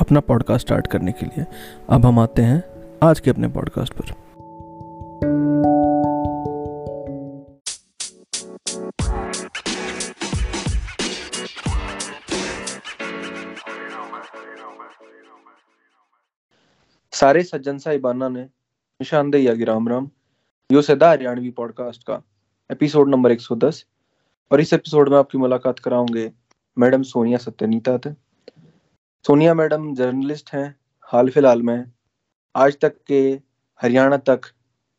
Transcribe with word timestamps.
अपना 0.00 0.20
podcast 0.20 0.66
start 0.66 0.86
करने 0.86 1.12
के 1.12 1.26
लिए। 1.26 1.46
अब 1.90 2.06
हम 2.06 2.18
आते 2.18 2.42
हैं 2.42 2.64
आज 3.02 3.20
के 3.20 3.30
अपने 3.30 3.48
पॉडकास्ट 3.48 3.92
पर। 3.92 4.30
सारे 17.12 17.42
सज्जन 17.42 17.78
साहिबाना 17.78 18.28
ने 18.28 18.42
निशानदेही 19.00 19.48
आगे 19.48 19.64
राम 19.64 19.88
राम। 19.88 20.10
यो 20.72 20.82
सदा 20.82 21.10
हरियाणवी 21.10 21.50
पॉडकास्ट 21.50 22.02
का 22.02 22.22
एपिसोड 22.72 23.08
नंबर 23.08 23.32
110 23.32 23.84
और 24.52 24.60
इस 24.60 24.72
एपिसोड 24.72 25.08
में 25.08 25.18
आपकी 25.18 25.38
मुलाकात 25.38 25.78
कराऊँगे 25.78 26.32
मैडम 26.78 27.02
सोनिया 27.02 27.38
सत्यनीता 27.38 27.98
थे 27.98 28.29
सोनिया 29.26 29.54
मैडम 29.54 29.94
जर्नलिस्ट 29.94 30.50
हैं, 30.52 30.74
हाल 31.00 31.28
फ़िलहाल 31.30 31.62
में। 31.62 31.84
आज 32.54 32.76
तक 32.80 32.94
के 33.06 33.18
हरियाणा 33.80 34.16
तक 34.16 34.40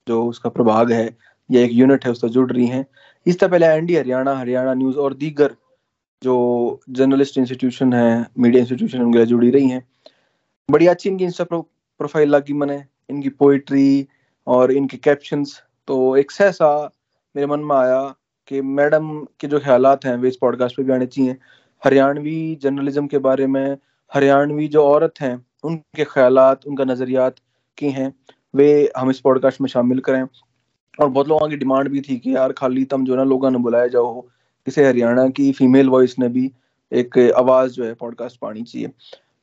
जो 0.08 0.26
उसका 0.26 0.50
प्रभाग 0.50 0.92
है, 0.92 1.18
या 1.52 1.62
एक 1.62 1.72
यूनिट 1.74 2.06
है, 2.06 2.12
उससे 2.12 2.30
जुड़ 2.30 2.52
रही 2.52 2.68
हैं। 2.68 2.86
इससे 3.28 3.48
पहले 3.48 3.66
एनडी 3.66 3.96
हरियाणा 3.96 4.36
हरियाणा 4.38 4.74
न्यूज़ 4.74 4.98
और 4.98 5.14
दीगर 5.14 5.56
जो 6.24 6.36
जर्नलिस्ट 6.90 7.38
इंस्टीट्यूशन 7.38 7.94
है 7.94 8.26
मीडिया 8.40 8.62
इंस्टीट्यूशन 8.62 9.02
उनके 9.02 9.26
जुड़ी 9.26 9.50
रही 9.50 9.70
हैं। 9.70 9.84
बड़ी 10.70 10.88
अच्छी 10.88 11.10
इनकी 11.10 11.26
इंस्टा 11.26 11.44
प्रोफ़ाइल 11.44 12.30
लगी 12.30 12.54
मैंने, 12.54 12.84
इनकी 13.10 13.30
पोइट्री 13.30 14.08
और 14.48 14.72
इनके 14.72 14.98
कैप्शंस 14.98 15.62
तो 15.88 16.18
एक 16.18 16.32
सहसा 16.32 16.74
मेरे 17.36 17.48
मन 17.48 17.60
में 17.60 17.76
आया 17.76 18.02
कि 18.48 18.62
मैडम 18.62 19.14
के 19.40 19.48
जो 19.48 19.60
ख्याल 19.60 19.86
हैं, 19.86 20.18
वे 20.18 20.28
इस 20.28 20.38
पॉडकास्ट 20.42 20.78
पे 20.78 20.84
भी 20.84 20.94
आने 20.94 21.06
चाहिए। 21.06 21.38
हरियाणवी 21.84 22.60
जर्नलिज्म 22.62 23.08
के 23.08 23.18
बारे 23.18 23.48
में 23.48 23.78
हरियाणवी 24.14 24.68
जो 24.68 24.84
औरत 24.84 25.14
हैं, 25.20 25.46
उनके 25.64 26.04
ख्याल 26.04 26.40
उनका 26.68 26.84
नज़रियात 26.84 27.36
की 27.78 27.90
हैं, 27.90 28.14
वे 28.56 28.92
हम 28.98 29.10
इस 29.10 29.20
पॉडकास्ट 29.20 29.62
में 29.62 29.68
शामिल 29.68 30.00
करें। 30.00 30.24
और 31.00 31.10
बहुत 31.10 31.28
लोगों 31.28 31.50
की 31.50 31.56
डिमांड 31.56 31.90
भी 31.90 32.02
थी 32.02 32.18
कि 32.18 32.36
यार 32.36 32.52
खाली 32.52 32.86
तम 32.86 33.06
जो 33.06 33.16
ना 33.16 33.24
लोगों 33.24 33.52
ने 33.52 33.58
बुलाया 33.58 33.88
जाओ 33.88 34.22
किसी 34.66 34.82
हरियाणा 34.82 35.30
की 35.30 35.52
फीमेल 35.52 35.90
वॉइस 35.90 36.20
ने 36.20 36.30
भी 36.30 36.52
एक 36.92 37.34
आवाज़ 37.38 37.72
जो 37.72 37.84
है 37.86 37.94
पॉडकास्ट 37.94 38.40
पानी 38.40 38.64
चाहिए। 38.64 38.92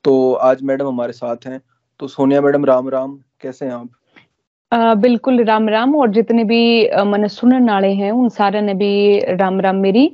तो 0.04 0.32
आज 0.34 0.62
मैडम 0.62 0.86
हमारे 0.86 1.12
साथ 1.12 1.36
हैं। 1.46 1.60
तो 1.98 2.08
सोनिया 2.08 2.40
मैडम, 2.40 2.64
राम 2.64 2.88
राम, 2.88 3.20
कैसे 3.40 3.64
हैं 3.64 3.72
आप? 3.72 3.88
आ, 4.72 4.94
बिल्कुल 4.94 5.42
राम 5.44 5.68
राम 5.68 5.94
और 5.96 6.10
जितने 6.12 6.42
भी 6.44 6.58
मन 7.06 7.26
सुनने 7.28 7.58
वाले 7.70 7.88
हैं 7.94 8.10
उन 8.12 8.28
सारे 8.28 8.60
ने 8.60 8.74
भी 8.74 8.88
राम 9.36 9.60
राम 9.60 9.76
मेरी 9.76 10.10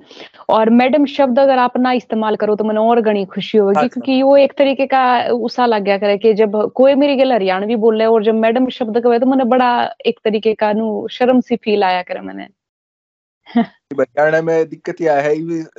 और 0.48 0.70
मैडम 0.70 1.06
शब्द 1.06 1.38
अगर 1.38 1.58
आप 1.58 1.77
ना 1.78 1.92
इस्तेमाल 1.92 2.36
करो 2.36 2.55
तो 2.56 2.64
मैंने 2.64 2.80
और 2.80 3.00
गणी 3.00 3.25
खुशी 3.25 3.58
होगी 3.58 3.78
अच्छा। 3.78 3.86
क्योंकि 3.86 4.22
वो 4.22 4.36
एक 4.36 4.52
तरीके 4.58 4.86
का 4.86 5.02
उसा 5.48 5.66
लग 5.66 5.82
गया 5.84 5.98
करे 5.98 6.19
कि 6.19 6.34
जब 6.34 6.56
कोई 6.75 6.94
मेरी 6.94 7.16
गल 7.16 7.32
हरियाणवी 7.32 7.77
बोल 7.77 7.98
रहे 7.98 8.06
और 8.08 8.25
जब 8.25 8.34
मैडम 8.36 8.69
शब्द 8.70 9.00
कहे 9.00 9.19
तो 9.19 9.26
मैंने 9.26 9.44
बड़ा 9.56 9.72
एक 10.06 10.20
तरीके 10.25 10.54
का 10.54 10.72
नु 10.72 11.06
शर्म 11.10 11.41
सी 11.41 11.56
फील 11.56 11.84
आया 11.84 12.03
करे 12.03 12.21
मैंने 12.21 12.47
हरियाणा 13.49 14.43
में 14.43 14.69
दिक्कत 14.69 15.00
यह 15.00 15.12
है 15.15 15.34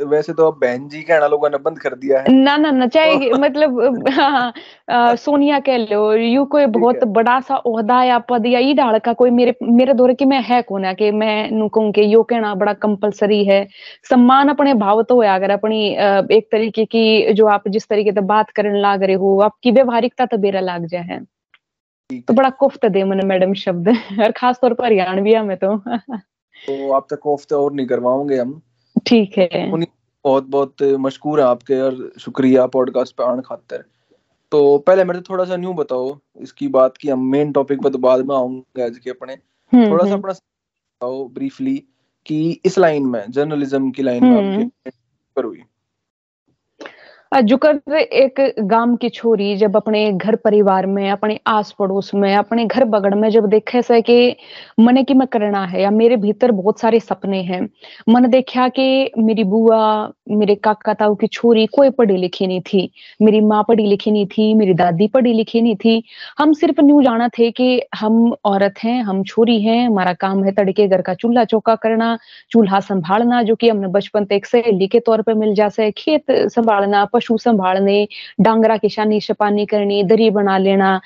वैसे 0.06 0.34
तो 0.34 0.48
अब 0.48 0.54
बहन 0.54 0.88
जी 0.90 1.02
कहना 1.02 1.28
लोगों 1.28 1.50
ने 1.50 1.58
बंद 1.58 1.80
कर 1.80 1.96
दिया 1.96 2.20
है। 2.20 2.34
ना 2.34 2.58
ना 2.58 2.72
ना 2.72 2.88
चाहे 2.88 3.30
मतलब 3.40 4.10
हाँ, 4.10 4.54
आ, 4.90 5.16
सोनिया 5.16 5.60
कह 5.60 5.78
लो 5.78 6.14
यू 6.14 6.46
कोई 6.46 6.66
बहुत 6.66 7.04
बड़ा 7.04 7.40
सा 7.40 7.58
ओहदा 7.58 8.04
या 8.04 8.20
पद 8.20 8.46
या 8.46 8.60
ई 8.60 8.74
डाल 8.74 9.00
का 9.00 9.14
कोई 9.14 9.30
मेरे 9.30 9.56
मेरे 9.64 9.94
दौरे 9.94 10.14
की 10.14 10.26
मैं 10.26 10.42
है 10.42 10.62
कौन 10.62 10.86
है 10.86 10.94
कि 10.96 11.12
मैं 11.12 11.52
नु 11.52 11.70
कहूँ 11.70 11.92
कि 11.92 12.14
यो 12.14 12.24
कहना 12.24 12.56
बड़ा 12.56 12.74
कंपलसरी 12.74 13.46
है। 13.46 13.68
सम्मान 14.10 14.50
अपने 14.50 14.74
भाव 14.74 15.04
तो 15.04 15.22
है 15.22 15.36
अगर 15.36 15.50
अपनी 15.50 15.90
एक 16.38 16.48
तरीके 16.52 16.86
की 16.86 17.34
जो 17.34 17.48
आप 17.48 17.68
जिस 17.68 17.88
तरीके 17.88 18.12
से 18.12 18.22
बात 18.22 18.50
करने 18.50 18.82
लाग 18.82 19.04
रहे 19.04 19.16
हो 19.16 19.40
आपकी 19.40 19.72
व्यवहारिकता 19.72 20.26
तो 20.26 20.38
बेरा 20.38 20.60
लाग 20.60 20.86
जाए 20.86 21.04
है। 21.04 21.20
तो 22.22 22.34
बड़ा 22.34 22.50
कुफ्त 22.50 22.86
दे 22.86 23.04
मन 23.04 23.26
मैडम 23.26 23.54
शब्द 23.54 23.90
और 24.22 24.32
खास 24.32 24.60
तौर 24.62 24.74
पर 24.74 24.86
हरियाणविया 24.86 25.44
में 25.44 25.58
तो। 25.58 25.84
तो 26.68 26.92
आप 26.92 27.08
तक 27.10 27.20
कोफ्ते 27.20 27.56
और 27.56 27.74
नहीं 27.74 27.88
करवाओगे 27.88 28.38
हम। 28.38 28.62
ठीक 29.08 29.38
है। 29.38 29.72
बहुत 30.24 30.44
बहुत 30.44 30.76
मशहूर 30.84 31.40
है 31.40 31.46
आपके 31.46 31.82
और 31.82 32.14
शुक्रिया 32.20 32.66
पॉडकास्ट 32.68 33.16
पे 33.16 33.24
आने 33.24 33.42
खातर। 33.42 33.84
तो 34.52 34.78
पहले 34.78 35.04
मेरे 35.04 35.22
थोड़ा 35.22 35.46
सा 35.46 35.56
न्यू 35.56 35.74
बताओ 35.74 36.18
इसकी 36.38 36.68
बात 36.68 36.98
की। 36.98 37.10
हम 37.10 37.26
मेन 37.26 37.52
टॉपिक 37.52 37.82
पर 37.82 37.90
तो 37.90 37.98
बाद 37.98 38.26
में 38.26 38.36
आऊँगे 38.36 38.84
आज 38.84 38.98
के 38.98 39.10
अपने। 39.10 39.34
हम्म, 39.74 39.90
थोड़ा 39.90 40.06
सा 40.06 40.12
हम्म। 40.12 40.20
अपना 40.20 40.32
बताओ 40.32 41.28
ब्रीफली 41.28 41.84
कि 42.26 42.62
इस 42.66 42.78
लाइन 42.78 43.06
में 43.06 43.32
जर्नलिज्म 43.32 43.92
की 43.92 44.04
लाइन 44.04 44.24
में 44.24 44.32
आपके 44.32 44.64
हम्म। 44.64 44.92
पर 45.36 45.44
हुई। 45.44 45.64
जुकर 47.42 47.94
एक 48.00 48.56
गाँव 48.60 48.96
की 48.96 49.10
छोरी, 49.10 49.56
जब 49.56 49.76
अपने 49.76 50.12
घर 50.12 50.36
परिवार 50.36 50.86
में, 50.86 51.10
अपने 51.10 51.40
आस 51.48 51.72
पड़ोस 51.80 52.14
में, 52.16 52.36
अपने 52.36 52.66
घर 52.66 52.84
बगड़ 52.84 53.14
में 53.16 53.30
जब 53.30 53.46
देखे 53.46 53.82
से 53.82 54.02
कि 54.02 54.36
मने 54.80 55.04
की 55.04 55.14
मैं 55.14 55.28
करना 55.28 55.66
है 55.66 55.82
या 55.82 55.92
मेरे 55.92 56.16
भीतर 56.16 56.52
बहुत 56.52 56.80
सारे 56.80 57.00
सपने 57.00 57.42
हैं, 57.42 57.70
मन 58.10 58.28
देखा 58.28 58.68
कि 58.68 59.12
मेरी 59.18 59.44
बुआ, 59.44 60.12
मेरे 60.30 60.56
काका 60.56 60.94
ताऊ 60.94 61.16
की 61.16 61.28
छोरी 61.28 61.66
कोई 61.66 61.90
पढ़ी 61.90 62.18
लिखी 62.18 62.48
नहीं 62.48 62.62
थी, 62.62 62.90
मेरी 63.22 63.42
माँ 63.42 63.64
पढ़ी 63.68 63.86
लिखी 63.86 64.12
नहीं 64.12 64.26
थी, 64.26 64.54
मेरी 64.54 64.74
दादी 64.74 65.08
पढ़ी 65.08 65.34
लिखी 65.34 65.62
नहीं 65.62 65.76
थी। 65.76 66.04
हम 66.40 66.54
सिर्फ़ 66.54 66.82
न्यू 66.82 67.02
जाना 67.02 67.28
थे 67.28 67.52
कि 67.52 67.82
हम 67.96 68.34
औरत 68.46 68.74
हैं, 68.84 69.02
हम 69.04 69.24
छोरी 69.24 69.62
हैं, 69.62 69.88
हमारा 69.88 70.14
काम 70.14 70.44
है 70.44 70.52
तड़के 70.52 70.88
घर 70.88 71.02
का 71.02 71.14
चूल्हा 71.14 71.44
चौका 71.44 71.76
करना, 71.76 72.18
चूल्हा 72.52 72.80
संभालना, 72.80 73.44
जो 73.44 73.56
कि 73.56 73.70
हमने 73.70 73.88
बचपन 73.88 74.26
तक 74.26 74.46
सहेली 74.46 74.88
के 74.88 75.00
तौर 75.00 75.22
पर 75.22 75.34
मिल 75.34 75.54
जासे 75.56 75.92
खेत 75.92 76.32
संभालना, 76.32 77.06
पशु 77.06 77.25
संभालने 77.38 78.08
डांगरा 78.42 78.78
की 78.78 78.90
शानी 78.90 79.20
छपानी 79.20 79.66
करनी 79.66 80.04
दरी 80.04 80.30
बना 80.30 80.58
लेना 80.58 81.00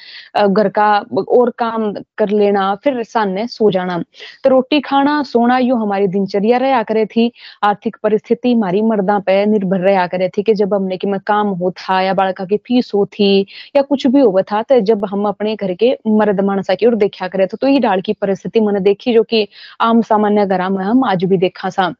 घर 0.47 0.69
का 0.69 0.89
और 1.29 1.49
काम 1.57 1.91
कर 2.17 2.29
लेना 2.29 2.73
फिर 2.83 3.01
सामने 3.03 3.47
सो 3.47 3.69
जाना। 3.71 3.97
तो 4.43 4.49
रोटी 4.49 4.79
खाना 4.79 5.21
सोना 5.23 5.57
यू 5.57 5.75
हमारी 5.75 6.07
दिनचर्या 6.07 6.57
रहा 6.57 6.83
करे 6.83 7.05
थी। 7.05 7.31
आर्थिक 7.63 7.97
परिस्थिति 8.03 8.53
हमारी 8.53 8.81
मर्दा 8.81 9.17
पे 9.19 9.45
निर्भर 9.45 9.79
रहा 9.79 10.05
करे 10.07 10.29
थी 10.29 10.43
कि 10.43 10.53
जब 10.53 10.73
हमने 10.73 10.97
कि 10.97 11.07
काम 11.27 11.47
हो 11.47 11.71
था 11.71 12.01
या 12.01 12.13
बालका 12.13 12.45
की 12.45 12.57
फ़ीस 12.57 12.91
हो 12.95 13.05
थी 13.05 13.45
या 13.75 13.81
कुछ 13.81 14.07
भी 14.07 14.19
हुआ 14.19 14.41
था 14.41 14.61
तो 14.61 14.79
जब 14.79 15.05
हम 15.05 15.27
अपने 15.27 15.55
घर 15.55 15.73
के 15.73 15.91
मर्द 16.07 16.39
मानसा 16.41 16.75
की 16.75 16.85
और 16.85 16.95
देखा 16.95 17.27
करे 17.27 17.45
तो, 17.45 17.57
तो 17.57 17.67
ये 17.67 17.79
डाल 17.79 18.01
की 18.01 18.13
परिस्थिति 18.13 18.59
मैंने 18.59 18.79
देखी 18.79 19.13
जो 19.13 19.23
कि 19.23 19.47
आम 19.81 20.01
सामान्य 20.01 20.45
घर 20.45 20.67
में 20.69 20.83
हम 20.85 21.03
आज 21.03 21.23
भी 21.23 21.37
देखा 21.37 21.69
सा। 21.69 21.93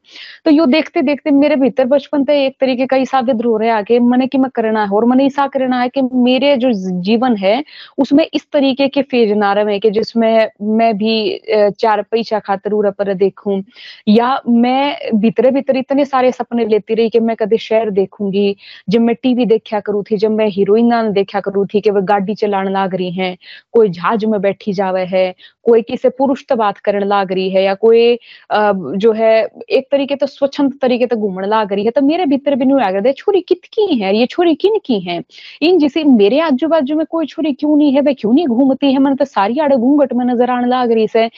तो 0.45 0.51
यो 0.51 0.65
देखते 0.65 1.01
देखते 1.01 1.31
मेरे 1.31 1.55
भीतर 1.55 1.85
बचपन 1.85 2.23
से 2.23 2.45
एक 2.45 2.55
तरीके 2.59 2.85
का 2.85 2.97
हिसाब 2.97 3.29
हो 3.45 3.57
रहा 3.57 3.69
है 3.69 3.98
मैंने 4.01 4.27
कि 4.27 4.37
मैं 4.37 4.49
करना 4.55 4.83
है, 4.83 4.89
और 4.89 5.05
मैंने 5.05 5.25
ऐसा 5.25 5.47
करना 5.47 5.79
है 5.81 5.89
कि 5.89 6.01
मेरे 6.13 6.55
जो 6.57 6.71
जीवन 7.03 7.35
है, 7.37 7.63
उसमें 7.97 8.25
इस 8.33 8.45
तरीके 8.53 8.87
के 8.87 9.01
फ़ेज़ 9.03 9.33
ना 9.35 9.51
रहे 9.53 9.79
कि 9.79 9.89
जिसमें 9.91 10.49
मैं 10.77 10.93
भी 10.97 11.39
चार 11.79 12.01
पैसा 12.11 12.39
खातर 12.39 12.71
उरा 12.73 12.91
पर 12.91 13.13
देखूँ, 13.15 13.61
या 14.07 14.39
मैं 14.47 15.19
भीतरे 15.21 15.51
भीतर 15.51 15.77
इतने 15.77 16.05
सारे 16.05 16.31
सपने 16.31 16.65
लेती 16.65 16.95
रही 16.95 17.09
कि 17.09 17.19
मैं 17.19 17.35
कदे 17.35 17.57
शहर 17.59 17.89
देखूँगी, 17.91 18.55
जब 18.89 19.01
मैं 19.01 19.15
टीवी 19.23 19.45
देखा 19.45 19.79
करूँ 19.79 20.03
थी, 20.11 20.17
जब 20.17 20.31
मैं 20.31 20.47
हीरोइन 20.49 21.11
देखा 21.13 21.39
करूँ 21.39 21.65
थी 21.73 21.81
कि 21.81 21.89
वह 21.89 22.01
गाड़ी 22.03 22.35
चलाने 22.35 22.71
लाग 22.71 22.95
रही 22.95 23.11
है, 23.11 23.35
कोई 23.73 23.89
जहाज़ 23.89 24.25
में 24.25 24.39
बैठी 24.41 24.73
जावे 24.73 25.03
है 25.05 25.33
कोई 25.69 25.81
किसी 25.81 26.09
पुरुष 26.17 26.45
तो 26.49 26.55
बात 26.55 26.77
करने 26.85 27.05
लाग 27.05 27.31
रही 27.33 27.49
है 27.49 27.63
या 27.63 27.73
कोई 27.75 28.17
जो 28.51 29.11
है, 29.13 29.33
एक 29.69 29.87
तरीके 29.91 30.15
तो 30.15 30.27
स्वच्छंद 30.27 30.73
तरीके 30.81 31.05
तो 31.05 31.15
घूमने 31.15 31.47
लाग 31.47 31.73
रही 31.73 31.85
है 31.85 31.91
तो 31.91 32.01
मेरे 32.01 32.25
भीतर 32.25 32.55
भी 32.55 32.65
नहीं 32.65 32.81
आ 32.81 32.91
गया 32.91 33.11
छोरी 33.17 33.41
कितकी 33.49 33.99
है? 33.99 34.15
ये 34.17 34.25
छोरी 34.25 34.55
किन 34.55 34.77
की 34.85 34.99
है? 35.01 35.21
इन 35.61 35.79
जैसे 35.79 36.03
मेरे 36.05 36.39
आजू 36.41 36.67
बाजू 36.67 36.95
में 36.95 37.05
कोई 37.05 37.25
छोरी 37.27 37.53
क्यों 37.53 37.75
नहीं 37.77 37.93
है? 37.93 38.01
वे 38.01 38.13
क्यों 38.13 38.33
नहीं 38.33 38.45
घूमती 38.47 38.91
है? 38.93 38.99
मन 38.99 39.15
तो 39.15 39.25
सारी 39.25 39.59
आड़े 39.59 39.75
घूंघट 39.75 40.13
में 40.13 40.25
नज़र 40.25 40.49
आने 40.49 40.67
लाग 40.67 40.91
रही 40.91 41.07
से। 41.07 41.29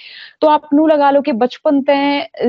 तो 0.42 0.48
आप 0.48 0.70
नू 0.74 0.88
लगा 0.88 1.10
लो 1.12 1.22
कि 1.22 1.32
बचपन 1.34 1.82
ते 1.90 1.98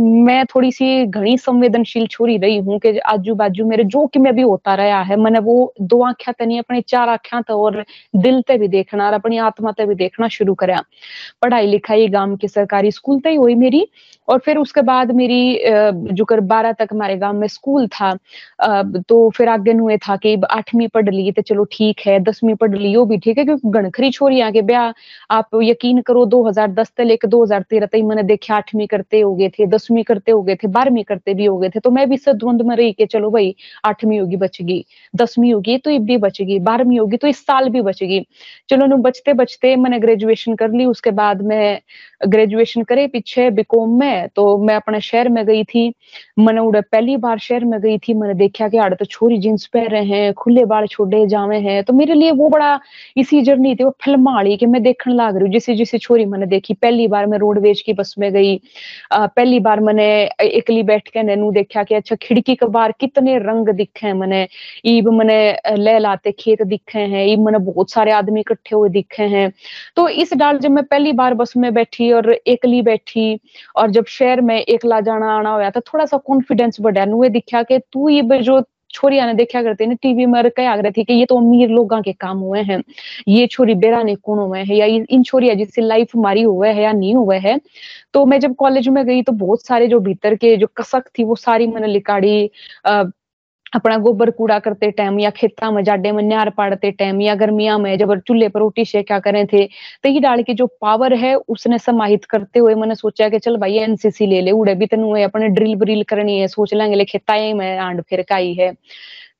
मैं 0.01 0.45
थोड़ी 0.47 0.71
सी 0.73 1.07
घनी 1.07 1.37
संवेदनशील 1.39 2.07
छोरी 2.11 2.37
रही 2.39 2.59
हूँ 2.59 2.79
कि 2.81 2.97
आजू 2.99 3.35
बाजू 3.35 3.67
मेरे 3.67 3.85
जो 3.87 4.07
कि 4.07 4.19
मैं 4.19 4.35
भी 4.35 4.43
होता 4.43 4.75
रहा 4.75 5.03
है, 5.03 5.17
मैंने 5.17 5.39
वो 5.41 5.73
दो 5.81 6.03
आख्या 6.05 6.33
ते 6.33 6.47
नहीं, 6.47 6.59
अपने 6.59 6.81
चार 6.89 7.09
आख्या 7.09 7.41
तो 7.49 7.59
और 7.65 7.85
दिल 8.17 8.41
ते 8.49 8.59
भी 8.59 8.69
देखना 8.69 9.07
और 9.07 9.13
अपनी 9.15 9.39
आत्मा 9.41 9.73
ते 9.73 9.87
भी 9.87 9.95
देखना 9.95 10.29
शुरू 10.29 10.55
कराया 10.55 10.83
पढ़ाई 11.43 11.67
लिखाई 11.73 12.09
गाँव 12.09 12.37
के 12.37 12.49
सरकारी 12.49 12.91
स्कूल 12.93 13.21
तय 13.21 13.35
हुई 13.35 13.55
मेरी 13.57 13.87
और 14.29 14.39
फिर 14.39 14.59
उसके 14.59 14.83
बाद 14.83 15.11
मेरी 15.13 15.59
जो 16.13 16.25
कर 16.25 16.41
बारह 16.53 16.73
तक 16.73 16.89
हमारे 16.93 17.17
गाँव 17.17 17.37
में 17.37 17.47
स्कूल 17.49 17.87
था 17.89 18.13
तो 19.09 19.29
फिर 19.37 19.49
आगे 19.49 19.73
हुए 19.73 19.97
था 19.99 20.17
कि 20.17 20.35
आठवीं 20.51 20.89
पढ़ 20.89 21.09
ली 21.09 21.33
तो 21.33 21.43
चलो 21.43 21.65
ठीक 21.73 22.01
है, 22.07 22.19
दसवीं 22.21 22.55
पढ़ 22.55 22.77
ली, 22.77 22.95
वो 22.97 23.05
भी 23.07 23.19
ठीक 23.19 23.39
है, 23.39 23.45
क्योंकि 23.45 23.69
गणखरी 23.71 24.11
छोरी 24.11 24.41
आगे 24.41 24.63
ब्याह, 24.63 24.93
आप 25.31 25.49
यकीन 25.63 26.01
करो 26.03 26.25
2010 26.27 26.89
से 26.89 27.05
लेकर 27.05 27.29
2013 27.29 27.87
तक 27.87 28.01
मैंने 28.05 28.23
देखे 28.23 28.53
आठवीं 28.55 28.87
करते 28.87 29.21
हो 29.21 29.35
गए 29.35 29.49
थे, 29.59 29.67
दसवीं 29.67 30.05
करते 30.05 30.33
हो 30.33 30.43
गए 30.43 30.55
थे, 30.55 30.69
बारहवीं 30.69 31.05
करते 31.05 31.35
भी 31.35 31.45
हो 31.45 31.57
गए 31.59 31.69
थे 31.69 31.81
तो 31.81 31.91
मैं 31.91 32.09
भी 32.09 32.15
इस 32.15 32.29
में 32.65 32.75
रही 32.77 32.93
कि 32.93 33.07
चलो 33.07 33.31
भाई, 33.31 33.55
आठवीं 33.85 34.21
होगी, 34.21 34.37
बचगी, 34.37 34.85
दसवीं 35.15 35.53
होगी 35.55 35.79
तो 35.79 35.91
ये 35.91 35.99
भी 36.01 36.17
बचेगी, 36.19 36.59
बारहवीं 36.61 36.99
होगी 36.99 37.17
तो 37.17 37.29
इस 37.29 37.45
साल 37.47 37.69
भी 37.71 37.83
बचगी। 37.83 38.21
चलो 38.71 38.97
बचते 38.99 39.33
बचते 39.35 39.75
मैंने 39.77 39.99
ग्रेजुएशन 39.99 40.55
कर 40.57 40.71
ली, 40.73 40.85
उसके 40.87 41.11
बाद 41.13 41.43
मैं 41.43 41.81
ग्रेजुएशन 42.29 42.83
करे, 42.83 43.07
पीछे 43.07 43.51
बीकॉम 43.51 43.99
में 43.99 44.12
तो 44.37 44.57
मैं 44.59 44.75
अपने 44.77 45.01
शहर 45.01 45.29
में 45.29 45.45
गई 45.47 45.65
थी। 45.65 45.93
मैंने 46.39 46.61
उड़े 46.61 46.81
पहली 46.83 47.17
बार 47.17 47.39
शहर 47.39 47.65
में 47.65 47.79
गई 47.81 47.99
थी 47.99 48.15
मैंने 48.15 48.35
देखा 48.35 48.69
कि 48.69 48.79
आड़े 48.79 48.97
तो 48.97 49.05
छोरी 49.05 49.39
जींस 49.39 49.67
पहन 49.67 49.87
रहे 49.89 50.05
हैं 50.07 50.33
खुले 50.35 50.65
बाल 50.65 50.87
छोड़े 50.87 51.27
जावे 51.27 51.59
हैं 51.61 51.83
तो 51.85 51.93
मेरे 51.93 52.15
लिए 52.15 52.31
वो 52.33 52.49
बड़ा 52.49 52.79
इसी 53.17 53.41
जर्नी 53.43 53.75
थी 53.75 53.85
वो 53.85 53.91
फ़िल्म 54.05 54.29
आड़ी 54.29 54.57
कि 54.57 54.67
मैं 54.67 54.83
देखने 54.83 55.15
लग 55.15 55.37
रही 55.37 55.45
हूँ। 55.45 55.53
जिसे 55.53 55.75
जिसे 55.75 55.99
छोरी 55.99 56.25
मैंने 56.27 56.47
देखी 56.47 56.75
पहली 56.75 57.07
बार 57.09 57.27
मैं 57.27 57.39
रोडवेज़ 57.39 57.83
की 57.87 57.93
बस 57.93 58.15
में 58.19 58.33
गई 58.33 58.61
आ, 59.13 59.27
पहली 59.27 59.61
बार 59.61 59.81
मैंने 59.81 60.07
एकली 60.43 60.83
बैठ 60.83 61.09
के 61.09 61.23
नैनू 61.23 61.51
देखा 61.53 61.83
कि 61.83 61.95
अच्छा 61.95 62.17
खिड़की 62.23 62.55
के 62.55 62.67
बाहर 62.69 62.93
कितने 63.01 63.39
रंग 63.39 63.69
दिखे 63.69 64.07
हैं 64.07 64.15
मैंने 64.15 64.47
ईब 64.87 65.09
मैंने 65.13 65.77
ले 65.77 65.99
लाते 65.99 66.33
खेत 66.33 66.63
दिखे 66.65 66.99
हैं 66.99 67.27
ईब 67.27 67.41
मैंने 67.41 67.59
बहुत 67.65 67.91
सारे 67.91 68.13
आदमी 68.13 68.41
इकट्ठे 68.41 68.77
हुए 68.77 68.89
दिखे 68.91 69.23
हैं। 69.25 69.51
तो 69.97 70.09
इस 70.09 70.35
डाल 70.35 70.59
जब 70.59 70.71
मैं 70.71 70.85
पहली 70.85 71.13
बार 71.13 71.35
बस 71.35 71.53
में 71.57 71.73
बैठी 71.75 72.11
और 72.13 72.31
एकली 72.33 72.81
बैठी 72.83 73.39
और 73.77 73.91
जब 73.91 74.02
शहर 74.09 74.41
में 74.41 74.59
एकला 74.59 75.01
जाना 75.01 75.33
आना 75.39 75.51
होया 75.51 75.71
तो 75.71 75.81
थोड़ा 75.83 76.05
सा 76.05 76.17
कॉन्फिडेंस 76.19 76.81
बढ़ा। 76.81 77.05
नुए 77.05 77.29
दिखा 77.29 77.63
के 77.63 77.79
तू 77.93 78.09
ये 78.09 78.41
जो 78.43 78.63
छोरिया 78.91 79.27
ने 79.27 79.35
देखा 79.35 79.63
करते 79.63 79.87
ने 79.87 79.95
टीवी 79.95 80.25
में 80.27 80.43
कह 80.47 80.73
रहे 80.75 80.91
थे 80.91 81.05
कि 81.05 81.13
ये 81.15 81.27
तो 81.27 81.37
अमीर 81.39 81.69
लोगों 81.69 82.01
के 82.03 82.13
काम 82.13 82.39
हुए 82.39 82.63
हैं। 82.63 82.83
ये 83.29 83.47
छोरी 83.47 83.75
बेरा 83.75 84.03
ने 84.03 84.15
कौन 84.15 84.39
हुए 84.39 84.61
है 84.61 84.77
या 84.77 84.87
इन 84.87 85.23
छोरिया 85.23 85.55
जिससे 85.55 85.83
लाइफ 85.83 86.17
मारी 86.17 86.43
हुए 86.43 86.69
है 86.69 86.83
या 86.83 86.93
नहीं 86.93 87.15
हुए 87.15 87.39
है। 87.39 87.59
तो 88.15 88.25
मैं 88.27 88.39
जब 88.41 88.55
कॉलेज 88.55 88.89
में 88.89 89.05
गई 89.07 89.23
तो 89.23 89.33
बहुत 89.35 89.67
सारे 89.67 89.87
जो 89.89 90.01
भीतर 90.01 90.35
के 90.35 90.57
जो 90.57 90.67
कसक 90.77 91.09
थी 91.19 91.25
वो 91.25 91.37
सारी 91.37 91.67
मैंने 91.67 91.87
लिकाड़ी 91.87 92.51
अपना 93.73 93.97
गोबर 93.99 94.31
कूड़ा 94.31 94.59
करते 94.59 94.91
टाइम 94.91 95.19
या 95.21 95.31
खेता 95.31 95.71
में 95.71 95.83
जाडे 95.85 96.11
में 96.13 96.23
न्यार 96.23 96.51
पाड़ते 96.51 96.91
टाइम 96.91 97.21
या 97.21 97.35
गर्मिया 97.35 97.77
में 97.79 97.97
जब 97.99 98.15
चूल्हे 98.27 98.49
पर 98.49 98.61
रोटी 98.61 98.85
शेखा 98.85 99.19
करे 99.19 99.45
थे 99.53 99.65
तो 100.05 100.09
ये 100.09 100.21
डाल 100.21 100.43
के 100.43 100.55
जो 100.55 100.67
पावर 100.81 101.15
है 101.15 101.35
उसने 101.49 101.79
समाहित 101.79 102.25
करते 102.25 102.59
हुए 102.61 102.75
मैंने 102.75 102.95
सोचा 102.95 103.29
कि 103.29 103.39
चल 103.39 103.57
भाई 103.57 103.77
एनसीसी 103.79 104.27
ले 104.27 104.41
ले, 104.41 104.51
उड़े 104.51 104.75
भी 104.75 104.87
तेन 104.87 105.03
अपने 105.25 105.49
ड्रिल 105.49 105.75
ब्रिल 105.77 106.03
करनी 106.09 106.39
है, 106.39 106.49
सोच 106.49 106.75
लेंगे 106.75 106.97
ले 106.97 107.05
खेता 107.05 107.35
में 107.55 107.79
आंड 107.79 108.03
फिर 108.03 108.23
का 108.29 108.37
ही 108.37 108.55
है। 108.55 108.73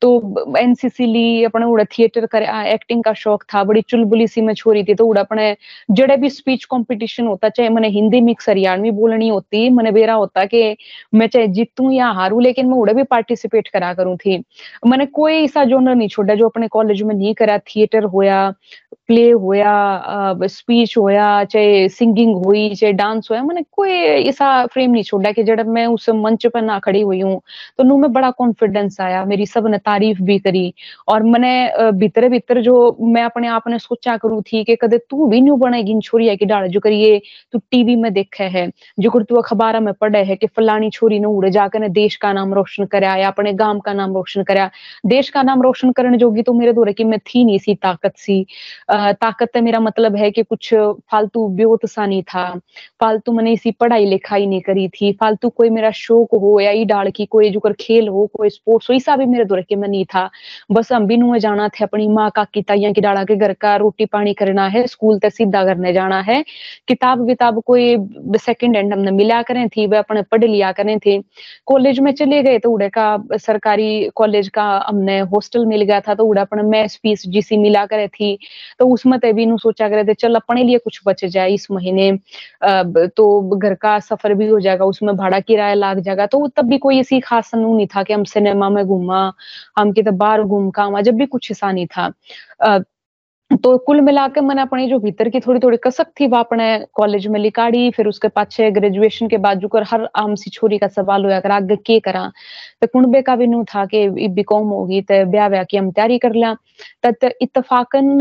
तो 0.03 0.55
एनसीसी 0.59 1.07
ली 1.07 1.45
अपने 1.45 1.67
उड़ा 1.67 1.85
थिएटर 1.93 2.27
कर 2.27 2.43
एक्टिंग 2.43 3.03
का 3.05 3.13
शौक 3.15 3.43
था, 3.45 3.63
बड़ी 3.65 3.81
चुलबुली 3.83 4.27
सी 4.27 4.41
मैं 4.41 4.55
छोरी 4.55 4.83
थी 4.85 4.95
तो 4.95 5.07
उड़ा 5.07 5.21
अपने 5.21 5.55
जड़े 5.91 6.17
भी 6.17 6.31
स्पीच 6.31 6.65
कंपटीशन 6.65 7.27
होता, 7.27 7.49
चाहे 7.49 7.69
मैंने 7.69 7.89
हिंदी 7.89 8.21
मिक्स 8.21 8.49
हरियाणवी 8.49 8.91
बोलनी 8.91 9.29
होती, 9.29 9.69
मैंने 9.71 9.91
बेरा 9.93 10.15
होता 10.15 10.45
कि 10.45 10.77
मैं 11.15 11.27
चाहे 11.29 11.49
जीतू 11.49 11.91
या 11.91 12.09
हारू, 12.13 12.41
लेकिन 12.41 12.67
मैं 12.69 12.79
उड़ा 12.79 12.93
भी 12.93 13.03
पार्टिसिपेट 13.05 13.69
करा 13.69 13.93
करूँ 13.95 14.17
थी। 14.17 14.39
मैंने 14.87 15.07
कोई 15.07 15.45
ऐसा 15.45 15.65
जोनर 15.65 15.95
नहीं 15.95 16.09
छोड़ा 16.09 16.35
जो 16.35 16.49
अपने 16.49 16.69
कॉलेज 16.69 17.03
में 17.03 17.15
नहीं 17.15 17.35
करा 17.35 17.59
थिएटर 17.59 18.05
होया 18.05 18.53
प्ले 19.09 19.31
होया 19.31 19.73
स्पीच 20.47 20.97
होया, 20.99 21.45
चाहे 21.45 21.89
सिंगिंग 21.89 22.35
हुई, 22.45 22.75
चाहे 22.75 22.93
डांस 22.93 23.29
होया, 23.31 23.43
मैंने 23.43 23.65
कोई 23.73 23.91
ऐसा 23.91 24.67
फ्रेम 24.67 24.91
नहीं 24.91 25.03
छोड़ा 25.03 25.33
कि 25.33 25.43
जब 25.43 25.67
मैं 25.69 25.87
उस 25.87 26.09
मंच 26.11 26.47
पर 26.47 26.63
ना 26.63 26.79
खड़ी 26.79 27.01
हुई 27.01 27.21
हूँ। 27.21 27.41
तो 27.79 27.85
नू 27.85 27.97
में 27.99 28.13
बड़ा 28.13 28.31
कॉन्फिडेंस 28.33 29.01
आया, 29.01 29.25
मेरी 29.25 29.47
सबने 29.47 29.79
तारीफ़ 29.93 30.23
भी 30.23 30.39
करी 30.41 30.73
और 31.09 31.23
मैंने 31.23 31.91
भीतर 31.99 32.29
भीतर 32.29 32.61
जो 32.63 32.75
मैं 33.03 33.23
अपने 33.25 33.49
आप 33.51 33.69
ने 33.69 33.79
सोचा 33.79 34.17
करू 34.17 34.41
थी 34.43 34.63
कि 34.65 34.77
कदे 34.83 34.99
तू 35.11 35.27
भी 35.27 35.41
न्यू 35.41 35.57
बनेगी 35.57 36.01
छोरिया 36.03 36.35
की 36.35 36.47
डाल 36.47 36.67
जो 36.69 36.81
करिए, 36.81 37.19
तू 37.53 37.59
टीवी 37.71 37.97
में 37.97 38.13
देखा 38.13 38.45
है, 38.47 38.69
जो 38.99 39.11
कर 39.11 39.23
तू 39.23 39.37
अखबार 39.37 39.81
में 39.81 39.93
पढ़े 39.95 40.23
है 40.25 40.37
कि 40.37 40.47
फलानी 40.57 40.91
छोरी 40.91 41.19
ने 41.21 41.27
उड़े 41.27 41.51
जाकर 41.51 41.81
ने 41.81 41.89
देश 41.91 42.17
का 42.17 42.33
नाम 42.33 42.55
रोशन 42.55 42.85
कराया 42.87 43.17
या 43.17 43.29
अपने 43.29 43.53
गाँव 43.55 43.81
का 43.81 43.93
नाम 43.93 44.15
रोशन 44.15 44.43
कराया 44.43 44.71
देश 45.07 45.29
का 45.31 45.43
नाम 45.43 45.63
रोशन 45.63 45.93
करने 45.93 46.19
जोगी 46.19 46.43
तो 46.43 46.53
मेरे 46.53 46.73
दौरे 46.73 46.93
की 46.93 47.05
मैं 47.05 47.19
थी 47.27 47.45
नहीं 47.45 47.59
सी 47.59 47.75
ताकत 47.75 48.13
सी। 48.17 48.45
ताकत 48.93 49.57
मेरा 49.59 49.81
मतलब 49.81 50.17
है 50.17 50.31
कि 50.31 50.43
कुछ 50.43 50.73
फालतू 50.75 51.47
ब्योत 51.57 51.87
सा 51.87 52.07
नहीं 52.07 52.23
था, 52.23 52.45
फालतू 53.01 53.33
मैंने 53.33 53.53
इसी 53.53 53.71
पढ़ाई 53.81 54.07
लिखाई 54.07 54.47
नहीं 54.47 54.61
करी 54.61 54.89
थी, 54.91 55.13
फालतू 55.13 55.49
कोई 55.51 55.71
मेरा 55.71 55.91
शौक 55.97 56.35
हो 56.43 56.59
या 56.61 56.71
ई 56.73 56.85
डाल 56.87 57.11
की 57.17 57.27
कोई 57.27 57.51
जो 57.51 57.61
कर 57.61 57.73
खेल 57.81 58.09
हो, 58.09 58.27
कोई 58.37 58.49
स्पोर्ट्स 58.51 58.91
हो 58.91 58.95
ऐसा 58.95 59.17
भी 59.17 59.27
मेरे 59.27 59.45
दौरे 59.45 59.63
के 59.63 59.77
में 59.83 59.89
नहीं 59.89 60.05
था। 60.07 60.29
बस 60.73 60.93
हम 60.93 61.07
भी 61.07 61.17
नुए 61.17 61.39
जाना 61.41 61.69
थे 61.71 61.85
अपनी 61.85 62.09
माँ, 62.11 62.31
काकी, 62.31 62.63
ताइया, 62.63 62.93
की 62.93 63.01
डाला 63.01 63.25
के 63.25 63.37
घर 63.37 63.53
का 63.55 63.75
रोटी 63.77 64.07
पानी 64.07 64.35
करना 64.35 64.67
है, 64.69 64.87
स्कूल 64.87 65.19
तक 65.19 65.33
सीधा 65.33 65.65
करने 65.65 65.93
जाना 65.93 66.21
है। 66.23 66.43
किताब, 66.89 67.25
विताब 67.27 67.61
कोई 67.67 67.97
सेकंड 68.39 68.77
हैंड 68.77 68.93
हमने 68.93 69.11
मिला 69.13 69.41
करें 69.43 69.69
थी 69.69 69.87
वह 69.87 69.99
अपने 69.99 70.23
पढ़ 70.23 70.45
लिया 70.45 70.73
करें 70.73 70.99
थे। 70.99 71.19
कॉलेज 71.67 72.01
में 72.01 72.13
चले 72.15 72.43
गए 72.43 72.59
तो 72.59 72.71
उड़े 72.73 72.89
का 72.89 73.07
सरकारी 73.39 74.09
कॉलेज 74.15 74.49
का 74.51 74.65
हमने 74.89 75.19
हॉस्टल 75.33 75.67
मिल 75.67 75.83
गया 75.83 76.01
था 76.01 76.15
तो 76.15 76.25
उड़ा 76.27 76.43
अपने 76.43 76.63
मैथ 76.65 76.89
फ़ीस 77.03 77.27
जिसी 77.29 77.57
मिला 77.59 77.85
करे 77.87 78.09
थी। 78.11 78.37
तो 78.79 78.89
उसमें 78.89 79.19
तभी 79.21 79.47
नु 79.47 79.59
सोचा 79.59 79.89
करे 79.89 80.05
थे, 80.05 80.15
चल 80.15 80.35
अपने 80.37 80.65
लिए 80.65 80.79
कुछ 80.79 81.01
बच 81.07 81.25
जाए 81.27 81.53
इस 81.53 81.71
महीने। 81.71 82.11
तो 83.17 83.59
घर 83.59 83.75
का 83.75 83.99
सफ़र 84.01 84.35
भी 84.35 84.47
हो 84.49 84.61
जाएगा, 84.61 84.85
उसमें 84.85 85.15
भाड़ा 85.17 85.41
किराया 85.41 85.75
लाग 85.75 86.01
जाएगा 86.01 86.27
तो 86.27 86.47
तब 86.57 86.69
भी 86.69 86.79
कोई 86.79 86.99
ऐसी 87.01 87.21
खास 87.23 87.51
नहीं 87.55 87.87
था 87.87 88.03
कि 88.03 88.13
हम 88.13 88.25
सिनेमा 88.25 88.69
में 88.71 88.85
घूमा 88.85 89.21
हम 89.77 89.93
कितने 89.93 90.13
बाहर 90.17 90.43
घूम 90.43 90.71
का 90.71 91.01
जब 91.03 91.15
भी 91.15 91.27
कुछ 91.27 91.49
हिस्सा 91.51 91.73
नहीं 91.73 91.87
था। 91.87 92.13
तो 93.53 93.77
कुल 93.79 94.01
मिलाकर 94.01 94.41
मैंने 94.41 94.63
अपनी 94.63 94.87
जो 94.89 94.99
भीतर 94.99 95.29
की 95.29 95.41
थोड़ी 95.41 95.61
थोड़ी 95.61 95.77
कसक 95.85 96.07
थी 96.21 96.27
वह 96.27 96.39
अपने 96.39 96.67
कॉलेज 96.95 97.27
में 97.27 97.39
लिकाड़ी, 97.41 97.91
फिर 97.91 98.07
उसके 98.07 98.29
पाछे 98.29 98.71
ग्रेजुएशन 98.71 99.29
के 99.29 99.37
बाद 99.39 99.59
जुकर 99.59 99.83
हर 99.91 100.09
आम 100.17 100.35
सी 100.35 100.51
छोरी 100.51 100.79
का 100.79 100.89
सवाल 100.89 101.25
होया 101.25 101.41
कर 101.41 101.51
आगे 101.51 101.77
के 101.77 101.99
करा 102.01 102.31
तो 102.83 102.87
कुंबे 102.87 103.21
का 103.23 103.35
भी 103.37 103.47
नू 103.47 103.63
था 103.65 103.85
कि 103.87 104.09
बीकॉम 104.29 104.69
होगी 104.69 105.01
तो 105.03 105.25
ब्याह 105.31 105.49
व्याह 105.49 105.65
की 105.65 105.77
हम 105.77 105.91
तैयारी 105.91 106.19
कर 106.19 106.33
लिया। 106.33 106.55
तब 107.03 107.29
इतफाकन 107.43 108.19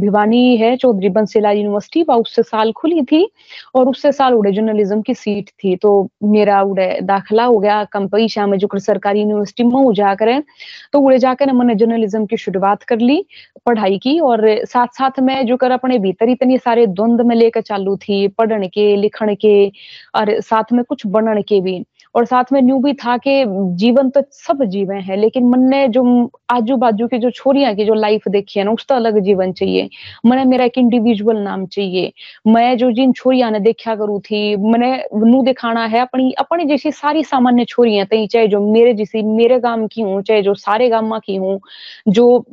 भिवानी 0.00 0.56
है 0.56 0.74
चौधरी 0.76 1.08
बंसीलाल 1.08 1.56
यूनिवर्सिटी 1.56 2.02
वह 2.08 2.14
उससे 2.16 2.42
साल 2.42 2.72
खुली 2.72 3.02
थी 3.02 3.28
और 3.74 3.88
उससे 3.88 4.12
साल 4.12 4.34
उड़े 4.34 4.52
जर्नलिज्म 4.52 5.00
की 5.02 5.14
सीट 5.14 5.50
थी। 5.64 5.74
तो 5.76 6.08
मेरा 6.24 6.60
उड़े 6.62 6.98
दाखिला 7.02 7.44
हो 7.44 7.58
गया 7.58 7.82
कंपनी 7.92 8.28
शाम 8.28 8.50
में 8.50 8.58
जुकर 8.58 8.78
सरकारी 8.78 9.20
यूनिवर्सिटी 9.20 9.64
में 9.64 9.92
जाकर 9.94 10.38
तो 10.92 11.00
उड़े 11.00 11.18
जाकर 11.18 11.52
मैंने 11.52 11.74
जर्नलिज्म 11.74 12.24
की 12.26 12.36
शुरुआत 12.36 12.82
कर 12.82 12.98
ली, 12.98 13.24
पढ़ाई 13.66 13.98
की 13.98 14.18
और 14.20 14.43
साथ 14.46 14.86
साथ 14.98 15.20
में 15.20 15.46
जो 15.46 15.56
कर 15.56 15.70
अपने 15.70 15.98
भीतर 15.98 16.28
इतनी 16.28 16.58
सारे 16.58 16.86
द्वंद 16.86 17.20
में 17.20 17.34
लेकर 17.36 17.60
चालू 17.60 17.96
थी, 17.96 18.26
पढ़ने 18.28 18.68
के 18.68 18.94
लिखण 18.96 19.34
के, 19.34 19.68
और 20.14 20.40
साथ 20.40 20.72
में 20.72 20.84
कुछ 20.84 21.06
बनने 21.06 21.42
के 21.42 21.60
भी। 21.60 21.84
और 22.14 22.24
साथ 22.24 22.52
में 22.52 22.60
न्यू 22.62 22.78
भी 22.78 22.92
था 22.94 23.16
कि 23.16 23.44
जीवन 23.76 24.10
तो 24.10 24.22
सब 24.32 24.62
जीवन 24.64 24.96
है, 24.96 25.16
लेकिन 25.16 25.46
मन 25.48 25.60
ने 25.60 25.86
जो 25.88 26.02
आजू 26.50 26.76
बाजू 26.76 27.06
की 27.08 27.18
जो 27.18 27.30
छोरियाँ 27.30 27.74
की 27.74 27.84
जो 27.84 27.94
लाइफ 27.94 28.28
देखी 28.28 28.58
है 28.60 28.64
ना 28.66 28.72
उसका 28.72 28.96
अलग 28.96 29.18
जीवन 29.20 29.52
चाहिए। 29.52 29.88
मैंने 30.26 30.44
मेरा 30.44 30.64
एक 30.64 30.78
इंडिविजुअल 30.78 31.38
नाम 31.38 31.66
चाहिए। 31.66 32.12
मैं 32.46 32.76
जो 32.78 32.90
जिन 32.92 33.12
छोरिया 33.12 33.50
ने 33.50 33.60
देखा 33.60 33.94
करू 33.96 34.18
थी 34.20 34.56
मैंने 34.56 34.92
नू 35.16 35.42
दिखाना 35.42 35.84
है 35.86 36.00
अपनी 36.00 36.30
अपनी 36.38 36.64
जैसी 36.64 36.90
सारी 36.92 37.24
सामान्य 37.24 37.64
छोरियाँ, 37.64 38.06
तई 38.06 38.26
चाहे 38.26 38.48
जो 38.48 38.60
मेरे 38.72 38.94
जैसी 38.94 39.22
मेरे 39.24 39.58
गाँव 39.60 39.86
की 39.86 40.02
हूँ, 40.02 40.22
चाहे 40.22 40.42
जो 40.42 40.54
सारे 40.56 40.88
गाँव 40.88 41.18
की 41.18 41.36
हूँ, 41.36 41.60
जो 42.08 42.44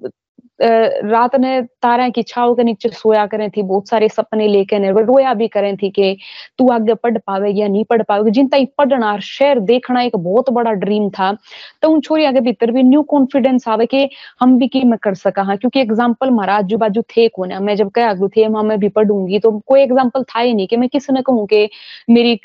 रात 0.62 1.36
ने 1.36 1.62
तारा 1.82 2.08
की 2.10 2.24
छाव 2.24 2.54
के 2.56 2.64
नीचे 2.64 2.90
सोया 2.92 3.26
करें 3.28 3.50
थी, 3.50 3.62
बहुत 3.64 3.90
सारे 3.90 4.10
सपने 4.10 4.48
लेके 4.48 4.80
ने 4.80 4.92
रोया 4.94 5.34
भी 5.34 5.48
करें 5.50 5.76
थी 5.78 5.90
कि 5.90 6.16
तू 6.60 6.70
आगे 6.72 6.94
पढ़ 6.96 7.18
पावे 7.18 7.52
या 7.52 7.68
नहीं 7.68 7.84
पढ़ 7.86 8.02
पावे। 8.04 8.32
जिन 8.32 8.48
तक 8.48 8.68
पढ़ना 8.78 9.18
शहर 9.22 9.60
देखना 9.62 10.02
एक 10.02 10.16
बहुत 10.18 10.50
बड़ा 10.52 10.72
ड्रीम 10.74 11.10
था 11.10 11.32
तो 11.82 11.90
उन 11.90 12.02
छोरिया 12.02 12.32
के 12.32 12.42
भीतर 12.42 12.72
भी 12.72 12.84
न्यू 12.84 13.02
कॉन्फिडेंस 13.12 13.68
आवे 13.68 13.86
कि 13.86 14.08
हम 14.42 14.58
भी 14.60 14.68
की 14.68 14.84
मैं 14.84 14.98
कर 15.04 15.14
सका। 15.16 15.44
हाँ 15.44 15.58
क्योंकि 15.58 15.80
एग्ज़ाम्पल 15.82 16.28
हमारा 16.28 16.56
आजू 16.56 16.78
बाजू 16.78 17.02
थे 17.16 17.28
कौन 17.30 17.54
मैं 17.64 17.76
जब 17.76 17.90
कह 17.92 18.08
आगू 18.08 18.28
थे, 18.30 18.48
माँ 18.50 18.78
भी 18.78 18.90
पढ़ूँगी 18.90 19.40
तो 19.40 19.52
कोई 19.68 19.82
एग्ज़ाम्पल 19.82 20.24
था 20.26 20.40
ही 20.40 20.54
नहीं 20.54 20.68
कि 20.68 20.78
मैं 20.78 20.90
किसी 20.90 21.14
ने 21.14 21.22
कहूँ 21.22 21.46
कि 21.48 21.70
मेरी 22.10 22.36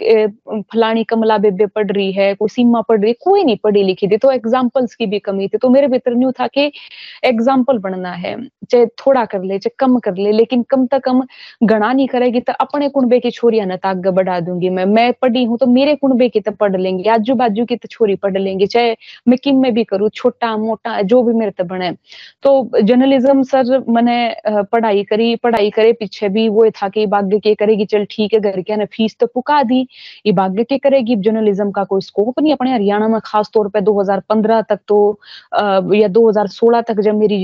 फलानी 0.73 1.05
कमला 1.05 1.39
बेबे 1.39 1.67
पढ़ 1.67 1.91
रही 1.91 2.11
है, 2.13 2.35
कोई 2.35 2.49
सीमा 2.49 2.81
पढ़ 2.81 3.01
रही 3.01 3.11
है, 3.11 3.15
कोई 3.25 3.45
नहीं 3.45 3.57
पढ़ी 3.65 3.83
लिखी 3.83 4.09
थी 4.09 4.17
तो 4.17 4.31
एग्जाम्पल्स 4.33 4.95
की 4.95 5.07
भी 5.07 5.19
कमी 5.21 5.49
थी। 5.49 5.59
तो 5.59 5.69
मेरे 5.71 5.89
भीतर 5.89 6.15
न्यू 6.15 6.31
था 6.41 6.47
कि 6.49 6.71
एग्ज़ाम्पल 7.25 7.79
बनना। 7.79 8.06
करना 8.07 8.13
है, 8.19 8.37
चाहे 8.71 8.87
थोड़ा 8.87 9.25
कर 9.27 9.43
ले, 9.43 9.59
चाहे 9.59 9.75
कम 9.79 9.99
कर 9.99 10.17
ले, 10.17 10.33
लेकिन 10.33 10.63
कम 10.71 10.87
तक 10.87 11.03
कम 11.05 11.23
गणा 11.63 11.93
नहीं 11.93 12.07
करेगी 12.09 12.41
तो 12.41 12.53
अपने 12.61 12.89
कुंबे 12.89 13.19
की 13.21 13.31
छोरियाँ 13.31 13.67
न 13.67 13.77
ताग 13.77 14.07
बढ़ा 14.09 14.39
दूँगी 14.41 14.71
मैं। 14.71 14.85
मैं 14.87 15.13
पढ़ी 15.23 15.45
हूँ 15.45 15.59
तो 15.59 15.67
मेरे 15.67 15.95
कुंबे 15.97 16.29
की 16.29 16.41
तो 16.41 16.53
पढ़ 16.53 16.77
लेंगे 16.77 17.09
आजू 17.11 17.35
बाजू 17.35 17.65
की 17.67 17.77
तो 17.77 17.89
छोरी 17.91 18.15
पढ़ 18.17 18.37
लेंगे, 18.39 18.67
चाहे 18.67 18.97
मैं 19.29 19.39
किम 19.43 19.61
में 19.63 19.73
भी 19.75 19.85
करूँ, 19.85 20.09
छोटा, 20.15 20.57
मोटा, 20.57 21.01
जो 21.03 21.23
भी 21.23 21.35
मेरे 21.35 21.51
तो 21.53 21.65
बने। 21.65 21.91
तो 22.43 22.81
जर्नलिज्म 22.83 23.43
सर 23.45 23.85
मैंने 23.89 24.17
पढ़ाई 24.73 25.03
करी, 25.05 25.35
पढ़ाई 25.37 25.71
करे, 25.71 25.93
पीछे 25.93 26.29
भी 26.29 26.49
वो 26.49 26.69
था 26.73 26.89
कि 26.89 27.07
भाग्य 27.07 27.39
के 27.41 27.55
करेगी, 27.55 27.85
चल 27.87 28.07
ठीक 28.11 28.35
है, 28.35 28.41
घर 28.41 28.61
के 28.63 28.85
फ़ीस 28.87 29.17
तो 29.21 29.27
पुका 29.27 29.63
दी, 29.63 29.87
ये 30.27 30.33
भाग्य 30.33 30.65
के 30.65 30.79
करेगी। 30.79 31.17
जर्नलिज्म 31.19 31.71
का 31.71 31.85
कोई 31.85 32.01
स्कोप 32.01 32.41
नहीं, 32.41 32.53
अपने 32.53 32.73
हरियाणा 32.73 33.09
में 33.09 33.21
खास 33.25 33.51
तौर 33.55 33.69
पे 33.69 33.81
2015 33.81 34.63
तक 34.63 34.79
तो 34.89 34.99
या 35.95 36.09
2016 36.09 36.81
तक 36.83 37.01
जब 37.01 37.15
मेरी 37.17 37.37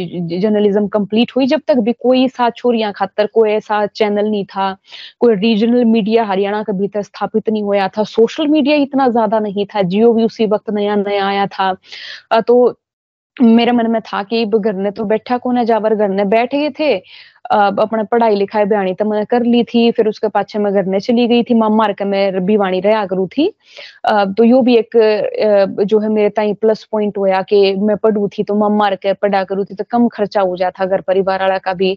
कंप्लीट 0.89 1.33
हुई 1.37 1.47
जब 1.47 1.61
तक 1.69 1.77
भी 1.79 1.93
कोई 1.93 2.29
सा 2.29 2.49
छोरियाँ 2.51 2.93
खातर 2.97 3.27
कोई 3.35 3.51
ऐसा 3.51 3.85
चैनल 3.87 4.31
नहीं 4.31 4.45
था, 4.47 4.73
कोई 5.21 5.35
रीजनल 5.37 5.85
मीडिया 5.85 6.25
हरियाणा 6.25 6.63
के 6.63 6.73
भीतर 6.73 7.03
स्थापित 7.03 7.51
नहीं 7.51 7.63
हुआ 7.63 7.89
था 7.89 8.05
सोशल 8.05 8.49
मीडिया 8.49 8.77
इतना 8.79 9.09
ज़्यादा 9.09 9.39
नहीं 9.41 9.67
था, 9.67 9.83
जियो 9.83 10.13
भी 10.13 10.25
उसी 10.25 10.47
वक्त 10.47 10.71
नया 10.71 10.97
नया 10.97 11.27
आया 11.27 11.47
था। 11.49 11.75
तो 12.41 12.79
मेरे 13.37 13.73
मन 13.73 13.91
में 13.91 14.01
था 14.03 14.23
कि 14.23 14.45
घर 14.47 14.73
ने 14.75 14.91
तो 14.91 15.05
बैठा 15.05 15.37
कौन 15.39 15.57
है? 15.59 15.65
जावर 15.65 15.95
घर 15.95 16.09
ने 16.09 16.25
बैठ 16.25 16.55
गए 16.55 16.71
थे 16.81 16.97
अपने 17.45 18.03
पढ़ाई 18.05 18.35
लिखाई 18.35 18.65
बयानी 18.65 18.93
तो 18.95 19.05
मैंने 19.05 19.25
कर 19.25 19.43
ली 19.43 19.63
थी, 19.65 19.91
फिर 19.93 20.09
उसके 20.09 20.29
पाछे 20.29 20.59
मैं 20.59 20.73
घर 20.73 20.85
में 20.85 20.99
चली 20.99 21.27
गई 21.29 21.43
थी, 21.43 21.55
मामा 21.55 21.87
के 21.89 22.05
मैं 22.05 22.31
रबी 22.33 22.57
वाणी 22.57 22.81
रहा 22.81 23.05
करू 23.07 23.27
थी। 23.29 23.49
तो 24.09 24.45
यो 24.45 24.61
भी 24.63 24.77
एक 24.77 24.97
जो 25.83 25.99
है 25.99 26.09
मेरे 26.09 26.29
ताई 26.31 26.53
प्लस 26.55 26.85
पॉइंट 26.93 27.19
होया 27.19 27.41
कि 27.43 27.75
मैं 27.77 27.97
पढ़ू 27.97 28.29
थी 28.29 28.43
तो 28.45 28.55
मामा 28.55 28.91
के 28.93 29.13
पढ़ा 29.15 29.43
करू 29.45 29.65
थी 29.65 29.75
तो 29.75 29.85
कम 29.91 30.07
खर्चा 30.09 30.41
हो 30.41 30.57
जाता 30.57 30.87
घर 30.87 31.01
परिवार 31.01 31.41
वाला 31.43 31.59
का 31.59 31.73
भी। 31.75 31.97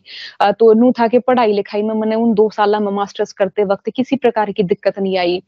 तो 0.59 0.71
नू 0.73 0.91
था 0.99 1.07
कि 1.07 1.19
पढ़ाई 1.19 1.53
लिखाई 1.53 1.81
में 1.81 1.93
मैंने 1.95 2.15
उन 2.15 2.33
दो 2.33 2.49
साल 2.49 2.75
में 2.83 2.91
मास्टर्स 2.91 3.33
करते 3.33 3.63
वक्त 3.65 3.89
किसी 3.95 4.15
प्रकार 4.15 4.51
की 4.51 4.63
दिक्कत 4.65 4.99
नहीं 4.99 5.17
आई। 5.17 5.41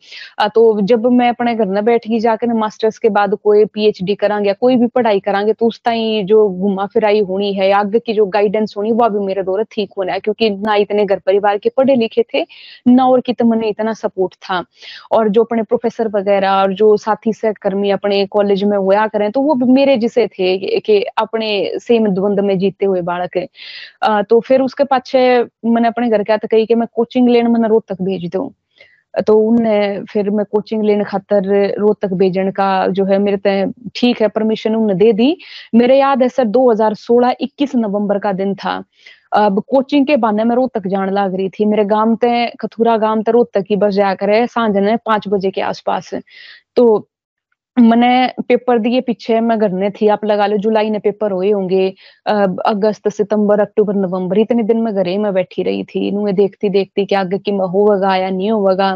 तो 0.56 0.82
जब 0.84 1.06
मैं 1.12 1.30
अपने 1.30 1.56
घर 1.56 1.66
में 1.68 1.84
बैठ 1.86 2.08
गई 2.08 2.20
जाकर 2.20 2.54
मास्टर्स 2.56 2.98
के 2.98 3.10
बाद 3.10 3.34
कोई 3.44 3.66
पीएचडी 3.68 4.16
करांगे 4.16 4.54
कोई 4.54 4.76
भी 4.76 4.88
पढ़ाई 4.88 5.20
करांगे 5.20 5.54
तो 5.54 5.68
उस 5.68 5.82
ताई 5.86 6.24
जो 6.26 6.48
घुमा 6.50 6.86
फिराई 6.86 7.20
होनी 7.22 7.54
है, 7.54 7.72
आगे 7.74 8.00
की 8.00 8.14
जो 8.14 8.26
गाइडेंस 8.28 8.74
होनी, 8.78 8.92
वह 8.92 9.08
भी 9.10 9.26
मेरे 9.26 9.44
दौरे 9.44 9.64
ठीक 9.88 9.94
होना 9.98 10.14
है, 10.14 10.20
क्योंकि 10.20 10.50
ना 10.52 10.76
इतने 10.78 11.06
घर 11.06 11.20
परिवार 11.26 11.58
के 11.58 11.70
पढ़े 11.78 11.96
लिखे 11.96 12.24
थे, 12.34 12.46
ना 12.88 13.06
और 13.08 13.22
की 13.22 13.36
मैंने 13.44 13.70
इतना 13.70 13.94
सपोर्ट 13.94 14.34
था। 14.36 14.64
और 15.12 15.30
जो 15.30 15.44
अपने 15.44 15.64
प्रोफेसर 15.64 16.08
वगैरह 16.10 16.52
और 16.52 16.74
जो 16.74 16.96
साथी 16.98 17.34
सहकर्मी 17.34 17.90
अपने 17.92 18.26
कॉलेज 18.32 18.64
में 18.64 18.78
हुआ 18.78 19.08
करें 19.08 19.32
तो 19.32 19.42
वो 19.42 19.56
मेरे 19.68 19.98
जिसे 19.98 20.28
थे 20.30 20.80
कि 20.82 21.02
अपने 21.18 21.50
सेम 21.82 22.08
द्वंद 22.10 22.40
में 22.40 22.58
जीते 22.60 22.86
हुए 22.86 23.02
बालक। 23.02 23.38
तो 24.30 24.40
फिर 24.42 24.62
उसके 24.62 24.84
पाछे 24.84 25.28
मैंने 25.66 25.88
अपने 25.88 26.10
घर 26.10 26.24
क्या 26.24 26.38
कही 26.40 26.66
कि 26.66 26.76
मैं 26.76 26.88
कोचिंग 26.96 27.30
लेने 27.30 27.50
मैंने 27.50 27.68
रोहतक 27.68 28.02
भेज 28.02 28.30
दू। 28.32 28.52
तो 29.28 29.34
उनने 29.40 29.78
फिर 30.10 30.30
मैं 30.30 30.46
कोचिंग 30.52 30.84
लेने 30.84 31.04
खातर 31.04 31.46
रोहतक 31.80 32.14
भेजने 32.14 32.52
का 32.52 32.68
जो 32.88 33.06
है 33.06 33.18
मेरे 33.20 33.38
ते 33.38 33.54
ठीक 33.96 34.22
है 34.22 34.28
परमिशन 34.28 34.76
उनने 34.76 34.94
दे 34.96 35.12
दी। 35.14 35.38
मेरे 35.76 35.98
याद 36.00 36.22
है 36.24 36.30
सर 36.30 36.46
2016 36.48 37.36
21 37.42 37.76
नवंबर 37.76 38.20
का 38.20 38.32
दिन 38.34 38.54
था। 38.56 38.84
अब 39.36 39.62
कोचिंग 39.70 40.06
के 40.08 40.16
बहाने 40.18 40.44
में 40.44 40.56
रोहतक 40.56 40.88
जान 40.88 41.10
लग 41.14 41.36
रही 41.36 41.50
थी। 41.50 41.66
मेरे 41.66 41.86
गाँव 41.86 42.16
ते 42.16 42.32
खथुरा 42.62 42.98
गाँव 42.98 43.22
ते 43.24 43.32
रोहतक 43.32 43.66
ही 43.70 43.76
बस 43.76 43.94
जाकर 43.94 44.30
है 44.30 44.46
साँझ 44.48 44.76
ने 44.78 44.96
पाँच 45.06 45.28
बजे 45.28 45.52
के 45.52 45.62
आसपास। 45.62 46.14
तो 46.76 47.08
मैंने 47.78 48.10
पेपर 48.48 48.80
दिए 48.80 49.00
पीछे, 49.02 49.40
मैं 49.40 49.58
घर 49.60 49.72
में 49.72 49.92
थी। 49.92 50.08
आप 50.08 50.24
लगा 50.26 50.46
लो, 50.48 50.58
जुलाई 50.58 50.90
ने 50.90 51.00
पेपर 51.00 51.32
हुए 51.32 51.50
होंगे 51.52 51.88
अगस्त, 52.28 53.08
सितंबर, 53.08 53.60
अक्टूबर, 53.60 53.96
नवंबर, 53.96 54.38
इतने 54.40 54.64
दिन 54.64 54.78
मैं 54.82 54.94
घरे 54.96 55.18
में 55.18 55.34
बैठी 55.34 55.64
रही 55.64 55.84
थी। 55.84 56.12
नुए 56.12 56.32
देखती 56.32 56.70
देखती 56.70 57.06
कि 57.06 57.16
आगे 57.16 57.38
कि 57.38 57.52
मैं 57.52 57.68
होगा 57.68 58.16
या 58.16 58.30
नहीं 58.30 58.52
होगा 58.52 58.90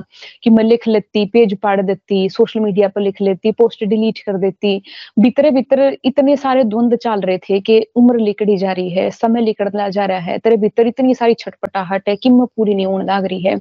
कि 0.44 0.50
मैं 0.50 0.64
लिख 0.64 0.88
लेती, 0.88 1.26
पेज 1.26 1.58
पाड़ 1.58 1.82
देती, 1.82 2.28
सोशल 2.30 2.60
मीडिया 2.60 2.88
पर 2.88 3.02
लिख 3.02 3.22
लेती, 3.22 3.52
पोस्ट 3.52 3.84
डिलीट 3.84 4.20
कर 4.20 4.38
देती। 4.38 4.78
भीतरे, 5.20 5.52
भीतर 5.52 5.98
इतने 6.06 6.36
सारे 6.38 6.64
द्वंद 6.64 6.96
चल 6.96 7.22
रहे 7.22 7.38
थे 7.38 7.60
कि 7.60 7.80
उम्र 7.96 8.20
लिकड़ी 8.20 8.58
जा 8.58 8.72
रही 8.72 8.90
है, 8.90 9.10
समय 9.12 9.42
लिकड़ना 9.42 9.90
जा 9.90 10.06
रहा 10.06 10.20
है। 10.20 10.38
तेरे 10.38 10.58
भीतर 10.58 10.88
इतनी 10.88 11.16
सारी 11.16 11.34
छटपटाहट 11.34 12.10
है 12.10 12.16
कि 12.16 12.30
मैं 12.30 12.46
पूरी 12.58 12.74
नहीं 12.76 12.86
होने 12.86 13.06
लग 13.06 13.26
रही 13.26 13.42
है। 13.42 13.56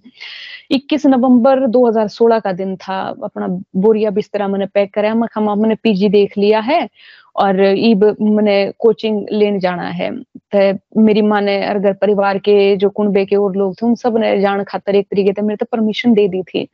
21 0.70 1.06
नवंबर 1.06 1.66
2016 1.66 2.38
का 2.38 2.52
दिन 2.52 2.76
था, 2.76 3.00
अपना 3.24 3.46
बोरिया 3.76 4.10
बिस्तरा 4.10 4.48
मैंने 4.48 4.66
पैक 4.66 4.98
कराया 5.10 5.14
मैं 5.14 5.28
हम 5.34 5.50
हमने 5.50 5.74
पीजी 5.74 6.08
देख 6.08 6.38
लिया 6.38 6.60
है। 6.60 6.88
और 7.36 7.60
ईब 7.68 8.04
मैंने 8.20 8.54
कोचिंग 8.78 9.26
लेने 9.32 9.58
जाना 9.60 9.88
है। 9.90 10.10
तो 10.54 11.00
मेरी 11.02 11.22
माँ 11.22 11.40
ने 11.40 11.56
अगर 11.64 11.92
परिवार 11.92 12.38
के 12.38 12.76
जो 12.76 12.88
कुंबे 12.90 13.24
के 13.24 13.36
और 13.36 13.56
लोग 13.56 13.74
थे, 13.74 13.86
उन 13.86 13.94
सबने 13.94 14.40
जान 14.40 14.62
खातर 14.64 14.94
एक 14.96 15.06
तरीके 15.10 15.32
से 15.32 15.42
मेरे 15.42 15.56
तो 15.56 15.66
परमिशन 15.72 16.14
दे 16.14 16.26
दी 16.28 16.42
थी। 16.44 16.66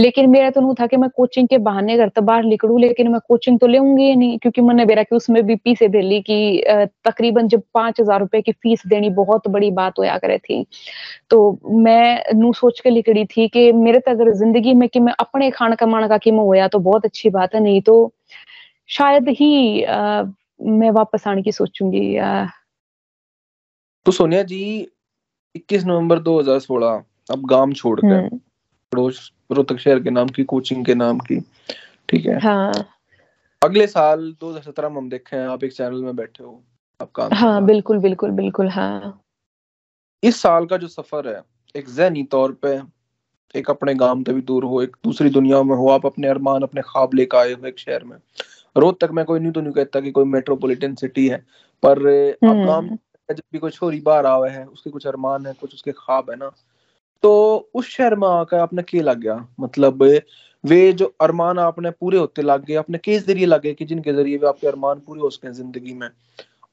लेकिन 0.00 0.30
मेरा 0.30 0.50
तो 0.50 0.60
नहीं 0.60 0.74
था 0.80 0.86
कि 0.86 0.96
मैं 0.96 1.10
कोचिंग 1.16 1.48
के 1.48 1.58
बहाने 1.60 1.96
घर 1.96 2.08
तो 2.08 2.22
बाहर 2.22 2.44
निकलू, 2.44 2.78
लेकिन 2.78 3.08
मैं 3.12 3.20
कोचिंग 3.28 3.58
तो 3.60 3.66
लेऊँगी 3.66 4.14
नहीं, 4.16 4.38
क्योंकि 4.38 4.60
मैंने 4.60 4.84
मेरा 4.84 5.02
कि 5.02 5.16
उसमें 5.16 5.42
भी 5.46 5.56
फीसे 5.56 5.88
दे 5.88 6.00
ली 6.02 6.20
कि 6.20 6.62
तकरीबन 7.06 7.48
जब 7.48 7.62
पाँच 7.74 8.00
हज़ार 8.00 8.20
रुपए 8.20 8.40
की 8.40 8.52
फ़ीस 8.52 8.82
देनी 8.86 9.10
बहुत 9.12 9.48
बड़ी 9.48 9.70
बात 9.72 9.98
होया 9.98 10.16
करे 10.18 10.38
थी। 10.40 10.64
तो 11.30 11.58
मैं 11.76 12.22
नू 12.34 12.52
सोच 12.54 12.80
के 12.80 12.90
लिखड़ी 12.90 13.24
थी 13.26 13.48
कि 13.48 13.70
मेरे 13.74 13.98
तो 14.00 14.10
अगर 14.10 14.32
ज़िंदगी 14.34 14.74
में 14.74 14.88
कि 14.88 15.00
मैं 15.00 15.12
अपने 15.20 15.50
खान 15.50 15.74
कमाने 15.76 16.08
का 16.08 16.18
कि 16.18 16.30
मैं 16.30 16.44
होया 16.44 16.68
तो 16.68 16.78
बहुत 16.80 17.04
अच्छी 17.04 17.30
बात 17.30 17.54
है, 17.54 17.60
नहीं 17.62 17.82
तो 17.82 18.12
शायद 18.90 19.28
ही 19.28 19.82
आ, 19.82 20.22
मैं 20.62 20.90
वापस 20.90 21.26
आने 21.26 21.42
की 21.42 21.52
सोचूँगी 21.52 22.18
तो 24.06 24.12
सोनिया 24.12 24.42
जी 24.42 24.88
21 25.56 25.84
नवंबर 25.84 26.18
2016 26.22 27.02
अब 27.30 27.46
गाँव 27.46 27.72
छोड़कर 27.72 28.06
हम्म। 28.06 28.38
पड़ोस 28.92 29.30
रोहतक 29.52 29.78
शहर 29.78 30.00
के 30.02 30.10
नाम 30.10 30.28
की 30.28 30.44
कोचिंग 30.44 30.84
के 30.86 30.94
नाम 30.94 31.18
की 31.18 31.40
ठीक 32.08 32.26
है? 32.26 32.38
हाँ। 32.40 32.72
अगले 33.62 33.86
साल 33.86 34.34
2017 34.42 34.90
में 34.90 34.96
हम 34.96 35.08
देखे 35.10 35.36
हैं 35.36 35.46
आप 35.48 35.64
एक 35.64 35.72
चैनल 35.72 36.02
में 36.02 36.16
बैठे 36.16 36.44
हो 36.44 36.62
आप 37.00 37.10
काम 37.10 37.34
हाँ 37.34 37.64
बिल्कुल 37.64 37.98
बिल्कुल 37.98 38.30
बिल्कुल 38.30 38.68
हाँ। 38.68 39.22
इस 40.22 40.40
साल 40.42 40.66
का 40.66 40.76
जो 40.76 40.88
सफ़र 40.88 41.28
है 41.28 41.42
एक 41.74 41.88
जहनी 41.88 42.22
तौर 42.22 42.52
पे 42.52 42.80
एक 43.54 43.70
अपने 43.70 43.94
गाँव 43.94 44.22
से 44.22 44.32
भी 44.32 44.40
दूर 44.40 44.64
हो 44.64 44.82
एक 44.82 44.96
दूसरी 45.04 45.30
दुनिया 45.30 45.62
में 45.62 45.76
हो 45.76 45.88
आप 45.88 46.06
अपने 46.06 46.28
अरमान 46.28 46.62
अपने 46.62 46.82
ख्वाब 46.82 47.14
लेकर 47.14 47.38
आए 47.38 47.52
हो 47.52 47.66
एक 47.66 47.78
शहर 47.78 48.04
में 48.04 48.16
रोहतक 48.78 49.10
में 49.10 49.24
कोई 49.24 49.40
नहीं 49.40 49.52
तो 49.52 49.60
नहीं 49.60 49.72
कहता 49.72 50.00
कि 50.00 50.10
कोई 50.10 50.24
मेट्रोपॉलिटन 50.26 50.94
सिटी 50.94 51.26
है 51.28 51.44
पर 51.82 52.06
अब 52.44 52.48
हम्म। 52.48 52.98
जब 53.28 53.42
भी 53.52 53.58
कोई 53.58 53.70
छोरी 53.70 54.00
बाहर 54.00 54.26
आवे 54.26 54.50
है 54.50 54.64
उसके 54.66 54.90
कुछ 54.90 55.06
अरमान 55.06 55.46
है 55.46 55.52
कुछ 55.52 55.74
उसके 55.74 55.92
ख्वाब 55.92 56.30
है 56.30 56.36
ना 56.36 56.50
तो 57.22 57.32
उस 57.74 57.88
शहर 57.88 58.14
में 58.14 58.28
आकर 58.28 58.58
आपने 58.58 58.82
के 58.82 59.02
लग 59.02 59.20
गया 59.20 59.46
मतलब 59.60 60.02
वे 60.64 60.92
जो 60.92 61.12
अरमान 61.20 61.58
आपने 61.58 61.90
पूरे 61.90 62.18
होते 62.18 62.42
लग 62.42 62.64
गए 62.64 62.74
अपने 62.74 62.98
किस 62.98 63.26
ज़रिए 63.26 63.46
लगे 63.46 63.72
कि 63.74 63.84
जिनके 63.84 64.12
ज़रिए 64.12 64.36
वे 64.38 64.48
आपके 64.48 64.66
अरमान 64.66 64.98
पूरे 64.98 65.20
हो 65.20 65.30
सके 65.30 65.52
ज़िंदगी 65.52 65.94
में 65.94 66.08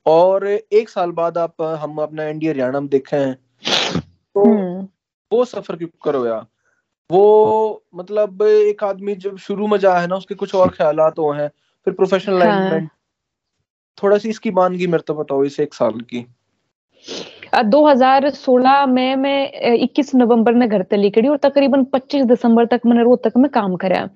और 0.06 0.48
एक 0.48 0.90
साल 0.90 1.12
बाद 1.12 1.38
आप 1.38 1.62
हम 1.82 1.98
अपना 1.98 2.28
इंडिया 2.28 2.52
हरियाणा 2.52 2.80
में 2.80 2.90
देखे 2.90 3.18
हैं 3.18 3.36
तो 4.36 4.46
हम्म। 4.46 4.88
वो 5.32 5.46
सफ़र 5.46 5.76
क्यों 5.76 5.88
करो 6.04 6.26
यार 6.26 6.46
वो 7.10 7.84
मतलब 7.96 8.42
एक 8.42 8.84
आदमी 8.84 9.16
जब 9.18 9.38
शुरू 9.38 9.68
में 9.68 9.78
जा 9.78 9.98
है 9.98 10.08
ना 10.08 10.16
उसके 10.16 10.36
कुछ 10.36 10.56
और 10.56 10.70
ख्याल 10.70 11.10
तो 11.10 11.32
हैं 11.32 11.50
फिर 11.86 11.94
प्रोफेशनल 11.94 12.44
हाँ. 12.44 12.80
थोड़ा 14.04 14.18
सी 14.18 14.30
इसकी 14.30 14.52
मानगी 14.52 14.88
मेरे 14.88 15.04
तो 15.08 15.14
बताओ 15.14 15.44
इसे 15.44 15.64
एक 15.64 15.74
साल 15.74 15.92
की। 15.92 16.26
2016 17.66 18.86
में 18.86 19.16
मैं 19.16 19.52
21 19.76 20.16
नवंबर 20.16 20.54
में 20.54 20.70
घर 20.70 20.82
तली 20.82 21.10
करी 21.10 21.28
और 21.28 21.38
तकरीबन 21.38 21.84
25 21.84 22.26
दिसंबर 22.26 22.66
तक 22.66 22.82
मैंने 22.86 23.04
रोहतक 23.04 23.38
में 23.38 23.52
काम 23.52 23.76
करा। 23.76 24.10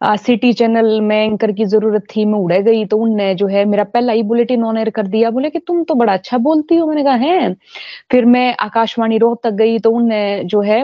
सिटी 0.00 0.52
चैनल 0.52 1.00
में 1.00 1.16
एंकर 1.16 1.50
की 1.52 1.64
ज़रूरत 1.64 2.04
थी, 2.10 2.24
मैं 2.24 2.38
उड़े 2.38 2.60
गई 2.62 2.84
तो 2.84 2.96
उनने 2.98 3.34
जो 3.34 3.46
है 3.46 3.64
मेरा 3.64 3.84
पहला 3.84 4.12
ही 4.12 4.22
बुलेटिन 4.22 4.62
ऑन 4.64 4.76
एयर 4.78 4.90
कर 4.90 5.06
दिया। 5.06 5.30
बोले 5.30 5.50
कि 5.50 5.58
तुम 5.58 5.82
तो 5.84 5.94
बड़ा 5.94 6.12
अच्छा 6.12 6.38
बोलती 6.38 6.76
हो। 6.76 6.86
मैंने 6.86 7.02
कहा, 7.04 7.14
है? 7.14 7.52
फिर 8.10 8.24
मैं 8.26 8.54
आकाशवाणी 8.60 9.18
रोहतक 9.18 9.50
गई 9.54 9.78
तो 9.78 9.90
उनने 9.92 10.20
जो 10.44 10.60
है 10.60 10.82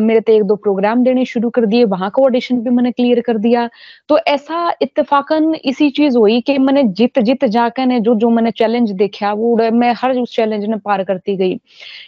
मेरे 0.00 0.20
तो 0.20 0.32
एक 0.32 0.42
दो 0.44 0.56
प्रोग्राम 0.56 1.02
देने 1.04 1.24
शुरू 1.24 1.50
कर 1.50 1.66
दिए। 1.66 1.84
वहाँ 1.86 2.10
का 2.10 2.22
ऑडिशन 2.22 2.60
भी 2.60 2.70
मैंने 2.70 2.92
क्लियर 2.92 3.20
कर 3.26 3.38
दिया। 3.38 3.68
तो 4.08 4.18
ऐसा 4.28 4.72
इतफाकन 4.82 5.54
इसी 5.56 5.90
चीज़ 5.90 6.18
हुई 6.18 6.40
कि 6.40 6.56
मैंने 6.58 6.82
जित 6.94 7.18
जित 7.20 7.44
जाकर 7.46 7.86
ने 7.86 8.00
जो 8.00 8.14
जो 8.16 8.30
मैंने 8.30 8.50
चैलेंज 8.52 8.90
देखा, 8.92 9.32
वो 9.32 9.56
मैं 9.72 9.92
हर 9.98 10.16
उस 10.18 10.34
चैलेंज 10.36 10.64
ने 10.64 10.76
पार 10.78 11.04
करती 11.04 11.36
गई। 11.36 11.58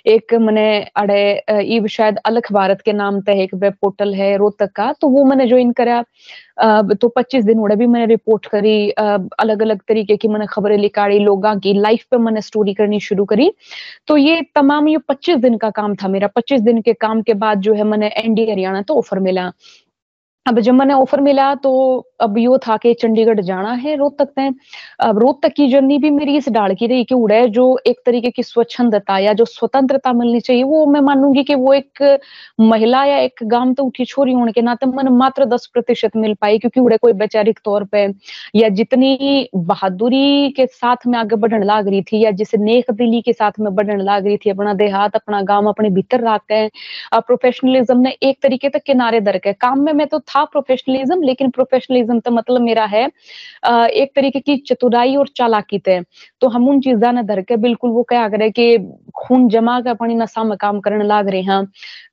एक 0.09 0.35
मैंने 0.37 0.69
अड़े 0.97 1.21
ईब 1.77 1.87
शायद 1.89 2.19
अलख 2.27 2.53
भारत 2.53 2.81
के 2.85 2.93
नाम 2.95 3.21
तय 3.23 3.43
एक 3.43 3.55
वेब 3.57 3.75
पोर्टल 3.83 4.15
है 4.15 4.37
रोहतक 4.37 4.73
का 4.77 4.93
तो 5.01 5.09
वो 5.09 5.25
मैंने 5.25 5.47
ज्वाइन 5.49 5.73
करा। 5.73 6.03
तो 6.93 7.09
25 7.09 7.45
दिन 7.45 7.59
उड़े 7.59 7.77
भी 7.77 7.87
मैंने 7.87 8.07
रिपोर्ट 8.07 8.47
करी 8.47 8.91
अलग 8.91 9.63
अलग 9.63 9.81
तरीके 9.89 10.17
की 10.17 10.29
मैंने 10.29 10.47
खबरें 10.51 10.77
लिखाड़ी 10.79 11.19
लोगों 11.19 11.55
की 11.61 11.73
लाइफ 11.81 12.05
पे 12.11 12.19
मैंने 12.19 12.41
स्टोरी 12.43 12.75
करनी 12.75 13.01
शुरू 13.01 13.25
करी। 13.25 13.51
तो 14.09 14.17
ये 14.17 14.41
तमाम 14.55 14.89
ये 14.89 14.99
25 15.09 15.39
दिन 15.39 15.57
का 15.59 15.71
काम 15.71 15.95
था 15.95 16.09
मेरा। 16.09 16.29
25 16.37 16.61
दिन 16.61 16.81
के 16.83 16.93
काम 16.95 17.23
के 17.23 17.35
बाद 17.37 17.61
जो 17.61 17.75
है 17.75 17.85
मैंने 17.85 18.09
एनडी 18.17 18.51
हरियाणा 18.51 18.83
तो 18.83 18.99
ऑफ़र 18.99 19.19
मिला। 19.21 19.51
अब 20.49 20.59
जब 20.61 20.75
मैंने 20.75 20.95
ऑफ़र 20.95 21.21
मिला 21.21 21.55
तो 21.55 21.71
अब 22.21 22.37
यो 22.39 22.57
था 22.59 22.77
कि 22.77 22.93
चंडीगढ़ 23.01 23.41
जाना 23.41 23.73
है 23.81 23.95
रोहतक 23.97 24.29
में 24.39 24.55
अब 25.01 25.19
रोहतक 25.19 25.53
की 25.57 25.67
जर्नी 25.71 25.99
भी 25.99 26.11
मेरी 26.11 26.37
इस 26.37 26.49
डाल 26.49 26.75
की 26.75 26.87
रही 26.87 27.05
कि 27.05 27.15
उड़े 27.15 27.47
जो 27.49 27.65
एक 27.87 28.01
तरीके 28.07 28.31
की 28.31 28.43
स्वच्छंदता 28.43 29.19
या 29.19 29.33
जो 29.33 29.45
स्वतंत्रता 29.45 30.13
मिलनी 30.13 30.41
चाहिए, 30.41 30.63
वो 30.63 30.87
मैं 30.87 31.01
मानूँगी 31.01 31.45
कि 31.45 31.55
वो 31.55 31.73
एक 31.75 32.03
महिला 32.61 33.05
या 33.05 33.19
एक 33.19 33.41
गाँव 33.45 33.73
तो 33.75 33.85
उठी 33.85 34.05
छोरी 34.05 34.33
होने 34.33 34.53
के 34.53 34.63
नाते 34.63 34.87
मन 34.87 35.09
मात्र 35.17 35.45
दस 35.45 35.67
प्रतिशत 35.75 36.17
मिल 36.17 36.35
पाई, 36.41 36.59
क्योंकि 36.59 36.81
उड़े 36.81 36.97
कोई 36.97 37.13
वैचारिक 37.21 37.59
तौर 37.65 37.85
पर 37.85 38.15
या 38.55 38.69
जितनी 38.81 39.49
बहादुरी 39.55 40.51
के 40.57 40.67
साथ 40.67 41.07
में 41.07 41.19
आगे 41.19 41.37
बढ़ने 41.37 41.65
लाग 41.65 41.89
रही 41.89 42.03
थी 42.03 42.23
या 42.25 42.31
जिस 42.41 42.55
नेक 42.57 42.91
दिली 42.93 43.21
के 43.23 43.33
साथ 43.33 43.61
में 43.61 43.75
बढ़ने 43.75 44.03
लाग 44.05 44.27
रही 44.27 44.37
थी, 44.37 44.51
अपना 44.51 44.75
देहात, 44.75 45.15
अपना 45.17 45.43
गाँव, 45.43 45.69
अपने 45.69 45.91
भीतर 45.91 46.25
रख 46.29 46.41
के 46.53 46.67
प्रोफेशनलिज्म 47.21 48.01
ने 48.01 48.17
एक 48.23 48.43
तरीके 48.43 48.69
तक 48.69 48.83
किनारे 48.87 49.21
दर 49.21 49.39
के, 49.39 49.53
काम 49.55 49.85
में 49.85 49.93
मैं 49.93 50.07
तो 50.07 50.21
था 50.21 50.38
प्रोफेशनलिज्म 50.45 51.23
लेकिन 51.23 51.51
प्रोफेशनलिज्म 51.51 52.19
तो 52.21 52.31
मतलब 52.31 52.61
मेरा 52.61 52.85
है 52.85 53.05
एक 53.67 54.11
तरीके 54.17 54.41
की 54.41 54.57
चतुराई 54.57 55.17
और 55.17 55.29
चालाकी 55.29 55.79
थे 55.79 56.01
तो 56.41 56.49
हम 56.49 56.69
उन 56.69 56.81
चीजा 56.81 57.13
ने 57.13 57.23
धर 57.23 57.41
के 57.43 57.57
बिल्कुल 57.57 57.91
वो 57.91 58.03
क्या 58.03 58.29
करे 58.29 58.51
कि 58.51 58.79
खून 59.17 59.49
जमा 59.49 59.81
के 59.81 59.91
अपनी 59.91 60.15
नशा 60.15 60.45
में 60.45 60.57
काम 60.59 60.81
करने 60.81 61.05
लाग 61.05 61.29
रहे 61.29 61.41
हैं। 61.43 61.65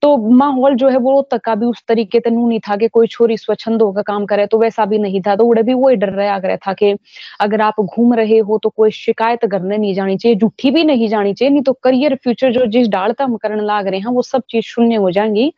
तो 0.01 0.15
माहौल 0.17 0.75
जो 0.75 0.89
है 0.89 0.97
वो 0.97 1.21
तक 1.33 1.49
भी 1.49 1.65
उस 1.65 1.83
तरीके 1.87 2.19
से 2.19 2.29
नहीं 2.29 2.59
था 2.59 2.75
कि 2.75 2.87
कोई 2.87 3.07
छोरी 3.07 3.37
स्वच्छंद 3.37 3.81
होकर 3.81 4.01
काम 4.01 4.25
करे 4.25 4.45
तो 4.45 4.59
वैसा 4.59 4.85
भी 4.85 4.97
नहीं 4.97 5.21
था। 5.21 5.35
तो 5.35 5.45
उड़े 5.45 5.63
भी 5.63 5.73
वही 5.73 5.95
डर 5.95 6.09
रहा 6.09 6.37
गया 6.39 6.57
था 6.57 6.73
कि 6.73 6.95
अगर 7.41 7.61
आप 7.61 7.79
घूम 7.81 8.13
रहे 8.13 8.37
हो 8.39 8.57
तो 8.63 8.69
कोई 8.69 8.91
शिकायत 8.91 9.45
करने 9.51 9.77
नहीं 9.77 9.93
जानी 9.93 10.17
चाहिए, 10.17 10.37
झूठी 10.37 10.71
भी 10.71 10.83
नहीं 10.83 11.07
जानी 11.09 11.33
चाहिए, 11.33 11.51
नहीं 11.51 11.63
तो 11.63 11.73
करियर 11.83 12.15
फ्यूचर 12.15 12.51
जो 12.51 12.65
जिस 12.65 12.87
डालता 12.87 13.23
हम 13.23 13.35
करने 13.37 13.63
लाग 13.65 13.87
रहे 13.87 13.99
हैं, 13.99 14.07
वो 14.07 14.21
सब 14.21 14.43
चीज़ 14.49 14.65
शून्य 14.65 14.95
हो 14.95 15.11
जाएँगी। 15.11 15.51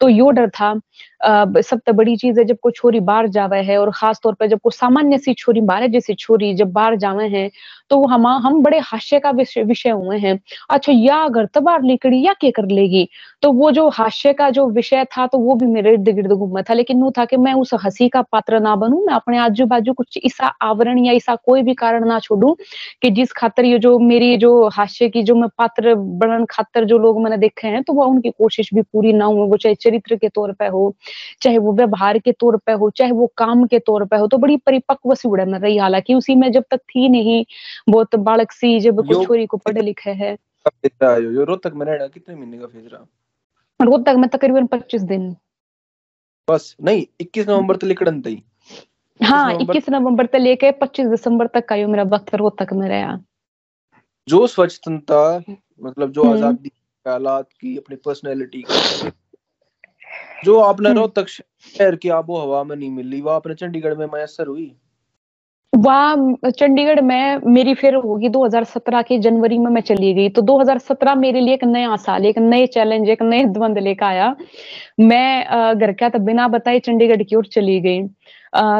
तो 0.00 0.08
यो 0.08 0.30
डर 0.30 0.48
था। 0.50 0.74
सबसे 1.20 1.92
बड़ी 1.92 2.16
चीज़ 2.16 2.38
है, 2.40 2.44
जब 2.44 2.56
कोई 2.62 2.72
छोरी 2.76 3.00
बाहर 3.00 3.28
जावे 3.30 3.58
है 3.64 3.78
और 3.80 3.90
खास 3.94 4.20
तौर 4.22 4.34
पर 4.40 4.46
जब 4.48 4.58
कोई 4.62 4.72
सामान्य 4.76 5.18
सी 5.18 5.34
छोरी, 5.34 5.60
बाहर 5.60 5.86
जैसी 5.88 6.14
छोरी 6.14 6.54
जब 6.54 6.72
बाहर 6.72 6.96
जावे 6.96 7.28
है 7.28 7.50
तो 7.90 8.02
हम 8.08 8.26
हम 8.26 8.62
बड़े 8.62 8.78
हास्य 8.84 9.18
का 9.20 9.30
विषय 9.32 9.90
हुए 9.90 10.18
हैं। 10.18 10.38
अच्छा 10.70 10.92
या 10.92 11.16
अगर 11.24 11.46
तबार 11.54 11.82
निकली 11.82 12.20
या 12.22 12.32
क्या 12.40 12.50
कर 12.56 12.66
लेगी? 12.70 13.08
तो 13.42 13.50
वो 13.52 13.70
जो 13.72 13.88
हास्य 13.94 14.32
का 14.32 14.48
जो 14.50 14.66
विषय 14.70 15.04
था 15.16 15.26
तो 15.26 15.38
वो 15.38 15.54
भी 15.54 15.66
मेरे 15.66 15.92
इर्द 15.92 16.08
गिर्द 16.10 16.32
घूमा 16.32 16.62
था। 16.62 16.74
लेकिन 16.74 17.02
वो 17.02 17.10
था 17.18 17.24
कि 17.24 17.36
मैं 17.36 17.52
उस 17.54 17.70
हँसी 17.84 18.08
का 18.08 18.22
पात्र 18.32 18.60
ना 18.60 18.74
बनू, 18.76 19.04
मैं 19.06 19.14
अपने 19.14 19.38
आजू 19.38 19.66
बाजू 19.66 19.92
कुछ 19.94 20.18
ऐसा 20.26 20.46
आवरण 20.62 20.98
या 20.98 21.12
ऐसा 21.12 21.34
कोई 21.46 21.62
भी 21.62 21.74
कारण 21.76 22.06
ना 22.08 22.18
छोड़ू 22.20 22.56
कि 23.02 23.10
जिस 23.10 23.32
खातर 23.32 23.64
ये 23.64 23.78
जो 23.78 23.98
मेरी 24.00 24.36
जो 24.38 24.52
हास्य 24.72 25.08
की 25.08 25.22
जो 25.22 25.34
मैं 25.36 25.48
पात्र 25.58 25.94
बनन 25.94 26.44
खातर 26.50 26.84
जो 26.84 26.98
लोग 26.98 27.22
मैंने 27.22 27.36
देखे 27.38 27.68
हैं 27.68 27.82
तो 27.82 27.92
वो 27.92 28.04
उनकी 28.06 28.30
कोशिश 28.38 28.70
भी 28.74 28.82
पूरी 28.84 29.12
ना 29.12 29.24
हो। 29.24 29.46
वो 29.46 29.56
चाहे 29.56 29.74
चरित्र 29.74 30.16
के 30.16 30.28
तौर 30.28 30.52
पर 30.52 30.68
हो, 30.68 30.94
चाहे 31.42 31.58
वो 31.58 31.72
व्यवहार 31.74 32.18
के 32.18 32.32
तौर 32.32 32.56
पर 32.66 32.72
हो, 32.74 32.90
चाहे 32.90 33.12
वो 33.12 33.26
काम 33.38 33.64
के 33.66 33.78
तौर 33.78 34.04
पर 34.06 34.18
हो 34.18 34.26
तो 34.26 34.38
बड़ी 34.38 34.56
परिपक्व 34.66 35.14
सी 35.14 35.28
उड़न 35.28 35.54
रही। 35.56 35.76
हालाँकि 35.78 36.14
उसी 36.14 36.34
में 36.34 36.50
जब 36.52 36.64
तक 36.70 36.78
थी 36.88 37.08
नहीं 37.08 37.44
बहुत 37.88 38.16
बालक 38.16 38.52
सी 38.52 38.78
जब 38.80 39.06
कुछ 39.06 39.26
छोरी 39.26 39.46
को 39.46 39.56
पढ़े 39.56 39.80
लिखे 39.80 40.10
है। 40.10 40.36
रोहतक 40.66 41.72
में 41.74 41.86
रहना 41.86 42.06
कितने 42.06 42.34
महीने 42.34 42.58
का 42.58 42.66
फ़ेज़ 42.66 42.88
रहा? 42.88 43.06
रोहतक 43.80 44.16
में 44.16 44.28
तकरीबन 44.28 44.66
पच्चीस 44.66 45.02
दिन। 45.02 45.36
बस 46.48 46.76
नहीं 46.82 47.06
इक्कीस 47.20 47.48
नवंबर 47.48 47.76
तक 47.76 48.22
थी 48.26 48.42
हाँ 49.20 49.54
इक्कीस 49.54 49.88
नवंबर 49.90 50.26
तक 50.26 50.36
लेके 50.36 50.70
पच्चीस 50.72 51.06
दिसंबर 51.06 51.46
तक 51.46 51.68
का 51.68 51.76
यो 51.76 51.88
मेरा 51.88 52.02
वक्त 52.02 52.34
रोहतक 52.34 52.72
में 52.72 52.88
रहा। 52.88 53.18
जो 54.28 54.46
स्वच्छता 54.46 55.42
मतलब 55.82 56.12
जो 56.12 56.22
हम्म। 56.22 56.34
आज़ादी 56.34 56.70
हालात 57.06 57.48
की 57.60 57.76
अपनी 57.76 57.96
पर्सनैलिटी 57.96 58.64
जो 60.44 60.58
आपने 60.60 60.88
हम्म। 60.88 60.98
रोहतक 60.98 61.28
शहर 61.28 61.96
की 61.96 62.08
आबो 62.08 62.38
हवा 62.38 62.62
में 62.64 62.76
नहीं 62.76 62.90
मिली 62.90 63.20
वो 63.20 63.30
आपने 63.30 63.54
चंडीगढ़ 63.54 63.94
में 63.94 64.06
मैसर 64.06 64.46
हुई? 64.46 64.74
वहाँ, 65.72 66.50
चंडीगढ़ 66.50 67.00
में 67.00 67.40
मेरी 67.46 67.74
फिर 67.74 67.94
होगी 67.94 68.28
2017 68.28 69.02
के 69.02 69.18
जनवरी 69.18 69.58
में 69.58 69.70
मैं 69.70 69.80
चली 69.80 70.12
गई। 70.14 70.28
तो 70.28 70.42
2017 70.42 71.14
मेरे 71.14 71.40
लिए 71.40 71.54
एक 71.54 71.64
नया 71.64 71.96
साल, 71.96 72.26
एक 72.26 72.38
नए 72.38 72.66
चैलेंज 72.66 73.08
एक 73.10 73.22
नए 73.22 73.44
द्वंद 73.46 73.78
लेकर 73.78 74.04
आया। 74.06 74.34
मैं 75.00 75.78
घर 75.78 75.92
का 75.92 76.08
तो 76.08 76.18
बिना 76.20 76.48
बताए 76.48 76.78
चंडीगढ़ 76.80 77.22
की 77.22 77.36
ओर 77.36 77.46
चली 77.52 77.80
गई। 77.80 78.02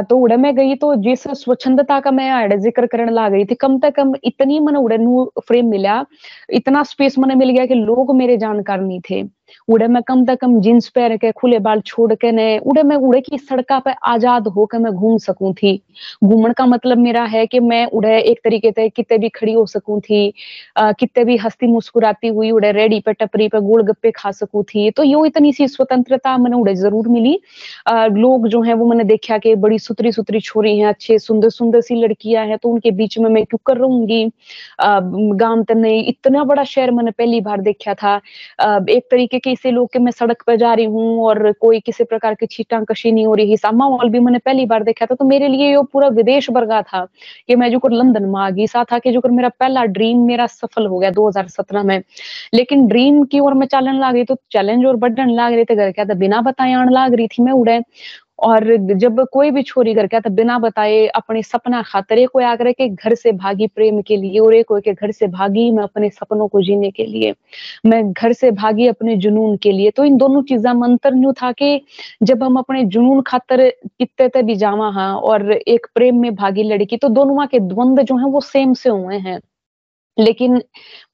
तो 0.02 0.18
उड़े 0.18 0.36
में 0.36 0.54
गई 0.56 0.74
तो 0.74 0.94
जिस 1.02 1.26
स्वच्छंदता 1.38 1.98
का 2.00 2.10
मैं 2.10 2.30
अड़े 2.32 2.58
ज़िक्र 2.58 2.86
करने 2.86 3.12
ला 3.12 3.28
गई 3.28 3.44
थी, 3.44 3.54
कम 3.54 3.78
से 3.78 3.90
कम 3.90 4.14
इतनी 4.24 4.60
मन 4.60 4.76
उड़े 4.76 4.98
फ्रेम 5.40 5.66
मिला, 5.70 6.04
इतना 6.50 6.82
स्पेस 6.84 7.18
मैंने 7.18 7.34
मिल 7.34 7.50
गया 7.50 7.66
कि 7.66 7.74
लोग 7.74 8.14
मेरे 8.16 8.36
जानकार 8.36 8.80
नहीं 8.80 9.00
थे। 9.10 9.22
उड़े 9.68 9.86
में 9.88 10.02
कम 10.02 10.24
से 10.26 10.36
कम 10.36 10.60
जींस 10.60 10.88
पहन 10.88 11.16
के 11.16 11.30
खुले 11.32 11.58
बाल 11.58 11.80
छोड़ 11.86 12.14
के 12.14 12.30
ने 12.32 12.46
उड़े 12.60 12.82
में 12.82 12.94
उड़े 12.96 13.20
की 13.20 13.38
सड़का 13.38 13.78
पे 13.78 13.92
आज़ाद 14.06 14.48
होकर 14.48 14.78
मैं 14.78 14.92
घूम 14.92 15.16
सकूँ 15.18 15.52
थी। 15.54 15.74
घूमन 16.24 16.52
का 16.52 16.66
मतलब 16.66 16.98
मेरा 16.98 17.24
है 17.26 17.46
कि 17.46 17.60
मैं 17.60 17.84
उड़े 17.88 18.18
एक 18.20 18.40
तरीके 18.44 18.70
से 18.70 18.88
कितने 18.88 19.18
भी 19.18 19.28
खड़ी 19.30 19.52
हो 19.52 19.64
सकूँ 19.66 20.00
थी 20.00 20.32
कितने 20.78 21.24
भी 21.24 21.36
हंसती 21.36 21.66
मुस्कुराती 21.66 22.28
हुई 22.28 22.50
उड़े 22.50 22.72
रेडी 22.72 23.00
पे 23.00 23.12
टपरी 23.12 23.48
पे 23.48 23.60
गोल 23.60 23.82
गप्पे 23.82 24.10
खा 24.10 24.30
सकूँ 24.32 24.64
थी। 24.64 24.90
तो 24.90 25.02
यो 25.02 25.24
इतनी 25.24 25.52
सी 25.52 25.68
स्वतंत्रता 25.68 26.36
मैंने 26.38 26.56
उड़े 26.56 26.74
ज़रूर 26.74 27.08
मिली। 27.08 27.38
आ, 27.88 28.06
लोग 28.06 28.48
जो 28.48 28.62
है 28.62 28.74
वो 28.74 28.86
मैंने 28.86 29.04
देखा 29.04 29.38
कि 29.38 29.54
बड़ी 29.56 29.78
सुतरी 29.78 30.12
सुतरी 30.12 30.40
छोरी 30.40 30.76
है 30.78 30.88
अच्छे 30.88 31.18
सुंदर 31.18 31.50
सुंदर 31.50 31.80
सी 31.80 31.94
लड़कियाँ 31.96 32.44
हैं 32.46 32.58
तो 32.58 32.68
उनके 32.68 32.90
बीच 32.92 33.18
में 33.18 33.28
मैं 33.30 33.44
क्यों 33.44 33.58
कर 33.66 33.76
रहूँगी 33.78 34.24
गाँव 34.80 35.62
तो 35.64 35.74
नहीं 35.74 36.04
इतना 36.08 36.44
बड़ा 36.44 36.64
शहर 36.64 36.90
मैंने 36.90 37.10
पहली 37.10 37.40
बार 37.40 37.60
देखा 37.62 37.94
था। 37.94 38.16
एक 38.90 39.06
तरीके 39.10 39.35
के 39.38 39.50
कैसे 39.50 39.70
लोग 39.70 39.88
के 39.92 39.98
मैं 39.98 40.12
सड़क 40.12 40.42
पर 40.46 40.56
जा 40.56 40.72
रही 40.74 40.84
हूँ 40.84 41.24
और 41.24 41.50
कोई 41.52 41.80
किसी 41.80 42.04
प्रकार 42.04 42.34
की 42.34 42.46
छीटा 42.46 42.80
कशी 42.90 43.12
नहीं 43.12 43.26
हो 43.26 43.34
रही 43.34 43.56
सामा 43.56 43.88
मॉल 43.88 44.10
भी 44.10 44.18
मैंने 44.18 44.38
पहली 44.38 44.66
बार 44.66 44.82
देखा 44.82 45.06
था 45.06 45.14
तो 45.14 45.24
मेरे 45.24 45.48
लिए 45.48 45.70
ये 45.70 45.82
पूरा 45.92 46.08
विदेश 46.08 46.50
वर्गा 46.50 46.80
था 46.82 47.04
कि 47.48 47.56
मैं 47.56 47.70
जो 47.70 47.78
कर 47.78 47.92
लंदन 47.92 48.24
में 48.24 48.40
आ 48.40 48.48
गई 48.50 48.66
सा 48.66 48.84
था 48.92 48.98
कि 48.98 49.12
जो 49.12 49.20
कर 49.20 49.30
मेरा 49.30 49.48
पहला 49.60 49.84
ड्रीम 49.86 50.26
मेरा 50.26 50.46
सफल 50.46 50.86
हो 50.86 50.98
गया 50.98 51.10
2017 51.10 51.82
में। 51.82 52.02
लेकिन 52.54 52.86
ड्रीम 52.88 53.24
की 53.24 53.40
ओर 53.40 53.54
मैं 53.54 53.66
चलन 53.66 54.00
ला 54.00 54.12
गई 54.12 54.24
तो 54.24 54.34
चैलेंज 54.52 54.86
और 54.86 54.96
बढ़ने 54.96 55.34
लाग 55.34 55.54
रही 55.54 55.64
थे 55.64 55.76
घर 55.76 55.92
क्या 55.92 56.04
था 56.04 56.14
बिना 56.14 56.40
बताए 56.40 56.72
आने 56.72 56.92
लाग 56.94 57.14
रही 57.14 57.26
थी 57.28 57.42
मैं 57.42 57.52
उड़े। 57.52 57.80
और 58.38 58.64
जब 58.94 59.20
कोई 59.32 59.50
भी 59.50 59.62
छोरी 59.62 59.92
घर 59.94 60.06
क्या 60.06 60.20
था 60.20 60.30
बिना 60.30 60.58
बताए 60.58 61.06
अपने 61.16 61.42
सपना 61.42 61.82
खातर 61.82 62.24
कोई 62.26 62.44
आकर 62.44 62.70
के 62.72 62.88
घर 62.88 63.14
से 63.14 63.32
भागी 63.34 63.66
प्रेम 63.66 64.00
के 64.02 64.16
लिए 64.16 64.38
और 64.40 64.54
एक 64.54 64.72
के 64.84 64.92
घर 64.94 65.10
से 65.12 65.26
भागी 65.28 65.70
मैं 65.72 65.82
अपने 65.84 66.10
सपनों 66.10 66.48
को 66.48 66.62
जीने 66.62 66.90
के 66.90 67.04
लिए, 67.06 67.34
मैं 67.86 68.12
घर 68.12 68.32
से 68.32 68.50
भागी 68.52 68.86
अपने 68.88 69.16
जुनून 69.16 69.56
के 69.56 69.72
लिए। 69.72 69.90
तो 69.90 70.04
इन 70.04 70.16
दोनों 70.16 70.42
चीजा 70.42 70.74
में 70.74 70.88
अंतर 70.88 71.14
न्यू 71.14 71.32
था 71.32 71.52
कि 71.52 71.80
जब 72.22 72.42
हम 72.42 72.56
अपने 72.58 72.84
जुनून 72.86 73.22
खातर 73.22 73.68
कितने 73.70 74.28
तक 74.28 74.42
भी 74.42 74.56
जावा 74.56 74.90
हाँ 74.92 75.14
और 75.16 75.52
एक 75.52 75.86
प्रेम 75.94 76.20
में 76.20 76.34
भागी 76.34 76.62
लड़की 76.64 76.96
तो 76.96 77.08
दोनों 77.10 77.46
के 77.46 77.60
द्वंद 77.60 78.00
जो 78.02 78.16
है 78.16 78.30
वो 78.30 78.40
सेम 78.42 78.72
से 78.74 78.90
हुए 78.90 79.18
हैं। 79.18 79.40
लेकिन 80.18 80.58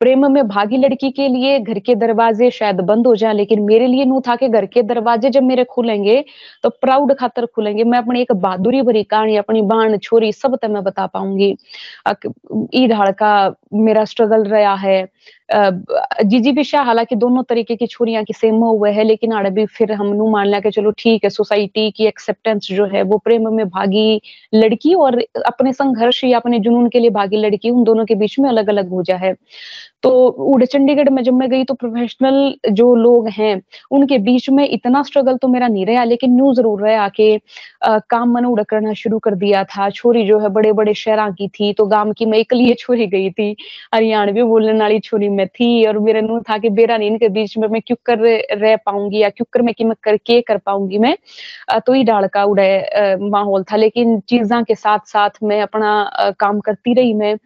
प्रेम 0.00 0.30
में 0.32 0.46
भागी 0.48 0.76
लड़की 0.76 1.10
के 1.10 1.26
लिए 1.28 1.58
घर 1.60 1.78
के 1.78 1.94
दरवाजे 1.94 2.50
शायद 2.50 2.80
बंद 2.82 3.06
हो 3.06 3.14
जाए, 3.16 3.32
लेकिन 3.34 3.62
मेरे 3.62 3.86
लिए 3.86 4.04
नू 4.04 4.20
था 4.28 4.36
कि 4.36 4.48
घर 4.48 4.66
के 4.66 4.82
दरवाजे 4.82 5.30
जब 5.30 5.42
मेरे 5.42 5.64
खुलेंगे 5.64 6.24
तो 6.62 6.70
प्राउड 6.70 7.14
खातर 7.14 7.46
खुलेंगे। 7.46 7.84
मैं 7.84 7.98
अपनी 7.98 8.20
एक 8.20 8.32
बहादुरी 8.32 8.82
भरी 8.82 9.02
कहानी, 9.04 9.36
अपनी 9.36 9.62
बाण, 9.62 9.96
छोरी, 9.98 10.32
सब 10.32 10.56
तक 10.56 10.70
मैं 10.70 10.82
बता 10.84 11.06
पाऊँगी। 11.06 11.50
ईद 12.74 12.92
का 13.18 13.54
मेरा 13.72 14.04
स्ट्रगल 14.04 14.44
रहा 14.46 14.74
है। 14.76 15.06
जीजी 16.24 16.52
भी 16.52 16.62
शाह, 16.64 16.82
हालाँकि 16.84 17.16
दोनों 17.16 17.42
तरीके 17.42 17.76
की 17.76 17.86
छोरियाँ 17.86 18.22
की 18.24 18.32
सेम 18.32 18.54
हुए 18.56 18.90
है, 18.92 19.04
लेकिन 19.04 19.32
भी 19.50 19.64
फिर 19.68 19.92
हम 19.92 20.12
मान 20.30 20.46
लिया 20.46 20.60
कि 20.60 20.70
चलो 20.70 20.90
ठीक 20.98 21.24
है 21.24 21.30
सोसाइटी 21.30 21.90
की 21.90 22.06
एक्सेप्टेंस 22.06 22.68
जो 22.70 22.86
है, 22.86 23.02
वो 23.02 23.18
प्रेम 23.18 23.52
में 23.54 23.68
भागी 23.68 24.20
लड़की 24.54 24.94
और 24.96 25.20
अपने 25.46 25.72
संघर्ष 25.72 26.22
या 26.24 26.38
अपने 26.38 26.58
जुनून 26.60 26.88
के 26.88 26.98
लिए 27.00 27.10
भागी 27.12 27.36
लड़की, 27.36 27.70
उन 27.70 27.84
दोनों 27.84 28.04
के 28.06 28.14
बीच 28.14 28.38
में 28.38 28.48
अलग 28.50 28.68
अलग 28.68 28.90
हो। 28.90 29.02
जाए 29.02 29.34
तो 30.02 30.10
उड़े 30.28 30.66
चंडीगढ़ 30.66 31.08
में 31.10 31.22
जब 31.22 31.32
मैं 31.32 31.48
गई 31.50 31.64
तो 31.64 31.74
प्रोफेशनल 31.74 32.54
जो 32.72 32.94
लोग 32.96 33.28
हैं, 33.30 33.60
उनके 33.90 34.18
बीच 34.20 34.48
में 34.50 34.68
इतना 34.68 35.02
स्ट्रगल 35.02 35.36
तो 35.36 35.48
मेरा 35.48 35.68
नहीं 35.68 35.86
रहा, 35.86 36.04
लेकिन 36.04 36.34
न्यू 36.36 36.52
ज़रूर 36.54 36.82
रहा 36.82 37.08
कि 37.10 37.38
काम 37.84 38.34
मैंने 38.34 38.48
उड़ 38.48 38.62
करना 38.62 38.92
शुरू 38.94 39.18
कर 39.18 39.34
दिया 39.34 39.62
था। 39.66 39.88
छोरी 39.90 40.24
जो 40.26 40.38
है 40.38 40.48
बड़े 40.50 40.72
बड़े 40.72 40.94
शहर 40.94 41.30
की 41.32 41.48
थी 41.50 41.72
तो 41.72 41.86
गाँव 41.86 42.12
की 42.12 42.26
मैं 42.26 42.38
इकली 42.38 42.74
छोरी 42.74 43.06
गई 43.06 43.30
थी। 43.30 43.54
हरियाणवी 43.94 44.42
बोलने 44.42 44.72
वाली 44.80 44.98
छोरी 45.00 45.28
मैं 45.28 45.46
थी 45.48 45.86
और 45.86 45.98
मेरा 45.98 46.20
नू 46.20 46.40
था 46.50 46.58
कि, 46.58 46.68
बेरा 46.70 46.96
नहीं, 46.96 47.10
इनके 47.10 47.28
बीच 47.28 47.56
में 47.58 47.68
मैं 47.68 47.80
क्यों 47.86 47.96
कर 48.06 48.18
रह 48.58 48.76
पाऊँगी 48.86 49.18
या 49.18 49.28
क्यों 49.30 49.46
कर, 49.52 49.62
मैं 49.62 49.74
कि 49.74 49.84
कर, 50.02 50.16
के 50.16 50.40
कर 50.40 50.58
पाऊँगी 50.66 50.98
मैं? 50.98 51.16
तो 51.86 51.92
ही 51.92 52.04
डाल 52.04 52.26
का 52.34 52.44
उड़े 52.44 52.68
माहौल 53.30 53.62
था। 53.72 53.76
लेकिन 53.76 54.18
चीजा 54.28 54.62
के 54.62 54.74
साथ 54.74 54.98
साथ 55.06 55.30
मैं 55.44 55.60
अपना 55.62 55.92
काम 56.40 56.60
करती 56.60 56.94
रही 56.94 57.14
मैं। 57.14 57.36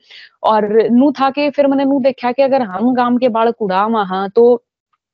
और 0.44 0.68
नू 0.92 1.10
था 1.20 1.30
कि, 1.30 1.50
फिर 1.50 1.66
मैंने 1.66 1.84
नू 1.84 2.00
देखा 2.00 2.32
कि 2.32 2.42
अगर 2.42 2.62
हम 2.62 2.94
गाँव 2.94 3.18
के 3.18 3.28
बालक 3.30 3.54
कुड़ा 3.58 3.84
वहाँ 3.88 4.28
तो 4.36 4.62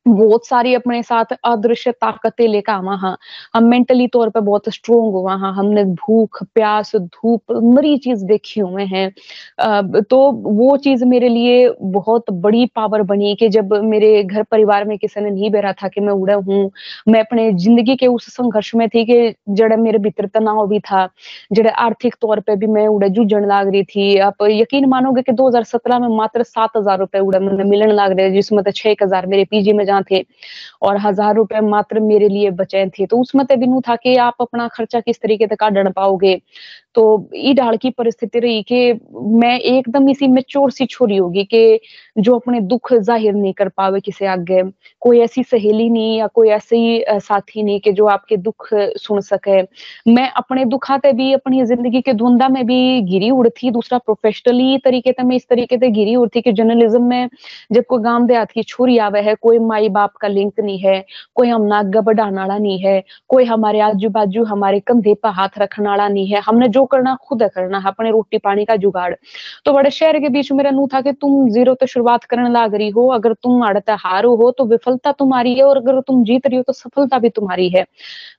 बहुत 0.06 0.46
सारी 0.46 0.74
अपने 0.74 1.02
साथ 1.02 1.32
अदृश्य 1.44 1.90
ताकतें 1.92 2.46
लेकर 2.48 2.72
आवा 2.72 2.94
हाँ। 2.96 3.16
हम 3.54 3.64
मेंटली 3.64 4.06
तौर 4.06 4.28
पे 4.30 4.40
बहुत 4.40 4.68
स्ट्रोंग 4.68 5.12
हुआ 5.12 5.34
हाँ। 5.36 5.52
हमने 5.54 5.84
भूख, 5.84 6.42
प्यास, 6.54 6.94
धूप, 6.96 7.52
मरी 7.74 7.96
चीज़ 7.98 8.24
देखी 8.26 8.60
हुए 8.60 8.84
हैं। 8.84 10.02
तो 10.02 10.18
वो 10.32 10.76
चीज़ 10.76 11.04
मेरे 11.04 11.28
लिए 11.28 11.68
बहुत 11.82 12.30
बड़ी 12.32 12.64
पावर 12.76 13.02
बनी 13.02 13.34
कि 13.36 13.48
जब 13.48 13.74
मेरे 13.84 14.22
घर 14.24 14.42
परिवार 14.42 14.84
में 14.84 14.96
किसी 14.98 15.20
ने 15.20 15.30
नहीं 15.30 15.50
बेरा 15.50 15.72
था 15.72 15.88
कि 15.88 16.00
मैं 16.00 16.12
उड़ा 16.12 16.34
हूँ, 16.36 16.70
मैं 17.08 17.20
अपने 17.20 17.50
ज़िंदगी 17.54 17.96
के 17.96 18.06
उस 18.06 18.26
संघर्ष 18.36 18.74
में 18.74 18.88
थी 18.88 19.04
कि 19.04 19.34
जड़े 19.50 19.76
मेरे 19.76 19.98
भीतर 19.98 20.26
तनाव 20.28 20.66
भी 20.68 20.80
था, 20.80 21.08
जड़े 21.52 21.70
आर्थिक 21.70 22.14
तौर 22.20 22.40
पर 22.40 22.56
भी 22.56 22.66
मैं 22.66 22.86
उड़े 22.88 23.08
जूझन 23.10 23.46
लाग 23.48 23.68
रही 23.68 23.82
थी। 23.84 24.18
आप 24.20 24.42
यकीन 24.50 24.88
मानोगे 24.88 25.22
कि 25.22 25.32
2017 25.32 25.98
में 25.98 26.08
मात्र 26.16 26.42
सात 26.42 26.76
हज़ार 26.76 26.98
रुपए 26.98 27.18
उड़े 27.20 27.38
मैंने 27.38 27.64
मिलन 27.64 27.90
लाग 27.92 28.12
रहे, 28.18 28.30
जिसमें 28.32 28.62
तो 28.64 28.70
छह 28.72 28.94
हज़ार 29.02 29.26
मेरे 29.26 29.44
पीजी 29.50 29.72
में 29.72 29.84
जहाँ 29.92 30.02
थे 30.10 30.24
और 30.82 30.98
हज़ार 30.98 31.34
रुपए 31.36 31.60
मात्र 31.68 32.00
मेरे 32.02 32.28
लिए 32.28 32.50
बचे 32.58 32.86
थे। 32.98 33.06
तो 33.06 33.20
उसमें 33.20 33.46
बिनू 33.52 33.80
था 33.88 33.96
कि 33.96 34.16
आप 34.18 34.36
अपना 34.40 34.68
खर्चा 34.68 35.00
किस 35.00 35.20
तरीके 35.22 35.46
से 35.46 35.56
काट 35.56 35.88
पाओगे। 35.96 36.40
तो 36.94 37.02
ई 37.36 37.52
डाल 37.54 37.76
की 37.76 37.90
परिस्थिति 37.90 38.38
रही 38.38 38.62
कि 38.62 38.92
मैं 39.36 39.58
एकदम 39.58 40.08
इसी 40.10 40.26
मेच्योर 40.28 40.70
सी 40.70 40.86
छोरी 40.86 41.16
होगी 41.16 41.44
कि 41.44 41.80
जो 42.18 42.34
अपने 42.36 42.60
दुख 42.62 42.92
ज़ाहिर 42.94 43.34
नहीं 43.34 43.52
कर 43.52 43.68
पावे 43.68 44.00
किसी 44.00 44.26
आगे। 44.26 44.62
कोई 45.02 45.20
ऐसी 45.20 45.42
सहेली 45.42 45.88
नहीं 45.90 46.18
या 46.18 46.26
कोई 46.34 46.48
ऐसे 46.48 46.76
ही 46.76 47.04
साथी 47.20 47.62
नहीं 47.62 47.80
कि 47.80 47.92
जो 47.92 48.06
आपके 48.06 48.36
दुख 48.38 48.68
सुन 48.72 49.20
सके। 49.20 49.60
मैं 50.12 50.28
अपने 50.32 50.64
दुखाते 50.64 51.12
भी, 51.12 51.32
अपनी 51.32 51.64
ज़िंदगी 51.64 52.00
के 52.00 52.12
धुंधा 52.14 52.48
में 52.48 52.64
भी 52.66 53.00
गिरी 53.02 53.30
उड़ 53.30 53.48
थी 53.48 53.70
दूसरा 53.70 53.98
प्रोफेशनली 53.98 54.78
तरीके 54.84 55.12
से 55.12 55.22
मैं 55.22 55.36
इस 55.36 55.48
तरीके 55.48 55.76
से 55.78 55.90
गिरी 55.90 56.16
उड़ 56.16 56.28
थी 56.36 56.40
कि 56.42 56.52
जर्नलिज्म 56.52 57.02
में 57.04 57.28
जब 57.72 57.84
कोई 57.88 58.02
गाँव 58.02 58.26
देहात 58.26 58.50
की 58.52 58.62
छोरी 58.64 58.98
आवे 59.00 59.20
है, 59.20 59.34
कोई 59.34 59.58
माई 59.60 59.81
बाप 59.88 60.16
का 60.16 60.28
लिंक 60.28 60.60
नहीं 60.60 60.78
है, 60.78 61.04
कोई 61.34 61.48
हम 61.48 61.62
नागा 61.64 62.00
बढ़ाने 62.00 62.36
वाला 62.36 62.58
नहीं 62.58 62.78
है, 62.78 63.02
कोई 63.28 63.44
हमारे 63.44 63.80
आजू 63.80 64.08
बाजू 64.10 64.44
हमारे 64.44 64.80
कंधे 64.80 65.14
पर 65.14 65.28
हाथ 65.30 65.58
रखने 65.58 65.88
वाला 65.88 66.08
नहीं 66.08 66.26
है। 66.26 66.40
हमने 66.40 66.68
जो 66.68 66.84
करना, 66.84 67.16
खुद 67.22 67.42
करना 67.54 67.78
है, 67.78 67.88
अपने 67.88 68.10
रोटी 68.10 68.38
पानी 68.38 68.64
का 68.64 68.76
जुगाड़। 68.76 69.14
तो 69.64 69.72
बड़े 69.72 69.90
शहर 69.90 70.18
के 70.18 70.28
बीच 70.28 70.52
मेरा 70.52 70.70
नू 70.70 70.86
था 70.94 71.00
कि 71.00 71.12
तुम 71.12 71.48
ज़ीरो 71.50 71.74
तो 71.74 71.86
शुरुआत 71.86 72.24
करने 72.24 72.50
लाग 72.50 72.74
रही 72.74 72.88
हो, 72.90 73.06
अगर 73.08 73.32
तुम 73.32 73.64
अड़ता 73.66 73.96
हारो 74.00 74.34
हो 74.36 74.50
तो 74.50 74.64
विफलता 74.66 75.12
तुम्हारी 75.12 75.54
है, 75.54 75.62
और 75.62 75.76
अगर 75.76 76.00
तुम 76.00 76.22
जीत 76.24 76.46
रही 76.46 76.56
हो 76.56 76.62
तो 76.62 76.72
सफलता 76.72 77.18
भी 77.18 77.28
तुम्हारी 77.30 77.68
है। 77.68 77.84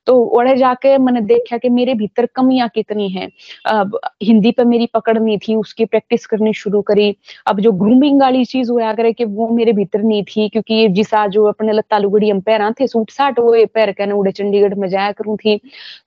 तो 0.06 0.16
ओढ़े 0.38 0.56
जाके 0.56 0.96
मैंने 0.98 1.20
देखा 1.22 1.56
कि 1.56 1.68
मेरे 1.68 1.94
भीतर 1.94 2.26
कमियाँ 2.26 2.68
कितनी 2.68 3.08
है। 3.08 3.28
अब 3.66 3.98
हिंदी 4.22 4.50
पे 4.50 4.64
मेरी 4.64 4.86
पकड़ 4.94 5.18
नहीं 5.18 5.38
थी, 5.38 5.54
उसकी 5.56 5.84
प्रैक्टिस 5.84 6.26
करनी 6.26 6.52
शुरू 6.54 6.80
करी। 6.82 7.14
अब 7.46 7.60
जो 7.60 7.72
ग्रूमिंग 7.74 8.20
वाली 8.20 8.44
चीज़ 8.44 8.70
हुआ 8.70 8.92
करे 8.94 9.12
कि 9.12 9.24
वो 9.26 9.48
मेरे 9.48 9.72
भीतर 9.72 10.02
नहीं 10.02 10.22
थी, 10.24 10.48
क्योंकि 10.48 10.88
जिसा 10.90 11.26
जो 11.34 11.44
अपने 11.46 11.72
लत्ता 11.72 11.98
लुगड़ी 11.98 12.30
हम 12.30 12.40
पैर 12.42 12.70
थे, 12.72 12.86
सूट 12.86 13.10
साट 13.10 13.38
वो 13.38 13.54
पैर 13.74 13.92
कहने 13.92 14.12
उड़े 14.14 14.32
चंडीगढ़ 14.32 14.74
में 14.74 14.88
जाया 14.88 15.12
करूँ 15.12 15.36
थी। 15.38 15.60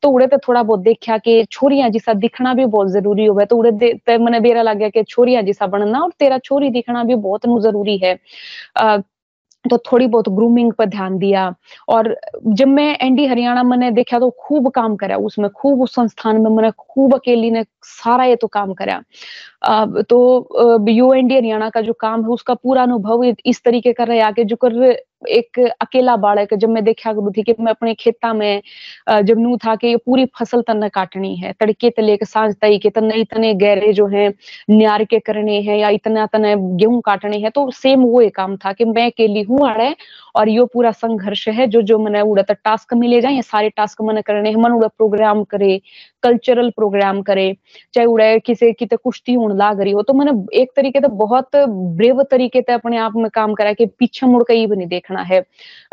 तो 0.03 0.09
उड़े 0.09 0.27
तो 0.27 0.37
थोड़ा 0.47 0.63
बहुत 0.63 0.79
देखा 0.81 1.17
कि 1.19 1.43
छोरियाँ 1.51 1.89
जिसा 1.89 2.13
दिखना 2.15 2.53
भी 2.53 2.65
बहुत 2.67 2.91
ज़रूरी 2.91 3.25
हो 3.25 3.45
तो 3.45 3.57
उड़े 3.57 3.71
मैंने 4.09 4.39
बेरा 4.39 4.61
लग 4.63 4.77
गया 4.77 4.89
कि 4.89 5.03
छोरियाँ 5.05 5.43
जिसा 5.43 5.67
बनना 5.67 5.99
और 5.99 6.11
तेरा 6.19 6.37
छोरी 6.39 6.69
दिखना 6.71 7.03
भी 7.03 7.15
बहुत 7.17 7.45
ज़रूरी 7.63 7.97
है। 7.97 8.17
तो 9.65 9.77
थोड़ी 9.81 10.05
बहुत 10.07 10.27
ग्रूमिंग 10.29 10.71
पर 10.73 10.85
ध्यान 10.85 11.17
दिया 11.19 11.43
और 11.89 12.07
जब 12.47 12.67
मैं 12.67 12.97
एनडी 12.97 13.25
हरियाणा 13.27 13.63
मैंने 13.63 13.89
देखा 13.91 14.19
तो 14.19 14.29
खूब 14.39 14.69
काम 14.71 14.95
करा, 14.95 15.15
उसमें 15.17 15.49
खूब 15.51 15.81
उस 15.81 15.93
संस्थान 15.95 16.41
में 16.41 16.49
मैंने 16.49 16.71
खूब 16.79 17.13
अकेली 17.15 17.49
ने 17.51 17.63
सारा 17.83 18.23
ये 18.25 18.35
तो 18.35 18.47
काम 18.47 18.73
करा। 18.73 19.01
तो 20.01 20.87
यू 20.89 21.11
एनडी 21.13 21.35
हरियाणा 21.35 21.69
का 21.69 21.81
जो 21.81 21.93
काम 21.95 22.23
है, 22.23 22.29
उसका 22.29 22.53
पूरा 22.53 22.83
अनुभव 22.83 23.23
इस 23.23 23.63
तरीके 23.63 23.93
का 23.93 24.03
रहा 24.03 24.31
कि 24.31 24.43
जो 24.45 24.55
कर 24.55 24.73
एक 25.21 25.60
अकेला 25.82 26.15
बाड़क 26.17 26.53
जब 26.53 26.69
मैं 26.69 26.84
देखा 26.84 27.12
करू 27.13 27.32
थी 27.38 27.43
कि 27.43 27.53
मैं 27.60 27.71
अपने 27.71 27.93
खेता 27.99 28.34
में 28.34 28.62
जब 29.25 29.39
नू 29.39 29.56
था 29.58 29.75
कि 29.75 29.95
पूरी 30.06 30.25
फ़सल 30.39 30.62
तन 30.67 30.88
काटनी 30.93 31.36
है, 31.36 31.53
तड़के 31.60 31.89
तले 31.89 32.17
के 32.17 32.25
साँझ 32.25 32.53
तई 32.62 32.77
के 32.80 32.89
तने 32.89 33.15
इतने 33.21 33.53
गहरे 33.56 33.91
जो 33.93 34.08
है, 34.08 34.27
न्यार 34.71 35.03
के 35.06 35.19
करने 35.19 35.60
हैं 35.62 35.77
या 35.77 35.89
इतना 35.89 36.25
तने 36.34 36.56
गेहूँ 36.77 37.01
काटने 37.06 37.38
हैं 37.39 37.51
तो 37.51 37.69
सेम 37.73 38.01
वो 38.03 38.21
एक 38.21 38.36
काम 38.36 38.56
था 38.65 38.73
कि 38.73 38.86
मैं 38.86 39.06
अकेली 39.12 39.41
हूँ 39.43 39.67
अड़े 39.69 39.95
और 40.38 40.50
यो 40.50 40.65
पूरा 40.65 40.91
संघर्ष 40.93 41.47
है, 41.50 41.67
जो 41.67 41.82
जो 41.82 41.97
मैंने 42.00 42.21
उड़ा 42.23 42.43
टास्क 42.43 42.93
मिले 42.95 43.21
जाए 43.21 43.41
सारे 43.43 43.69
टास्क 43.69 44.02
मैंने 44.02 44.21
करने 44.21 44.56
मन 44.58 44.71
उड़ा 44.73 44.88
प्रोग्राम 44.89 45.43
करे 45.45 45.80
कल्चरल 46.23 46.69
प्रोग्राम 46.76 47.21
करे, 47.21 47.56
चाहे 47.93 48.06
उड़ा 48.08 48.38
किसी 48.45 48.71
की 48.73 48.86
कुश्ती 48.93 49.34
होने 49.34 49.56
लाग 49.58 49.82
रही 49.82 49.91
हो 49.93 50.02
तो 50.02 50.13
मैंने 50.13 50.32
एक 50.62 50.71
तरीके 50.76 51.00
से 51.00 51.08
बहुत 51.17 51.56
ब्रेव 51.56 52.21
तरीके 52.32 52.62
से 52.62 52.73
अपने 52.73 52.97
आप 52.97 53.13
में 53.15 53.30
काम 53.34 53.54
करा 53.54 53.73
कि 53.73 53.86
पीछे 54.00 54.28
मुड़ 54.28 54.43
के 54.43 54.54
ही 54.54 54.65
नहीं 54.67 54.88
देखना 54.88 55.21
है। 55.23 55.41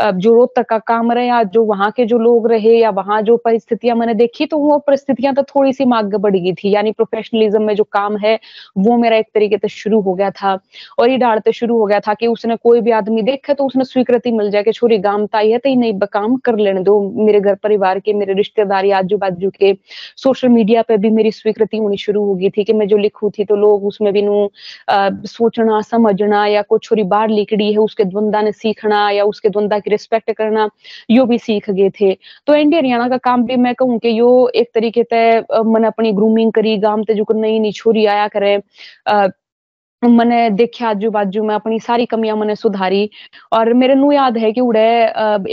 जो 0.00 0.34
रोज 0.34 0.48
तक 0.56 0.68
का 0.68 0.78
काम 0.80 1.12
रहे, 1.12 1.26
या 1.26 1.42
जो 1.44 1.64
वहाँ 1.64 1.90
के 1.96 2.04
जो 2.06 2.18
लोग 2.18 2.48
रहे, 2.50 2.76
या 2.78 2.90
वहाँ 2.92 3.20
जो 3.22 3.36
परिस्थितियाँ 3.44 3.96
मैंने 3.96 4.14
देखी 4.14 4.46
तो 4.46 4.58
वो 4.58 4.78
परिस्थितियाँ 4.86 5.34
तो 5.34 5.42
थोड़ी 5.44 5.72
सी 5.72 5.84
आगे 5.94 6.18
बढ़ 6.18 6.36
गई 6.36 6.52
थी। 6.54 6.74
यानी 6.74 6.92
प्रोफेशनलिज्म 6.92 7.62
में 7.62 7.74
जो 7.74 7.84
काम 7.92 8.16
है, 8.16 8.38
वो 8.78 8.96
मेरा 8.98 9.16
एक 9.16 9.26
तरीके 9.34 9.58
से 9.58 9.68
शुरू 9.70 10.00
हो 10.00 10.14
गया 10.14 10.30
था। 10.32 10.58
और 10.98 11.10
ये 11.10 11.16
डालते 11.18 11.52
शुरू 11.52 11.78
हो 11.78 11.86
गया 11.86 12.00
था 12.00 12.14
कि 12.14 12.26
उसने 12.26 12.56
कोई 12.56 12.80
भी 12.80 12.90
आदमी 12.92 13.22
देखे 13.22 13.54
तो 13.54 13.66
उसने 13.66 13.84
स्वीकृति 13.84 14.32
मिल 14.34 14.50
जाए 14.50 14.62
कि 14.62 14.72
छोरी 14.72 14.98
गामताई 15.00 15.50
है 15.50 15.58
तो 15.58 15.68
ही 15.68 15.76
नहीं 15.76 15.98
काम 16.12 16.36
कर 16.36 16.58
लेने 16.58 16.80
दो। 16.82 17.00
मेरे 17.24 17.40
घर 17.40 17.54
परिवार 17.54 17.98
के, 18.00 18.12
मेरे 18.12 18.34
रिश्तेदारी 18.34 18.90
आजू 18.92 19.16
बाजू 19.18 19.50
के। 19.50 19.72
सोशल 20.16 20.48
मीडिया 20.48 20.82
पे 20.82 20.96
भी 20.96 21.10
मेरी 21.10 21.30
स्वीकृति 21.32 21.76
होनी 21.76 21.96
शुरू 21.96 22.24
हो 22.24 22.34
गई 22.34 22.50
थी 22.50 22.64
कि 22.64 22.72
मैं 22.72 22.86
जो 22.88 22.96
लिखू 22.96 23.30
थी 23.30 23.44
तो 23.44 23.56
लोग 23.56 23.84
उसमें 23.86 24.12
भी 24.12 24.22
नू 24.22 24.48
सोचना, 24.90 25.80
समझना, 25.82 26.46
या 26.46 26.62
कुछ 26.62 26.82
छोरी 26.84 27.02
बाहर 27.04 27.28
लिखड़ी 27.30 27.72
है, 27.72 27.78
उसके 27.78 28.04
द्वंदा 28.04 28.42
ने 28.42 28.52
सीखना, 28.52 29.08
या 29.10 29.24
उसके 29.24 29.48
द्वंदा 29.48 29.78
की 29.78 29.90
रिस्पेक्ट 29.90 30.32
करना, 30.32 30.68
यो 31.10 31.24
भी 31.26 31.38
सीख 31.38 31.70
गए 31.70 31.90
थे। 32.00 32.12
तो 32.46 32.54
इंडिया 32.54 32.80
हरियाणा 32.80 33.08
का 33.08 33.16
काम 33.18 33.44
भी 33.44 33.56
मैं 33.56 33.74
कहूँ 33.74 33.98
कि 33.98 34.18
यो 34.18 34.48
एक 34.54 34.70
तरीके 34.74 35.02
से 35.02 35.22
मैंने 35.64 35.86
अपनी 35.86 36.12
ग्रूमिंग 36.12 36.52
करी, 36.52 36.76
गाँव 36.78 37.02
ते 37.04 37.14
जो 37.14 37.24
नई 37.34 37.58
नई 37.58 37.72
छोरी 37.72 38.06
आया 38.06 38.28
करे 38.28 38.56
मैंने 40.10 40.48
देखा 40.52 40.88
आजू 40.88 41.10
बाजू 41.10 41.42
में 41.44 41.54
अपनी 41.54 41.78
सारी 41.80 42.06
कमियाँ 42.06 42.36
मैंने 42.36 42.54
सुधारी। 42.56 43.08
और 43.52 43.72
मेरे 43.74 43.94
नु 43.94 44.12
याद 44.12 44.38
है 44.38 44.52
कि 44.52 44.60
उड़े 44.60 44.82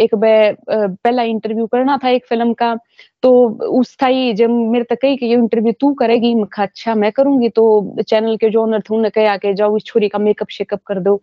एक 0.04 0.16
बे 0.16 0.34
पहला 0.70 1.24
इंटरव्यू 1.26 1.66
करना 1.68 1.98
था 2.04 2.10
एक 2.10 2.26
फ़िल्म 2.30 2.54
का 2.54 2.76
तो 3.24 3.32
उस 3.80 3.96
थाई 4.02 4.34
जब 4.34 4.50
मेरे 4.50 4.86
तक 4.90 4.98
कही 5.02 5.16
कि 5.18 5.26
ये 5.26 5.34
इंटरव्यू 5.34 5.72
तू 5.82 5.94
करेगी? 5.96 6.34
मैं 6.36 6.46
अच्छा 6.64 6.96
मैं 6.96 7.12
करूँगी। 7.12 7.50
तो 7.50 7.96
चैनल 8.08 8.38
के 8.38 8.50
जो 8.50 8.62
ओनर 8.64 8.80
थे 8.80 8.94
उन्होंने 8.96 9.10
कहा 9.10 9.36
कि 9.38 9.54
जाओ 9.54 9.78
इस 9.78 9.84
छोरी 9.86 10.08
का 10.10 10.20
मेकअप 10.20 10.50
शेकअप 10.52 10.82
कर 10.88 11.00
दो। 11.00 11.22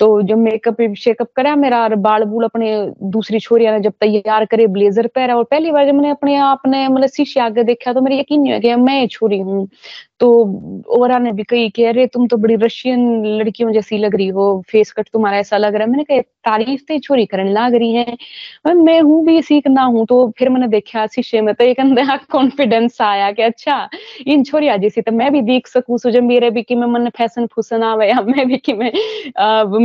तो 0.00 0.10
जब 0.22 0.38
मेकअप 0.38 0.76
शेकअप 0.98 1.28
करा 1.36 1.54
मेरा, 1.56 1.82
और 1.84 1.94
बाल 1.96 2.24
बूल 2.24 2.44
अपने 2.44 2.70
दूसरी 3.12 3.38
छोरिया 3.40 3.72
ने 3.72 3.80
जब 3.80 3.92
तैयार 4.00 4.44
करे 4.46 4.66
ब्लेजर 4.68 5.06
पहरा, 5.14 5.36
और 5.36 5.44
पहली 5.44 5.72
बार 5.72 5.86
जब 5.86 5.94
मैंने 5.94 6.10
अपने 6.10 6.36
आप 6.38 6.62
ने 6.68 6.86
मतलब 6.88 7.08
शीशे 7.16 7.40
आगे 7.40 7.64
देखा 7.64 7.92
तो 7.92 8.00
मेरे 8.00 8.18
यकीन 8.20 8.40
नहीं 8.42 8.52
हो 8.52 8.58
गया 8.60 8.76
मैं 8.78 9.06
छोरी 9.08 9.38
हूँ। 9.40 9.66
तो 10.20 10.28
ओरा 10.98 11.18
ने 11.18 11.32
भी 11.32 11.42
कही 11.44 11.68
कि 11.70 11.84
अरे 11.84 12.06
तुम 12.06 12.26
तो 12.28 12.36
बड़ी 12.36 12.54
रशियन 12.62 13.24
लड़कियों 13.38 13.72
जैसी 13.72 13.98
लग 13.98 14.14
रही 14.16 14.26
हो 14.28 14.46
फेस 14.70 14.90
कट 14.92 15.08
तुम्हारा 15.12 15.38
ऐसा 15.38 15.56
लग 15.56 15.74
रहा 15.74 15.84
है। 15.84 15.90
मैंने 15.90 16.04
कहा 16.04 16.20
तारीफ़ 16.46 16.82
तो 16.88 16.98
छोरी 17.00 17.26
करने 17.26 17.52
लग 17.52 17.74
रही 17.74 17.92
है। 17.94 18.16
मैं 18.76 19.00
हूँ 19.02 19.24
भी 19.26 19.40
सीखना 19.42 19.82
हूँ। 19.84 20.04
तो 20.06 20.16
फिर 20.38 20.48
मैंने 20.48 20.68
देखा 20.68 21.06
शीशे 21.06 21.40
में 21.40 21.54
तो 21.54 21.64
एक 21.64 21.80
अंदर 21.80 22.16
कॉन्फिडेंस 22.32 23.00
आया 23.02 23.30
कि 23.32 23.42
अच्छा 23.42 23.88
इन 24.26 24.42
छोरिया 24.44 24.76
जैसी 24.76 25.00
तो 25.02 25.12
मैं 25.12 25.30
भी 25.32 25.40
देख 25.42 25.66
सकूँ। 25.66 25.98
सो 25.98 26.10
जब 26.10 26.22
मेरे 26.24 26.50
भी 26.50 26.62
कि 26.62 26.74
मैं 26.74 26.86
मन 26.88 27.08
फ़ैशन 27.18 27.46
फूसन 27.54 27.82
आवे 27.82 28.08
या 28.08 28.20
मैं 28.22 28.46
भी 28.48 28.56
कि 28.58 28.72
मैं 28.74 28.92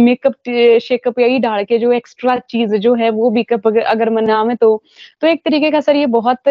मेकअप 0.04 0.50
शेकअप 0.84 1.20
यही 1.20 1.40
डाल 1.40 1.64
के 1.66 1.78
जो 1.80 1.92
एक्स्ट्रा 1.94 2.38
चीज़ 2.50 2.76
जो 2.78 2.94
है 2.96 3.10
वो 3.12 3.30
भी 3.30 3.44
अगर, 3.54 3.80
अगर 3.82 4.10
मैं 4.10 4.24
आवे 4.34 4.56
तो 4.56 4.82
तो 5.22 5.28
एक 5.28 5.42
तरीके 5.46 5.72
का 5.72 5.80
सर 5.82 5.96
ये 5.96 6.06
बहुत 6.10 6.48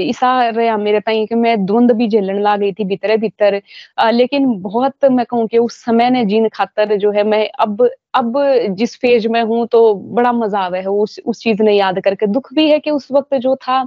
ईसा 0.00 0.32
रहा 0.50 0.76
मेरे 0.78 1.00
ताई 1.00 1.26
कि 1.26 1.34
मैं 1.34 1.64
द्वंद 1.66 1.92
भी 1.92 2.08
झेलन 2.08 2.40
ला 2.42 2.56
गई 2.56 2.72
थी 2.72 2.84
भीतर 3.00 3.16
भीतर 3.16 3.60
लेकिन 4.12 4.60
बहुत 4.60 5.04
मैं 5.04 5.26
कहूँ 5.26 5.46
कि 5.48 5.58
उस 5.58 5.84
समय 5.84 6.10
ने 6.10 6.24
जीन 6.24 6.48
खातर 6.48 6.96
जो 6.96 7.10
है 7.10 7.24
मैं 7.24 7.48
अब 7.58 7.88
अब 8.14 8.32
जिस 8.78 8.96
फ़ेज़ 9.00 9.26
में 9.28 9.42
हूँ 9.42 9.66
तो 9.72 9.94
बड़ा 10.14 10.32
मज़ा 10.32 10.58
आवे 10.60 10.78
है, 10.78 10.86
उस 10.86 11.18
उस 11.26 11.40
चीज़ 11.42 11.62
ने 11.62 11.72
याद 11.72 12.00
करके। 12.04 12.26
दुख 12.28 12.52
भी 12.54 12.68
है 12.70 12.78
कि 12.80 12.90
उस 12.90 13.08
वक्त 13.12 13.34
जो 13.36 13.54
था 13.58 13.86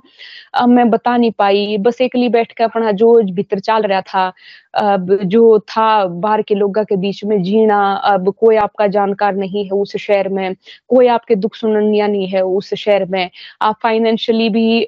अब 0.55 0.69
मैं 0.69 0.89
बता 0.89 1.15
नहीं 1.17 1.31
पाई। 1.39 1.77
बस 1.81 2.01
एकली 2.01 2.29
बैठ 2.29 2.51
के 2.57 2.63
अपना 2.63 2.91
जो 2.93 3.13
भीतर 3.33 3.59
चल 3.59 3.81
रहा 3.83 4.01
था, 4.03 4.31
अब 4.73 5.13
जो 5.25 5.57
था 5.69 6.05
बाहर 6.05 6.41
के 6.41 6.55
लोगों 6.55 6.83
के 6.85 6.95
बीच 6.97 7.23
में 7.25 7.41
जीना, 7.43 7.79
अब 7.95 8.29
कोई 8.39 8.55
आपका 8.57 8.87
जानकार 8.89 9.35
नहीं 9.35 9.63
है 9.65 9.71
उस 9.71 9.95
शहर 9.97 10.29
में, 10.29 10.55
कोई 10.89 11.07
आपके 11.07 11.35
दुख 11.35 11.55
सुननिया 11.55 12.07
नहीं 12.07 12.27
है 12.27 12.41
उस 12.43 12.73
शहर 12.75 13.05
में। 13.05 13.29
आप 13.61 13.75
फाइनेंशियली 13.83 14.49
भी 14.49 14.87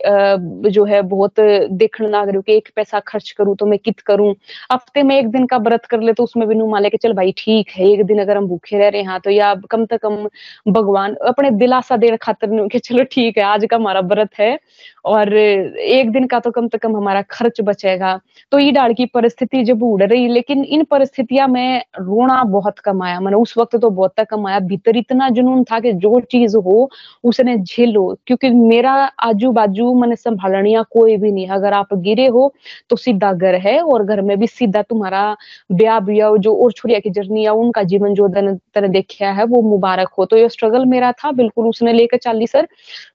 जो 0.69 0.85
है 0.85 1.01
बहुत 1.03 1.39
देखने 1.39 2.07
रहे 2.07 2.35
हो 2.35 2.41
कि 2.41 2.55
एक 2.55 2.69
पैसा 2.75 2.99
खर्च 3.07 3.31
करूँ 3.31 3.55
तो 3.55 3.65
मैं 3.65 3.79
कित 3.79 3.99
करूँ? 4.01 4.33
हफ़्ते 4.71 5.03
में 5.03 5.17
एक 5.17 5.27
दिन 5.31 5.45
का 5.47 5.57
व्रत 5.59 5.85
कर 5.85 6.01
ले 6.01 6.13
तो 6.13 6.23
उसमें 6.23 6.47
भी 6.47 6.55
नुमा 6.55 6.79
लेके, 6.79 6.97
चल 6.97 7.13
भाई 7.13 7.33
ठीक 7.37 7.69
है, 7.75 7.89
एक 7.91 8.03
दिन 8.05 8.19
अगर 8.21 8.37
हम 8.37 8.47
भूखे 8.47 8.77
रह 8.79 8.87
रहे 8.89 9.01
हैं 9.01 9.09
तो 9.25 9.31
या 9.31 9.53
कम 9.71 9.85
से 9.85 9.97
कम 9.97 10.27
भगवान 10.69 11.15
अपने 11.27 11.51
दिलासा 11.53 11.97
देने 11.97 12.17
खातर 12.17 12.67
चलो 12.79 13.03
ठीक 13.11 13.37
है, 13.37 13.43
आज 13.45 13.65
का 13.71 13.75
हमारा 13.77 13.99
व्रत 14.05 14.39
है। 14.39 14.57
और 15.05 15.33
एक 15.33 16.09
दिन 16.11 16.25
का 16.27 16.39
तो 16.39 16.51
कम 16.51 16.67
से 16.67 16.77
कम 16.77 16.95
हमारा 16.97 17.21
खर्च 17.21 17.61
बचेगा। 17.61 18.19
तो 18.51 18.59
ये 18.59 18.71
डाल 18.71 18.93
की 18.93 19.05
परिस्थिति 19.05 19.63
जब 19.63 19.83
उड़ 19.83 20.03
रही, 20.03 20.27
लेकिन 20.27 20.63
इन 20.63 20.83
परिस्थितियाँ 20.83 21.47
में 21.47 21.81
रोना 21.99 22.43
बहुत 22.43 22.79
कम 22.79 23.03
आया। 23.03 23.19
मैंने 23.19 23.37
उस 23.37 23.53
वक्त 23.57 23.75
तो 23.75 23.89
बहुत 23.89 24.19
कम 24.29 24.47
आया। 24.47 24.59
भीतर 24.59 24.97
इतना 24.97 25.29
जुनून 25.29 25.63
था 25.63 25.79
कि 25.79 25.93
जो 25.95 26.19
चीज़ 26.31 26.57
हो, 26.57 26.89
उसने 27.23 27.57
झेलो। 27.57 28.05
क्योंकि 28.27 28.49
मेरा 28.49 28.93
आजू 29.19 29.51
बाजू 29.51 29.93
मैंने 29.93 30.15
संभालनिया 30.15 30.81
कोई 30.91 31.17
भी 31.17 31.31
नहीं। 31.31 31.47
अगर 31.49 31.73
आप 31.73 31.93
गिरे 31.95 32.27
हो 32.27 32.53
तो 32.89 32.95
सीधा 32.95 33.31
घर 33.33 33.55
है 33.57 33.79
और 33.81 34.03
घर 34.03 34.21
में 34.21 34.37
भी 34.39 34.47
सीधा 34.47 34.81
तुम्हारा 34.81 35.35
ब्याह 35.71 35.99
ब्याह 36.01 36.35
जो 36.37 36.55
और 36.55 36.71
छुड़िया 36.71 36.99
की 36.99 37.09
जर्नी 37.09 37.43
है 37.43 37.49
उनका 37.53 37.83
जीवन 37.85 38.13
जो 38.13 38.27
तेने 38.27 38.87
देखा 38.89 39.31
है, 39.31 39.43
वो 39.45 39.61
मुबारक 39.61 40.09
हो। 40.19 40.25
तो 40.25 40.37
ये 40.37 40.49
स्ट्रगल 40.49 40.85
मेरा 40.85 41.11
था। 41.13 41.31
बिल्कुल 41.33 41.67
उसने 41.69 41.93
लेकर 41.93 42.17
चाली, 42.17 42.47
सर 42.47 42.67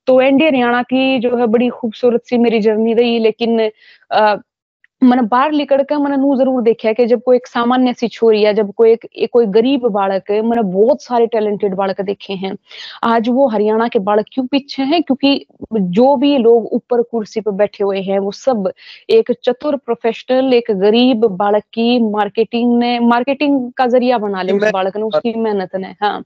तो 0.06 0.20
एनडी 0.20 0.44
हरियाणा 0.46 0.82
की 0.82 1.18
जो 1.18 1.36
है 1.36 1.46
बड़ी 1.46 1.68
खूबसूरत 1.80 2.24
सी 2.24 2.38
मेरी 2.38 2.60
जर्नी 2.60 2.94
रही 2.94 3.18
लेकिन 3.18 3.70
मैंने 5.02 5.22
बाहर 5.22 5.52
निकल 5.52 5.82
कर 5.82 5.96
मैंने 5.98 6.16
नू 6.16 6.34
ज़रूर 6.36 6.62
देखा 6.62 6.92
कि 6.92 7.04
जब 7.06 7.22
कोई 7.22 7.36
एक 7.36 7.46
सामान्य 7.46 7.92
सी 7.94 8.08
छोरी 8.08 8.40
या 8.44 8.52
जब 8.52 8.72
कोई 8.76 8.90
एक, 8.92 9.04
एक 9.06 9.30
कोई 9.32 9.46
गरीब 9.48 9.86
बालक 9.92 10.30
है 10.30 10.40
मैंने 10.42 10.62
बहुत 10.72 11.02
सारे 11.02 11.26
टैलेंटेड 11.26 11.74
बालक 11.74 12.00
देखे 12.00 12.32
हैं। 12.34 12.52
आज 13.04 13.28
वो 13.28 13.46
हरियाणा 13.48 13.86
के 13.88 13.98
बालक 13.98 14.26
क्यों 14.32 14.46
पीछे 14.46 14.82
हैं? 14.82 15.02
क्योंकि 15.02 15.46
जो 15.74 16.14
भी 16.16 16.36
लोग 16.38 16.66
ऊपर 16.72 17.02
कुर्सी 17.02 17.40
पर 17.40 17.50
बैठे 17.52 17.84
हुए 17.84 18.00
हैं 18.02 18.18
वो 18.18 18.30
सब 18.32 18.70
एक 19.10 19.32
चतुर 19.44 19.76
प्रोफेशनल 19.76 20.52
एक 20.54 20.70
गरीब 20.80 21.24
बालक 21.36 21.62
की 21.74 21.98
मार्केटिंग 22.10 22.78
ने 22.78 22.98
मार्केटिंग 23.00 23.70
का 23.76 23.86
ज़रिया 23.86 24.18
बना 24.18 24.42
लिया 24.42 24.56
उस 24.56 24.70
बालक 24.72 24.96
ने 24.96 25.02
उसकी 25.02 25.32
मेहनत 25.38 25.76
ने। 25.76 25.94
हाँ 26.02 26.22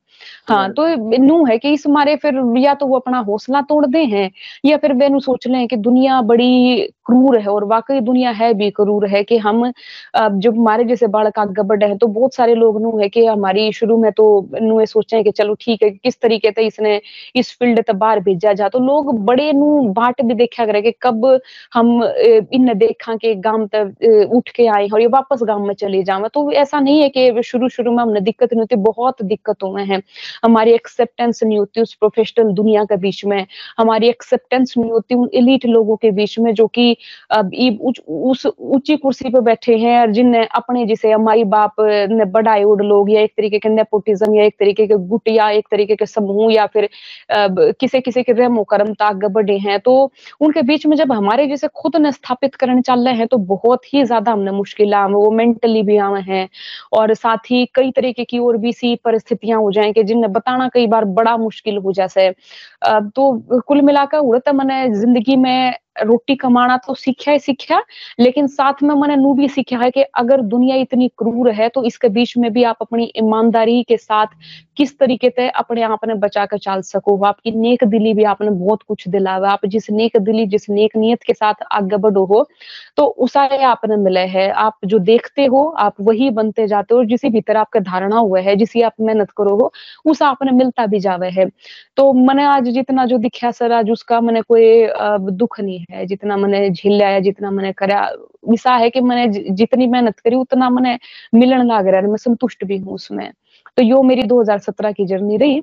हाँ 0.48 0.72
तो 0.72 0.86
नू 1.18 1.44
है 1.46 1.58
कि 1.58 1.72
इस 1.72 1.86
मारे 1.88 2.16
फिर 2.16 2.42
या 2.58 2.74
तो 2.74 2.86
वो 2.86 2.98
अपना 2.98 3.18
हौसला 3.28 3.60
तोड़ 3.62 3.84
दे 3.86 4.04
हैं 4.06 4.30
या 4.66 4.76
फिर 4.76 4.92
वे 4.94 5.08
सोच 5.20 5.46
लें 5.46 5.66
कि 5.68 5.76
दुनिया 5.78 6.20
बड़ी 6.24 6.86
क्रूर 7.06 7.38
है 7.38 7.46
और 7.48 7.64
वाकई 7.64 8.00
दुनिया 8.00 8.30
है 8.32 8.52
भी 8.54 8.63
क्रूर 8.70 9.06
है 9.06 9.22
कि 9.24 9.36
हम 9.38 9.62
जब 10.16 10.58
हमारे 10.58 10.84
जैसे 10.84 11.06
बालक 11.06 11.38
आगे 11.38 11.62
बढ़े 11.62 11.86
हैं 11.86 11.96
तो 11.98 12.06
बहुत 12.06 12.34
सारे 12.34 12.54
लोग 12.54 12.80
नू 12.82 12.98
है 12.98 13.08
कि 13.08 13.24
हमारी 13.26 13.70
शुरू 13.72 13.96
में 13.98 14.10
तो 14.12 14.26
नू 14.62 14.84
सोचे 14.86 15.22
कि 15.22 15.30
चलो 15.30 15.54
ठीक 15.60 15.82
है 15.82 15.90
किस 15.90 16.20
तरीके 16.20 16.50
से 16.50 16.66
इसने 16.66 17.00
इस 17.36 17.50
फ़ील्ड 17.58 17.82
तक 17.82 17.94
बाहर 17.94 18.20
भेजा 18.20 18.52
जा। 18.52 18.68
तो 18.68 18.78
लोग 18.78 19.12
बड़े 19.24 19.52
नू 19.52 19.80
बाट 19.92 20.22
भी 20.22 20.34
देखा 20.34 20.66
करे 20.66 20.82
कि 20.82 20.92
कब 21.02 21.26
हम 21.74 22.02
इन 22.04 22.72
देखा 22.78 23.14
के 23.16 23.34
गाँव 23.40 23.66
तक 23.74 24.28
उठ 24.32 24.48
के 24.48 24.66
आए 24.66 24.88
और 24.88 25.00
ये 25.00 25.06
वापस 25.06 25.42
गाँव 25.42 25.66
में 25.66 25.74
चले 25.74 26.02
जावे 26.02 26.28
तो 26.34 26.50
ऐसा 26.52 26.80
नहीं 26.80 27.00
है 27.02 27.08
कि 27.08 27.42
शुरू 27.42 27.68
शुरू 27.68 27.92
में 27.92 28.02
हमने 28.02 28.20
दिक्कत 28.20 28.52
नहीं 28.52 28.60
होती, 28.60 28.76
बहुत 28.76 29.22
दिक्कत 29.22 29.62
हुए 29.62 29.82
हैं। 29.82 30.02
हमारी 30.44 30.72
एक्सेप्टेंस 30.74 31.42
नहीं 31.44 31.58
होती 31.58 31.80
उस 31.80 31.94
प्रोफेशनल 31.94 32.52
दुनिया 32.54 32.84
के 32.84 32.96
बीच 32.96 33.24
में। 33.24 33.46
हमारी 33.78 34.08
एक्सेप्टेंस 34.08 34.74
नहीं 34.78 34.90
होती 34.90 35.14
उन 35.14 35.28
एलिट 35.34 35.64
लोगों 35.66 35.96
के 35.96 36.10
बीच 36.10 36.38
में 36.38 36.52
जो 36.54 36.66
कि 36.78 36.96
उस 38.08 38.46
ऊँची 38.58 38.96
कुर्सी 38.96 39.28
पे 39.28 39.40
बैठे 39.40 39.76
हैं 39.78 40.00
और 40.00 40.10
जिनने 40.12 40.44
अपने 40.56 40.84
जिसे 40.86 41.16
माई 41.18 41.44
बाप 41.46 41.74
ने 41.80 42.24
बढ़ाए 42.26 42.62
उड़ 42.64 42.82
लोग 42.82 43.10
या 43.10 43.20
एक 43.20 43.32
तरीके 43.36 43.58
के 43.58 43.68
नेपोटिज्म 43.68 44.34
या 44.34 44.44
एक 44.44 44.54
तरीके 44.60 44.86
के 44.86 44.96
गुटिया 45.08 45.48
एक 45.50 45.66
तरीके 45.70 45.96
के 45.96 46.06
समूह 46.06 46.52
या 46.54 46.66
फिर 46.66 46.88
किसी 47.80 48.00
किसी 48.00 48.22
के 48.22 48.32
रेमो 48.32 48.64
कर्म 48.64 48.92
ताक 48.94 49.24
बढ़े 49.32 49.56
हैं 49.58 49.78
तो 49.80 49.94
उनके 50.40 50.62
बीच 50.62 50.86
में 50.86 50.96
जब 50.96 51.12
हमारे 51.12 51.46
जैसे 51.46 51.68
खुद 51.76 51.96
ने 51.96 52.12
स्थापित 52.12 52.54
करने 52.54 52.82
चल 52.82 53.04
रहे 53.06 53.14
हैं 53.14 53.26
तो 53.26 53.36
बहुत 53.48 53.92
ही 53.94 54.04
ज़्यादा 54.04 54.32
हमने 54.32 54.50
मुश्किल 54.52 54.94
वो 55.06 55.30
मेंटली 55.32 55.82
भी 55.82 55.96
आवे 55.98 56.20
हैं। 56.22 56.48
और 56.92 57.12
साथ 57.14 57.50
ही 57.50 57.64
कई 57.74 57.90
तरीके 57.90 58.24
की 58.24 58.38
और 58.38 58.56
भी 58.56 58.72
सी 58.72 58.94
परिस्थितियाँ 59.04 59.60
हो 59.60 59.70
जाए 59.72 59.92
कि 59.92 60.02
जिनने 60.04 60.28
बताना 60.28 60.68
कई 60.74 60.86
बार 60.86 61.04
बड़ा 61.14 61.36
मुश्किल 61.36 61.76
हो 61.78 61.92
जैसे 61.92 62.30
तो 62.84 63.60
कुल 63.60 63.82
मिलाकर 63.82 64.18
उड़ता 64.20 64.52
मैंने 64.52 64.88
ज़िंदगी 64.94 65.36
में 65.36 65.74
रोटी 65.96 66.34
कमाना 66.36 66.76
तो 66.76 66.94
सीखा 66.94 67.32
ही 67.32 67.38
सीखा, 67.38 67.82
लेकिन 68.20 68.46
साथ 68.48 68.82
में 68.82 68.94
मैंने 68.94 69.16
नू 69.16 69.32
भी 69.34 69.48
सीखा 69.48 69.78
है 69.78 69.90
कि 69.90 70.02
अगर 70.02 70.40
दुनिया 70.44 70.76
इतनी 70.76 71.08
क्रूर 71.18 71.50
है 71.52 71.68
तो 71.68 71.84
इसके 71.84 72.08
बीच 72.10 72.36
में 72.38 72.52
भी 72.52 72.62
आप 72.64 72.76
अपनी 72.80 73.10
ईमानदारी 73.16 73.82
के 73.82 73.96
साथ 73.96 74.26
किस 74.76 74.98
तरीके 74.98 75.28
से 75.30 75.48
अपने 75.50 75.82
आप 75.84 76.04
ने 76.06 76.14
बचा 76.16 76.44
कर 76.46 76.58
चल 76.58 76.80
सको। 76.82 77.16
आपकी 77.24 77.50
नेक 77.52 77.84
दिली 77.86 78.14
भी 78.14 78.24
आपने 78.26 78.50
बहुत 78.52 78.82
कुछ 78.82 79.06
दिला 79.08 79.34
हुआ 79.34 79.50
आप 79.50 79.66
जिस 79.66 79.90
नेक 79.92 80.16
दिली, 80.18 80.46
जिस 80.46 80.68
नेक 80.70 80.96
नियत 80.96 81.22
के 81.22 81.34
साथ 81.34 81.62
आगे 81.72 81.96
बढ़ो 81.98 82.24
हो 82.24 82.46
तो 82.96 83.04
उसा 83.04 83.42
आपने 83.64 83.96
मिले 83.96 84.20
है। 84.26 84.48
आप 84.50 84.78
जो 84.84 84.98
देखते 85.00 85.44
हो, 85.44 85.64
आप 85.68 85.94
वही 86.00 86.30
बनते 86.32 86.66
जाते 86.68 86.94
हो 86.94 87.04
जिसी 87.04 87.28
भीतर 87.30 87.56
आपका 87.56 87.80
धारणा 87.82 88.16
हुआ 88.18 88.40
है, 88.40 88.56
जिसी 88.56 88.82
आप 88.82 88.92
मेहनत 89.00 89.30
करो 89.36 89.56
हो, 89.56 89.72
उस 90.06 90.22
आपने 90.24 90.52
मिलता 90.52 90.86
भी 90.86 91.00
जावे 91.00 91.28
है। 91.30 91.48
तो 91.96 92.12
मैंने 92.14 92.44
आज 92.46 92.68
जितना 92.70 93.04
जो 93.06 93.18
दिखा, 93.18 93.50
सर, 93.52 93.72
आज 93.72 93.90
उसका 93.90 94.20
मैंने 94.20 94.42
कोई 94.42 94.86
दुख 95.32 95.60
नहीं 95.60 95.78
है। 95.78 95.83
जितना 95.92 96.36
मैंने 96.36 96.70
झेला 96.70 97.06
है 97.06 97.20
जितना 97.20 97.50
मैंने 97.50 97.72
करा 97.72 98.12
विसा 98.48 98.74
है 98.74 98.90
कि 98.90 99.00
मैंने 99.00 99.40
जितनी 99.50 99.86
मेहनत 99.86 100.20
करी 100.20 100.36
उतना 100.36 100.70
मैंने 100.70 100.98
मिलन 101.34 101.72
लग 101.72 101.86
रहा 101.86 102.00
है 102.00 102.06
मैं 102.06 102.16
संतुष्ट 102.16 102.64
भी 102.64 102.78
हूँ 102.78 102.94
उसमें। 102.94 103.32
तो 103.76 103.82
यो 103.82 104.02
मेरी 104.02 104.22
2017 104.22 104.92
की 104.92 105.06
जर्नी 105.06 105.36
रही। 105.36 105.58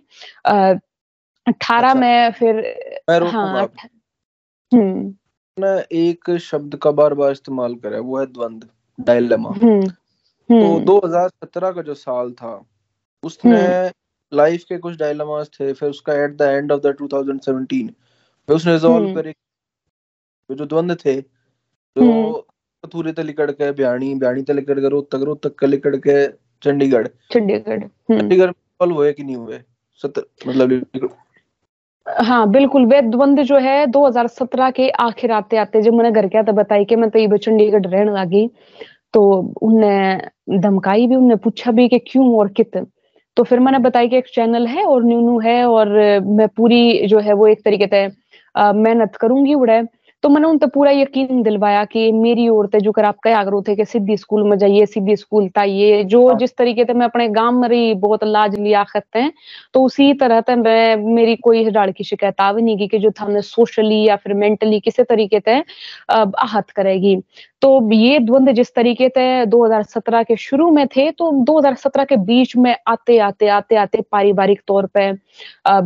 अठारह 1.48 1.88
अच्छा, 1.88 2.00
में 2.00 2.32
फिर 2.32 2.60
हाँ 3.10 3.72
हम्म। 4.74 5.14
एक 5.92 6.38
शब्द 6.38 6.76
का 6.76 6.92
बार 6.92 7.14
बार 7.14 7.32
इस्तेमाल 7.32 7.76
करा 7.76 8.00
वो 8.00 8.20
है 8.20 8.26
द्वंद 8.26 8.70
डायलेमा। 9.00 9.50
हम्म, 9.50 9.88
तो 9.88 10.80
2017 10.80 11.68
हम्म। 11.68 11.76
का 11.76 11.82
जो 11.82 11.94
साल 11.94 12.32
था 12.32 12.66
उसमें 13.24 13.92
लाइफ 14.34 14.64
के 14.64 14.78
कुछ 14.78 14.98
डायलेमास 14.98 15.50
थे 15.60 15.74
फिर 15.74 15.90
उसका 15.90 16.14
at 16.14 16.38
the 16.38 16.42
end 16.42 16.72
of 16.72 16.82
the 16.82 16.86
2017 16.86 17.88
फिर 18.48 18.56
उसने 18.56 18.74
रिजॉल्व 18.74 19.16
करे 19.16 19.34
तो 20.52 20.56
जो 20.56 20.66
द्वंद 20.66 20.96
थे 21.06 21.14
जो 21.96 22.32
कथूरे 22.84 23.12
ते 23.14 23.24
लिकड़ 23.24 23.52
के 23.52 23.72
ब्याणी 23.72 24.14
ब्याणी 24.16 24.42
ते 24.44 24.54
लिकड़ 24.54 24.80
के 24.80 24.90
रोहतक 24.90 25.22
रोहतक 25.24 25.56
के 25.60 25.68
लिकड़ 25.68 25.96
के 25.96 26.16
चंडीगढ़। 26.64 27.08
चंडीगढ़ 27.32 27.84
चंडीगढ़ 28.12 28.52
फल 28.52 28.92
हुए 28.92 29.12
कि 29.14 29.24
नहीं 29.24 29.36
हुए? 29.36 29.60
सत 30.02 30.14
मतलब 30.48 31.10
हाँ 32.08 32.50
बिल्कुल 32.52 32.86
वे 32.86 33.02
द्वंद 33.02 33.42
जो 33.44 33.58
है 33.64 33.86
2017 33.88 34.72
के 34.72 34.90
आखिर 34.90 35.32
आते 35.32 35.58
आते 35.58 35.82
जब 35.82 35.94
मैंने 35.94 36.12
घर 36.12 36.28
क्या 36.28 36.44
था 36.44 36.52
बताई 36.52 36.86
कि 36.86 36.96
मैं 36.96 37.10
तो 37.10 37.20
ये 37.20 37.38
चंडीगढ़ 37.38 37.86
रहने 37.86 38.12
लगी 38.12 38.48
तो 39.14 39.22
उनने 39.62 40.60
धमकाई 40.60 41.08
भी 41.08 41.16
उनने 41.16 41.36
पूछा 41.36 41.72
भी 41.72 41.88
कि 41.90 42.00
क्यों 42.00 42.36
और 42.40 42.48
कित? 42.50 42.78
तो 43.38 43.44
फिर 43.44 43.60
मैंने 43.60 43.80
बताई 43.80 44.08
कि 44.10 44.18
एक 44.18 44.28
चैनल 44.36 44.68
है 44.68 44.84
और 44.84 45.04
न्यू 45.04 45.20
न्यू 45.20 45.40
है 45.40 45.64
और 45.66 45.90
मैं 46.26 46.48
पूरी 46.48 47.08
जो 47.08 47.20
है 47.20 47.34
वो 47.34 47.48
एक 47.48 47.64
तरीके 47.66 47.88
से 47.88 48.08
मेहनत 48.58 49.16
करूँगी 49.16 49.54
उड़े। 49.54 49.82
तो 50.24 50.30
मैंने 50.30 50.48
उन 50.48 50.58
पूरा 50.58 50.92
यकीन 50.92 51.42
दिलवाया 51.44 51.86
कि 51.86 52.12
मेरी 52.12 52.48
ओर 52.50 52.68
से 52.68 52.80
जो 52.80 52.92
कर 52.92 53.06
आप 53.06 53.18
करो 53.26 53.62
थे 53.68 53.76
कि 53.76 53.86
सीधी 53.86 54.18
स्कूल 54.18 54.44
में 54.44 54.58
जाइए 54.58 54.86
सीधी 54.86 55.16
स्कूल 55.16 55.48
ताइए 55.50 56.04
जो 56.04 56.28
हाँ। 56.28 56.38
जिस 56.38 56.56
तरीके 56.58 56.84
से 56.86 56.94
मैं 56.94 57.06
अपने 57.06 57.28
गाँव 57.28 57.52
में 57.52 57.68
रही 57.70 57.94
बहुत 57.94 58.24
लाज 58.24 58.60
लियाकत 58.60 59.06
है 59.16 59.32
तो 59.74 59.84
उसी 59.84 60.14
तरह 60.14 60.42
से 60.42 60.56
मैं 60.56 60.96
मेरी 61.16 61.36
कोई 61.36 61.70
डाल 61.70 61.92
की 61.92 62.04
शिकायत 62.04 62.42
आ 62.42 62.54
भी 62.54 62.62
नहीं 62.62 62.78
की 62.78 62.88
कि 62.88 63.00
जो 63.00 63.12
था 63.12 63.40
सोशली 63.42 64.04
या 64.08 64.16
फिर 64.16 64.34
मेंटली 64.34 64.80
किसी 64.80 65.04
तरीके 65.04 65.40
से 65.40 65.64
आहत 66.12 66.70
करेगी 66.70 67.18
तो 67.62 67.92
ये 67.92 68.20
द्वंद 68.20 68.52
जिस 68.52 68.74
तरीके 68.76 69.08
से 69.10 69.46
2017 69.46 70.24
के 70.28 70.36
शुरू 70.36 70.70
में 70.72 70.88
थे 70.88 71.12
तो 71.12 71.32
2017 71.46 72.06
के 72.06 72.16
बीच 72.18 72.56
में 72.58 72.76
आते 72.88 73.18
आते 73.18 73.48
आते 73.48 73.76
आते 73.76 74.02
पारिवारिक 74.12 74.62
तौर 74.68 74.86
पे 74.86 75.14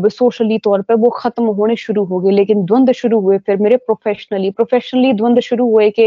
सोशली 0.09 0.57
तौर 0.57 0.81
पे 0.81 0.93
वो 0.93 1.09
खत्म 1.09 1.43
होने 1.43 1.75
शुरू 1.75 2.03
हो 2.03 2.19
गए 2.19 2.31
लेकिन 2.31 2.65
द्वंद 2.65 2.91
शुरू 2.91 3.19
हुए 3.19 3.37
फिर 3.37 3.57
मेरे 3.57 3.77
प्रोफेशनली 4.25 4.49
प्रोफेशनली 4.51 5.11
द्वंद 5.13 5.39
शुरू 5.39 5.69
हुए 5.69 5.89
कि 5.89 6.03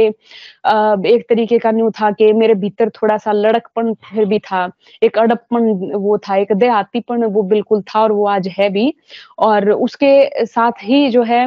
एक 1.08 1.24
तरीके 1.28 1.58
का 1.58 1.70
न्यू 1.70 1.90
था 1.90 2.10
कि 2.10 2.32
मेरे 2.32 2.54
भीतर 2.54 2.88
थोड़ा 2.96 3.16
सा 3.18 3.32
लड़कपन 3.32 3.92
फिर 4.04 4.24
भी 4.24 4.38
था, 4.38 4.70
एक 5.02 5.18
अड़पपन 5.18 5.92
वो 5.94 6.18
था, 6.18 6.36
एक 6.36 6.52
देहातीपन 6.52 7.24
वो 7.24 7.42
बिल्कुल 7.44 7.82
था 7.82 8.00
और 8.02 8.12
वो 8.12 8.26
आज 8.28 8.48
है 8.58 8.68
भी। 8.70 8.92
और 9.38 9.70
उसके 9.70 10.46
साथ 10.46 10.84
ही 10.84 11.08
जो 11.10 11.22
है 11.22 11.46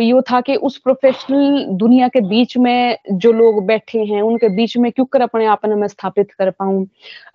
यो 0.00 0.20
था 0.22 0.40
कि 0.40 0.54
उस 0.56 0.76
प्रोफेशनल 0.78 1.64
दुनिया 1.76 2.08
के 2.08 2.20
बीच 2.20 2.56
में 2.56 2.96
जो 3.12 3.32
लोग 3.32 3.64
बैठे 3.66 3.98
हैं, 4.04 4.20
उनके 4.22 4.48
बीच 4.56 4.76
में 4.76 4.90
क्यों 4.92 5.06
कर 5.06 5.20
अपने 5.20 5.46
आप 5.46 5.66
में 5.66 5.86
स्थापित 5.88 6.32
कर 6.32 6.50
पाऊँ। 6.50 6.86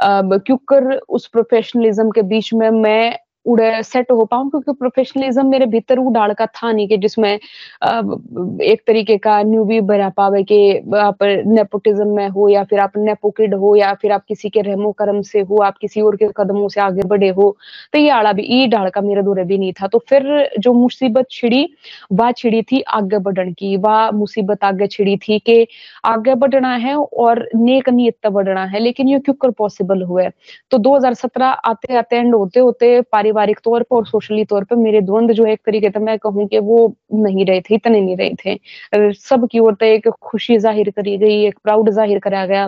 क्यों 0.02 0.58
कर 0.70 0.96
उस 0.98 1.28
प्रोफेशनलिज्म 1.28 2.10
के 2.12 2.22
बीच 2.22 2.54
में 2.54 2.70
मैं 2.72 3.18
उड़े 3.46 3.82
सेट 3.84 4.12
हो 4.12 4.26
पाऊँ, 4.26 4.50
क्योंकि 4.50 4.72
प्रोफेशनलिज्म 4.72 5.46
मेरे 5.48 5.66
भीतर 5.66 6.00
वो 6.00 6.10
डाल 6.14 6.34
का 6.34 6.46
था 6.48 6.72
नहीं 6.72 6.88
कि 6.88 6.98
जिसमें 6.98 7.32
एक 7.34 8.82
तरीके 8.88 9.18
का 9.18 9.42
न्यू 9.44 9.64
भी 9.66 9.80
भरा 9.82 10.10
पावे 10.18 10.44
कि 10.44 10.78
आप 10.98 11.24
नेपोटिज्म 11.24 12.08
में 12.16 12.28
हो 12.30 12.48
या 12.50 12.64
फिर 12.64 12.80
आप 12.80 12.98
नेपोकिड 12.98 13.54
हो 13.56 13.76
या 13.76 13.94
फिर 14.02 14.12
आप 14.12 14.24
किसी 14.28 14.50
के 14.50 14.62
रहमो 14.62 14.92
कर्म 14.92 15.22
से 15.22 15.40
हो, 15.42 15.58
आप 15.58 15.78
किसी 15.78 16.02
और 16.02 16.16
के 16.16 16.28
कदमों 16.38 16.68
से 16.70 16.82
आगे 16.82 17.08
बढ़े 17.08 17.30
हो 17.30 17.56
तो 17.94 18.00
ये 18.00 18.10
आड़ा 18.12 18.34
भी, 18.34 18.44
ये 18.44 18.68
डाल 18.68 18.90
का 18.90 19.02
मेरे 19.02 19.22
दूरे 19.24 19.44
भी 19.44 19.58
नहीं 19.58 19.74
था। 19.74 19.88
तो 19.88 20.00
फिर 20.10 20.50
जो 20.60 20.74
मुसीबत 20.74 21.28
छिड़ी, 21.32 21.70
वह 22.14 22.32
छिड़ी 22.32 22.62
थी 22.64 22.82
आगे 22.82 23.18
बढ़ने 23.20 23.52
की, 23.54 23.76
वह 23.78 24.12
मुसीबत 24.12 24.64
आगे 24.64 24.88
छिड़ी 24.88 25.18
थी 25.20 25.40
कि 25.40 25.68
आगे 26.06 26.36
बढ़ना 26.36 26.76
है 26.76 26.96
और 26.96 27.48
नेक 27.56 27.90
नियत 27.90 28.28
बढ़ना 28.30 28.66
है, 28.66 28.80
लेकिन 28.80 29.08
ये 29.10 29.20
क्यों 29.20 29.36
कर 29.42 29.52
पॉसिबल 29.58 30.02
हुए 30.04 30.28
तो 30.72 30.78
2017 30.80 31.46
आते 31.66 31.96
आते 31.98 32.16
एंड 32.18 32.36
होते 32.36 32.60
होते 32.60 33.02
पारी 33.04 33.31
पारिवारिक 33.32 33.60
तौर 33.64 33.84
पर 33.84 33.96
और 33.96 34.06
सोशली 34.08 34.44
तौर 34.46 34.64
पर 34.64 34.76
मेरे 34.76 35.02
द्वंद 35.02 35.32
जो 35.32 35.46
है 35.46 35.52
एक 35.54 35.60
तरीके 35.66 35.90
से 35.90 36.00
मैं 36.00 36.18
कहूँ 36.20 36.48
कि 36.48 36.60
वो 36.60 36.78
नहीं 37.16 37.46
रहे 37.46 37.62
थे 37.62 37.76
इतने 37.76 38.02
नहीं 38.02 38.16
रहे 38.18 38.34
थे। 38.46 39.14
सबकी 39.16 39.60
ओर 39.60 39.74
तो 39.74 39.86
एक 39.86 40.08
खुशी 40.22 40.58
ज़ाहिर 40.58 40.90
करी 40.90 41.18
गई 41.18 41.44
एक 41.46 41.56
प्राउड 41.64 41.90
ज़ाहिर 41.92 42.20
करा 42.20 42.46
गया। 42.46 42.66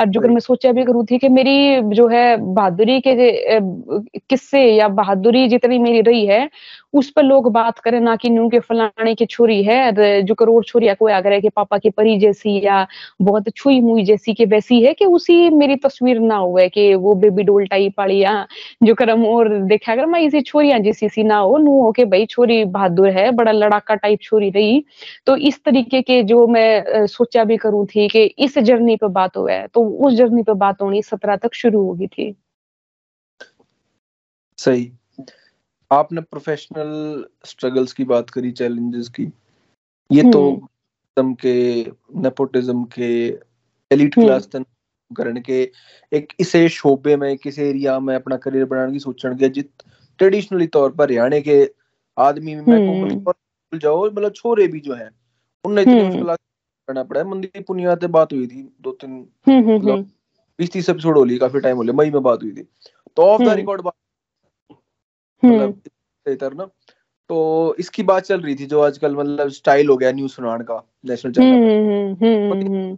और 0.00 0.06
जो 0.08 0.20
मैं 0.20 0.40
सोचा 0.40 0.72
भी 0.72 0.84
करूँ 0.84 1.04
थी 1.10 1.18
कि 1.18 1.28
मेरी 1.28 1.80
जो 1.94 2.08
है 2.08 2.36
बहादुरी 2.38 3.00
के 3.06 3.14
किस्से 4.20 4.64
या 4.66 4.88
बहादुरी 4.90 5.46
जितनी 5.48 5.78
मेरी 5.78 6.00
रही 6.02 6.26
है 6.26 6.48
उस 6.94 7.10
पर 7.10 7.22
लोग 7.22 7.50
बात 7.52 7.78
करें 7.78 7.98
ना 8.00 8.14
कि 8.16 8.30
न्यू 8.30 8.48
के 8.48 8.58
फलाने 8.60 9.14
की 9.14 9.26
छोरी 9.26 9.62
है 9.64 10.22
जो 10.24 10.34
करोड़ 10.34 10.62
छोरिया 10.64 10.94
को 10.94 11.08
आगर 11.10 11.32
है 11.32 11.40
कि 11.40 11.48
पापा 11.48 11.78
की 11.78 11.90
परी 11.90 12.16
जैसी 12.18 12.58
या 12.64 12.86
बहुत 13.22 13.48
छुई 13.56 13.80
मुई 13.80 14.04
जैसी 14.04 14.34
के 14.34 14.44
वैसी 14.46 14.80
है 14.82 14.92
कि 14.94 15.06
उसी 15.06 15.48
मेरी 15.52 15.76
तस्वीर 15.76 16.20
ना 16.20 16.36
हुए 16.36 16.68
कि 16.68 16.94
वो 16.96 17.14
बेबी 17.16 17.42
डोल 17.42 17.66
टाइप 17.66 17.94
वाली 17.98 18.18
या 18.18 18.34
जो 18.82 18.94
करम 18.94 19.24
और 19.26 19.48
देखा, 19.64 19.92
अगर 19.92 20.06
मैं 20.06 20.20
इसी 20.20 20.40
छोरिया 20.42 20.78
जैसी 20.80 21.08
सी 21.08 21.22
ना 21.24 21.36
हो 21.38 21.56
नू 21.58 21.80
हो 21.82 21.90
के 21.92 22.04
भाई 22.06 22.26
छोरी 22.26 22.64
बहादुर 22.66 23.08
है, 23.10 23.30
बड़ा 23.32 23.52
लड़ाका 23.52 23.94
टाइप 23.96 24.20
छोरी 24.22 24.50
रही 24.50 24.84
तो 25.26 25.36
इस 25.38 25.62
तरीके 25.64 26.02
के 26.02 26.22
जो 26.24 26.46
मैं 26.48 27.06
सोचा 27.08 27.44
भी 27.44 27.56
करूँ 27.56 27.86
थी 27.86 28.08
कि 28.08 28.24
इस 28.38 28.58
जर्नी 28.60 28.96
पे 28.96 29.08
बात 29.12 29.36
हुआ 29.36 29.52
है 29.52 29.66
तो 29.74 29.84
उस 30.06 30.14
जर्नी 30.14 30.42
पे 30.42 30.54
बात 30.56 30.82
होनी 30.82 31.02
सत्रह 31.02 31.36
तक 31.36 31.54
शुरू 31.54 31.82
होगी 31.86 32.06
थी। 32.08 32.34
सही। 34.58 34.92
आपने 35.90 36.20
प्रोफेशनल 36.22 37.24
स्ट्रगल्स 37.44 37.92
की 37.92 38.04
बात 38.04 38.30
करी 38.30 38.50
चैलेंजेस 38.52 39.08
की 39.08 39.30
ये 40.10 40.22
तो 40.30 40.50
हम्म। 40.50 41.34
के 41.34 41.56
नेपोटिज्म 42.20 42.84
के 42.94 43.10
एलिट 43.90 44.14
क्लास 44.14 44.48
तक 44.52 44.64
करने 45.10 45.40
के 45.40 45.60
एक 46.12 46.32
इसे 46.40 46.68
शोबे 46.70 47.16
में 47.16 47.36
किसी 47.38 47.62
एरिया 47.62 47.98
में 48.00 48.14
अपना 48.14 48.36
करियर 48.36 48.64
बनाने 48.64 48.92
की 48.92 48.98
सोचने 48.98 49.34
के 49.36 49.48
जित 49.50 49.70
ट्रेडिशनली 50.20 50.66
तौर 50.68 50.90
पर 50.92 51.04
हरियाणा 51.04 51.38
के 51.40 51.58
आदमी 52.16 52.54
में 52.56 52.76
हम्म। 52.78 53.78
जाओ 53.78 54.04
मतलब 54.06 54.32
छोरे 54.32 54.66
भी 54.68 54.80
जो 54.80 54.94
है 54.94 55.10
उनने 55.64 55.82
इतनी 55.82 55.94
हम्म। 55.94 56.06
मुश्किल 56.06 56.34
करना 56.88 57.02
पड़ा 57.02 57.20
है 57.20 57.26
मंदी 57.26 57.60
पुनिया 57.62 57.94
से 57.94 58.06
बात 58.08 58.32
हुई 58.32 58.46
थी 58.46 58.62
दो 58.80 58.92
तीन 58.94 59.18
मतलब 59.46 60.10
बीस 60.58 60.72
तीस 60.72 60.88
एपिसोड 60.90 61.16
हो 61.18 61.24
ली 61.24 61.38
काफ़ी 61.38 61.60
टाइम 61.60 61.76
हो 61.76 61.82
लिया 61.82 61.94
मई 61.94 62.10
में 62.10 62.22
बात 62.22 62.42
हुई 62.42 62.52
थी 62.52 62.66
तो 63.16 63.22
ऑफ़ 63.24 63.42
द 63.42 63.54
रिकॉर्ड 63.54 63.82
बात 63.82 63.94
मतलब 65.44 66.54
ना। 66.54 66.66
तो 67.30 67.76
इसकी 67.78 68.02
बात 68.02 68.22
चल 68.22 68.40
रही 68.40 68.54
थी 68.54 68.66
जो 68.66 68.80
आजकल 68.80 69.16
मतलब 69.16 69.48
स्टाइल 69.48 69.88
हो 69.88 69.96
गया 69.96 70.12
न्यूज़ 70.12 70.32
सुनाने 70.32 70.64
का 70.64 70.82
नेशनल 71.04 71.32
चैनल 71.32 72.96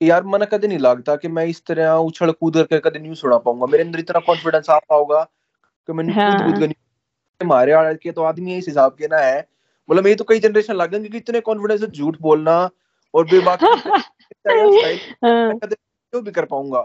यार 0.00 0.24
मन 0.24 0.44
कदे 0.44 0.66
नहीं 0.68 0.78
लगता 0.78 1.16
कि 1.16 1.28
मैं 1.28 1.44
इस 1.46 1.64
तरह 1.66 1.92
उछल 1.92 2.30
कूद 2.30 2.56
करके 2.56 2.90
कदे 2.90 2.98
न्यूज़ 2.98 3.18
सुना 3.18 3.38
पाऊँगा। 3.38 3.66
मेरे 3.66 3.84
अंदर 3.84 3.98
इतना 3.98 4.20
कॉन्फिडेंस 4.20 4.70
आ 4.70 4.78
पाऊँगा 4.78 5.22
कि 5.88 5.92
मैं 5.92 6.04
हाँ. 6.14 6.36
कूद 6.36 6.46
कूद 6.46 6.72
के 7.40 7.46
मारे 7.46 7.74
वाले 7.74 7.94
के 7.94 8.12
तो 8.12 8.22
आदमी 8.22 8.56
इस 8.56 8.68
हिसाब 8.68 8.92
के 8.92 9.06
ना 9.06 9.18
है। 9.18 9.46
मतलब 9.90 10.06
ये 10.06 10.14
तो 10.14 10.24
कई 10.24 10.38
जनरेशन 10.38 10.74
लग 10.74 10.90
गए 10.90 11.08
कि 11.08 11.16
इतने 11.18 11.40
कॉन्फिडेंस 11.40 11.80
से 11.80 11.86
झूठ 11.86 12.16
बोलना 12.20 12.58
और 13.14 13.24
बेबाक 13.24 13.60
क्यों 14.44 16.24
भी 16.24 16.30
कर 16.30 16.44
पाऊँगा। 16.44 16.80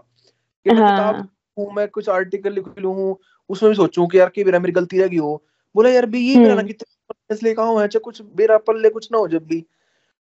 कि 0.65 0.69
हाँ। 0.69 1.29
हूँ 1.59 1.73
मैं 1.73 1.87
कुछ 1.87 2.09
आर्टिकल 2.09 2.53
लिख 2.53 2.65
लूँ 2.79 3.15
उसमें 3.49 3.69
भी 3.71 3.75
सोचूं 3.75 4.07
कि 4.07 4.19
यार 4.19 4.29
कि 4.29 4.43
मेरा 4.43 4.59
मेरी 4.59 4.71
गलती 4.71 5.01
रह 5.01 5.19
हो। 5.19 5.43
बोला 5.75 5.89
यार 5.89 6.05
भी 6.05 6.19
ये 6.21 6.39
मेरा 6.39 6.55
ना 6.55 6.61
कितने 6.61 7.37
लेकर 7.43 7.61
आऊँ 7.61 7.81
है 7.81 7.87
कुछ 7.99 8.21
मेरा 8.39 8.57
पल्ले 8.57 8.89
कुछ 8.89 9.07
ना 9.11 9.17
हो 9.17 9.27
जब 9.27 9.45
भी। 9.45 9.63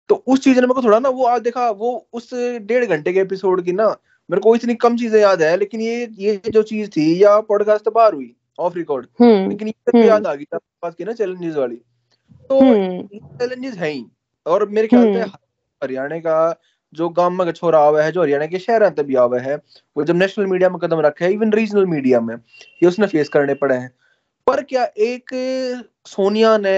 तो 0.10 0.16
उस 0.28 0.40
चीज़ 0.40 0.56
ने 0.56 0.62
मेरे 0.62 0.74
को 0.74 0.82
थोड़ा 0.84 1.00
ना 1.00 1.10
वो 1.10 1.26
आज 1.26 1.42
देखा 1.42 1.70
वो 1.72 2.08
उस 2.14 2.30
डेढ़ 2.34 2.86
घंटे 2.86 3.14
के 3.14 3.20
एपिसोड 3.20 3.62
की 3.62 3.72
ना 3.72 3.88
मेरे 4.30 4.42
को 4.42 4.56
इतनी 4.56 4.76
कम 4.76 4.98
चीज़ें 4.98 5.20
याद 5.22 5.42
है 5.42 5.56
लेकिन 5.58 5.82
ये 5.82 6.08
ये 6.18 6.42
जो 6.50 6.62
चीज़ 6.64 6.90
थी 6.90 7.24
या 7.24 7.40
पॉडकास्ट 7.42 7.90
बाहर 7.90 8.14
हुई 8.14 8.34
ऑफ़ 8.60 8.76
रिकॉर्ड 8.76 9.08
लेकिन 9.22 9.68
ये 9.68 10.08
याद 10.08 10.28
आ 10.28 10.34
गई 10.36 10.44
था 10.44 10.58
पास 10.82 10.96
की 10.96 11.04
ना 11.04 11.14
चैलेंजेस 11.14 11.56
वाली। 11.56 11.76
तो 12.50 12.60
चैलेंजेस 13.40 13.76
है 13.76 13.90
ही 13.92 14.06
और 14.46 14.68
मेरे 14.70 14.88
ख्याल 14.88 15.14
से 15.14 15.22
हरियाणा 15.82 16.18
का 16.20 16.38
जो 16.96 17.10
गाँव 17.12 17.32
में 17.34 17.52
छोरा 17.52 17.80
आवा 17.80 18.02
है 18.04 18.12
जो 18.12 18.22
हरियाणा 18.22 18.46
के 18.46 18.60
शहर 18.60 18.88
तक 18.90 19.04
भी 19.04 19.16
आवा 19.18 19.40
है 19.40 19.56
वो 19.98 20.04
जब 20.04 20.16
नेशनल 20.16 20.46
मीडिया 20.48 20.70
में 20.70 20.78
कदम 20.80 21.00
रखा 21.02 21.26
है 21.26 21.32
इवन 21.34 21.54
रीजनल 21.54 21.86
मीडिया 21.86 22.22
में 22.22 22.36
ये 22.36 22.88
उसने 22.88 23.08
फेस 23.08 23.30
करने 23.30 23.54
पड़े 23.56 23.76
हैं। 23.76 23.92
पर 24.48 24.62
क्या 24.64 24.84
एक 25.00 25.30
सोनिया 26.08 26.58
ने 26.58 26.78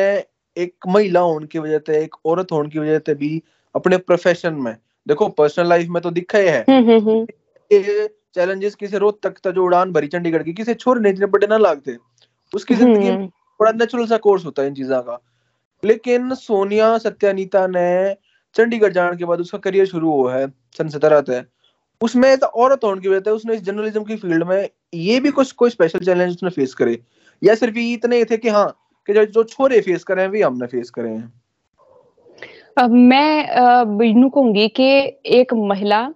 एक 0.57 0.87
महिला 0.87 1.19
होने 1.19 1.47
की 1.47 1.59
वजह 1.59 1.79
से 1.87 2.03
एक 2.03 2.15
औरत 2.25 2.51
होने 2.51 2.69
की 2.69 2.79
वजह 2.79 2.99
से 2.99 3.15
भी 3.15 3.41
अपने 3.75 3.97
प्रोफेशन 3.99 4.53
में 4.55 4.75
देखो 5.07 5.27
पर्सनल 5.29 5.67
लाइफ 5.69 5.89
में 5.89 6.01
तो 6.03 6.11
दिखा 6.11 6.37
ही। 6.37 6.47
है 6.47 8.07
चैलेंजेस 8.35 8.75
किसी 8.75 8.97
रोज 8.97 9.13
तक 9.23 9.37
था 9.45 9.51
जो 9.51 9.63
उड़ान 9.63 9.91
भरी 9.91 10.07
चंडीगढ़ 10.07 10.43
की 10.43 10.53
किसी 10.53 10.73
छोर 10.75 10.99
नहीं 10.99 11.27
बड़े 11.27 11.47
ना 11.47 11.57
लागते। 11.57 11.95
उसकी 12.53 12.75
ज़िंदगी 12.75 13.09
में 13.11 13.27
बड़ा 13.59 13.71
नेचुरल 13.71 14.05
सा 14.07 14.17
कोर्स 14.17 14.45
होता 14.45 14.61
है 14.61 14.67
इन 14.67 14.73
चीज़ों 14.73 15.01
का। 15.01 15.19
लेकिन 15.83 16.33
सोनिया 16.35 16.97
सत्यानीता 16.97 17.65
ने 17.67 18.15
चंडीगढ़ 18.57 18.93
जाने 18.93 19.17
के 19.17 19.25
बाद 19.25 19.39
उसका 19.41 19.57
करियर 19.59 19.85
शुरू 19.85 20.11
हुआ 20.11 20.35
है 20.35 20.47
सन 20.77 20.89
सत्रह 20.89 21.21
से 21.21 21.41
उसमें 22.01 22.37
तो 22.37 22.47
औरत 22.63 22.83
होने 22.83 23.01
की 23.01 23.09
वजह 23.09 23.19
से 23.19 23.31
उसने 23.31 23.55
इस 23.55 23.61
जर्नलिज्म 23.63 24.03
की 24.03 24.15
फ़ील्ड 24.15 24.43
में 24.47 24.69
ये 24.95 25.19
भी 25.19 25.31
कुछ 25.31 25.51
कोई 25.53 25.69
स्पेशल 25.69 25.99
चैलेंज 25.99 26.31
उसने 26.31 26.49
फेस 26.49 26.73
करे। 26.73 26.99
या 27.41 27.55
सिर्फ़ 27.55 27.77
ये 27.77 27.93
इतने 27.93 28.23
थे 28.25 28.37
कि 28.37 28.49
हाँ 28.49 28.67
कि 29.07 29.13
जो 29.13 29.25
जो 29.27 29.43
छोरे 29.45 29.79
फेस 29.81 30.03
करे 30.03 30.21
हैं 30.21 30.31
भी 30.31 30.41
हमने 30.41 30.67
फेस 30.67 30.89
करे 30.89 31.09
हैं। 31.09 31.31
अब 32.77 32.91
मैं 32.91 33.97
बिजनू 33.97 34.29
कहूँगी 34.29 34.67
कि 34.69 34.87
एक 35.39 35.53
महिला 35.53 36.07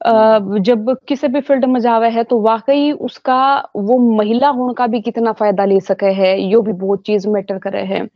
जब 0.00 0.96
किसी 1.08 1.28
भी 1.28 1.40
फ़ील्ड 1.40 1.64
में 1.64 1.80
जावे 1.80 2.08
है 2.10 2.22
तो 2.24 2.40
वाकई 2.40 2.90
उसका 3.08 3.42
वो 3.76 3.98
महिला 4.16 4.48
होने 4.50 4.74
का 4.74 4.86
भी 4.86 5.00
कितना 5.00 5.32
फ़ायदा 5.32 5.64
ले 5.64 5.78
सके 5.82 6.12
है 6.14 6.32
यो 6.42 6.60
भी 6.62 6.72
बहुत 6.74 7.02
चीज़ 7.06 7.28
मैटर 7.28 7.58
करे 7.58 7.82
है। 7.86 8.06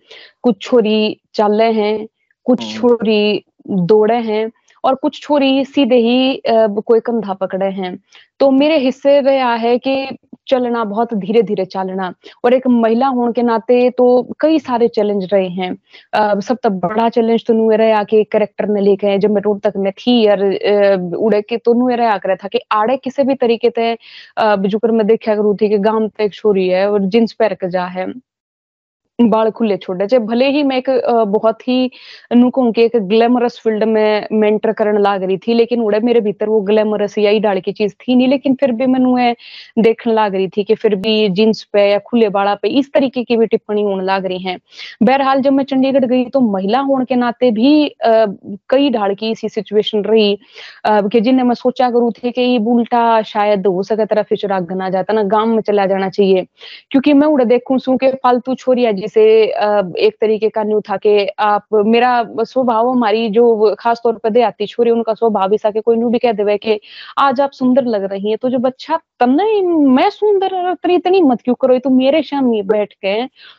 कुछ 0.43 0.61
छोरी 0.63 1.21
चल 1.35 1.53
रहे 1.53 1.73
हैं 1.73 2.07
कुछ 2.47 2.63
हम्म। 2.63 2.73
छोरी 2.73 3.45
दौड़े 3.71 4.17
हैं 4.23 4.51
और 4.85 4.95
कुछ 4.95 5.21
छोरी 5.23 5.65
सीधे 5.65 5.97
ही 5.97 6.41
कोई 6.49 7.01
कंधा 7.01 7.33
पकड़े 7.35 7.71
हैं। 7.73 7.99
तो 8.41 8.51
मेरे 8.51 8.79
हिस्से 8.79 9.21
रहा 9.21 9.55
है 9.55 9.77
कि 9.79 10.17
चलना, 10.49 10.83
बहुत 10.85 11.15
धीरे 11.15 11.43
धीरे 11.43 11.65
चलना 11.65 12.13
और 12.45 12.55
एक 12.55 12.67
महिला 12.67 13.07
होने 13.07 13.33
के 13.33 13.43
नाते 13.43 13.89
तो 13.91 14.07
कई 14.41 14.59
सारे 14.59 14.89
चैलेंज 14.89 15.29
रहे 15.33 15.49
हैं। 15.49 16.41
सब 16.41 16.59
तक 16.63 16.71
बड़ा 16.85 17.09
चैलेंज 17.09 17.45
तो 17.47 17.55
नुए 17.55 17.77
रहा 17.77 18.03
कि 18.05 18.23
करेक्टर 18.25 18.69
ने 18.69 18.81
लेके 18.81 19.17
जब 19.19 19.31
मैं 19.31 19.43
रोड 19.43 19.61
तक 19.61 19.73
में 19.77 19.91
थी 19.93 20.21
यार 20.27 20.43
उड़े 21.17 21.41
के 21.43 21.57
तो 21.57 21.73
नुए 21.75 21.97
रहा 21.97 22.17
कर 22.19 22.37
था 22.37 22.49
कि 22.49 22.61
आड़े 22.73 22.97
किसी 22.97 23.23
भी 23.23 23.35
तरीके 23.35 23.71
से, 23.71 23.93
अः 24.37 24.57
जुकर 24.57 24.91
में 24.91 25.07
देखा 25.07 25.35
करू 25.35 25.55
थी 25.55 25.69
कि 25.69 25.79
गाँव 25.79 26.09
पे 26.09 26.25
एक 26.25 26.35
छोरी 26.35 26.69
है 26.69 26.91
और 26.91 27.07
जींस 27.07 27.33
पैर 27.33 27.55
के 27.55 27.71
जा 27.71 27.87
है। 27.87 28.07
बाल 29.19 29.51
खुले 29.51 29.77
छोड़े 29.77 30.07
चाहे 30.07 30.23
भले 30.27 30.47
ही 30.53 30.63
मैं 30.63 30.77
एक 30.79 30.89
बहुत 31.29 31.61
ही, 31.69 31.91
नु 32.33 32.51
कि 32.73 32.83
एक 32.83 32.97
ग्लैमरस 33.09 33.59
फ़ील्ड 33.63 33.85
में 33.85 34.27
मेंटर 34.33 34.73
करने 34.79 35.01
लाग 35.03 35.23
रही 35.23 35.37
थी, 35.47 35.55
लेकिन 35.55 35.81
उड़े 35.83 36.01
मेरे 36.01 36.21
भीतर 36.21 36.49
वो 36.49 36.61
ग्लैमरस 36.63 37.17
या 37.19 37.31
ही 37.31 37.39
डाल 37.41 37.61
की 37.61 37.73
चीज़ 37.73 37.95
थी 38.01 38.15
नहीं, 38.17 38.29
लेकिन 38.29 38.55
फिर 38.61 38.73
भी 38.73 38.87
मैं 38.87 39.35
देखने 39.79 40.13
लाग 40.15 40.35
रही 40.35 40.49
थी 40.57 40.65
कि 40.65 40.75
फिर 40.75 40.95
भी 40.97 41.29
जींस 41.31 41.63
पे 41.73 41.89
या 41.91 41.99
खुले 42.07 42.29
बाड़ा 42.29 42.55
पे 42.63 42.69
इस 42.79 42.93
तरीके 42.95 43.23
की 43.25 43.37
भी 43.37 43.47
टिप्पणी 43.47 43.83
होने 43.83 44.05
लाग 44.05 44.27
रही 44.27 44.39
है। 44.43 44.57
बहरहाल 45.03 45.41
जब 45.43 45.53
मैं 45.53 45.65
चंडीगढ़ 45.65 46.05
गई 46.05 46.25
तो 46.31 46.41
महिला 46.51 46.81
होने 46.91 47.05
के 47.05 47.15
नाते 47.17 47.51
भी 47.51 47.73
कई 48.71 48.91
ढाल 48.91 49.15
की 49.15 49.31
इसी 49.31 49.49
सिचुएशन 49.49 50.03
रही 50.05 50.37
कि 50.87 51.21
जिन्हें 51.21 51.45
मैं 51.47 51.55
सोचा 51.55 51.91
करूँ 51.91 52.13
थी 52.15 52.31
कि 52.31 52.41
ये 52.43 52.59
उल्टा 52.71 53.21
शायद 53.25 53.67
हो 53.67 53.83
सके 53.83 54.05
तरफ़ 54.07 54.27
फिर 54.29 54.53
ना 54.73 54.89
जाता, 54.91 55.13
ना 55.13 55.23
गाँव 55.25 55.47
में 55.47 55.61
चला 55.63 55.87
जाना 55.87 56.09
चाहिए। 56.11 56.47
क्योंकि 56.91 57.13
मैं 57.13 57.27
उड़े 57.29 57.45
देखूँ 57.45 57.79
सू 57.79 57.97
के 57.97 58.11
फालतू 58.17 58.55
छोरिया 58.57 58.93
से 59.09 59.23
एक 60.01 60.17
तरीके 60.21 60.49
का 60.49 60.63
न्यू 60.63 60.81
था 60.81 60.97
कि 60.97 61.27
आप 61.41 61.67
मेरा 61.87 62.13
स्वभाव 62.41 62.91
हमारी 62.91 63.29
जो 63.31 63.75
खास 63.79 64.01
तौर 64.05 64.19
पर 64.19 64.31
देहाती 64.31 64.67
छोरी 64.67 64.91
उनका 64.91 65.15
स्वभाव 65.15 65.55
ऐसा 65.55 65.71
कि 65.71 65.81
कोई 65.81 65.97
न्यू 65.97 66.09
भी 66.09 66.19
कह 66.19 66.33
देवे 66.33 66.57
कि 66.59 66.79
आज 67.19 67.41
आप 67.41 67.53
सुंदर 67.53 67.85
लग 67.87 68.05
रही 68.13 68.31
है 68.31 68.37
तो 68.37 68.49
जो 68.49 68.59
बच्चा 68.59 69.01
तब 69.21 69.37
नहीं 69.37 69.63
मैं 69.91 70.09
सुंदर 70.11 70.75
तरी 70.75 70.95
इतनी 70.95 71.23
मत 71.23 71.41
क्यों 71.41 71.55
करो 71.55 71.79
तू 71.79 71.91
मेरे 71.91 72.23
सामने 72.23 72.63
बैठ 72.65 72.93
के 72.95 73.17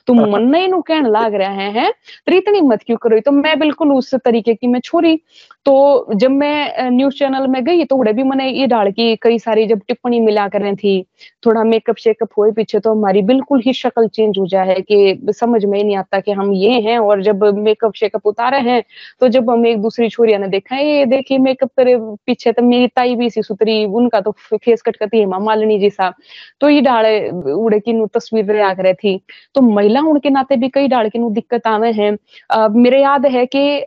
तुम 0.07 0.19
मन 0.31 0.43
नहीं 0.47 0.67
नु 0.67 0.81
कहने 0.81 1.09
लाग 1.09 1.35
रहे 1.35 1.69
हैं 1.71 1.91
तरी 2.27 2.37
इतनी 2.37 2.61
मत 2.63 2.83
क्यों 2.85 2.97
करो 2.97 3.19
तो 3.19 3.31
मैं 3.33 3.57
बिल्कुल 3.59 3.91
उस 3.93 4.13
तरीके 4.15 4.53
की 4.55 4.67
मैं 4.67 4.79
छोरी 4.79 5.15
तो 5.65 6.13
जब 6.15 6.31
मैं 6.31 6.89
न्यूज़ 6.91 7.15
चैनल 7.15 7.47
में 7.47 7.63
गई 7.63 7.85
तो 7.85 7.95
उड़े 7.95 8.13
भी 8.13 8.23
मैंने 8.23 8.49
ये 8.49 8.67
डाल 8.67 8.91
की 8.91 9.15
कई 9.15 9.39
सारी 9.39 9.65
जब 9.67 9.81
टिप्पणी 9.87 10.19
मिला 10.19 10.47
कर 10.47 10.61
रही 10.61 10.75
थी 10.75 11.01
थोड़ा 11.45 11.63
मेकअप 11.63 11.97
शेकअप 11.97 12.29
हुए 12.37 12.51
पीछे 12.51 12.79
तो 12.79 12.91
हमारी 12.91 13.21
बिल्कुल 13.23 13.61
ही 13.65 13.73
शक्ल 13.73 14.07
चेंज 14.09 14.37
हो 14.39 14.45
जाए 14.47 14.75
कि 14.81 15.13
समझ 15.39 15.63
में 15.65 15.83
नहीं 15.83 15.95
आता 15.95 16.19
कि 16.19 16.31
हम 16.31 16.51
ये 16.53 16.79
हैं 16.81 16.97
और 16.99 17.21
जब 17.23 17.43
मेकअप 17.57 17.93
शेकअप 17.95 18.25
उतारे 18.25 18.59
हैं 18.59 18.83
तो 19.19 19.27
जब 19.27 19.49
हम 19.49 19.65
एक 19.65 19.81
दूसरी 19.81 20.09
छोरिया 20.09 20.37
ने 20.37 20.47
देखा 20.47 20.75
ये 20.75 21.05
देखिए 21.05 21.37
मेकअप 21.37 21.69
करे 21.77 21.97
पीछे 22.25 22.51
तो 22.51 22.61
मेरी 22.61 22.87
ताई 22.87 23.15
भी 23.15 23.29
सी 23.29 23.43
सुतरी 23.43 23.85
उनका 23.85 24.21
तो 24.21 24.31
फेस 24.53 24.81
कट 24.81 24.95
करती 24.95 25.19
है 25.19 25.25
मालिनी 25.25 25.79
जी 25.79 25.89
सा 25.89 26.13
तो 26.61 26.69
ये 26.69 26.81
डाले 26.81 27.29
उड़े 27.53 27.79
की 27.79 28.05
तस्वीर 28.05 28.61
आ 28.61 28.73
करे 28.73 28.93
थी। 28.93 29.19
तो 29.55 29.61
महिला 29.61 30.01
उनके 30.01 30.29
नाते 30.29 30.55
भी 30.55 30.69
कई 30.69 30.87
डाल 30.87 31.09
के 31.09 31.19
दिक्कत 31.29 31.67
आवे 31.67 31.91
हैं। 31.91 32.17
मेरे 32.73 33.01
याद 33.01 33.25
है 33.25 33.45
कि 33.55 33.85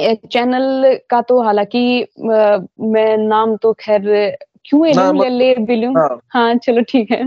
चैनल 0.00 0.98
का 1.10 1.20
तो 1.20 1.42
हालाँकि 1.42 2.06
मैं 2.18 3.16
नाम 3.16 3.56
तो 3.56 3.72
खैर 3.72 4.02
क्यों 4.64 4.86
ले 5.16 5.28
ले 5.28 5.54
भी 5.54 5.76
लूँ? 5.76 5.94
हाँ, 5.94 6.20
हाँ 6.28 6.54
चलो 6.56 6.82
ठीक 6.82 7.10
है। 7.10 7.26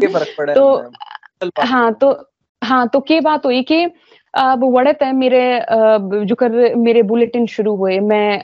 तो 0.53 0.91
हाँ? 1.59 1.93
तो 1.93 2.11
हाँ 2.65 2.87
तो 2.89 2.99
के 3.01 3.19
बात 3.21 3.45
हुई 3.45 3.61
कि 3.71 3.83
अब 4.33 4.63
वड़त 4.75 4.99
है 5.03 5.11
मेरे 5.15 5.41
जो 6.25 6.35
कर 6.35 6.51
मेरे 6.75 7.01
बुलेटिन 7.03 7.45
शुरू 7.47 7.75
हुए। 7.75 7.99
मैं 8.01 8.43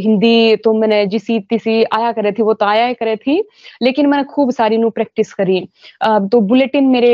हिंदी 0.00 0.56
तो 0.64 0.72
मैंने 0.74 1.04
जिसी 1.06 1.38
तिसी 1.50 1.82
आया 1.94 2.10
करे 2.12 2.32
थी, 2.32 2.42
वो 2.42 2.54
तो 2.54 2.66
आया 2.66 2.86
ही 2.86 2.94
करे 2.94 3.14
थी, 3.16 3.42
लेकिन 3.82 4.06
मैंने 4.06 4.24
खूब 4.34 4.50
सारी 4.52 4.78
नु 4.78 4.90
प्रैक्टिस 4.90 5.32
करी। 5.34 5.60
तो 6.32 6.40
बुलेटिन 6.42 6.86
मेरे 6.88 7.12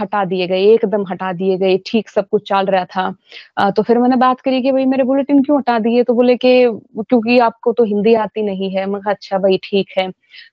हटा 0.00 0.24
दिए 0.24 0.46
गए, 0.46 0.62
एकदम 0.74 1.04
हटा 1.10 1.32
दिए 1.32 1.56
गए, 1.58 1.78
ठीक 1.86 2.08
सब 2.10 2.28
कुछ 2.30 2.48
चल 2.48 2.66
रहा 2.66 2.84
था। 2.86 3.70
तो 3.70 3.82
फिर 3.82 3.98
मैंने 3.98 4.16
बात 4.16 4.40
करी 4.40 4.62
कि 4.62 4.72
भाई 4.72 4.84
मेरे 4.86 5.04
बुलेटिन 5.04 5.42
क्यों 5.42 5.58
हटा 5.58 5.78
दिए? 5.78 6.02
तो 6.02 6.14
बोले 6.14 6.36
कि 6.36 6.54
क्योंकि 7.00 7.38
आपको 7.40 7.72
तो 7.72 7.84
हिंदी 7.84 8.14
आती 8.26 8.42
नहीं 8.42 8.70
है। 8.76 8.86
मैं 8.86 9.00
अच्छा 9.06 9.38
भाई, 9.38 9.58
ठीक 9.64 9.88
है। 9.98 10.08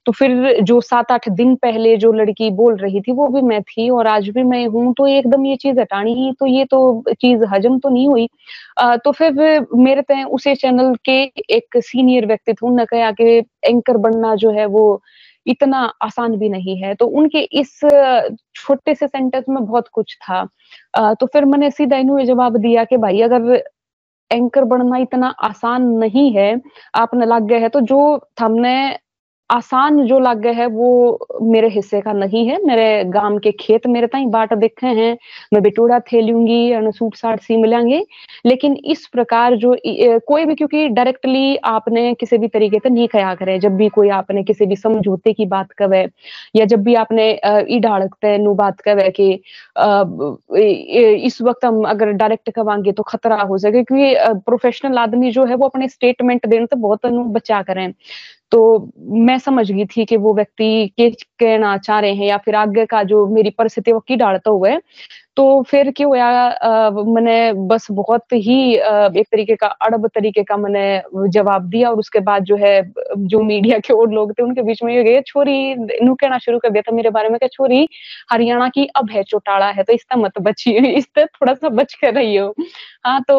तो 0.06 0.12
फिर 0.12 0.62
जो 0.64 0.80
सात 0.82 1.12
आठ 1.12 1.28
दिन 1.32 1.56
पहले 1.56 1.96
जो 1.98 2.12
लड़की 2.14 2.50
बोल 2.52 2.76
रही 2.78 3.02
थी 3.02 3.12
वो 3.12 3.28
भी 3.28 3.42
मैं 3.42 3.62
थी 3.64 3.90
और 3.90 4.08
आज 4.08 4.30
भी 4.30 4.44
मैं 4.44 4.66
हूँ 4.68 4.94
तो 4.98 5.08
एकदम 5.08 5.46
ये 5.46 5.56
चीज़ 5.56 5.80
हटानी 5.80 6.34
तो 6.40 6.46
ये 6.46 6.66
तो 6.66 6.80
चीज़ 7.12 7.44
हजम 7.54 7.78
तो 7.80 7.90
नहीं 7.90 8.08
हुई। 8.08 8.28
आ, 8.80 8.96
तो 8.98 9.12
फिर 9.12 9.66
मेरे 9.76 10.02
तय 10.02 10.24
उसे 10.32 10.56
चैनल 10.56 10.94
के 11.06 11.22
एक 11.56 11.78
सीनियर 11.78 12.26
व्यक्ति 12.26 12.54
थे 12.54 12.66
उन्होंने 12.66 12.86
कहा 12.86 13.12
कि 13.12 13.38
एंकर 13.66 13.98
बनना 14.00 14.36
जो 14.36 14.52
है 14.52 14.66
वो 14.68 15.02
इतना 15.46 15.80
आसान 16.02 16.36
भी 16.38 16.50
नहीं 16.50 16.78
है। 16.78 16.94
तो 16.96 17.06
उनके 17.08 17.40
इस 17.60 17.80
छोटे 18.56 18.96
से 18.96 19.08
सेंटेंस 19.08 19.46
में 19.50 19.66
बहुत 19.66 19.88
कुछ 19.88 20.16
था। 20.22 20.48
आ, 20.96 21.14
तो 21.14 21.26
फिर 21.26 21.46
मैंने 21.46 21.72
सीधा 21.72 21.98
इन्होंने 21.98 22.26
जवाब 22.26 22.58
दिया 22.58 22.84
कि 22.84 22.98
भाई 22.98 23.22
अगर 23.22 23.62
एंकर 24.32 24.64
बनना 24.64 24.98
इतना 24.98 25.28
आसान 25.44 25.84
नहीं 25.98 26.32
है 26.34 26.50
आपने 26.96 27.26
लग 27.26 27.48
गया 27.48 27.60
है 27.60 27.70
तो 27.70 27.82
जो 27.82 28.00
हमने 28.40 28.74
आसान 29.50 30.04
जो 30.08 30.18
लग 30.20 30.46
है, 30.48 30.66
वो 30.68 31.28
मेरे 31.42 31.68
हिस्से 31.70 32.00
का 32.02 32.12
नहीं 32.14 32.46
है। 32.48 32.58
मेरे 32.66 33.04
गाँव 33.12 33.38
के 33.44 33.52
खेत 33.60 33.88
मेरे 33.88 34.08
ताई 34.08 34.26
बाट 34.36 34.54
देखे 34.54 34.88
हैं। 34.88 35.18
मैं 35.54 35.62
बिटोड़ा 35.64 36.00
थे 36.12 36.22
लूँगी 36.22 36.92
सूट 36.98 37.16
साट 37.16 37.40
सी 37.42 37.56
मिलेंगे। 37.58 38.04
लेकिन 38.46 38.76
इस 38.86 39.06
प्रकार 39.14 39.56
जो 39.58 39.76
कोई 40.28 40.46
भी, 40.46 40.56
क्योंकि 40.56 40.88
डायरेक्टली 40.90 41.56
आपने 41.66 42.14
किसी 42.20 42.38
भी 42.38 42.48
तरीके 42.48 42.80
से 42.80 42.90
नहीं 42.90 43.08
कहा 43.08 43.34
करे। 43.36 43.58
जब 43.60 43.76
भी 43.78 43.90
कोई 43.98 44.10
आपने 44.20 44.44
किसी 44.44 44.66
भी 44.66 44.76
समझौते 44.76 45.34
की 45.34 45.46
बात 45.48 45.72
करे, 45.78 46.06
या 46.56 46.66
जब 46.66 46.84
भी 46.84 46.96
आपने 46.96 47.30
ई 47.76 47.80
डाड़कते 47.80 48.38
नु 48.38 48.54
बात 48.56 48.80
करे 48.88 49.10
कि 49.20 49.32
इस 51.26 51.42
वक्त 51.42 51.66
हम 51.66 51.84
अगर 51.90 52.12
डायरेक्ट 52.14 52.50
कवांगे 52.56 52.92
तो 52.92 53.04
खतरा 53.04 53.42
हो 53.44 53.58
सके 53.58 53.84
क्योंकि 53.84 54.16
प्रोफेशनल 54.46 54.98
आदमी 54.98 55.32
जो 55.32 55.46
है, 55.46 55.56
वो 55.56 55.68
अपने 55.68 55.88
स्टेटमेंट 55.90 56.46
देने 56.48 56.66
से 56.66 56.76
बहुत 56.78 57.06
बचा 57.06 57.62
करें। 57.64 57.94
तो 58.52 58.92
मैं 59.26 59.38
समझ 59.40 59.72
गई 59.72 59.86
थी 59.88 60.06
कि 60.06 60.18
वो 60.18 60.34
व्यक्ति 60.34 60.88
के 60.98 61.10
कहना 61.12 61.78
चाह 61.78 62.00
रहे 62.00 62.14
हैं 62.14 62.28
या 62.28 62.38
फिर 62.38 62.56
आगे 62.56 62.86
का 62.86 63.04
जो 63.04 63.26
मेरी 63.28 63.50
परिस्थिति 63.50 63.92
वो 63.94 64.00
की 64.00 64.16
डालता 64.16 64.52
हुआ 64.52 64.70
है। 64.70 64.82
तो 65.40 65.62
फिर 65.64 65.90
क्या 65.98 66.08
हुआ 66.08 67.04
मैंने 67.06 67.36
बस 67.68 67.86
बहुत 67.92 68.34
ही 68.34 68.56
एक 68.74 69.28
तरीके 69.32 69.56
का 69.56 69.68
अड़ब 69.86 70.08
तरीके 70.08 70.44
का 70.44 70.58
मैंने 70.58 71.30
जवाब 71.30 71.70
दिया 71.70 71.90
और 71.90 72.00
उसके 72.00 72.20
बाद 72.20 72.44
जो 72.44 72.56
है 72.56 72.74
जो 73.18 73.42
मीडिया 73.42 73.78
के 73.80 73.94
और 73.94 74.12
लोग 74.12 74.32
थे 74.32 74.44
उनके 74.44 74.62
बीच 74.62 74.84
में 74.84 74.94
ये 74.96 75.04
गए 75.04 75.22
छोरी 75.28 75.76
नु 76.04 76.16
कहना 76.16 76.38
शुरू 76.38 76.60
कर 76.60 76.70
दिया 76.70 76.82
था 76.82 76.96
मेरे 76.96 77.10
बारे 77.10 77.30
में 77.30 77.38
क्या 77.40 77.48
छोरी 77.54 77.88
हरियाणा 78.32 78.68
की 78.70 78.86
अब 78.96 79.10
है 79.12 79.24
चौटाला 79.24 79.70
है 79.70 79.84
तो 79.84 79.94
इससे 79.94 80.20
मत 80.20 80.40
बची 80.42 80.72
इससे 80.98 81.26
थोड़ा 81.26 81.54
सा 81.54 81.70
बच 81.70 81.94
कर 81.94 82.14
रही 82.14 82.36
हो। 82.36 82.54
हाँ 83.06 83.22
तो 83.28 83.36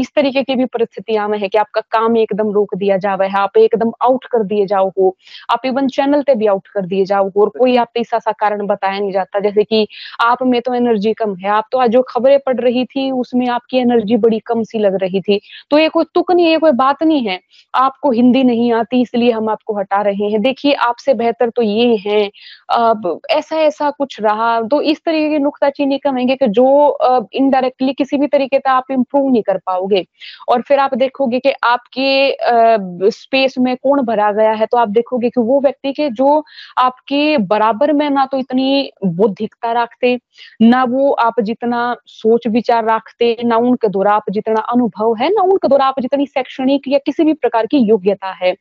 इस 0.00 0.10
तरीके 0.14 0.42
की 0.42 0.54
भी 0.54 0.64
परिस्थितियाँ 0.66 1.28
में 1.28 1.38
है 1.38 1.48
कि 1.48 1.58
आपका 1.58 1.80
काम 1.90 2.16
एकदम 2.16 2.52
रोक 2.52 2.74
दिया 2.74 2.96
जावे 2.96 3.26
है 3.26 3.38
आप 3.38 3.56
एकदम 3.58 3.92
आउट 4.02 4.24
कर 4.24 4.42
दिए 4.44 4.66
जाओ 4.66 4.88
हो 4.98 5.14
आप 5.50 5.66
इवन 5.66 5.88
चैनल 5.88 6.22
पे 6.22 6.34
भी 6.34 6.46
आउट 6.46 6.68
कर 6.68 6.86
दिए 6.86 7.04
जाओ 7.04 7.28
हो 7.28 7.42
और 7.42 7.48
कोई 7.58 7.76
आप 7.76 7.90
ऐसा 7.96 8.18
सा 8.18 8.32
कारण 8.40 8.66
बताया 8.66 8.98
नहीं 8.98 9.12
जाता 9.12 9.40
जैसे 9.40 9.64
कि 9.64 9.86
आप 10.22 10.42
में 10.42 10.60
तो 10.62 10.74
एनर्जी 10.74 11.12
कम 11.14 11.33
है। 11.36 11.48
आप 11.50 11.64
तो 11.72 11.78
आज 11.78 11.90
जो 11.90 12.02
खबरें 12.08 12.38
पढ़ 12.46 12.60
रही 12.60 12.84
थी, 12.86 13.10
उसमें 13.12 13.46
आपकी 13.48 13.78
एनर्जी 13.78 14.16
बड़ी 14.18 14.38
कम 14.46 14.62
सी 14.64 14.78
लग 14.78 14.94
रही 15.02 15.20
थी। 15.20 15.40
तो 15.70 15.78
ये 15.78 15.88
कोई 15.88 16.04
तुक 16.14 16.32
नहीं 16.32 16.46
है 16.46 16.58
कोई 16.58 16.72
बात 16.74 17.02
नहीं 17.02 17.26
है। 17.26 17.38
आपको 17.74 18.10
हिंदी 18.12 18.42
नहीं 18.44 18.72
आती, 18.72 19.00
इसलिए 19.02 19.30
हम 19.32 19.48
आपको 19.48 19.78
हटा 19.78 20.00
रहे 20.02 20.30
हैं। 20.30 20.40
देखिए, 20.42 20.72
आपसे 20.74 21.14
बेहतर 21.14 21.50
तो 21.50 21.62
ये 21.62 21.96
है। 22.06 22.24
अब 22.70 23.20
ऐसा 23.30 23.56
ऐसा 23.58 23.90
कुछ 23.90 24.20
रहा 24.20 24.60
तो 24.64 24.80
इस 24.82 25.00
तरीके 25.06 25.28
की 25.30 25.38
नुकताचीनी 25.38 25.98
कहेंगे 25.98 26.36
कि 26.36 26.46
जो 26.48 27.28
इनडायरेक्टली 27.34 27.92
किसी 27.94 28.16
भी 28.16 28.26
तरीके 28.26 28.58
से 28.58 28.70
आप 28.70 28.90
इम्प्रूव 28.90 29.30
नहीं 29.30 29.42
कर 29.42 29.58
पाओगे। 29.66 30.04
और 30.48 30.62
फिर 30.62 30.78
आप 30.78 30.94
देखोगे 30.94 31.38
कि 31.38 31.52
आपके 31.64 33.10
स्पेस 33.10 33.54
में 33.58 33.74
कौन 33.76 34.00
भरा 34.04 34.30
गया 34.32 34.52
है 34.52 34.66
तो 34.66 34.78
आप 34.78 34.88
देखोगे 34.90 35.30
कि 35.30 35.40
वो 35.40 35.60
व्यक्ति 35.60 35.92
के 35.92 36.08
जो 36.12 36.42
आपके 36.78 37.36
बराबर 37.46 37.92
में 37.92 38.08
ना 38.10 38.24
तो 38.26 38.38
इतनी 38.38 38.90
बौद्धिकता 39.04 39.72
रखते, 39.74 40.18
ना 40.62 40.82
वो 40.84 41.10
आप 41.14 41.40
जितना 41.40 41.96
सोच 42.06 42.46
विचार 42.46 42.84
रखते, 42.84 43.36
ना 43.44 43.56
उनके 43.56 43.88
द्वारा 43.88 44.12
आप 44.12 44.24
जितना 44.30 44.60
अनुभव 44.60 45.14
है, 45.14 45.30
ना 45.30 45.42
उनके 45.42 45.68
द्वारा 45.68 45.86
आप 45.86 46.00
जितनी 46.00 46.26
शैक्षणिक 46.26 46.82
या 46.88 46.98
किसी 46.98 47.24
भी 47.24 47.34
प्रकार 47.34 47.66
की 47.66 47.78
योग्यता 47.78 48.30
है। 48.32 48.56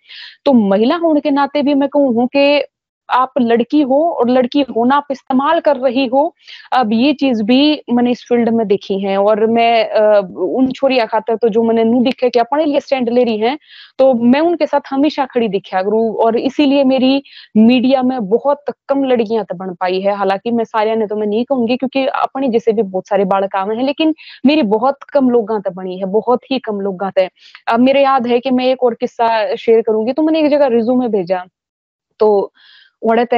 तो 0.45 0.53
महिला 0.53 0.95
होने 0.95 1.19
के 1.19 1.31
नाते 1.31 1.61
भी 1.61 1.73
मैं 1.73 1.89
कहूँ 1.89 2.27
कि 2.27 2.63
आप 3.13 3.33
लड़की 3.41 3.81
हो 3.83 3.99
और 4.11 4.29
लड़की 4.29 4.61
होना 4.75 4.95
आप 4.95 5.07
इस्तेमाल 5.11 5.59
कर 5.59 5.77
रही 5.77 6.05
हो, 6.07 6.33
अब 6.73 6.93
ये 6.93 7.13
चीज़ 7.13 7.43
भी 7.43 7.81
मैंने 7.93 8.11
इस 8.11 8.23
फ़ील्ड 8.29 8.49
में 8.49 8.65
देखी 8.67 8.99
है 9.01 9.17
और 9.19 9.45
मैं 9.47 10.29
उन 10.47 10.71
छोरिया 10.71 11.05
खातर 11.05 11.35
तो 11.35 11.49
जो 11.49 11.63
मैंने 11.63 11.83
नू 11.83 12.01
दिखे 12.03 12.29
कि 12.29 12.39
अपने 12.39 12.65
लिए 12.65 12.79
स्टैंड 12.79 13.09
ले 13.09 13.23
रही 13.23 13.37
है 13.39 13.57
तो 13.99 14.13
मैं 14.15 14.39
उनके 14.41 14.65
साथ 14.65 14.91
हमेशा 14.91 15.25
खड़ी 15.25 15.47
दिखा 15.49 15.81
करूँ 15.81 16.03
और 16.25 16.37
इसीलिए 16.39 16.83
मेरी 16.83 17.21
मीडिया 17.57 18.01
में 18.03 18.19
बहुत 18.29 18.73
कम 18.89 19.03
लड़कियाँ 19.05 19.43
तो 19.45 19.55
बन 19.55 19.73
पाई 19.73 19.99
है। 20.01 20.15
हालाँकि 20.17 20.51
मैं 20.51 20.63
सारिया 20.65 20.95
ने 20.95 21.07
तो 21.07 21.15
मैं 21.15 21.27
नहीं 21.27 21.43
कहूँगी 21.45 21.77
क्योंकि 21.77 22.05
अपने 22.07 22.47
जैसे 22.49 22.71
भी 22.73 22.81
बहुत 22.83 23.07
सारे 23.07 23.25
बाल 23.25 23.47
काम 23.47 23.71
है, 23.71 23.85
लेकिन 23.85 24.13
मेरी 24.45 24.61
बहुत 24.69 25.03
कम 25.13 25.29
लोग 25.29 25.51
तक 25.61 25.71
बनी 25.73 25.97
है, 25.99 26.05
बहुत 26.07 26.51
ही 26.51 26.59
कम 26.59 26.79
लोग 26.81 27.03
तक 27.11 27.29
अब 27.67 27.79
मेरे 27.79 28.03
याद 28.03 28.27
है 28.27 28.39
कि 28.39 28.51
मैं 28.51 28.65
एक 28.65 28.83
और 28.83 28.93
किस्सा 28.93 29.55
शेयर 29.55 29.81
करूँगी 29.81 30.13
तो 30.13 30.21
मैंने 30.23 30.39
एक 30.39 30.49
जगह 30.51 30.67
रिज्यूमे 30.69 31.07
भेजा 31.09 31.43
तो 32.19 32.29
वड़ते 33.03 33.37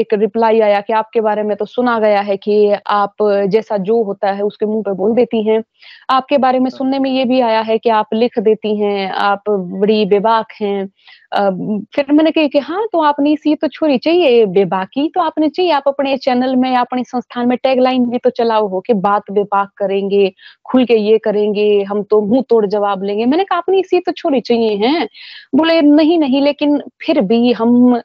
एक 0.00 0.14
रिप्लाई 0.14 0.60
आया 0.60 0.80
कि 0.80 0.92
आपके 0.92 1.20
बारे 1.20 1.42
में 1.42 1.56
तो 1.56 1.64
सुना 1.64 1.98
गया 2.00 2.20
है 2.20 2.36
कि 2.36 2.56
आप 2.86 3.14
जैसा 3.48 3.76
जो 3.80 4.02
होता 4.04 4.30
है 4.32 4.42
उसके 4.42 4.66
मुँह 4.66 4.82
पे 4.82 4.92
बोल 4.94 5.14
देती 5.14 5.42
हैं। 5.48 5.62
आपके 6.10 6.38
बारे 6.38 6.58
में 6.58 6.70
सुनने 6.70 6.98
में 6.98 7.10
ये 7.10 7.24
भी 7.24 7.40
आया 7.40 7.60
है 7.62 7.78
कि 7.78 7.90
आप 7.92 8.14
लिख 8.14 8.38
देती 8.40 8.76
हैं 8.80 9.10
आप 9.22 9.50
बड़ी 9.50 10.04
बेबाक 10.06 10.52
हैं। 10.62 10.88
फिर 11.32 12.12
मैंने 12.12 12.30
कही 12.30 12.48
कि 12.48 12.58
हाँ 12.58 12.86
तो 12.92 13.00
आपने 13.04 13.32
इसी 13.32 13.54
तो 13.54 13.68
छोड़ी 13.68 13.96
चाहिए 13.98 14.44
बेबाकी 14.48 15.08
तो 15.14 15.20
आपने 15.20 15.48
चाहिए, 15.48 15.70
आप 15.72 15.84
अपने 15.88 16.16
चैनल 16.18 16.54
में, 16.56 16.74
अपने 16.76 17.02
संस्थान 17.04 17.48
में 17.48 17.56
टैगलाइन 17.62 18.04
भी 18.10 18.18
तो 18.18 18.30
चलाओ 18.30 18.68
हो 18.68 18.80
कि 18.86 18.94
बात 18.96 19.30
बेबाक 19.32 19.70
करेंगे, 19.78 20.30
खुल 20.66 20.84
के 20.84 20.94
ये 20.96 21.18
करेंगे, 21.18 21.82
हम 21.82 22.02
तो 22.02 22.20
मुँह 22.22 22.42
तोड़ 22.50 22.64
जवाब 22.66 23.02
लेंगे। 23.04 23.26
मैंने 23.26 23.44
कहा, 23.44 23.58
आपने 23.58 23.78
इसी 23.80 24.00
तो 24.00 24.12
छोड़ी 24.12 24.40
चाहिए 24.40 24.76
हैं। 24.86 25.06
बोले, 25.54 25.80
नहीं 25.82 26.18
नहीं, 26.18 26.42
लेकिन 26.42 26.80
फिर 27.02 27.20
भी 27.22 27.52
हम 27.52 28.00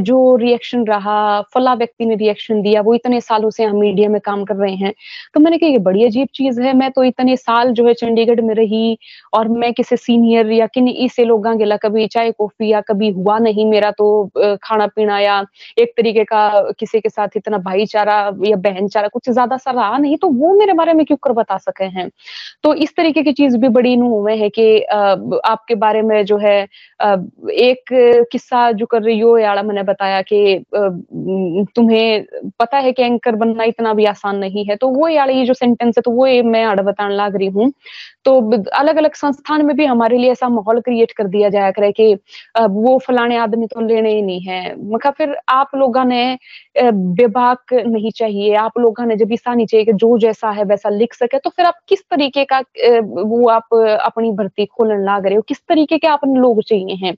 जो 0.00 0.36
रिएक्शन 0.36 0.84
रहा, 0.86 1.40
फला 1.54 1.74
व्यक्ति 1.74 2.06
ने 2.06 2.14
रिएक्शन 2.16 2.62
दिया, 2.62 2.80
वो 2.82 2.94
इतने 2.94 3.20
सालों 3.20 3.50
से 3.50 3.64
हम 3.64 3.76
मीडिया 3.80 4.08
में 4.08 4.20
काम 4.24 4.44
कर 4.44 4.56
रहे 4.56 4.74
हैं। 4.74 4.92
तो 5.34 5.40
मैंने 5.40 5.58
कहा, 5.58 5.70
ये 5.70 5.78
बड़ी 5.80 6.04
अजीब 6.04 6.28
चीज़ 6.34 6.60
है, 6.62 6.72
मैं 6.74 6.90
तो 6.92 7.04
इतने 7.04 7.36
साल 7.36 7.72
जो 7.72 7.86
है 7.86 7.94
चंडीगढ़ 7.94 8.40
में 8.40 8.54
रही 8.54 8.96
और 9.34 9.48
मैं 9.50 9.72
किसी 9.74 9.96
सीनियर 9.96 10.52
या 10.52 10.66
किन, 10.66 10.88
इसे 10.88 11.24
लोग 11.24 11.46
कभी 11.82 12.06
चाय 12.08 12.30
कॉफ़ी 12.32 12.68
या 12.68 12.80
कभी 12.82 13.10
हुआ 13.12 13.38
नहीं 13.40 13.66
मेरा 13.66 13.90
तो 13.98 14.06
खाना 14.62 14.86
पीना 14.88 15.18
या 15.20 15.40
एक 15.78 15.92
तरीके 15.96 16.24
का 16.24 16.48
किसी 16.80 17.00
के 17.00 17.08
साथ 17.08 17.36
इतना 17.36 17.58
भाईचारा 17.60 18.16
या 18.46 18.56
बहनचारा 18.58 19.08
कुछ 19.08 19.30
ज़्यादा 19.30 19.56
सा 19.58 19.70
रहा 19.72 19.98
नहीं 19.98 20.16
तो 20.18 20.28
वो 20.34 20.54
मेरे 20.58 20.72
बारे 20.74 20.92
में 20.92 21.04
क्यों 21.06 21.16
कर 21.24 21.32
बता 21.34 21.56
सके 21.58 21.84
हैं? 21.86 22.08
तो 22.64 22.74
इस 22.76 22.94
तरीके 22.96 23.22
की 23.22 23.32
चीज़ 23.34 23.56
भी 23.58 23.68
बड़ी 23.70 23.96
नु 23.96 24.08
हुए 24.10 24.36
है 24.36 24.48
कि 24.50 24.66
आपके 25.46 25.74
बारे 25.76 26.02
में 26.02 26.24
जो 26.26 26.38
है 26.38 26.60
एक 26.62 27.84
किस्सा 28.32 28.70
जो 28.72 28.86
कर 28.86 29.02
रही 29.02 29.18
हो, 29.20 29.36
याड़ा 29.38 29.62
मैंने 29.62 29.82
बताया 29.84 30.20
कि 30.24 30.64
तुम्हें 31.76 32.24
पता 32.60 32.78
है 32.78 32.92
कि 32.92 33.02
एंकर 33.04 33.36
बनना 33.36 33.64
इतना 33.66 33.94
भी 33.94 34.04
आसान 34.06 34.36
नहीं 34.38 34.64
है 34.66 34.76
तो 34.76 34.88
वो 34.90 35.08
याड़ा 35.08 35.32
ये 35.32 35.44
जो 35.46 35.54
सेंटेंस 35.54 35.94
है 35.98 36.02
तो 36.02 36.10
वो 36.12 36.26
मैं 36.50 36.64
आड़ 36.64 36.80
बताने 36.82 37.14
लग 37.16 37.36
रही 37.36 37.48
हूँ। 37.50 37.72
तो 38.24 38.32
अलग 38.74 38.96
अलग 38.96 39.14
संस्थान 39.16 39.64
में 39.66 39.76
भी 39.76 39.84
हमारे 39.86 40.18
लिए 40.18 40.30
ऐसा 40.32 40.48
माहौल 40.50 40.80
क्रिएट 40.82 41.12
कर 41.12 41.26
दिया 41.28 41.48
जाया 41.50 41.70
करे 41.72 41.90
कि 41.92 42.14
वो 42.70 42.98
फलाने 43.06 43.36
आदमी 43.36 43.66
तो 43.66 43.80
लेने 43.80 44.12
ही 44.12 44.22
नहीं 44.22 44.40
है। 44.42 44.74
मगर 44.90 45.10
फिर 45.10 45.36
आप 45.50 45.70
लोगों 45.76 46.04
ने 46.04 46.38
बेबाक 46.82 47.72
नहीं 47.76 48.10
चाहिए। 48.12 48.54
आप 48.56 48.78
लोगों 48.78 49.06
ने 49.06 49.16
जब 49.16 49.32
ऐसा 49.32 49.54
नहीं 49.54 49.66
चाहिए 49.66 49.84
कि 49.86 49.92
जो 49.94 50.16
जैसा 50.18 50.50
है 50.50 50.64
वैसा 50.64 50.88
लिख 50.90 51.14
सके 51.14 51.38
तो 51.38 51.50
फिर 51.50 51.66
आप 51.66 51.78
किस 51.88 52.02
तरीके 52.10 52.44
का 52.52 52.58
वो 53.02 53.48
आप 53.50 53.74
अपनी 54.02 54.32
भर्ती 54.32 54.66
खोलने 54.66 55.04
लाग 55.04 55.26
रहे 55.26 55.36
हो 55.36 55.42
किस 55.48 55.60
तरीके 55.68 55.98
के 55.98 56.06
अपने 56.08 56.40
लोग 56.40 56.62
चाहिए 56.62 56.94
हैं? 56.96 57.14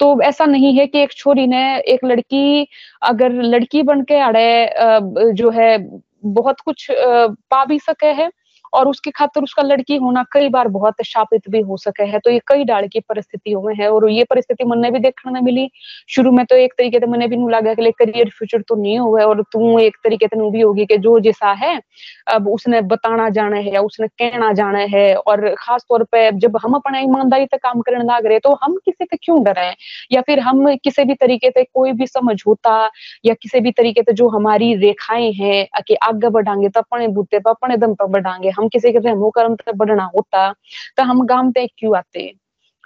तो 0.00 0.20
ऐसा 0.22 0.44
नहीं 0.46 0.74
है 0.78 0.86
कि 0.86 1.02
एक 1.02 1.12
छोरी 1.12 1.46
ने, 1.46 1.78
एक 1.80 2.04
लड़की, 2.04 2.66
अगर 3.02 3.32
लड़की 3.44 3.82
बन 3.84 4.02
के 4.04 4.18
अड़े 4.22 5.32
जो 5.34 5.50
है, 5.50 5.78
बहुत 6.26 6.60
कुछ 6.60 6.86
पा 6.92 7.64
भी 7.64 7.78
सके 7.78 8.06
है 8.14 8.30
और 8.72 8.88
उसके 8.88 9.10
खातर 9.10 9.42
उसका 9.42 9.62
लड़की 9.62 9.96
होना 9.98 10.24
कई 10.32 10.48
बार 10.48 10.68
बहुत 10.70 11.02
शापित 11.06 11.48
भी 11.50 11.60
हो 11.62 11.76
सके 11.78 12.04
है। 12.04 12.18
तो 12.18 12.30
ये 12.30 12.40
कई 12.48 12.64
डाल 12.64 12.86
की 12.88 13.00
परिस्थितियों 13.00 13.62
में 13.62 13.74
है 13.76 13.90
और 13.92 14.08
ये 14.10 14.24
परिस्थिति 14.30 14.64
मन 14.64 14.90
भी 14.92 14.98
देखने 15.00 15.40
मिली। 15.40 15.68
शुरू 16.10 16.32
में 16.32 16.44
तो 16.46 16.56
एक 16.56 16.72
तरीके 16.78 16.98
से 16.98 17.06
मैंने 17.06 17.28
भी 17.28 17.36
नू 17.36 17.48
लगा 17.48 17.74
कि 17.74 17.90
करियर 17.98 18.28
फ्यूचर 18.38 18.62
तो 18.68 18.74
नहीं 18.76 18.98
हुआ 18.98 19.20
है 19.20 19.26
और 19.26 19.42
तू 19.52 19.78
एक 19.78 19.96
तरीके 20.04 20.26
से 20.26 20.50
भी 20.50 20.60
होगी 20.60 20.86
कि 20.86 20.96
जो 20.98 21.18
जैसा 21.20 21.52
है, 21.54 21.80
अब 22.28 22.48
उसने 22.48 22.80
बताना 22.84 23.28
जाना 23.30 23.56
है 23.56 23.72
या 23.74 23.80
उसने 23.82 24.06
कहना 24.08 24.52
जाना 24.52 24.78
है 24.94 25.14
और 25.16 25.48
खास 25.58 25.84
तौर 25.88 26.04
पे 26.12 26.30
जब 26.38 26.56
हम 26.64 26.74
अपना 26.74 26.98
ईमानदारी 27.00 27.46
तक 27.46 27.58
काम 27.62 27.80
करने 27.80 28.04
लग 28.04 28.26
रहे 28.26 28.38
तो 28.38 28.54
हम 28.62 28.76
किसी 28.84 29.04
से 29.04 29.16
क्यों 29.16 29.42
डरे 29.44 29.70
या 30.12 30.20
फिर 30.22 30.40
हम 30.40 30.66
किसी 30.84 31.04
भी 31.04 31.14
तरीके 31.16 31.50
से 31.50 31.64
कोई 31.64 31.92
भी 31.92 32.06
समझौता 32.06 32.78
या 33.24 33.34
किसी 33.42 33.60
भी 33.60 33.70
तरीके 33.72 34.02
से 34.02 34.12
जो 34.14 34.28
हमारी 34.28 34.74
रेखाएँ 34.78 35.30
हैं 35.32 35.66
कि 35.86 35.94
आगे 36.04 36.28
बढ़ाएँगे 36.30 36.68
तो 36.68 36.80
अपने 36.80 37.08
बूते 37.10 37.38
पर 37.38 37.50
अपने 37.50 37.76
दम 37.76 37.94
पर 37.94 38.06
बढ़ाएँगे 38.10 38.50
हम 38.58 38.68
किसी 38.68 38.92
के 38.92 38.98
रहमो 38.98 39.30
कर्म 39.30 39.54
तक 39.56 39.74
बढ़ना 39.76 40.04
होता 40.16 40.52
तो 40.96 41.02
हम 41.02 41.24
गाँव 41.26 41.50
तक 41.52 41.68
क्यों 41.78 41.96
आते? 41.98 42.32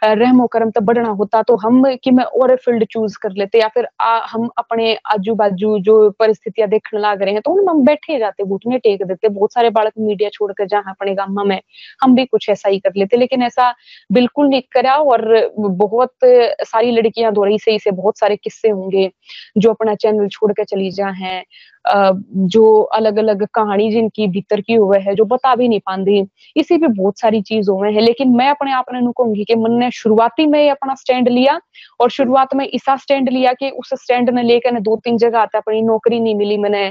रहमो 0.03 0.47
करम 0.47 0.71
तो 0.71 0.81
बढ़ना 0.81 1.09
होता 1.09 1.43
तो 1.43 1.57
हम 1.57 1.85
कि 2.05 2.11
मैं 2.11 2.25
और 2.25 2.55
फ़ील्ड 2.57 2.85
चूज़ 2.91 3.19
कर 3.23 3.33
लेते 3.33 3.59
या 3.59 3.69
फिर 3.69 3.87
आ, 4.01 4.19
हम 4.27 4.49
अपने 4.59 4.95
आजू 5.07 5.35
बाजू 5.35 5.79
जो 5.79 6.11
परिस्थितियाँ 6.11 6.69
देखने 6.71 7.01
लग 7.01 7.23
रहे 7.23 7.33
हैं 7.33 7.43
तो 7.45 7.51
उनमें 7.51 7.69
हम 7.69 7.85
बैठे 7.85 8.19
जाते 8.19 8.45
घुटने 8.45 8.79
टेक 8.79 9.03
देते 9.03 9.29
बहुत 9.29 9.53
सारे 9.53 9.71
बालक 9.71 9.93
मीडिया 9.99 10.29
छोड़कर 10.29 10.67
जहाँ 10.67 10.83
अपने 10.91 11.15
गाँव 11.15 11.45
में 11.45 11.61
हम 12.03 12.15
भी 12.15 12.25
कुछ 12.25 12.49
ऐसा 12.49 12.69
ही 12.69 12.79
कर 12.79 12.93
लेते 12.97 13.17
लेकिन 13.17 13.43
ऐसा 13.43 13.75
बिल्कुल 14.13 14.49
नहीं 14.49 14.63
करा 14.73 14.95
और 14.97 15.53
बहुत 15.59 16.13
सारी 16.63 16.91
लड़कियाँ 16.91 17.33
दो 17.33 17.45
रही 17.45 17.59
सही 17.59 17.79
से 17.79 17.91
बहुत 17.91 18.19
सारे 18.19 18.37
किस्से 18.37 18.69
होंगे 18.69 19.11
जो 19.59 19.71
अपना 19.71 19.95
चैनल 19.95 20.29
छोड़ 20.29 20.53
कर 20.53 20.65
चली 20.65 20.91
जा 20.91 21.09
है 21.09 21.45
जो 21.85 22.81
अलग 22.97 23.17
अलग 23.19 23.47
कहानी 23.55 23.91
जिनकी 23.91 24.27
भीतर 24.29 24.61
की 24.61 24.75
हुए 24.75 24.99
है, 25.01 25.15
जो 25.15 25.25
बता 25.27 25.55
भी 25.57 25.69
नहीं 25.69 25.81
पाती 25.87 26.21
इसी 26.57 26.77
पे 26.79 26.87
बहुत 26.89 27.19
सारी 27.21 27.41
चीज़ 27.43 27.71
हुए 27.71 27.91
हैं, 27.93 28.01
लेकिन 28.03 28.29
मैं 28.37 28.49
अपने 28.51 28.73
आप 28.73 28.85
ने 28.95 29.01
कहूँगी 29.13 29.45
कि 29.45 29.55
मन 29.57 29.89
शुरुआती 29.95 30.47
में 30.47 30.71
अपना 30.71 30.95
स्टैंड 30.95 31.29
लिया 31.29 31.59
और 32.01 32.11
शुरुआत 32.11 32.55
में 32.57 32.65
ऐसा 32.67 32.97
स्टैंड 32.97 33.29
लिया 33.29 33.53
कि 33.55 33.71
उस 33.73 33.91
स्टैंड 34.03 34.31
ने 34.31 34.43
लेकर 34.43 34.79
दो 34.81 34.97
तीन 35.05 35.17
जगह 35.19 35.39
आते 35.41 35.59
अपनी 35.59 35.83
नौकरी 35.83 36.21
नहीं 36.21 36.35
मिली 36.37 36.57
मैंने। 36.59 36.91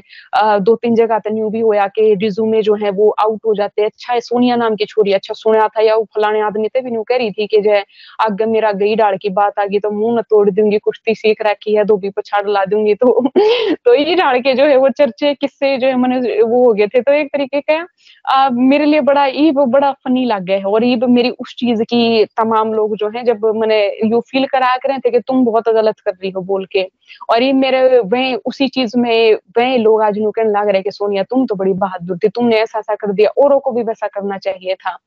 दो 0.61 0.75
तीन 0.75 0.95
जगह 0.95 1.15
आते 1.15 1.29
न्यू 1.29 1.49
भी 1.49 1.59
होया 1.61 1.87
कि 1.89 2.13
रिज्यूमे 2.21 2.61
जो 2.61 2.75
है 2.75 2.89
वो 2.91 3.09
आउट 3.21 3.39
हो 3.45 3.53
जाते। 3.55 3.85
अच्छा 3.85 4.13
है, 4.13 4.19
सोनिया 4.21 4.55
नाम 4.55 4.75
की 4.75 4.85
छोरी 4.85 5.13
अच्छा 5.13 5.33
सुना 5.33 5.67
था 5.67 5.81
या 5.81 5.95
वो 5.95 6.03
फलाने 6.15 6.41
आदमी 6.41 6.67
थे 6.69 6.81
भी 6.81 6.91
न्यू 6.91 7.03
कह 7.03 7.17
रही 7.17 7.31
थी 7.31 7.47
कि 7.47 7.61
जो 7.61 7.71
है 7.71 7.83
आगे 8.21 8.45
मेरा 8.47 8.71
गई 8.73 8.95
डाल 8.95 9.17
की 9.21 9.29
बात 9.31 9.59
आ 9.59 9.65
गई 9.65 9.79
तो 9.79 9.91
मुँह 9.91 10.17
न 10.19 10.21
तोड़ 10.29 10.49
दूँगी, 10.51 10.77
कुश्ती 10.79 11.15
सीख 11.15 11.41
रखी 11.47 11.75
है, 11.75 11.85
धोबी 11.85 12.09
पछाड़ 12.17 12.47
ला 12.49 12.65
दूँगी 12.65 12.93
तो। 12.95 13.21
तो 13.85 13.93
ये 13.95 14.15
डाल 14.15 14.39
के 14.41 14.53
जो 14.53 14.65
है 14.65 14.77
वो 14.81 14.89
चर्चे 14.97 15.33
किससे 15.35 15.77
जो 15.77 15.87
है 15.87 15.95
मैंने 15.97 16.41
वो 16.43 16.65
हो 16.65 16.73
गए 16.73 16.87
थे। 16.87 17.01
तो 17.01 17.13
एक 17.13 17.27
तरीके 17.33 17.61
का 17.61 17.85
आ, 18.25 18.49
मेरे 18.51 18.85
लिए 18.85 19.01
बड़ा 19.01 19.25
ईब 19.27 19.59
बड़ा 19.71 19.91
फनी 19.93 20.25
लग 20.25 20.43
गया 20.45 20.57
है। 20.57 20.63
और 20.65 20.83
ईब 20.85 21.03
मेरी 21.09 21.29
उस 21.41 21.55
चीज़ 21.59 21.83
की 21.83 22.25
तमाम 22.37 22.73
लोग 22.73 22.95
जो 22.97 23.09
है 23.15 23.23
जब 23.25 23.45
मैंने 23.57 23.79
यू 24.05 24.19
फील 24.31 24.45
करा 24.47 24.75
कर 24.77 24.89
रहे 24.89 24.99
थे 24.99 25.11
कि 25.11 25.19
तुम 25.19 25.43
बहुत 25.45 25.69
गलत 25.75 25.99
कर 26.05 26.11
रही 26.13 26.29
हो 26.31 26.41
बोल 26.43 26.65
के। 26.71 26.83
और 27.29 27.43
ये 27.43 27.51
मेरे 27.55 27.99
वह 28.01 28.33
उसी 28.45 28.67
चीज़ 28.69 28.97
में 28.99 29.33
वह 29.57 29.75
लोग 29.77 30.01
आज 30.03 30.19
नु 30.19 30.31
कहने 30.31 30.51
लग 30.51 30.69
रहे 30.69 30.81
कि 30.81 30.91
सोनिया 30.91 31.23
तुम 31.23 31.45
तो 31.45 31.55
बड़ी 31.55 31.73
बहादुर 31.75 32.17
थी। 32.17 32.29
तुमने 32.29 32.57
ऐसा 32.61 32.79
ऐसा 32.79 32.95
कर 32.95 33.11
दिया। 33.13 33.29
औरों 33.43 33.59
को 33.59 33.71
भी 33.71 33.83
वैसा 33.83 34.07
करना 34.07 34.37
चाहिए 34.39 34.75
था। 34.75 34.97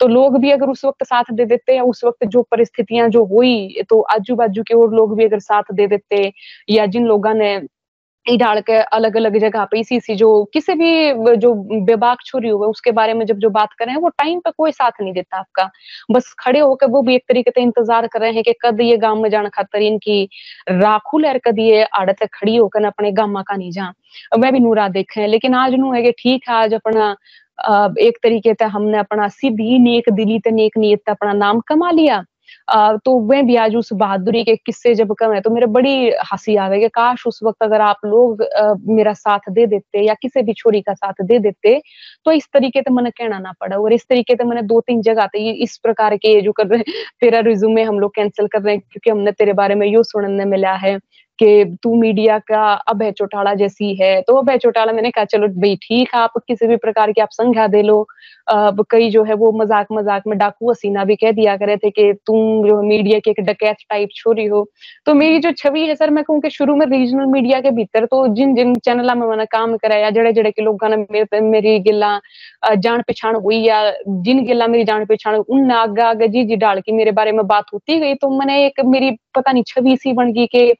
तो 0.00 0.06
लोग 0.08 0.38
भी 0.40 0.50
अगर 0.50 0.68
उस 0.68 0.84
वक्त 0.84 1.04
साथ 1.04 1.24
दे 1.32 1.44
देते 1.44 1.74
या 1.76 1.82
उस 1.84 2.04
वक्त 2.04 2.24
जो 2.26 2.42
परिस्थितियाँ 2.50 3.08
जो 3.08 3.24
हुई 3.24 3.82
तो 3.90 4.00
आजू 4.12 4.34
बाजू 4.36 4.62
के 4.62 4.74
और 4.74 4.94
लोग 4.94 5.16
भी 5.16 5.24
अगर 5.24 5.38
साथ 5.40 5.72
दे 5.74 5.86
देते 5.86 6.32
या 6.70 6.86
जिन 6.86 7.06
लोगों 7.06 7.34
ने 7.34 7.56
डाल 8.26 8.60
के 8.60 8.72
अलग 8.72 9.16
अलग 9.16 9.36
जगह 9.38 9.64
पे 9.70 9.80
इसी 9.80 9.98
सी 10.00 10.14
जो 10.16 10.28
किसी 10.52 10.74
भी 10.74 11.36
जो 11.36 11.52
बेबाक 11.86 12.18
छोरी 12.26 12.48
हुए 12.48 12.66
उसके 12.68 12.90
बारे 12.92 13.14
में 13.14 13.24
जब 13.26 13.38
जो 13.38 13.50
बात 13.50 13.72
कर 13.78 13.84
रहे 13.84 13.94
हैं, 13.94 14.00
वो 14.02 14.08
टाइम 14.08 14.38
पे 14.40 14.50
कोई 14.58 14.72
साथ 14.72 15.00
नहीं 15.00 15.12
देता 15.12 15.38
आपका। 15.38 15.68
बस 16.10 16.32
खड़े 16.40 16.60
होकर 16.60 16.86
वो 16.90 17.02
भी 17.02 17.14
एक 17.14 17.24
तरीके 17.28 17.50
से 17.50 17.62
इंतज़ार 17.62 18.06
कर 18.06 18.20
रहे 18.20 18.32
हैं 18.32 18.42
कि 18.44 18.54
कद 18.64 18.80
ये 18.80 18.96
गाँव 18.96 19.22
में 19.22 19.28
जाना 19.30 19.48
खातर 19.48 19.82
इनकी 19.82 20.22
राखू 20.70 21.18
लहर 21.18 21.38
कद 21.38 21.58
ये 21.58 21.82
आड़त 21.94 22.24
खड़ी 22.34 22.56
होकर 22.56 22.80
ना 22.80 22.88
अपने 22.88 23.12
गामा 23.12 23.42
का 23.42 23.56
नहीं 23.56 23.70
जा 23.70 23.92
मैं 24.38 24.52
भी 24.52 24.60
नूरा 24.60 24.88
देखे 24.90 25.26
लेकिन 25.26 25.54
आज 25.54 25.74
नू 25.74 25.92
है 25.92 26.02
कि 26.02 26.12
ठीक 26.18 26.48
है, 26.48 26.54
आज 26.54 26.74
अपना 26.74 27.14
एक 28.00 28.18
तरीके 28.22 28.54
से 28.54 28.64
हमने 28.66 28.98
अपना 28.98 29.28
सीधी 29.30 29.78
नेक 29.78 30.10
दिली 30.12 30.38
ते 30.40 30.50
नेक 30.52 30.78
नीयत 30.78 31.10
अपना 31.10 31.32
नाम 31.34 31.60
कमा 31.68 31.90
लिया। 31.90 32.24
तो 33.04 33.18
वे 33.30 33.42
भी 33.42 33.56
आज 33.56 33.76
उस 33.76 33.92
बहादुरी 33.92 34.42
के 34.44 34.56
किस्से 34.56 34.94
जब 34.94 35.14
कम 35.18 35.32
है 35.32 35.40
तो 35.40 35.50
मेरे 35.50 35.66
बड़ी 35.68 36.10
हँसी 36.32 36.56
आ 36.56 36.68
गई 36.68 36.80
कि 36.80 36.88
काश 36.88 37.26
उस 37.26 37.40
वक्त 37.44 37.62
अगर 37.62 37.80
आप 37.80 38.06
लोग 38.06 38.44
मेरा 38.88 39.12
साथ 39.12 39.50
दे 39.50 39.66
देते 39.66 40.04
या 40.06 40.14
किसी 40.14 40.42
भी 40.42 40.52
छोरी 40.54 40.80
का 40.82 40.94
साथ 40.94 41.22
दे 41.24 41.38
देते 41.38 41.80
तो 42.26 42.32
इस 42.32 42.48
तरीके 42.52 42.82
से 42.82 42.92
मैंने 42.94 43.10
कहना 43.10 43.38
ना 43.38 43.52
पड़ा 43.60 43.76
और 43.76 43.92
इस 43.92 44.06
तरीके 44.08 44.34
से 44.36 44.44
मैंने 44.44 44.62
दो 44.64 44.80
तीन 44.80 45.02
जगह 45.02 45.26
थे 45.26 45.50
इस 45.62 45.76
प्रकार 45.78 46.16
के 46.16 46.34
ये 46.34 46.40
जो 46.40 46.52
कर 46.52 46.66
रहे 46.66 46.78
हैं, 46.78 46.94
तेरा 47.20 47.40
रिज्यूमे 47.40 47.82
हम 47.84 47.98
लोग 48.00 48.14
कैंसिल 48.14 48.46
कर 48.46 48.62
रहे 48.62 48.74
हैं 48.74 48.82
क्योंकि 48.82 49.10
हमने 49.10 49.32
तेरे 49.32 49.52
बारे 49.52 49.74
में 49.74 49.86
यू 49.88 50.02
सुनने 50.02 50.44
मिला 50.44 50.72
है। 50.76 50.98
कि 51.38 51.76
तू 51.82 51.94
मीडिया 51.94 52.38
का 52.40 52.62
अभय 52.88 53.10
चौटाला 53.12 53.54
जैसी 53.54 53.94
है 53.96 54.20
तो 54.22 54.34
अभय 54.36 54.58
चौटाला। 54.58 54.92
मैंने 54.92 55.10
कहा, 55.10 55.24
चलो 55.26 55.48
भाई, 55.50 55.76
ठीक 55.82 56.14
है, 56.14 56.20
आप 56.20 56.32
किसी 56.48 56.66
भी 56.66 56.76
प्रकार 56.78 57.12
की 57.12 57.20
आप 57.20 57.28
संज्ञा 57.32 57.66
दे 57.68 57.82
लो। 57.82 58.06
अब 58.48 58.84
कई 58.90 59.08
जो 59.10 59.22
है 59.24 59.34
वो 59.34 59.50
मज़ाक 59.54 59.86
मज़ाक 59.92 60.22
में 60.26 60.36
डाकू 60.38 60.70
हसीना 60.70 61.04
भी 61.04 61.16
कह 61.16 61.32
दिया 61.32 61.56
करे 61.56 61.76
थे 61.76 61.90
कि 61.90 62.12
तुम 62.26 62.66
जो 62.66 62.80
मीडिया 62.82 63.18
की 63.18 63.30
एक 63.30 63.40
डकैत 63.40 63.76
टाइप 63.90 64.08
छोरी 64.16 64.44
हो। 64.46 64.64
तो 65.06 65.14
मेरी 65.14 65.38
जो 65.38 65.52
छवि 65.52 65.86
है, 65.86 65.94
सर, 65.94 66.10
मैं 66.10 66.24
कहूँ 66.24 66.40
कि 66.40 66.50
शुरू 66.50 66.76
में 66.76 66.86
रीजनल 66.86 67.26
मीडिया 67.32 67.60
के 67.60 67.70
भीतर 67.72 68.06
तो 68.06 68.26
जिन 68.34 68.54
जिन 68.54 68.74
चैनल 68.76 69.14
में 69.14 69.26
मैंने 69.26 69.46
काम 69.46 69.76
कराया 69.76 70.10
जड़े 70.10 70.32
जड़े 70.32 70.50
के 70.50 70.62
लोगों 70.62 70.88
ने 70.88 70.96
मेरे 70.96 71.40
मेरी 71.42 71.78
गिला 71.80 72.18
जान 72.76 73.02
पहचान 73.02 73.34
हुई 73.36 73.58
या 73.58 73.82
जिन 74.08 74.44
गिला 74.46 74.66
मेरी 74.66 74.84
जान 74.84 75.04
पहचान 75.04 75.34
उन 75.36 75.70
आगे 75.72 76.02
आगे 76.02 76.28
जी 76.28 76.44
जी 76.44 76.56
डाल 76.58 76.80
के 76.80 76.92
मेरे 76.92 77.12
बारे 77.12 77.32
में 77.32 77.46
बात 77.46 77.72
होती 77.74 77.98
गई 78.00 78.14
तो 78.14 78.30
मैंने 78.38 78.64
एक 78.66 78.80
मेरी 78.86 79.10
पता 79.36 79.52
नहीं, 79.52 79.62
छवि 79.66 79.96
सी 79.96 80.12
बन 80.12 80.32
गई 80.32 80.46
के 80.46 80.72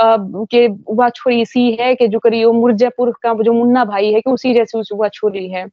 के 0.00 0.66
वह 0.94 1.08
छोरी 1.08 1.44
सी 1.46 1.70
है 1.80 1.94
कि 1.94 2.08
जो 2.08 2.18
करी 2.18 2.44
वो 2.44 2.52
मुर्जापुर 2.52 3.12
का, 3.22 3.34
जो 3.34 3.52
मुन्ना 3.52 3.84
भाई 3.84 4.12
है, 4.12 4.20
कि 4.20 4.30
उसी 4.30 4.54
जैसी 4.54 4.78
उस 4.78 4.88
वह 4.94 5.08
छोरी 5.08 5.48
है। 5.50 5.66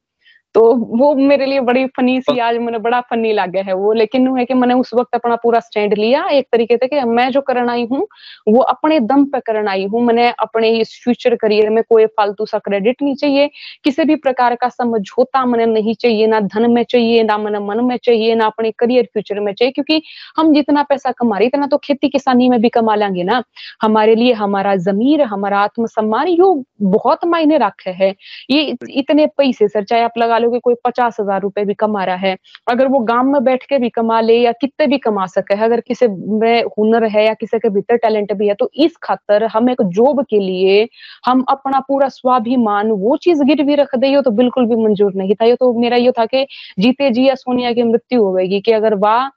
तो 0.55 0.61
वो 0.97 1.13
मेरे 1.15 1.45
लिए 1.45 1.59
बड़ी 1.59 1.85
फनी 1.87 2.19
सी 2.21 2.37
आज 2.39 2.57
मैंने 2.57 2.77
बड़ा 2.79 2.99
फनी 3.09 3.31
लगे 3.33 3.59
है 3.59 3.73
वो। 3.73 3.91
लेकिन 3.93 4.27
है 4.37 4.43
कि 4.45 4.53
मैंने 4.53 4.73
उस 4.73 4.93
वक्त 4.93 5.15
अपना 5.15 5.35
पूरा 5.35 5.59
स्टैंड 5.59 5.93
लिया 5.93 6.23
एक 6.31 6.47
तरीके 6.51 6.75
से 6.77 6.87
कि 6.87 7.01
मैं 7.05 7.29
जो 7.31 7.41
करना 7.41 7.71
आई 7.71 7.85
हूँ 7.91 8.05
वो 8.47 8.61
अपने 8.63 8.99
दम 9.01 9.25
पे 9.25 9.39
करना 9.39 9.71
आई 9.71 9.85
हूँ। 9.85 10.01
मैंने 10.01 10.27
अपने 10.39 10.69
इस 10.79 10.99
फ्यूचर 11.03 11.35
करियर 11.35 11.69
में 11.69 11.81
कोई 11.89 12.05
फालतू 12.07 12.45
सा 12.45 12.59
क्रेडिट 12.59 13.01
नहीं 13.01 13.15
चाहिए। 13.15 13.49
किसी 13.83 14.03
भी 14.03 14.15
प्रकार 14.17 14.55
का 14.55 14.69
समझौता 14.69 15.43
मैंने 15.45 15.65
नहीं 15.73 15.95
चाहिए 15.95 16.27
ना 16.27 16.39
धन 16.39 16.69
में 16.71 16.83
चाहिए 16.83 17.23
ना 17.23 17.37
मैंने 17.37 17.59
मन 17.59 17.83
में 17.85 17.97
चाहिए 17.97 18.35
ना 18.35 18.45
अपने 18.45 18.71
करियर 18.71 19.09
फ्यूचर 19.13 19.39
में 19.39 19.53
चाहिए। 19.53 19.71
क्योंकि 19.71 20.01
हम 20.37 20.53
जितना 20.53 20.83
पैसा 20.83 21.11
कमा 21.11 21.37
रहे 21.37 21.47
इतना 21.47 21.67
तो 21.67 21.77
खेती 21.77 22.09
किसानी 22.09 22.49
में 22.49 22.59
भी 22.61 22.69
कमा 22.69 22.95
लेंगे 22.95 23.23
ना। 23.23 23.43
हमारे 23.81 24.15
लिए 24.15 24.33
हमारा 24.35 24.75
जमीर 24.87 25.21
हमारा 25.25 25.59
आत्मसम्मान 25.59 26.27
यो 26.29 26.53
बहुत 26.81 27.25
मायने 27.25 27.57
रखे 27.57 27.91
है। 27.93 28.13
ये 28.51 28.75
इतने 28.89 29.25
पैसे 29.37 29.67
सर 29.67 29.83
चाहे 29.83 30.01
आप 30.03 30.17
लगा 30.17 30.37
लो 30.45 30.51
कि 30.51 30.59
कोई 30.61 30.75
पचास 30.85 31.17
हज़ार 31.19 31.41
रुपए 31.41 31.65
भी 31.65 31.73
कमा 31.75 32.03
रहा 32.05 32.15
है, 32.17 32.35
अगर 32.67 32.87
वो 32.87 32.99
गाँव 33.05 33.25
में 33.25 33.43
बैठ 33.43 33.63
के 33.65 33.79
भी 33.79 33.89
कमा 33.91 34.19
ले 34.21 34.35
या 34.35 34.51
कितने 34.61 34.87
भी 34.87 34.97
कमा 34.99 35.25
सके, 35.27 35.61
अगर 35.63 35.81
किसी 35.81 36.07
में 36.07 36.63
हुनर 36.77 37.05
है 37.07 37.25
या 37.25 37.33
किसी 37.35 37.59
के 37.59 37.69
भीतर 37.71 37.97
टैलेंट 37.97 38.33
भी 38.33 38.47
है 38.47 38.53
तो 38.55 38.69
इस 38.77 38.97
खातर 39.03 39.43
हम 39.47 39.69
एक 39.69 39.81
जॉब 39.91 40.23
के 40.29 40.39
लिए 40.39 40.87
हम 41.25 41.43
अपना 41.49 41.79
पूरा 41.87 42.07
स्वाभिमान 42.09 42.91
वो 42.93 43.17
चीज़ 43.19 43.43
गिरवी 43.45 43.75
रख 43.75 43.95
दे 43.97 44.21
तो 44.21 44.31
बिल्कुल 44.33 44.65
भी 44.65 44.75
मंजूर 44.77 45.13
नहीं 45.15 45.35
था। 45.35 45.45
ये 45.45 45.55
तो 45.55 45.73
मेरा 45.75 45.97
ये 45.97 46.11
था 46.11 46.25
कि 46.25 46.45
जीते 46.79 47.09
जी 47.11 47.27
या 47.27 47.35
सोनिया 47.35 47.71
की 47.73 47.83
मृत्यु 47.83 48.23
होगी 48.23 48.59
कि 48.61 48.71
अगर 48.73 48.93
वाह, 48.97 49.27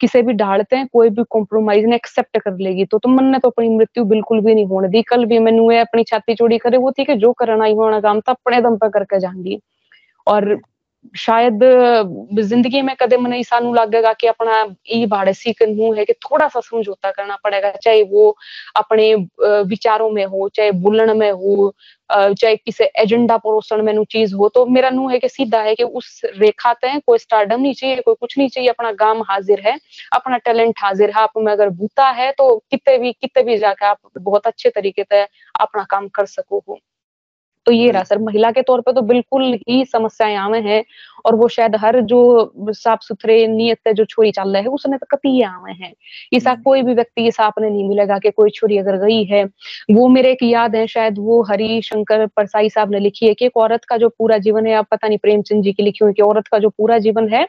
किसे 0.00 0.22
भी 0.22 0.32
ढालते 0.34 0.76
हैं, 0.76 0.86
कोई 0.92 1.10
भी 1.10 1.22
कॉम्प्रोमाइज 1.30 1.84
ने 1.86 1.96
एक्सेप्ट 1.96 2.38
कर 2.38 2.56
लेगी 2.58 2.84
तो 2.86 2.98
तुम 2.98 3.14
मन 3.16 3.24
ने 3.26 3.38
तो 3.38 3.48
अपनी 3.50 3.68
मृत्यु 3.70 4.04
बिल्कुल 4.06 4.40
भी 4.40 4.54
नहीं 4.54 4.66
होने 4.66 4.88
दी। 4.88 5.02
कल 5.04 5.24
भी 5.26 5.38
मैंने 5.40 5.78
अपनी 5.80 6.04
छाती 6.04 6.34
चोरी 6.34 6.58
करे, 6.58 6.78
वो 6.78 6.90
थी 6.92 7.04
कि 7.04 7.14
जो 7.16 7.32
करना 7.34 7.64
ही 7.64 7.74
होना 7.74 8.00
काम 8.00 8.20
था 8.20 8.32
अपने 8.32 8.60
दम 8.62 8.76
पर 8.76 8.88
करके 8.90 9.20
जाऊँगी। 9.20 9.58
और 10.28 10.58
शायद 11.14 11.60
ज़िंदगी 12.40 12.80
में 12.82 12.94
कदे 13.00 13.16
मन 13.16 13.32
ऐसा 13.34 13.58
लगेगा 13.60 14.12
कि 14.14 14.26
अपना 14.26 14.54
ये 14.88 15.06
भाड़े 15.08 15.32
सीख 15.34 15.62
है 15.62 16.04
कि 16.04 16.12
थोड़ा 16.24 16.48
सा 16.48 16.60
समझौता 16.60 17.10
करना 17.10 17.36
पड़ेगा, 17.44 17.70
चाहे 17.74 18.02
वो 18.04 18.36
अपने 18.76 19.14
विचारों 19.68 20.10
में 20.10 20.24
हो, 20.26 20.48
चाहे 20.50 20.70
बुलन 20.80 21.16
में 21.18 21.30
हो 21.32 21.72
चाहे 22.10 22.54
किसी 22.56 22.84
एजेंडा 23.02 23.36
परोसन 23.38 23.84
में 23.84 24.04
चीज़ 24.06 24.34
हो 24.34 24.48
तो 24.50 24.64
मेरा 24.68 24.90
नू 24.90 25.08
है 25.10 25.18
कि 25.18 25.28
सीधा 25.28 25.60
है 25.62 25.74
कि 25.74 25.84
उस 25.84 26.20
रेखा 26.36 26.72
तय 26.74 27.00
कोई 27.06 27.18
स्टार्डम 27.18 27.60
नहीं 27.60 27.74
चाहिए, 27.74 27.96
कोई 27.98 28.14
कुछ 28.20 28.38
नहीं 28.38 28.48
चाहिए, 28.48 28.70
अपना 28.70 28.92
गाँव 28.94 29.22
हाजिर 29.30 29.60
है, 29.66 29.78
अपना 30.14 30.38
टैलेंट 30.40 30.74
हाजिर 30.82 31.10
है, 31.10 31.22
आप 31.22 31.32
में 31.38 31.52
अगर 31.52 31.68
बूता 31.70 32.08
है 32.12 32.30
तो 32.38 32.56
कितने 32.70 32.98
भी 32.98 33.12
कितने 33.14 33.42
भी 33.44 33.58
जाके 33.58 33.86
आप 33.86 33.98
बहुत 34.18 34.46
अच्छे 34.46 34.70
तरीके 34.70 35.02
से 35.04 35.22
अपना 35.60 35.84
काम 35.90 36.08
कर 36.10 36.26
सको 36.28 36.64
हो। 36.68 36.78
तो 37.68 37.72
ये 37.72 37.90
रहा 37.90 38.02
सर 38.04 38.18
महिला 38.18 38.50
के 38.50 38.62
तौर 38.62 38.80
पे 38.80 38.92
तो 38.92 39.00
बिल्कुल 39.02 39.42
ही 39.68 39.84
समस्याएँ 39.84 40.36
आवे 40.36 40.58
हैं 40.60 40.82
और 41.26 41.34
वो 41.34 41.48
शायद 41.48 41.74
हर 41.76 42.00
जो 42.02 42.20
साफ़ 42.70 43.00
सुथरे 43.02 43.46
नियत 43.46 43.78
से 43.84 43.92
जो 43.94 44.04
छोरी 44.04 44.30
चल 44.32 44.52
रहा 44.52 44.62
है 44.62 44.68
उसने 44.68 44.96
तो 44.98 45.06
कति 45.10 45.40
आवे 45.42 45.72
हैं 45.74 45.92
ऐसा। 46.34 46.54
कोई 46.64 46.82
भी 46.82 46.94
व्यक्ति 46.94 47.26
ऐसा 47.28 47.44
आपने 47.44 47.70
नहीं 47.70 47.88
मिलेगा 47.88 48.18
कि 48.18 48.30
कोई 48.30 48.50
छोरी 48.50 48.78
अगर 48.78 48.96
गई 48.98 49.22
है। 49.24 49.44
वो 49.90 50.06
मेरे 50.08 50.30
एक 50.32 50.42
याद 50.42 50.76
है 50.76 50.86
शायद 50.86 51.18
वो 51.18 51.42
हरि 51.50 51.80
शंकर 51.84 52.26
परसाई 52.36 52.68
साहब 52.70 52.90
ने 52.92 53.00
लिखी 53.00 53.26
है 53.26 53.34
कि 53.34 53.46
एक 53.46 53.56
औरत 53.56 53.84
का 53.84 53.96
जो 53.96 54.08
पूरा 54.08 54.38
जीवन 54.38 54.66
है 54.66 54.74
आप 54.74 54.86
पता 54.90 55.08
नहीं 55.08 55.18
प्रेमचंद 55.18 55.62
जी 55.64 55.72
की 55.72 55.82
लिखी 55.82 56.04
हुई 56.04 56.12
कि 56.12 56.22
औरत 56.22 56.46
का 56.48 56.58
जो 56.58 56.68
पूरा 56.68 56.98
जीवन 56.98 57.28
है 57.28 57.46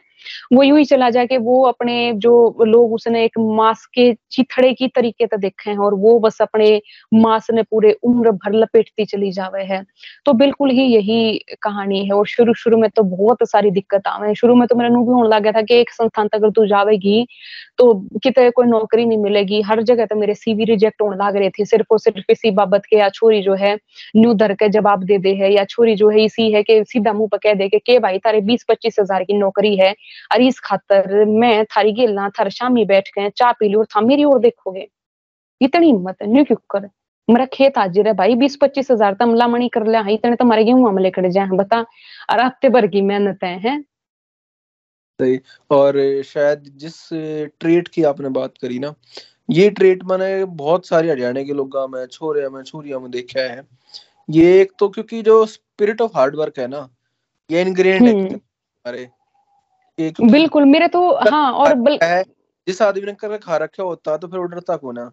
वो 0.52 0.62
यूँ 0.62 0.78
ही 0.78 0.84
चला 0.84 1.08
जाए 1.10 1.26
कि 1.26 1.36
वो 1.38 1.62
अपने 1.64 2.12
जो 2.18 2.32
लोग 2.66 2.92
उसने 2.92 3.24
एक 3.24 3.38
मांस 3.38 3.84
के 3.94 4.12
चिथड़े 4.32 4.72
की 4.74 4.88
तरीके 4.88 5.26
से 5.26 5.36
देखे 5.36 5.70
हैं 5.70 5.78
और 5.78 5.94
वो 5.94 6.18
बस 6.18 6.38
अपने 6.42 6.80
मांस 7.14 7.46
ने 7.50 7.62
पूरे 7.62 7.92
उम्र 8.02 8.30
भर 8.32 8.52
लपेटती 8.54 9.04
चली 9.04 9.30
जावे 9.32 9.62
है। 9.64 9.82
तो 10.26 10.32
बिल्कुल 10.34 10.70
ही 10.70 10.82
यही 10.86 11.38
कहानी 11.62 12.04
है 12.06 12.12
और 12.12 12.26
शुरू 12.26 12.54
शुरू 12.54 12.78
में 12.78 12.88
तो 12.90 13.02
बहुत 13.06 13.48
सारी 13.50 13.70
दिक्कत 13.70 14.06
आवे 14.08 14.34
शुरू 14.34 14.54
में 14.54 14.66
तो 14.68 14.76
मेरा 14.76 14.88
नु 14.90 15.04
भी 15.04 15.12
होने 15.12 15.28
लग 15.28 15.42
गया 15.42 15.52
था 15.52 15.62
कि 15.62 15.74
एक 15.76 15.90
संस्थान 15.90 16.28
तक 16.28 16.34
अगर 16.36 16.50
तू 16.50 16.66
जावेगी 16.66 17.26
तो 17.78 17.92
कितने 18.24 18.50
कोई 18.50 18.66
नौकरी 18.66 19.04
नहीं 19.06 19.18
मिलेगी। 19.18 19.60
हर 19.62 19.82
जगह 19.84 20.06
तो 20.06 20.16
मेरे 20.16 20.34
सीवी 20.34 20.64
रिजेक्ट 20.64 21.02
होने 21.02 21.16
लग 21.16 21.36
रहे 21.36 21.50
थे। 21.50 21.64
सिर्फ़ 21.66 21.86
और 21.92 21.98
सिर्फ़ 22.00 22.32
इसी 22.32 22.50
बाबत 22.52 22.86
के 22.90 22.96
या 22.96 23.08
छोरी 23.10 23.40
जो 23.42 23.54
है 23.56 23.74
न्यू 24.16 24.34
धर 24.34 24.54
के 24.54 24.68
जवाब 24.70 25.04
दे 25.04 25.18
दे 25.18 25.34
है 25.34 25.52
या 25.54 25.64
छोरी 25.66 25.94
जो 25.96 26.10
है 26.10 26.24
इसी 26.24 26.50
है 26.52 26.62
कि 26.62 26.82
सीधा 26.84 27.12
मुँह 27.12 27.28
पर 27.32 27.38
कह 27.38 27.54
दे 27.54 27.68
के, 27.70 27.98
भाई 27.98 28.18
तारे 28.20 28.40
बीस 28.42 28.64
पच्चीस 28.68 28.96
हज़ार 29.00 29.24
की 29.24 29.38
नौकरी 29.38 29.76
है 29.78 29.90
और 30.32 30.42
इस 30.42 30.60
खातर 30.60 31.24
मैं 31.26 31.64
थारी 31.66 31.92
गेलना 31.94 32.28
थार 32.38 32.50
शामी 32.52 32.84
बैठ 32.86 33.10
गए 33.18 33.30
चाह 33.36 33.52
पी 33.52 33.68
ली 33.68 33.74
और 33.74 33.86
था 33.96 34.00
मेरी 34.02 34.24
ओर 34.26 34.38
देखोगे। 34.40 34.86
इतनी 35.60 35.86
हिम्मत 35.86 36.16
है। 36.22 36.32
न्यू 36.32 36.44
क्यों 36.44 36.58
कर 36.70 36.88
मेरा 37.30 37.44
खेत 37.52 37.78
हाजिर 37.78 38.06
है 38.08 38.12
भाई 38.14 38.34
बीस 38.36 38.56
पच्चीस 38.56 38.90
हज़ार 38.90 39.14
तमला 39.14 39.46
मणि 39.48 39.68
कर 39.70 39.86
लिया 39.86 40.04
इतने 40.10 40.36
तुम्हारे 40.36 40.64
गेहूँ 40.64 40.88
हम 40.88 40.98
लेकर 40.98 41.30
जाए 41.30 41.56
बता 41.56 41.80
और 42.30 42.40
हफ़्ते 42.40 42.68
भर 42.68 42.86
की 42.86 43.02
मेहनत 43.02 43.44
है, 43.44 43.58
है? 43.58 43.80
सही 45.20 45.40
और 45.70 46.00
शायद 46.24 46.64
जिस 46.76 47.08
ट्रेट 47.60 47.88
की 47.88 48.02
आपने 48.04 48.28
बात 48.30 48.54
करी 48.58 48.78
ना 48.78 48.94
ये 49.50 49.68
ट्रेट 49.70 50.04
मैंने 50.04 50.44
बहुत 50.56 50.86
सारे 50.86 51.10
हरियाणा 51.10 51.42
के 51.42 51.52
लोग 51.52 51.76
में 51.90 52.04
छोरे 52.08 52.48
में 52.48 52.62
छोरिया 52.62 52.98
में 52.98 53.10
देखा 53.10 53.40
है 53.42 53.62
ये 54.28 54.60
एक 54.60 54.72
तो 54.78 54.88
क्योंकि 54.88 55.22
जो 55.22 55.44
स्पिरिट 55.46 56.00
ऑफ़ 56.00 56.16
हार्ड 56.16 56.36
वर्क 56.36 56.58
है 56.58 56.66
ना 56.68 56.88
ये 57.50 57.62
इनग्रेंड 57.62 58.02
है 58.02 58.12
हम्म। 58.12 58.34
हमारे 58.34 59.08
बिल्कुल 59.98 60.64
मेरे 60.66 60.88
तो 60.88 61.00
हाँ 61.30 61.52
और 61.54 61.74
बल... 61.76 61.98
जिस 62.66 62.80
आदमी 62.82 63.06
ने 63.06 63.12
कर 63.14 63.36
खा 63.38 63.56
रखा 63.56 63.82
होता 63.82 64.16
तो 64.16 64.28
फिर 64.28 64.38
वो 64.38 64.44
डरता 64.46 64.76
को 64.76 64.92
ना 64.92 65.10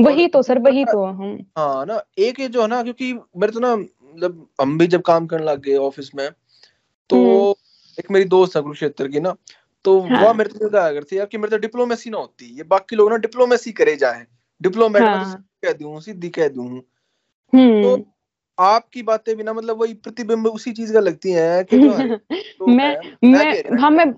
वही 0.00 0.28
तो 0.28 0.42
सर 0.42 0.58
वही 0.58 0.84
तो 0.84 1.04
हम 1.04 1.38
हाँ 1.58 1.86
ना 1.86 2.02
एक 2.18 2.40
ये 2.40 2.48
जो 2.48 2.62
है 2.62 2.68
ना 2.68 2.82
क्योंकि 2.82 3.12
मेरे 3.12 3.52
तो 3.52 3.60
ना 3.60 3.76
मतलब 3.76 4.48
हम 4.60 4.78
भी 4.78 4.86
जब 4.86 5.02
काम 5.02 5.26
करने 5.26 5.44
लग 5.44 5.60
गए 5.60 5.76
ऑफ़िस 5.76 6.14
में 6.14 6.30
तो 7.10 7.16
हम्म। 7.16 7.54
एक 7.98 8.10
मेरी 8.10 8.24
दोस्त 8.24 8.56
है 8.56 8.62
कुरुक्षेत्र 8.62 9.08
की 9.08 9.20
ना 9.20 9.34
तो 9.84 10.00
हाँ। 10.00 10.22
वह 10.22 10.32
मेरे 10.32 10.50
से 10.50 10.68
कहा 10.68 10.92
करती 10.92 11.18
यार 11.18 11.26
कि 11.26 11.38
मेरे 11.38 11.50
तो 11.50 11.56
डिप्लोमेसी 11.56 12.10
ना 12.10 12.18
होती 12.18 12.56
ये 12.56 12.62
बाकी 12.62 12.96
लोग 12.96 13.10
ना 13.10 13.16
डिप्लोमेसी 13.16 13.72
करे 13.72 13.96
जाए 13.96 14.26
डिप्लोमेट 14.62 15.02
हाँ। 15.02 15.34
तो 15.34 15.42
कह 15.66 15.72
दूँ 15.72 16.00
सीधी 16.00 16.28
कह 16.28 16.48
दूँ 16.48 16.68
हम्म 17.52 17.82
तो 17.82 18.06
आपकी 18.58 19.02
बातें 19.02 19.36
भी 19.36 19.42
ना 19.42 19.52
मतलब 19.52 19.80
वही 19.80 19.94
प्रतिबिंब 19.94 20.46
उसी 20.46 20.72
चीज़ 20.72 20.92
का 20.92 21.00
लगती 21.00 21.30
हैं 21.30 21.64
कि 21.64 21.78
जो 21.78 21.92
है 21.92 22.16
तो 22.58 22.66
मैं 22.66 22.88
है, 22.88 23.18
मैं 23.24 23.78
हाँ 23.78 23.90
मैं 23.90 24.14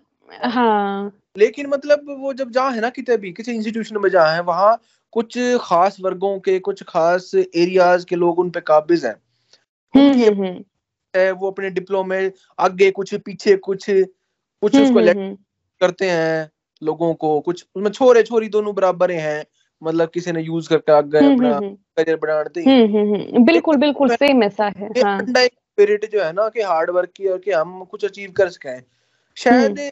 हाँ 0.50 1.12
लेकिन 1.38 1.66
मतलब 1.66 2.16
वो 2.18 2.32
जब 2.32 2.50
जहाँ 2.50 2.72
है 2.72 2.80
ना 2.80 2.90
कितने 2.90 3.16
भी 3.16 3.32
किसी 3.32 3.52
इंस्टीट्यूशन 3.52 3.98
में 3.98 4.10
जहाँ 4.10 4.32
है 4.34 4.42
वहाँ 4.42 4.80
कुछ 5.12 5.38
खास 5.60 5.96
वर्गों 6.00 6.38
के 6.38 6.58
कुछ 6.58 6.82
खास 6.82 7.30
एरियाज़ 7.34 8.06
के 8.06 8.16
लोग 8.16 8.38
उन 8.38 8.50
पे 8.50 8.60
काबिज 8.60 9.06
हैं। 9.06 9.16
हम्म 9.96 10.22
हम्म 10.22 10.44
हम्म। 10.44 10.64
है 11.16 11.32
वो 11.32 11.50
अपने 11.50 11.70
डिप्लोमे 11.70 12.32
आगे 12.58 12.90
कुछ 12.90 13.14
पीछे 13.14 13.56
कुछ 13.56 13.86
कुछ 14.60 14.76
उसको। 14.76 15.34
करते 15.80 16.10
हैं 16.10 16.50
लोगों 16.82 17.14
को 17.14 17.40
कुछ 17.40 17.66
उसमें 17.74 17.90
छोरे 17.90 18.22
छोरी 18.22 18.48
दोनों 18.48 18.74
बराबर 18.74 19.10
हैं 19.10 19.44
मतलब 19.82 20.08
किसी 20.08 20.32
ने 20.32 20.42
यूज़ 20.42 20.68
करके 20.68 20.92
आगे 20.92 21.34
अपना 21.34 21.60
करियर 21.70 22.16
बनाते 22.16 22.62
हम्म, 22.62 22.98
हम्म, 22.98 23.14
हम्म, 23.14 23.44
बिल्कुल 23.44 23.76
बिल्कुल 23.76 24.08
सेम 24.08 24.42
ऐसा 24.42 24.72
है 24.76 24.86
ये 24.86 25.00
हाँ। 25.00 25.20
स्पिरिट 25.20 26.12
जो 26.12 26.24
है 26.24 26.32
ना 26.32 26.48
कि 26.48 26.60
हार्ड 26.60 26.90
वर्क 26.90 27.10
की 27.16 27.26
और 27.26 27.38
कि 27.38 27.50
हम 27.50 27.84
कुछ 27.84 28.04
अचीव 28.04 28.32
कर 28.32 28.48
सकें। 28.48 28.82
शायद। 29.36 29.90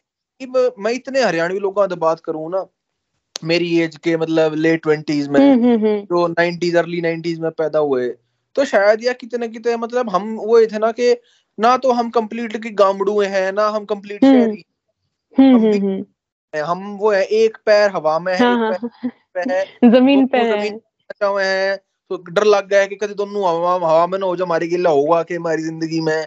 मैं 0.78 0.92
इतने 0.92 1.22
हरियाणवी 1.22 1.58
लोगों 1.58 1.88
से 1.88 1.94
बात 1.94 2.20
करूँ 2.20 2.50
ना 2.50 2.66
मेरी 3.44 3.80
एज 3.80 3.96
के 3.96 4.16
मतलब 4.16 4.54
लेट 4.54 4.82
ट्वेंटीज 4.82 5.28
में। 5.28 5.56
जो 6.04 6.26
नाइनटीज 6.26 6.76
अर्ली 6.76 7.00
नाइनटीज 7.00 7.38
में 7.40 7.50
पैदा 7.50 7.78
हुए। 7.78 8.08
तो 8.54 8.64
शायद 8.64 9.04
या 9.04 9.12
कितने 9.12 9.48
कितने 9.48 9.76
मतलब 9.76 10.10
हम 10.10 10.34
वो 10.36 10.60
थे 10.60 10.78
ना 10.78 10.92
कि 10.92 11.16
ना 11.60 11.76
तो 11.76 11.92
हम 11.92 12.10
कंप्लीट 12.10 12.62
की 12.62 12.70
गामड़ुए 12.70 13.26
हैं 13.26 13.52
ना 13.52 13.68
हम 13.68 13.84
कंप्लीट 13.84 14.24
हम्म। 14.24 14.40
शहरी। 14.40 14.64
हम्म, 15.38 15.56
हम 15.56 15.64
हम्म, 15.64 16.04
हम 16.64 16.96
वो 16.96 17.10
है 17.10 17.24
एक 17.24 17.58
पैर 17.66 17.90
हवा 17.90 18.18
में 18.18 18.32
है 18.34 18.38
हाँ 18.38 18.72
एक 18.72 18.80
हाँ 18.84 19.10
पैर 19.34 19.52
है। 19.52 19.90
ज़मीन 19.90 20.26
तो 20.26 20.32
पे 20.32 20.38
है। 20.38 20.58
ज़मीन 20.58 20.80
हुए 21.24 21.44
हैं। 21.44 21.76
तो 22.10 22.24
डर 22.30 22.44
लग 22.44 22.68
गया 22.68 22.80
है 22.80 22.86
कि 22.86 22.96
कभी 22.96 23.14
दोनों 23.14 23.48
हवा 23.48 23.74
हवा 23.74 24.06
में 24.06 24.18
ना 24.18 24.26
हो 24.26 24.36
जाए 24.36 24.46
हमारी 24.46 24.68
गिल्ला 24.68 24.90
होगा 24.90 25.22
कि 25.22 25.34
हमारी 25.34 25.62
ज़िंदगी 25.62 26.00
में। 26.00 26.26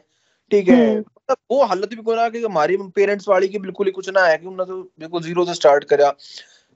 ठीक 0.51 0.70
है। 0.70 0.99
मतलब 0.99 1.38
वो 1.51 1.64
हालत 1.64 1.89
भी 1.89 1.95
कोई 1.95 2.16
ना 2.16 2.30
कि 2.30 2.43
हमारी 2.43 2.78
पेरेंट्स 2.78 3.28
वाली 3.28 3.47
की 3.47 3.57
बिल्कुल 3.57 3.86
ही 3.86 3.91
कुछ 3.91 4.09
ना 4.09 4.22
है 4.22 4.38
कि 4.38 4.47
उन्होंने 4.47 4.72
तो 4.72 4.82
बिल्कुल 4.99 5.24
ज़ीरो 5.24 5.45
से 5.45 5.53
स्टार्ट 5.53 5.84
करा। 5.84 6.16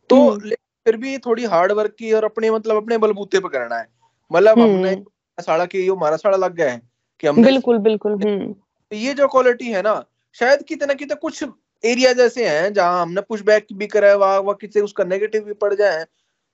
तो 0.09 0.29
हम्म। 0.29 0.49
फिर 0.85 0.97
भी 0.97 1.17
थोड़ी 1.17 1.45
हार्ड 1.45 1.71
वर्क 1.71 1.95
की 1.99 2.11
और 2.13 2.23
अपने 2.23 2.51
मतलब 2.51 2.75
अपने 2.75 2.97
बलबूते 2.97 3.39
पे 3.39 3.49
करना 3.49 3.77
है 3.77 3.87
मतलब 4.31 4.59
हमने 4.59 4.89
हम्म। 4.89 5.05
साड़ा 5.41 5.65
की 5.65 5.87
हमारा 5.87 6.15
साड़ा 6.15 6.37
लग 6.37 6.55
गया 6.55 6.71
है 6.71 6.81
कि 7.19 7.27
हमने 7.27 7.43
बिल्कुल 7.43 7.77
बिल्कुल 7.77 8.11
हम्म 8.11 8.53
तो 8.53 8.95
ये 8.95 9.13
जो 9.13 9.27
क्वालिटी 9.27 9.65
है 9.65 9.81
ना 9.81 10.05
शायद 10.33 10.63
कितने 10.63 10.87
ना 10.87 10.93
कितने 10.93 11.15
कुछ 11.15 11.43
एरिया 11.85 12.13
जैसे 12.13 12.47
हैं 12.47 12.73
जहाँ 12.73 13.01
हमने 13.01 13.21
पुश 13.21 13.41
बैक 13.41 13.67
भी 13.73 13.87
करा 13.87 14.07
है 14.07 14.17
वहाँ 14.17 14.39
वहाँ 14.39 14.55
किसी 14.55 14.79
उसका 14.79 15.03
नेगेटिव 15.03 15.43
भी 15.43 15.53
पड़ 15.53 15.73
जाए 15.73 16.05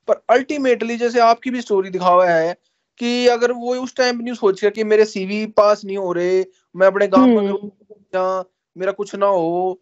पर 0.08 0.22
अल्टीमेटली 0.30 0.97
जैसे 0.97 1.20
आपकी 1.20 1.49
भी 1.49 1.62
स्टोरी 1.62 1.89
दिखावा 1.89 2.30
है 2.30 2.56
कि 2.97 3.28
अगर 3.28 3.52
वो 3.52 3.76
उस 3.76 3.95
टाइम 3.95 4.22
नहीं 4.22 4.34
सोच 4.34 4.66
कि 4.66 4.84
मेरे 4.84 5.06
सीवी 5.06 5.45
पास 5.45 5.86
नहीं 5.86 5.97
हो 5.97 6.14
रहे 6.14 6.45
मैं 6.76 6.88
अपने 6.88 7.08
गाँव 7.08 7.28
में। 7.28 8.41
मेरा 8.78 8.91
कुछ 8.91 9.16
ना 9.16 9.26
हो 9.26 9.80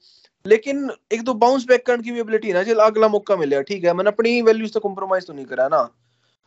लेकिन 0.47 0.91
एक 1.13 1.25
तो 1.25 1.33
बाउंस 1.33 1.65
बैक 1.67 1.85
करने 1.85 2.03
की 2.03 2.11
भी 2.11 2.19
एबिलिटी 2.19 2.53
ना 2.53 2.63
चल 2.63 2.75
अगला 2.75 3.07
मौका 3.07 3.35
मिलेगा 3.35 3.61
ठीक 3.61 3.83
है? 3.83 3.93
मैंने 3.93 4.09
अपनी 4.09 4.41
वैल्यूज़ 4.41 4.73
तो 4.73 4.79
कॉम्प्रोमाइज 4.79 5.27
तो 5.27 5.33
नहीं 5.33 5.45
करा 5.45 5.67
ना। 5.67 5.89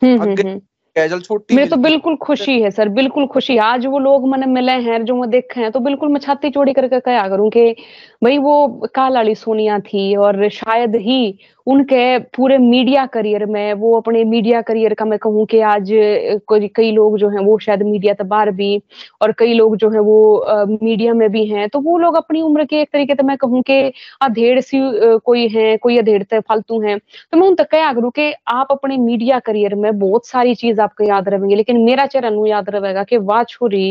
हम्म, 0.03 0.21
हम्म, 0.21 0.31
हम्म। 0.31 0.61
कैजल 0.95 1.19
छोटी 1.19 1.55
मेरे 1.55 1.67
तो 1.67 1.75
बिल्कुल 1.75 2.15
खुशी 2.15 2.61
है 2.61 2.71
सर 2.71 2.89
बिल्कुल 2.89 3.27
खुशी। 3.27 3.57
आज 3.57 3.85
वो 3.85 3.99
लोग 3.99 4.27
मैंने 4.27 4.45
मिले 4.45 4.71
हैं 4.71 5.05
जो 5.05 5.15
मैं 5.15 5.29
देखे 5.29 5.61
हैं 5.61 5.71
तो 5.71 5.79
बिल्कुल 5.79 6.09
मैं 6.09 6.19
छाती 6.19 6.49
चोड़ी 6.49 6.73
करके 6.73 6.99
कहा 6.99 7.29
करूँ 7.29 7.49
कि 7.49 7.75
भाई 8.23 8.37
वो 8.37 8.67
काल 8.95 9.13
वाली 9.13 9.35
सोनिया 9.35 9.79
थी 9.79 10.15
और 10.15 10.49
शायद 10.49 10.95
ही 10.95 11.39
उनके 11.67 12.17
पूरे 12.35 12.57
मीडिया 12.57 13.05
करियर 13.05 13.45
में 13.45 13.73
वो 13.73 13.93
अपने 13.99 14.23
मीडिया 14.23 14.61
करियर 14.61 14.93
का 14.93 15.05
मैं 15.05 15.19
कहूँ 15.19 15.45
कि 15.45 15.59
आज 15.67 15.89
कोई 16.47 16.91
लोग 16.91 17.17
जो 17.17 17.29
हैं 17.29 17.39
वो 17.45 17.57
शायद 17.59 17.83
मीडिया 17.83 18.13
से 18.13 18.23
बाहर 18.23 18.51
भी 18.51 18.81
और 19.21 19.31
कई 19.31 19.53
लोग 19.53 19.75
जो 19.77 19.89
हैं 19.89 19.99
वो 19.99 20.35
अ, 20.35 20.65
मीडिया 20.83 21.13
में 21.13 21.29
भी 21.31 21.45
हैं 21.47 21.67
तो 21.69 21.79
वो 21.79 21.97
लोग 21.97 22.15
अपनी 22.15 22.41
उम्र 22.41 22.65
के 22.65 22.81
एक 22.81 22.89
तरीके 22.93 23.15
से 23.15 23.23
मैं 23.23 23.37
कहूँ 23.37 23.61
कि 23.61 23.81
अधेड़ 24.21 24.59
सी 24.61 24.79
कोई 25.25 25.47
है 25.47 25.75
कोई 25.77 25.97
अधेड़ते 25.97 26.39
फालतू 26.39 26.79
हैं 26.81 26.97
तो 26.99 27.37
मैं 27.37 27.47
उन 27.47 27.55
तक 27.55 27.69
क्या 27.69 27.91
करूँ 27.93 28.11
कि 28.11 28.31
आप 28.49 28.67
अपने 28.71 28.97
मीडिया 28.97 29.39
करियर 29.39 29.75
में 29.75 29.97
बहुत 29.99 30.27
सारी 30.27 30.55
चीज़ 30.55 30.81
आपको 30.81 31.03
याद 31.03 31.29
रहेंगे 31.29 31.55
लेकिन 31.55 31.81
मेरा 31.83 32.05
चेहरा 32.05 32.29
नु 32.29 32.45
याद 32.45 32.69
रहेगा 32.69 33.03
कि 33.03 33.17
वाह 33.23 33.43
छोरी 33.43 33.85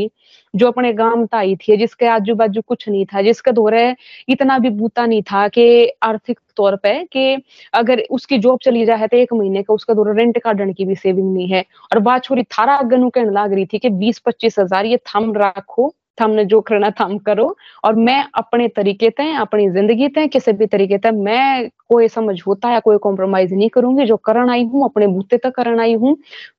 जो 0.55 0.67
अपने 0.69 0.93
गाँव 0.93 1.27
आई 1.35 1.55
थी, 1.59 1.77
जिसके 1.77 2.07
आजू 2.09 2.35
बाजू 2.35 2.61
कुछ 2.63 2.89
नहीं 2.89 3.05
था, 3.07 3.23
जिसके 3.23 3.53
दौरे 3.53 3.95
इतना 4.29 4.59
भी 4.59 4.71
बूता 4.73 5.07
नहीं 5.07 5.23
था 5.23 5.47
कि 5.49 5.89
आर्थिक 6.03 6.39
तौर 6.57 6.77
पे 6.77 6.93
कि 7.13 7.37
अगर 7.75 8.03
उसकी 8.11 8.39
जॉब 8.39 8.59
चली 8.65 8.85
जाए 8.87 9.07
तो 9.09 9.17
एक 9.17 9.33
महीने 9.33 9.63
का 9.63 9.75
उसका 9.75 9.95
दौरा 9.95 10.13
रेंट 10.15 10.39
काटने 10.45 10.73
की 10.73 10.85
भी 10.85 10.95
सेविंग 10.97 11.33
नहीं 11.35 11.49
है। 11.49 11.65
और 11.93 11.99
बात 12.01 12.25
छोरी 12.25 12.43
थारा 12.53 12.75
अगन 12.77 13.09
कहने 13.11 13.31
लग 13.33 13.53
रही 13.55 13.67
थी 13.67 13.79
कि 13.79 13.89
बीस 13.91 14.19
पच्चीस 14.27 14.59
हज़ार 14.59 14.87
ये 14.87 14.97
थम 15.15 15.33
रखो 15.37 15.93
थमने 16.21 16.45
जो 16.45 16.61
करना 16.61 16.91
थम 17.01 17.17
करो। 17.19 17.45
और 17.85 17.95
मैं 17.97 18.25
अपने 18.35 18.67
तरीके 18.69 19.11
ते, 19.11 19.31
अपनी 19.37 19.69
ज़िंदगी 19.71 20.09
ते, 20.09 20.27
किसी 20.29 20.53
भी 20.53 20.67
तरीके 20.67 20.99
ते, 20.99 21.11
मैं 21.11 21.69
कोई 21.93 22.09
समझौता 22.11 22.73
या 22.73 22.81
कोई 22.81 22.99
कॉम्प्रोमाइज 22.99 23.53
नहीं 23.55 23.69
करूँगी। 23.71 24.07
जो 24.07 24.17
करण 24.19 24.51
आई 24.51 24.65
हूँ, 24.65 24.85
अपने 24.85 25.07
बूते 25.09 25.39
तक 25.39 25.55
करण 25.57 25.81
आई 25.81 25.95
हूँ। 25.95 26.17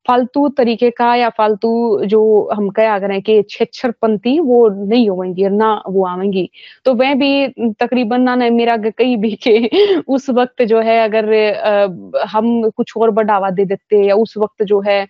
फालतू 0.08 0.48
तरीके 0.50 0.90
का 0.92 1.14
या 1.16 1.30
फालतू 1.38 1.70
जो 2.06 2.22
हम 2.54 2.70
क्या 2.72 2.98
करें 3.00 3.22
कि 3.24 3.42
छेछरपंथी 3.50 4.40
वो 4.42 4.68
नहीं 4.70 5.10
होंगी 5.10 5.50
ना 5.50 5.72
वो 5.88 6.06
आवेंगी 6.08 6.50
तो 6.86 6.94
वह 6.96 7.14
भी 7.16 7.48
तकरीबन 7.80 8.22
ना, 8.22 8.36
ने, 8.36 8.50
मेरा 8.50 8.76
कहीं 8.80 9.16
भी 9.18 9.32
के 9.48 10.00
उस 10.08 10.30
वक्त 10.32 10.64
जो 10.64 10.80
है, 10.82 11.00
अगर 11.04 12.26
हम 12.28 12.70
कुछ 12.70 12.94
और 12.98 13.12
बढ़ावा 13.12 13.50
दे 13.52 13.66
देते 13.66 14.04
या 14.06 14.16
उस 14.16 14.34
वक्त 14.38 14.64
जो 14.64 14.82
है 14.82 15.06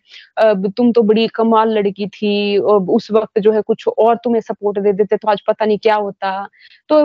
तुम 0.69 0.91
तो 0.91 1.01
बड़ी 1.03 1.27
कमाल 1.35 1.73
लड़की 1.77 2.07
थी 2.09 2.57
उस 2.57 3.07
वक्त 3.11 3.39
जो 3.39 3.51
है 3.51 3.61
कुछ 3.63 3.87
और 3.89 4.15
तुम्हें 4.23 4.41
सपोर्ट 4.41 4.79
दे 4.79 4.93
देते 4.93 5.17
तो 5.17 5.27
आज 5.27 5.41
पता 5.47 5.65
नहीं 5.65 5.77
क्या 5.79 5.95
होता। 5.95 6.47
तो 6.89 6.97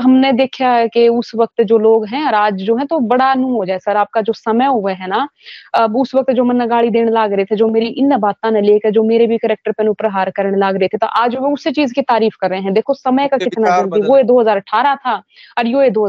हमने 0.00 0.32
देखा 0.34 0.68
है 0.70 0.88
कि 0.88 1.08
उस 1.10 1.32
वक्त 1.36 1.62
जो 1.62 1.78
लोग 1.78 2.06
हैं, 2.06 2.24
और 2.26 2.34
आज 2.50 2.62
जो 2.62 2.76
है 2.76 2.84
तो 2.86 2.98
बड़ा 3.06 3.32
नू 3.34 3.48
हो 3.56 3.64
जाए 3.64 3.78
सर 3.78 3.96
आपका 3.96 4.20
जो 4.20 4.32
समय 4.32 4.66
हुआ 4.66 4.92
है 4.92 5.06
ना 5.08 5.26
अब 5.74 5.96
उस 5.96 6.14
वक्त 6.14 6.30
जो 6.32 6.44
मन 6.44 6.66
गाड़ी 6.66 6.90
देने 6.90 7.10
लाग 7.10 7.32
रहे 7.32 7.44
थे 7.44 7.56
जो 7.56 7.68
मेरी 7.68 7.86
इन 8.02 8.16
बातों 8.18 8.50
ने 8.50 8.60
लेकर 8.60 8.90
जो 8.90 9.02
मेरे 9.04 9.26
भी 9.26 9.38
करेक्टर 9.38 9.72
पे 9.72 9.92
प्रहार 9.92 10.30
करने 10.30 10.58
लाग 10.58 10.76
रहे 10.76 10.88
थे 10.88 10.98
तो 10.98 11.06
आज 11.06 11.36
वो 11.36 11.52
उसी 11.52 11.70
चीज़ 11.70 11.94
की 11.94 12.02
तारीफ़ 12.02 12.36
कर 12.40 12.50
रहे 12.50 12.60
हैं। 12.60 12.72
देखो 12.74 12.94
समय 12.94 13.28
का 13.28 13.36
कितना 13.36 13.76
जल्दी 13.78 14.00
वो 14.00 14.22
दो 14.22 14.44
था 14.96 15.14
और 15.58 15.66
यो 15.66 15.88
दो 15.90 16.06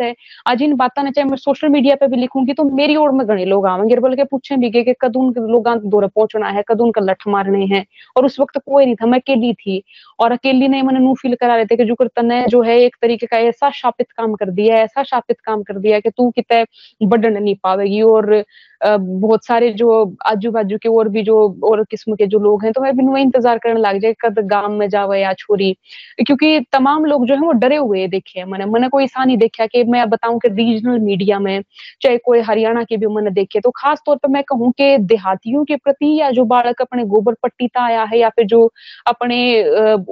है। 0.00 0.14
आज 0.46 0.62
इन 0.62 0.74
बातों 0.76 1.02
ने 1.02 1.10
चाहे 1.10 1.28
मैं 1.28 1.36
सोशल 1.36 1.68
मीडिया 1.68 1.94
पे 1.94 2.06
भी 2.06 2.16
लिखूँगी 2.16 2.52
तो 2.52 2.64
मेरी 2.72 2.96
ओर 2.96 3.10
में 3.10 3.26
घने 3.26 3.44
लोग 3.44 3.66
आवेंगे 3.66 3.96
बोल 3.96 4.14
के 4.14 4.24
पूछे 4.24 4.56
भी 4.56 4.70
गए 4.70 4.82
कि 4.82 4.94
कदून 5.00 5.34
लोग 5.50 5.68
दौरे 5.84 6.06
पहुँचना 6.06 6.48
है 6.48 6.62
कदून 6.68 6.90
का 6.90 7.00
लठ 7.00 7.26
मारने 7.28 7.64
हैं 7.66 7.84
और 8.16 8.24
उस 8.24 8.40
वक्त 8.40 8.58
कोई 8.58 8.84
नहीं 8.84 8.94
था 8.94 9.06
मैं 9.06 9.18
अकेली 9.18 9.52
थी। 9.54 9.82
और 10.18 10.32
अकेली 10.32 10.68
ने 10.68 10.82
मैंने 10.82 11.00
नू 11.00 11.14
फील 11.14 11.34
करा 11.34 11.56
रहे 11.56 11.64
थे 11.64 11.76
कि 11.76 11.84
जो 11.84 11.96
तने 12.16 12.44
जो 12.48 12.62
है, 12.62 12.78
एक 12.80 12.96
तरीके 13.02 13.26
का 13.26 13.38
ऐसा 13.38 13.70
शापित 13.70 14.10
काम 14.16 14.34
कर 14.34 14.50
दिया 14.50 14.76
ऐसा 14.76 15.02
शापित 15.02 15.40
काम 15.40 15.62
कर 15.62 15.78
दिया 15.78 16.00
कि 16.00 16.10
तू 16.10 16.30
कित 16.38 16.66
बढ़ 17.02 17.26
नहीं 17.26 17.54
पावेगी 17.62 18.02
और 18.02 18.44
बहुत 18.84 19.44
सारे 19.46 19.70
जो 19.74 19.90
आजू 20.26 20.50
बाजू 20.50 20.76
के 20.78 20.88
और 20.88 21.08
भी 21.08 21.22
जो 21.24 21.36
और 21.64 21.82
किस्म 21.90 22.14
के 22.16 22.26
जो 22.26 22.38
लोग 22.40 22.64
हैं 22.64 22.72
तो 22.72 22.80
मैं 22.80 22.96
भी 22.96 23.20
इंतज़ार 23.22 23.58
करने 23.58 23.80
लग 23.80 23.98
जाए, 24.00 24.14
कद 24.22 24.38
गाँव 24.48 24.70
में 24.72 24.88
जावे 24.88 25.20
या 25.20 25.32
छोरी। 25.34 25.72
क्योंकि 26.18 26.60
तमाम 26.72 27.04
लोग 27.04 27.26
जो 27.26 27.34
है 27.34 27.40
वो 27.40 27.52
डरे 27.54 27.76
हुए 27.76 28.06
देखे 28.08 28.44
मैंने। 28.44 28.64
मैंने 28.66 28.88
कोई 28.88 29.04
ऐसा 29.04 29.24
नहीं 29.24 29.36
देखा 29.38 29.66
कि 29.66 29.84
मैं 29.86 30.08
बताऊँ 30.10 30.38
कि 30.40 30.48
रीजनल 30.50 30.98
मीडिया 31.00 31.38
में 31.40 31.62
चाहे 32.02 32.18
कोई 32.24 32.40
हरियाणा 32.42 32.82
के 32.84 32.96
भी 32.96 33.06
मैंने 33.06 33.30
देखे 33.32 33.60
तो 33.60 33.70
खास 33.76 34.02
तौर 34.06 34.16
पर 34.16 34.28
मैं 34.30 34.42
कहूँ 34.48 34.70
कि 34.78 34.96
देहातियों 35.06 35.64
के 35.64 35.76
प्रति 35.76 36.14
या 36.20 36.30
जो 36.32 36.44
बालक 36.46 36.80
अपने 36.82 37.04
गोबर 37.06 37.34
पट्टी 37.42 37.68
आया 37.78 38.02
है 38.04 38.18
या 38.18 38.28
फिर 38.30 38.46
जो 38.46 38.66
अपने 39.08 39.38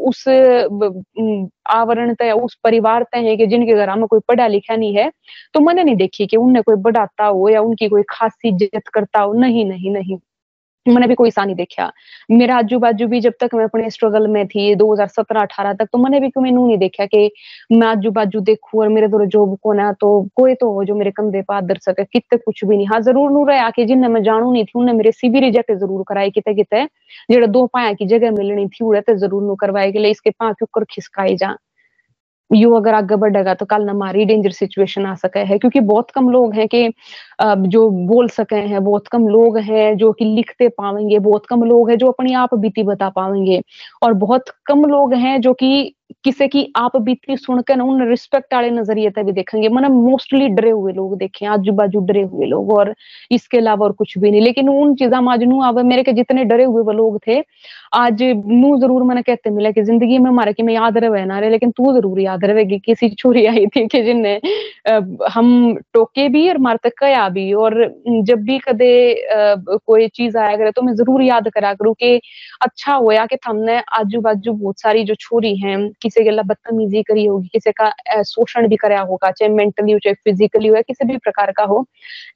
उस 0.03 0.25
आवरण 1.71 2.13
तय, 2.15 2.31
उस 2.33 2.55
परिवार 2.65 3.03
तय 3.13 3.19
है 3.29 3.37
कि 3.37 3.47
जिनके 3.47 3.75
घर 3.77 3.95
में 3.97 4.07
कोई 4.07 4.21
पढ़ा 4.29 4.47
लिखा 4.47 4.77
नहीं 4.77 4.97
है 4.97 5.11
तो 5.55 5.61
मैंने 5.61 5.85
नहीं 5.85 5.97
देखी 5.97 6.27
कि 6.27 6.37
उनने 6.37 6.61
कोई 6.63 6.77
बढ़ाता 6.83 7.27
हो 7.27 7.49
या 7.49 7.61
उनकी 7.63 7.89
कोई 7.89 8.03
खासी 8.11 8.51
इज़्ज़त 8.63 8.89
करता 8.95 9.21
हो, 9.21 9.33
नहीं 9.35 9.65
नहीं 9.67 9.91
नहीं। 9.93 10.19
मैंने 10.87 11.07
भी 11.09 11.15
कोई 11.15 11.31
सा 11.31 11.45
नहीं 11.45 11.57
देखा। 11.57 11.91
मेरा 12.31 12.57
आजू 12.59 12.79
बाजू 12.81 13.07
भी 13.09 13.21
जब 13.21 13.33
तक 13.41 13.51
मैं 13.55 13.65
अपने 13.65 13.91
स्ट्रगल 13.91 14.27
में 14.29 14.47
थी 14.49 14.75
2017-18 14.77 15.73
तक 15.75 15.89
तो 15.93 15.99
मैंने 15.99 16.21
भी 16.21 16.31
कोई 16.31 16.51
नहीं 16.53 16.79
देखा 16.79 17.07
कि 17.07 17.31
मैं 17.73 17.87
आजू 17.89 18.11
बाजू 18.13 18.41
देखू 18.43 18.81
और 18.83 18.89
मेरे 18.91 19.09
दो 19.09 19.25
जॉब 19.27 19.57
को 19.63 19.73
ना 19.75 19.93
तो 20.01 20.11
कोई 20.37 20.55
तो 20.57 20.71
हो 20.75 20.85
जो 20.85 20.95
मेरे 20.97 21.11
कंधे 21.13 21.43
पर 21.45 21.61
दर 21.67 21.79
सके 21.83 22.05
कितने 22.07 22.39
कुछ 22.39 22.65
भी 22.65 22.77
नहीं। 22.77 22.87
हाँ 22.89 23.01
ज़रूर 23.03 23.31
नू 23.33 23.45
रहा 23.47 23.71
कि 23.73 23.85
जिन्हें 23.87 24.11
मैं 24.11 24.23
जानू 24.25 24.53
नहीं 24.53 24.65
थी, 24.65 24.73
उन्हें 24.77 24.95
मेरे 24.97 25.13
सीबी 25.13 25.41
रिजेक्ट 25.41 25.73
ज़रूर 25.75 26.05
कराए 26.09 26.31
किते 26.31 26.55
किते 26.55 26.85
जेड़ा 27.31 27.47
दो 27.49 27.67
पाया 27.75 27.93
की 27.95 28.07
जगह 28.09 28.31
मिलनी 28.33 28.67
थी 28.69 28.85
उड़े 28.87 29.01
तो 29.03 29.17
ज़रूर 29.19 29.43
नू 29.45 29.55
करवाए 29.57 29.93
के 29.93 30.11
इसके 30.11 30.31
पाँच 30.33 30.63
ऊपर 30.63 30.85
खिसकाए 30.91 31.35
जा। 31.37 31.57
यू 32.53 32.73
अगर 32.77 32.95
आगे 32.95 33.17
बढ़ेगा 33.17 33.55
तो 33.55 33.67
कल 33.67 33.89
हमारी 33.89 34.25
डेंजर 34.25 34.51
सिचुएशन 34.53 35.07
आ 35.07 35.15
सके 35.15 35.41
है, 35.41 35.59
क्योंकि 35.59 35.81
बहुत 35.83 36.11
कम 36.11 36.29
लोग 36.31 36.55
हैं 36.55 36.67
कि 36.69 36.89
जो 37.69 37.89
बोल 38.09 38.29
सके 38.29 38.57
हैं, 38.57 38.83
बहुत 38.85 39.09
कम 39.09 39.27
लोग 39.29 39.59
हैं 39.61 39.97
जो 39.97 40.13
कि 40.13 40.25
लिखते 40.27 40.69
पाएँगे 40.81 41.19
बहुत 41.21 41.47
कम 41.47 41.65
लोग 41.65 41.91
हैं 41.91 41.97
जो 41.99 42.11
अपनी 42.11 42.33
आप 42.35 42.55
बीती 42.57 42.83
बता 42.83 43.09
पाएँगे 43.11 43.61
और 44.03 44.13
बहुत 44.17 44.49
कम 44.67 44.85
लोग 44.87 45.15
हैं 45.15 45.41
जो 45.41 45.53
कि 45.55 45.95
किसी 46.25 46.47
की 46.49 46.67
आप 46.77 46.97
बीती 46.99 47.37
सुनकर 47.37 47.77
ना 47.77 47.85
उन 47.85 48.03
रिस्पेक्ट 48.09 48.55
वाले 48.55 48.71
नज़रिए 48.71 49.11
तक 49.11 49.23
भी 49.25 49.33
देखेंगे। 49.33 49.69
मैंने 49.69 49.89
मोस्टली 49.91 50.49
डरे 50.51 50.71
हुए 50.71 50.93
लोग 50.93 51.17
देखे 51.19 51.47
आजू 51.49 51.73
बाजू 51.73 52.01
डरे 52.07 52.23
हुए 52.25 52.47
लोग 52.47 52.73
और 52.73 52.95
इसके 53.31 53.59
अलावा 53.59 53.87
और 53.87 53.93
कुछ 53.93 54.17
भी 54.19 54.31
नहीं। 54.31 54.41
लेकिन 54.41 54.69
उन 54.69 54.95
चीजा 54.97 55.21
आज 55.33 55.43
नू 55.45 55.61
अब 55.65 55.79
मेरे 55.87 56.03
के 56.03 56.13
जितने 56.13 56.45
डरे 56.45 56.65
हुए 56.65 56.83
वो 56.85 56.93
लोग 56.93 57.19
थे, 57.27 57.43
आज 57.95 58.23
नू 58.23 58.77
ज़रूर 58.81 59.03
मैंने 59.05 59.23
कहते 59.23 59.51
मिला 59.51 59.71
कि 59.71 59.83
ज़िंदगी 59.85 60.19
में 60.19 60.31
हमारे 60.31 60.53
की 60.53 60.63
मैं 60.63 60.75
याद 60.75 60.99
रहे 60.99 61.25
ना 61.27 61.39
रहे 61.39 61.51
लेकिन 61.51 61.71
तू 61.77 61.93
ज़रूर 61.95 62.21
याद 62.21 62.45
रहेगी 62.45 62.79
किसी 62.79 63.09
चोरी 63.11 63.45
आई 63.47 63.67
थी 63.67 63.87
कि 63.87 64.03
जिनने 64.05 64.41
हम 65.33 65.75
टोके 65.95 66.29
भी 66.29 66.49
और 66.49 66.59
मारते 66.59 66.91
कया 66.99 67.29
भी। 67.29 67.53
और 67.55 67.75
जब 68.23 68.43
भी 68.45 68.59
कदे 68.59 68.93
कोई 69.77 70.09
चीज़ 70.11 70.37
आया 70.39 70.57
करे 70.57 70.71
तो 70.71 70.83
मैं 70.83 70.95
ज़रूर 70.95 71.23
याद 71.23 71.49
करा 71.55 71.73
करूँ 71.75 71.95
कि 71.95 72.21
अच्छा 72.63 72.95
होया 72.95 73.27
कि 73.27 73.37
हमने 73.47 73.81
आजू 73.99 74.21
बाजू 74.21 74.53
बहुत 74.53 74.81
सारी 74.81 75.05
जो 75.05 75.15
छोरी 75.21 75.55
है 75.57 75.77
किसी 76.03 76.25
के 76.25 76.43
बदतमीजी 76.43 77.03
करी 77.03 77.27
होगी, 77.27 77.49
किसी 77.49 77.73
का 77.73 77.91
शोषण 78.23 78.69
भी 78.69 78.77
कराया 78.77 79.01
होगा, 79.01 79.31
चाहे 79.31 79.53
मेंटली 79.53 79.93
हो, 79.93 79.99
चाहे 79.99 80.15
फिजिकली 80.15 80.69
हो, 80.69 80.77
या 80.77 80.83
किसी 80.83 81.07
भी 81.07 81.17
प्रकार 81.19 81.53
का 81.53 81.65
हो, 81.65 81.87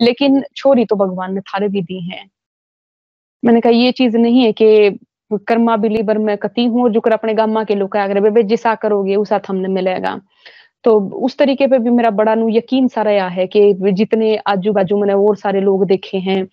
लेकिन 0.03 0.43
छोरी 0.57 0.85
तो 0.85 0.97
भगवान 0.97 1.35
ने 1.35 1.41
थारे 1.41 1.69
भी 1.69 1.83
दी 1.83 2.01
है। 2.11 2.25
मैंने 3.43 3.61
कहा, 3.61 3.73
ये 3.73 3.93
चीज़ 3.93 4.17
नहीं 4.17 4.45
है 4.45 4.53
कि 4.53 4.99
कर्मा 5.49 5.77
बिलीवर 5.77 6.19
मैं 6.19 6.37
कती 6.39 6.65
हूँ 6.65 6.83
और 6.85 6.91
जो 6.93 7.01
कर 7.01 7.13
अपने 7.13 7.35
गामा 7.35 7.65
के 7.65 7.75
लोग 7.75 7.97
अगर 7.97 8.43
जिसा 8.43 8.75
करोगे, 8.75 9.17
उसा 9.17 9.41
थमने 9.51 9.69
मिलेगा। 9.69 10.21
तो 10.85 10.99
उस 11.27 11.37
तरीके 11.39 11.67
पे 11.67 11.79
भी 11.79 11.91
मेरा 11.91 12.11
बड़ा 12.13 12.35
नु 12.35 12.49
यकीन 12.51 12.89
सा 12.89 13.03
रहा 13.03 13.29
है 13.29 13.47
कि 13.47 13.93
जितने 13.93 14.37
आजू 14.47 14.73
बाजू 14.73 14.97
मैंने 14.99 15.15
और 15.15 15.37
सारे 15.37 15.61
लोग 15.61 15.85
देखे 15.87 16.19
हैं 16.19 16.45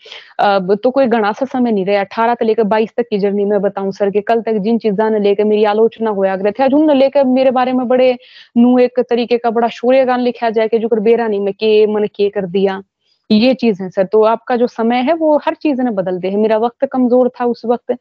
तो 0.76 0.90
कोई 0.92 1.08
घना 1.08 1.32
सा 1.32 1.46
समय 1.46 1.72
नहीं 1.72 1.86
रहा। 1.86 2.02
अठारह 2.02 2.34
से 2.34 2.46
लेकर 2.46 2.64
बाईस 2.66 2.94
तक 2.98 3.06
की 3.10 3.18
जर्नी 3.20 3.46
में 3.46 3.60
बताऊँ 3.62 3.92
सर 3.94 4.10
के 4.10 4.22
कल 4.24 4.42
तक 4.42 4.58
जिन 4.64 4.78
चीजा 4.80 5.10
ने 5.10 5.20
लेकर 5.20 5.44
मेरी 5.46 5.64
आलोचना 5.66 6.12
होया 6.12 6.36
गया 6.36 6.52
थे 6.60 6.74
उन 6.76 6.92
लेकर 6.94 7.26
मेरे 7.28 7.52
बारे 7.52 7.74
में 7.74 7.88
बड़े 7.88 8.12
नु 8.58 8.78
एक 8.80 9.00
तरीके 9.10 9.38
का 9.38 9.50
बड़ा 9.52 9.68
शौर्य 9.72 10.06
गान 10.06 10.20
लिखा 10.22 10.50
जाए 10.50 10.68
कि 10.68 10.80
जो 10.80 10.88
कर 10.90 11.00
बेरा 11.02 11.28
नहीं, 11.28 11.40
मैं 11.40 11.54
के 11.54 11.86
मन 11.88 12.08
के 12.16 12.30
कर 12.30 12.46
दिया। 12.48 12.82
ये 13.30 13.54
चीज़ 13.56 13.82
है 13.84 13.90
सर 13.90 14.06
तो 14.06 14.24
आपका 14.26 14.56
जो 14.58 14.68
समय 14.70 15.02
है 15.04 15.14
वो 15.16 15.38
हर 15.46 15.54
चीज़ 15.56 15.82
ने 15.82 15.92
बदल 15.94 16.18
दे 16.20 16.30
है। 16.30 16.38
मेरा 16.38 16.58
वक्त 16.60 16.86
कमज़ोर 16.88 17.30
था 17.40 17.46
उस 17.46 17.62
वक्त 17.66 17.92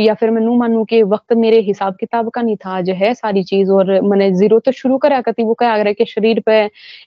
या 0.00 0.14
फिर 0.14 0.30
मैं 0.30 0.42
मानू 0.58 0.84
के 0.84 1.02
वक्त 1.04 1.32
मेरे 1.34 1.60
हिसाब 1.62 1.96
किताब 2.00 2.28
का 2.30 2.42
नहीं 2.42 2.56
था, 2.56 2.70
आज 2.70 2.90
है 2.92 3.12
सारी 3.14 3.42
चीज़ 3.44 3.70
और 3.72 4.00
मैंने 4.02 4.30
ज़ीरो 4.34 4.58
तो 4.60 4.72
शुरू 4.72 4.98
करा 4.98 5.20
कती 5.22 5.44
वो 5.44 5.54
क्या 5.54 5.74
रहा 5.76 5.92
कि 5.92 6.04
शरीर 6.06 6.40
पे 6.46 6.54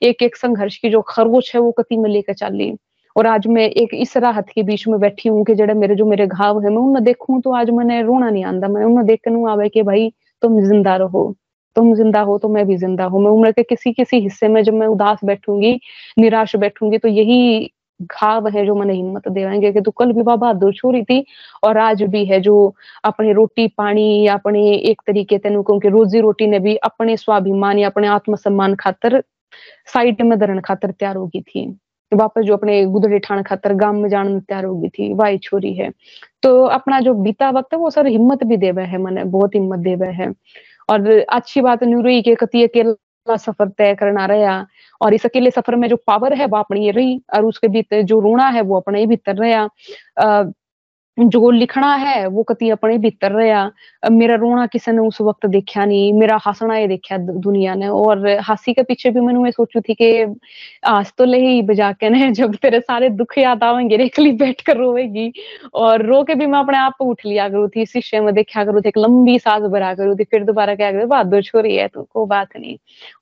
एक 0.04 0.22
एक 0.24 0.36
संघर्ष 0.38 0.78
की 0.78 0.90
जो 0.90 1.02
खरगोश 1.10 1.54
है, 1.56 1.62
वो 1.62 1.72
कति 1.72 1.98
में 1.98 2.10
लेकर 2.10 2.34
चली। 2.36 2.74
और 3.16 3.28
आज 3.28 3.48
मैं 3.48 3.64
एक 3.72 3.94
इस 3.94 4.16
राहत 4.18 4.50
के 4.56 4.64
बीच 4.64 4.88
में 4.88 5.00
बैठी 5.00 5.30
हूँ 5.30 5.44
कि 5.46 5.56
जड़े 5.56 5.74
मेरे 5.74 5.96
जो 5.96 6.06
मेरे 6.06 6.28
घाव 6.28 6.62
है, 6.64 6.70
मैं 6.70 6.78
उन्हें 6.78 7.04
देखूँ 7.04 7.42
तो 7.42 7.54
आज 7.56 7.70
मैंने 7.72 8.02
रोना 8.04 8.30
नहीं 8.30 8.44
आंदा, 8.46 8.68
मैं 8.68 8.84
उन्हें 8.86 9.06
देख 9.08 9.20
कर 9.28 9.50
आवे 9.52 9.70
कि 9.70 9.84
भाई 9.84 10.12
तुम 10.44 10.60
ज़िंदा 10.66 10.96
रहो, 10.98 11.34
तुम 11.76 11.94
ज़िंदा 11.96 12.22
हो 12.22 12.38
तो 12.38 12.50
मैं 12.50 12.66
भी 12.68 12.78
ज़िंदा 12.78 13.06
हूँ। 13.06 13.22
मैं 13.24 13.32
उम्र 13.32 13.52
के 13.52 13.64
किसी 13.64 13.92
किसी 13.94 14.20
हिस्से 14.22 14.48
में 14.48 14.62
जब 14.64 14.74
मैं 14.74 14.88
उदास 14.88 15.20
बैठूँगी, 15.26 15.80
निराश 16.20 16.56
बैठूँगी 16.58 16.98
तो 16.98 17.08
यही 17.10 17.70
घाव 18.02 18.48
है 18.48 18.66
जो 18.66 18.76
मैंने 18.76 18.94
हिम्मत 18.94 19.28
देवाएँगे 19.28 19.72
कि 19.72 19.82
तू 19.82 19.92
कल 19.92 20.12
भी 20.12 20.22
बाबा 20.22 20.54
दूर 20.54 20.74
छोरी 20.74 21.04
थी 21.04 21.26
और 21.64 21.78
आज 21.78 22.04
भी 22.04 22.26
है 22.26 22.40
जो 22.40 22.76
अपनी 23.04 23.34
रोटी 23.34 23.68
पानी 23.68 24.28
या 24.28 24.34
अपने 24.34 24.74
एक 24.74 25.02
तरीके 25.08 25.38
तेन 25.38 25.62
क्योंकि 25.62 25.90
रोजी 25.90 26.22
रोटी 26.22 26.48
ने 26.48 26.60
भी 26.60 26.76
अपने 26.76 27.18
स्वाभिमान 27.18 27.80
या 27.80 27.90
अपने 27.90 28.08
आत्मसम्मान 28.08 28.76
खातर 28.76 29.24
साइड 29.94 30.22
में 30.22 30.40
धरण 30.40 30.60
खातर 30.60 30.92
तैयार 30.92 31.16
होगी 31.16 31.42
थी। 31.42 31.78
वापस 32.12 32.42
जो 32.42 32.54
अपने 32.54 32.86
गुदड़े 32.86 33.20
ठाण 33.20 33.42
खातर 33.44 33.74
गाँव 33.74 33.94
में 33.94 34.10
जाने 34.10 34.40
तैयार 34.40 34.66
होगी 34.66 34.90
थी, 34.90 35.14
वाई 35.14 35.38
छोरी 35.38 35.74
है। 35.74 35.90
तो 36.44 36.64
अपना 36.66 37.00
जो 37.00 37.14
बीता 37.14 37.50
वक्त 37.50 37.74
है 37.74 37.80
वो 37.80 37.90
सर 37.90 38.08
हिम्मत 38.08 38.44
भी 38.44 38.58
देवे 38.58 38.84
है, 38.84 38.98
मैंने 38.98 39.24
बहुत 39.24 39.56
हिम्मत 39.56 39.80
देवे 39.80 40.08
है। 40.08 40.34
और 40.90 41.10
अच्छी 41.30 41.62
बात 41.62 41.84
नहीं 41.84 42.04
रही 42.04 42.22
कि 42.22 42.36
कती 42.36 42.64
अकेला 42.64 42.94
सफ़र 43.28 43.68
तय 43.68 43.96
करना 43.96 44.26
रहा 44.26 44.66
और 45.02 45.14
इस 45.14 45.26
अकेले 45.26 45.52
सफ़र 45.52 45.76
में 45.76 45.88
जो 45.90 45.96
पावर 45.96 46.34
है 46.34 46.46
वो 46.46 46.58
अपनी 46.58 46.92
रही 46.92 47.22
और 47.36 47.46
उसके 47.46 47.68
भीतर 47.68 48.02
जो 48.02 48.20
रोना 48.20 48.48
है 48.50 48.62
वो 48.62 48.80
अपने 48.80 49.06
भीतर 49.06 49.36
रहा। 49.36 49.68
जो 51.20 51.50
लिखना 51.52 51.94
है, 51.96 52.26
वो 52.28 52.44
कति 52.44 52.70
अपने 52.70 52.98
भीतर 52.98 53.32
रहा 53.32 54.10
मेरा 54.12 54.36
रोना 54.36 54.66
किसी 54.68 54.92
ने 54.92 55.00
उस 55.00 55.18
वक्त 55.22 55.46
देखा 55.46 55.86
नहीं, 55.86 56.14
मेरा 56.14 56.38
हंसना 56.48 56.78
ये 56.78 56.88
देखा 56.88 57.18
दुनिया 57.18 57.74
ने। 57.76 57.88
और 57.88 58.28
हासी 58.42 58.74
के 58.74 58.84
पीछे 58.84 59.10
भी 59.12 59.22
मैं 59.22 59.52
सोचू 59.52 59.82
थी 59.82 59.94
कि 60.02 60.36
आज 60.84 61.12
तो 61.18 61.26
ले 61.26 61.38
ही 61.40 61.62
बजा 61.62 61.92
के 61.92 62.10
ने, 62.10 62.32
जब 62.32 62.56
तेरे 62.56 62.80
सारे 62.80 63.10
दुख 63.10 63.38
याद 63.38 63.64
आवेंगे 63.64 63.98
रेखली 63.98 64.32
बैठ 64.32 64.62
कर 64.62 64.78
रोएगी 64.78 65.32
और 65.74 66.06
रो 66.06 66.24
के 66.24 66.36
भी 66.36 66.46
मैं 66.46 66.60
अपने 66.60 66.78
आप 66.78 67.02
उठ 67.02 67.26
लिया 67.26 67.50
करू 67.50 67.68
थी 67.68 67.86
शीशे 67.86 68.20
में 68.20 68.34
देखा 68.34 68.64
करू 68.66 68.82
थी, 68.82 68.90
एक 68.90 68.98
लंबी 68.98 69.38
सांस 69.40 69.64
भरा 69.72 69.94
करू 69.94 70.16
थी। 70.16 70.24
फिर 70.24 70.44
दोबारा 70.44 70.76
क्या 70.76 70.92
करू, 70.92 71.08
बहादुर 71.08 71.44
छोरी 71.44 71.76
है 71.76 71.88
तो 71.88 72.04
कोई 72.04 72.26
बात 72.28 72.58
नहीं। 72.58 72.78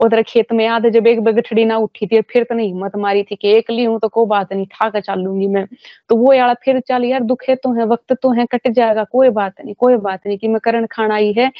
उधर 0.05 0.23
खेत 0.23 0.51
में 0.53 0.65
याद 0.65 0.89
जब 0.89 1.07
एक 1.07 1.21
बगठड़ी 1.23 1.65
ना 1.65 1.77
उठी 1.77 2.07
थी 2.07 2.21
फिर 2.21 2.43
तो 2.43 2.55
नहीं 2.55 2.67
हिम्मत 2.67 2.95
मारी 2.97 3.23
थी 3.23 3.35
कि 3.35 3.49
एक 3.49 3.71
ली 3.71 3.83
हूँ 3.83 3.99
तो 3.99 4.07
कोई 4.07 4.25
बात 4.25 4.53
नहीं, 4.53 4.65
ठा 4.65 4.89
कर 4.89 5.01
चालूँगी 5.01 5.47
मैं। 5.47 5.65
तो 6.09 6.15
वो 6.15 6.33
यार 6.33 6.55
फिर 6.63 6.79
चल, 6.79 7.03
यार 7.05 7.23
दुखे 7.23 7.55
तो 7.55 7.78
है 7.79 7.85
वक्त 7.85 8.13
तो 8.13 8.31
है 8.31 8.45
कट 8.45 8.67
जाएगा 8.71 9.03
कोई 9.03 9.29
बात 9.29 9.53
नहीं 9.65 9.75
कोई 9.75 9.95
बात 9.97 10.21
नहीं 10.27 10.37
कि 10.37 10.47
मैं 10.47 10.59
करण 10.59 10.85
खान 10.85 11.11
आई 11.11 11.33
है। 11.33 11.51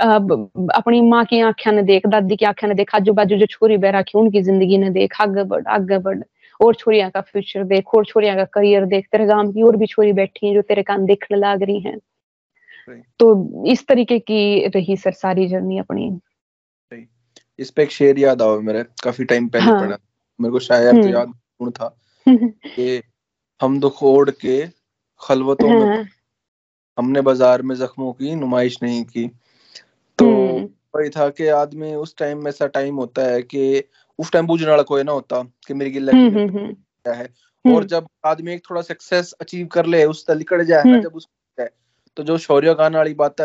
अपनी 0.00 1.00
माँ 1.00 1.24
की 1.24 1.40
आँखें 1.40 1.72
ने 1.72 1.82
देख 1.82 2.06
दादी 2.06 2.36
की 2.36 2.44
आँखें 2.44 2.68
ने 2.68 2.74
देख 2.74 2.94
आजू 2.94 3.12
बाजू 3.12 3.36
जो 3.36 3.46
छोरी 3.46 3.76
बह 3.76 3.90
रखी 3.90 4.18
उनकी 4.18 4.42
ज़िंदगी 4.42 4.78
ने 4.78 4.90
देख 4.90 5.14
आगे 5.20 5.44
बढ़ 5.44 5.66
आगे 5.66 5.98
बढ़ 5.98 6.22
और 6.60 6.74
छोरियाँ 6.74 7.10
का 7.10 7.20
फ्यूचर 7.20 7.64
देख 7.64 7.94
और 7.94 8.04
छोरियाँ 8.04 8.36
का 8.36 8.44
करियर 8.44 8.84
देख 8.84 9.06
तेरे 9.12 9.26
गाँव 9.26 9.52
की 9.52 9.62
और 9.62 9.76
भी 9.76 9.86
छोरी 9.86 10.12
बैठी 10.12 10.48
है 10.48 10.54
जो 10.54 10.62
तेरे 10.62 10.82
कान 10.82 11.06
देखने 11.06 11.38
लग 11.38 11.62
रही 11.62 11.80
हैं। 11.80 11.98
तो 13.18 13.64
इस 13.66 13.86
तरीके 13.86 14.18
की 14.18 14.68
रही 14.68 14.96
सर 14.96 15.12
सारी 15.12 15.48
जर्नी 15.48 15.78
अपनी। 15.78 16.18
इस 17.58 17.70
पे 17.70 17.82
एक 17.82 17.90
शेर 17.90 18.18
याद 18.18 18.42
आओ 18.42 18.60
मेरे 18.60 18.82
काफ़ी 18.82 19.24
टाइम 19.24 19.48
पहले 19.48 19.64
हाँ. 19.64 19.80
पढ़ा। 19.80 19.96
मेरे 20.40 20.52
को 20.52 20.58
शायद 20.58 21.02
तो 21.02 21.08
याद 21.08 21.32
था 21.70 21.98
कि 22.66 23.02
हम 23.60 23.80
दुख 23.80 24.02
ओढ़ 24.02 24.30
के 24.30 24.79
खलवतों 25.20 25.68
में 25.68 25.86
हाँ। 25.86 26.04
हमने 26.98 27.20
बाज़ार 27.20 27.62
में 27.62 27.74
जख्मों 27.76 28.12
की 28.12 28.34
नुमाइश 28.34 28.78
नहीं 28.82 29.04
की 29.04 29.26
तो 30.18 30.26
हम्म। 30.26 30.68
वही 30.96 31.08
था 31.08 31.28
कि 31.28 31.46
आदमी 31.48 31.94
उस 31.94 32.16
टाइम 32.16 32.38
में 32.38 32.48
ऐसा 32.48 32.66
टाइम 32.66 32.96
होता 32.96 33.22
है 33.22 33.42
कि 33.42 33.84
उस 34.18 34.32
टाइम 34.32 34.46
बुझने 34.46 34.70
वाला 34.70 34.82
कोई 34.82 35.02
ना 35.02 35.12
होता 35.12 35.42
कि 35.66 35.74
मेरी 35.74 35.90
गिल्ला 35.90 36.12
हम्म 36.12 36.38
हम्म 36.38 36.72
क्या 36.72 37.12
है। 37.12 37.28
और 37.64 37.84
जब 37.84 38.06
आदमी 38.26 38.52
एक 38.52 38.62
थोड़ा 38.70 38.82
सक्सेस 38.82 39.32
अचीव 39.32 39.66
कर 39.66 39.86
ले 39.86 40.04
उस 40.04 40.24
निकल 40.30 40.64
जाए 40.64 40.82
ना। 40.86 40.98
जब 41.00 41.12
उसको 41.14 41.62
है 41.62 41.70
तो 42.16 42.22
जो 42.22 42.38
शौर्य 42.38 42.74
गाना 42.74 42.98
वाली 42.98 43.14
बात 43.14 43.40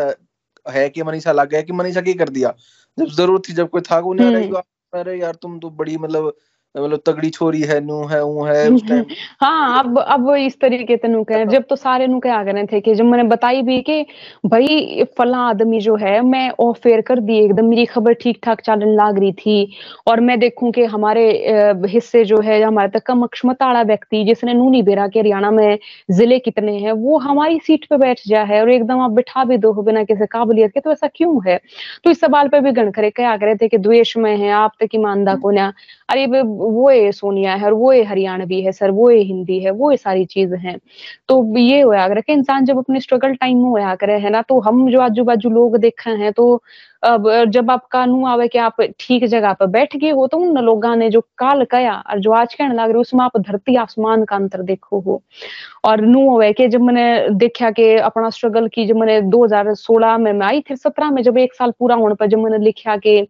है, 0.66 0.88
कि 0.90 1.02
मनीषा 1.02 1.32
लग 1.32 1.48
गया 1.48 1.60
कि 1.62 1.72
मनीषा 1.72 2.00
की 2.00 2.14
कर 2.14 2.28
दिया 2.28 2.54
जब 2.98 3.06
ज़रूरत 3.06 3.42
थी 3.48 3.52
जब 3.52 3.68
कोई 3.68 3.80
था 3.80 3.98
उन्हें 3.98 4.26
हम्म। 4.26 4.36
अरे 4.36 4.46
यार 4.46 5.00
अरे 5.00 5.18
यार 5.20 5.34
तुम 5.34 5.58
तो 5.58 5.70
बड़ी 5.70 5.96
मतलब 5.96 6.36
मतलब 6.76 7.00
तगड़ी 7.06 7.30
छोरी 7.30 7.60
है 7.62 7.80
नू 7.80 8.04
है 8.06 8.22
ऊ 8.24 8.44
है 8.44 8.68
उस 8.70 8.82
टाइम 8.88 9.04
हाँ 9.40 9.78
अब 9.78 9.98
अब 9.98 10.30
इस 10.36 10.58
तरीके 10.60 10.96
से 10.96 11.08
नु 11.08 11.22
कहे 11.24 11.44
जब 11.46 11.64
तो 11.70 11.76
सारे 11.76 12.06
नु 12.06 12.18
क्या 12.20 12.42
करे 12.44 12.64
थे 12.72 12.80
कि 12.80 12.94
जब 12.94 13.04
मैंने 13.04 13.24
बताई 13.28 13.62
भी 13.62 13.80
कि 13.82 14.04
भाई 14.46 15.04
फला 15.18 15.38
आदमी 15.48 15.80
जो 15.80 15.96
है 15.96 16.20
मैं 16.26 16.48
ऑफ़ 16.60 16.78
फेयर 16.78 17.00
कर 17.00 17.20
दी 17.20 17.38
एकदम 17.44 17.66
मेरी 17.66 17.84
खबर 17.86 18.12
ठीक 18.20 18.38
ठाक 18.42 18.60
चलन 18.60 18.94
लाग 18.96 19.18
रही 19.18 19.32
थी 19.34 19.56
और 20.06 20.20
मैं 20.20 20.38
देखूँ 20.40 20.72
कि 20.72 20.84
हमारे 20.86 21.26
हिस्से 21.88 22.24
जो 22.24 22.40
है 22.40 22.60
हमारे 22.62 22.90
तक 22.90 23.06
कम 23.06 23.22
अक्षमता 23.22 23.66
वाला 23.66 23.82
व्यक्ति 23.84 24.24
जिसने 24.24 24.54
नूनी 24.54 24.82
बेरा 24.82 25.06
के 25.08 25.20
हरियाणा 25.20 25.50
में 25.50 25.78
ज़िले 26.10 26.38
कितने 26.38 26.78
हैं 26.78 26.92
वो 26.92 27.18
हमारी 27.18 27.58
सीट 27.66 27.86
पे 27.90 27.96
बैठ 27.96 28.20
जा 28.28 28.42
है 28.44 28.60
और 28.60 28.70
एकदम 28.70 29.00
आप 29.00 29.10
बिठा 29.10 29.44
भी 29.44 29.56
दो 29.58 29.72
बिना 29.82 30.04
किसी 30.04 30.26
काबिलियत 30.26 30.72
के 30.72 30.80
तो 30.80 30.92
ऐसा 30.92 31.06
क्यों 31.06 31.40
है? 31.48 31.58
तो 32.04 32.10
इस 32.10 32.20
सवाल 32.20 32.48
पे 32.48 32.60
भी 32.60 32.72
गण 32.72 32.90
करे 32.90 33.10
क्या 33.10 33.36
करे 33.36 33.54
थे 33.56 33.68
कि 33.68 33.78
द्वेष 33.78 34.16
में 34.16 34.36
है 34.36 34.50
आप 34.52 34.72
तक 34.80 34.94
ईमानदा 34.94 35.34
को 35.36 35.50
ना 35.50 35.72
अरे 36.08 36.26
वो 36.42 36.90
ये 36.90 37.10
सोनिया 37.12 37.54
है 37.54 37.64
और 37.66 37.72
वो 37.74 37.92
ये 37.92 38.02
हरियाणवी 38.04 38.60
है 38.62 38.72
सर, 38.72 38.90
वो 38.90 39.10
ये 39.10 39.22
हिंदी 39.22 39.58
है, 39.60 39.70
वो 39.70 39.90
ये 39.90 39.96
सारी 39.96 40.24
चीज़ 40.26 40.54
है। 40.56 40.76
तो 41.28 41.56
ये 41.58 41.80
होया 41.80 42.06
करे 42.08 42.20
कि 42.22 42.32
इंसान 42.32 42.64
जब 42.64 42.78
अपने 42.78 43.00
स्ट्रगल 43.00 43.34
टाइम 43.34 43.62
में 43.62 43.70
होया 43.70 43.94
करे, 43.94 44.18
है 44.20 44.30
ना? 44.30 44.42
तो 44.42 44.60
हम 44.60 44.88
जो 44.90 45.00
आजू 45.00 45.24
बाजू 45.24 45.50
लोग 45.50 45.76
देखे 45.78 46.10
हैं 46.12 46.32
तो 46.32 46.62
अब 47.02 47.28
जब 47.52 47.70
आपका 47.70 48.04
नू 48.06 48.24
आवे 48.26 48.46
कि 48.48 48.58
आप 48.58 48.80
ठीक 49.00 49.24
जगह 49.26 49.52
पर 49.52 49.66
बैठ 49.66 49.96
गए 49.96 50.10
हो 50.10 50.26
तो 50.26 50.38
उन 50.38 50.58
लोगों 50.64 50.94
ने 50.96 51.08
जो 51.10 51.20
काल 51.38 51.64
कया 51.70 51.92
और 52.10 52.20
जो 52.20 52.32
आज 52.32 52.54
कहने 52.54 52.74
लग 52.74 52.90
रहे 52.90 53.00
उसमें 53.00 53.22
आप 53.24 53.36
धरती 53.38 53.74
आसमान 53.76 54.24
का 54.24 54.36
अंतर 54.36 54.62
देखो 54.62 55.00
हो। 55.00 55.20
और 55.84 56.00
नू 56.02 56.28
होवे 56.30 56.52
कि 56.52 56.68
जब 56.68 56.80
मैंने 56.82 57.28
देखा 57.34 57.70
कि 57.70 57.94
अपना 57.98 58.30
स्ट्रगल 58.30 58.68
की 58.68 58.86
जब 58.86 58.96
मैंने 58.96 59.20
2016 59.22 60.16
में, 60.18 60.32
मैं 60.32 60.46
आई 60.46 60.60
फिर 60.68 60.76
17 60.76 61.10
में, 61.10 61.22
जब 61.22 61.38
एक 61.38 61.54
साल 61.54 61.72
पूरा 61.78 61.96
होने 61.96 62.14
पर 62.14 62.26
जब 62.26 62.38
मैंने 62.38 62.58
लिखा 62.64 62.96
कि 62.98 63.26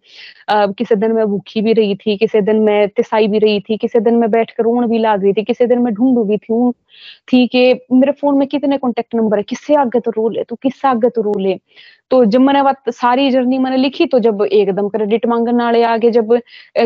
किसी 0.50 0.94
दिन 0.96 1.12
मैं 1.12 1.26
भूखी 1.26 1.62
भी 1.62 1.72
रही 1.72 1.94
थी, 1.96 2.16
किसी 2.16 2.40
दिन 2.42 2.60
मैं 2.66 2.88
तिसाई 2.88 3.28
भी 3.28 3.38
रही 3.38 3.60
थी, 3.60 3.76
किसी 3.76 4.00
दिन 4.00 4.16
मैं 4.16 4.30
बैठ 4.30 4.50
कर 4.50 4.64
रोन 4.64 4.86
भी 4.86 4.98
लाग 4.98 5.22
रही 5.22 5.32
थी, 5.32 5.44
किसी 5.44 5.66
दिन 5.66 5.78
मैं 5.78 5.94
ढूंढू 5.94 6.24
भी 6.24 6.36
थी 6.36 6.72
थी 7.32 7.46
कि 7.46 7.72
मेरे 7.92 8.12
फ़ोन 8.12 8.38
में 8.38 8.48
कितने 8.48 8.78
कॉन्टेक्ट 8.78 9.14
नंबर 9.14 9.36
है, 9.36 9.42
किससे 9.42 9.74
आगे 9.74 10.00
तो 10.00 10.10
रो 10.10 10.28
ले, 10.28 10.44
तू 10.44 10.56
किससे 10.56 10.88
आगे 10.88 11.08
तो 11.08 11.22
रो 11.22 11.38
ले। 11.38 11.58
तो 12.10 12.24
जब 12.24 12.40
मैंने 12.40 12.62
बात 12.62 12.88
सारी 12.90 13.30
जर्नी 13.30 13.58
मैंने 13.58 13.76
लिखी 13.76 14.06
तो 14.06 14.18
जब 14.18 14.42
एकदम 14.42 14.88
क्रेडिट 14.88 15.26
मांगने 15.26 15.64
वाले 15.64 15.82
आगे 15.82 16.10
जब 16.10 16.38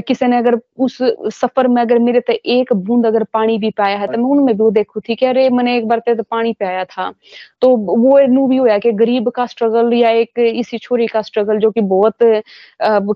किसी 0.06 0.26
ने 0.26 0.36
अगर 0.38 0.58
उस 0.78 0.96
सफ़र 1.34 1.68
में 1.68 1.80
अगर 1.82 1.98
मेरे 1.98 2.20
ते 2.20 2.32
एक 2.32 2.72
बूंद 2.72 3.06
अगर 3.06 3.24
पानी 3.32 3.58
भी 3.58 3.70
पाया 3.70 3.96
है 3.98 4.06
तो 4.06 4.18
मैं 4.18 4.30
उनमें 4.30 4.54
भी 4.56 4.62
वो 4.62 4.70
देखू 4.70 5.00
थी 5.00 5.14
कि 5.14 5.26
अरे 5.26 5.48
मैंने 5.50 5.76
एक 5.78 5.88
बार 5.88 5.98
ते 5.98 6.14
तो 6.14 6.22
पानी 6.22 6.52
पाया 6.52 6.84
था। 6.84 7.12
तो 7.62 7.68
वो 7.76 8.18
नू 8.26 8.46
भी 8.48 8.56
होया 8.56 8.78
कि 8.78 8.92
गरीब 8.92 9.28
का 9.30 9.46
स्ट्रगल 9.46 9.92
या 9.94 10.10
एक 10.10 10.38
इसी 10.38 10.78
छोरी 10.78 11.06
का 11.06 11.22
स्ट्रगल 11.22 11.58
जो 11.58 11.70
कि 11.70 11.80
बहुत 11.80 12.16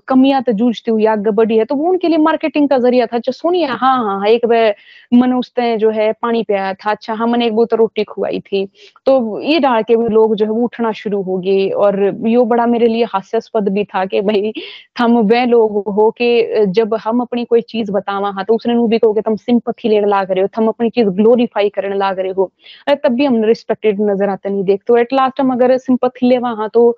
कमियाँ 0.07 0.41
तो 0.43 0.51
जूझती 0.51 0.91
हुई 0.91 1.05
आगे 1.05 1.31
बढ़ी 1.31 1.57
है 1.57 1.65
तो 1.65 1.75
वो 1.75 1.89
उनके 1.89 2.07
लिए 2.07 2.17
मार्केटिंग 2.17 2.69
का 2.69 2.77
ज़रिया 2.77 3.05
था 3.05 3.19
सोनिया 3.31 3.73
हाँ 3.73 3.97
हाँ 3.97 4.19
हाँ, 4.19 4.27
एक 4.27 4.45
बार 4.45 4.75
मैंने 5.13 5.35
उसने 5.35 5.75
जो 5.77 5.89
है 5.89 6.11
पानी 6.21 6.43
पियाया 6.43 6.73
था 6.73 6.91
अच्छा 6.91 7.13
हाँ 7.13 7.27
मैंने 7.27 7.45
एक 7.47 7.53
बोतल 7.55 7.77
रोटी 7.77 8.03
खुआई 8.03 8.39
थी। 8.39 8.65
तो 9.05 9.41
ये 9.41 9.59
डाल 9.59 9.83
के 9.83 9.95
भी 9.95 10.07
लोग 10.09 10.35
जो 10.35 10.45
है 10.45 10.51
वो 10.51 10.63
उठना 10.63 10.91
शुरू 10.91 11.21
हो 11.21 11.37
गए 11.37 11.67
और 11.69 11.94
यो 12.29 12.43
बड़ा 12.45 12.65
मेरे 12.67 12.87
लिए 12.87 13.03
हास्यास्पद 13.13 13.69
भी 13.73 13.83
था 13.85 14.03
कि 14.05 14.21
भाई, 14.21 14.53
हम 14.99 15.17
वह 15.29 15.45
लोग 15.45 15.83
हो 15.95 16.09
कि 16.21 16.65
जब 16.75 16.93
हम 17.03 17.21
अपनी 17.21 17.45
कोई 17.45 17.61
चीज़ 17.63 17.91
बतावा 17.91 18.29
हाँ 18.31 18.43
तो 18.45 18.55
उसने 18.55 18.73
नू 18.73 18.87
भी 18.87 18.99
कि 18.99 19.21
तुम 19.21 19.35
सिंपथी 19.37 19.89
लेने 19.89 20.07
लाग 20.07 20.31
रहे 20.31 20.41
हो, 20.41 20.47
तुम 20.55 20.67
अपनी 20.67 20.89
चीज़ 20.89 21.07
ग्लोरीफाई 21.17 21.69
करने 21.69 21.95
लाग 21.97 22.19
रहे 22.19 22.31
हो। 22.31 22.45
अरे, 22.87 22.95
तब 22.97 23.13
भी 23.15 23.25
हम 23.25 23.43
रिस्पेक्टेड 23.45 24.01
नज़र 24.01 24.29
आते 24.29 24.49
नहीं 24.49 24.63
देखते 24.65 24.99
एट 25.01 25.13
लास्ट 25.13 25.39
हम 25.41 25.51
अगर 25.53 25.77
सिंपथी 25.77 26.27
लेवा 26.27 26.49
हाँ 26.57 26.69
तो 26.73 26.95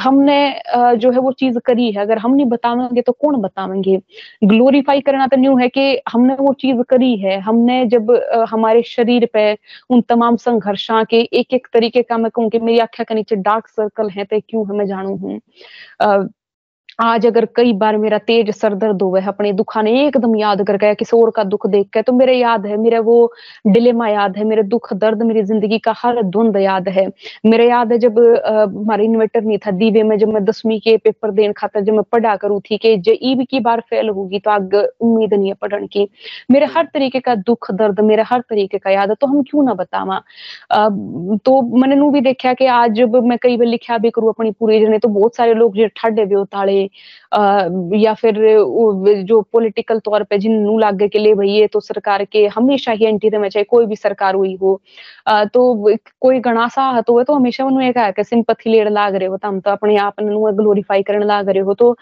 हमने 0.00 0.38
जो 0.96 1.10
है 1.10 1.18
वो 1.20 1.32
चीज़ 1.34 1.58
करी 1.66 1.90
है। 1.92 2.00
अगर 2.02 2.18
हम 2.18 2.34
नहीं 2.34 2.46
बतावेंगे 2.48 3.02
तो 3.02 3.12
कौन 3.14 3.40
बतावेंगे? 3.42 3.98
ग्लोरीफाई 4.44 5.00
करना 5.00 5.26
तो 5.26 5.36
न्यू 5.36 5.56
है 5.58 5.68
कि 5.68 6.00
हमने 6.12 6.34
वो 6.40 6.52
चीज़ 6.60 6.82
करी 6.90 7.14
है। 7.18 7.38
हमने 7.40 7.84
जब 7.88 8.10
हमारे 8.50 8.82
शरीर 8.86 9.28
पे 9.32 9.52
उन 9.90 10.00
तमाम 10.08 10.36
संघर्षा 10.38 11.02
के 11.10 11.20
एक 11.32 11.54
एक 11.54 11.66
तरीके 11.72 12.02
का 12.02 12.16
मैं 12.18 12.30
कहूँ 12.34 12.48
कि 12.50 12.58
मेरी 12.60 12.78
आख्या 12.78 13.04
के 13.04 13.14
नीचे 13.14 13.36
डार्क 13.38 13.68
सर्कल 13.68 14.08
है 14.10 14.21
तो 14.24 14.40
क्यों 14.40 14.66
हमें 14.68 14.86
जानू 14.86 15.16
हूँ? 15.16 15.40
आज 16.98 17.26
अगर 17.26 17.44
कई 17.56 17.72
बार 17.72 17.96
मेरा 17.96 18.16
तेज 18.20 18.50
सर 18.50 18.74
दर्द 18.74 19.02
हुआ 19.02 19.20
है 19.20 19.28
अपने 19.28 19.52
दुखा 19.52 19.82
ने 19.82 19.92
एकदम 20.06 20.34
याद 20.36 20.62
कर 20.66 20.76
गया 20.76 20.94
किसी 20.94 21.16
और 21.16 21.30
का 21.30 21.44
दुख 21.44 21.66
देख 21.66 21.86
के 21.92 22.02
तो 22.02 22.12
मेरे 22.12 22.34
याद 22.34 22.66
है, 22.66 22.76
मेरा 22.76 23.00
वो 23.00 23.32
डिलेमा 23.66 24.08
याद 24.08 24.36
है, 24.36 24.44
मेरे 24.44 24.62
दुख, 24.64 24.92
दर्द 24.94 25.22
मेरी 25.22 25.42
ज़िंदगी 25.42 25.78
का 25.78 25.94
हर 25.96 26.22
द्वंद 26.22 26.56
याद 26.56 26.88
है। 26.88 27.06
मेरे 27.46 27.68
याद 27.68 27.92
है 27.92 27.98
जब 27.98 28.18
हमारा 28.46 29.02
इन्वर्टर 29.02 29.42
नहीं 29.42 29.58
था, 29.58 29.70
दीवे 29.72 30.02
में 30.02 30.16
जब 30.18 30.28
मैं 30.28 30.44
दसवीं 30.44 30.78
के 30.80 30.96
पेपर 30.98 31.30
देने 31.30 31.52
खातर 31.52 31.80
जब 31.80 31.92
मैं 31.92 32.02
पढ़ा 32.12 32.34
करूँ 32.36 32.60
थी 32.60 32.78
कि 32.78 32.96
जे 32.98 33.18
ईब 33.22 33.44
की 33.50 33.60
बार 33.60 33.80
फेल 33.90 34.08
होगी 34.10 34.38
तो 34.38 34.50
आग 34.50 34.74
उम्मीद 34.74 35.34
नहीं 35.34 35.48
है 35.48 35.54
पढ़ने 35.54 35.86
की। 35.86 36.08
मेरे 36.50 36.66
हर 36.66 36.88
तरीके 36.94 37.20
का 37.20 37.34
दुख, 37.36 37.70
दर्द, 37.72 38.00
मेरे 38.02 38.22
हर 38.22 38.40
तरीके 38.40 38.78
का 38.78 38.90
याद 38.90 39.08
है 39.08 39.14
तो 39.14 39.26
हम 39.26 39.42
क्यों 39.42 39.62
ना 39.62 39.74
बतावा? 39.74 40.22
तो 40.72 41.60
मैंने 41.78 41.96
नू 41.96 42.10
भी 42.10 42.20
देखा 42.20 42.52
कि 42.52 42.66
आज 42.68 42.92
जब 42.94 43.16
मैं 43.24 43.38
कई 43.42 43.56
बार 43.56 43.66
लिखा 43.66 43.98
भी 43.98 44.10
करूँ 44.10 44.28
अपनी 44.28 44.50
पूरी 44.50 44.80
जर्नी 44.80 44.98
तो 44.98 45.08
बहुत 45.10 45.36
सारे 45.36 45.54
लोग 45.54 45.76
जो 45.76 45.86
ठाडे 45.96 46.24
भी 46.26 46.34
या 47.96 48.12
फिर 48.14 48.34
जो 49.26 49.40
पॉलिटिकल 49.52 49.98
तौर 50.04 50.22
पे 50.30 50.38
जिन 50.38 50.52
नू 50.62 50.78
लागे 50.78 51.08
के 51.08 51.18
लिए 51.18 51.34
भाई 51.34 51.48
ये 51.50 51.66
तो 51.72 51.80
सरकार 51.80 52.24
के 52.24 52.46
हमेशा 52.56 52.92
ही 52.92 53.06
एंटी 53.06 53.30
में 53.38 53.48
चाहे 53.48 53.64
कोई 53.64 53.86
भी 53.86 53.96
सरकार 53.96 54.34
हुई 54.34 54.54
हो। 54.62 54.74
अ, 55.26 55.44
तो 55.44 55.74
कोई 56.20 56.38
गणासा 56.40 56.82
हत 56.98 57.10
हुए 57.10 57.24
तो 57.24 57.34
हमेशा 57.34 57.64
उन्होंने 57.64 57.92
कहा 57.92 58.10
कि 58.10 58.24
सिंपथी 58.24 58.70
लेड़ 58.70 58.88
लाग 58.90 59.14
रहे 59.16 59.28
हो 59.28 59.36
तो 59.36 59.48
हम 59.48 59.60
तो 59.60 59.70
अपने 59.70 59.96
आप 59.98 60.20
ग्लोरीफाई 60.20 61.02
करने 61.02 61.24
लाग 61.26 61.48
रहे 61.48 61.62
हो। 61.62 61.74
तो 61.74 61.96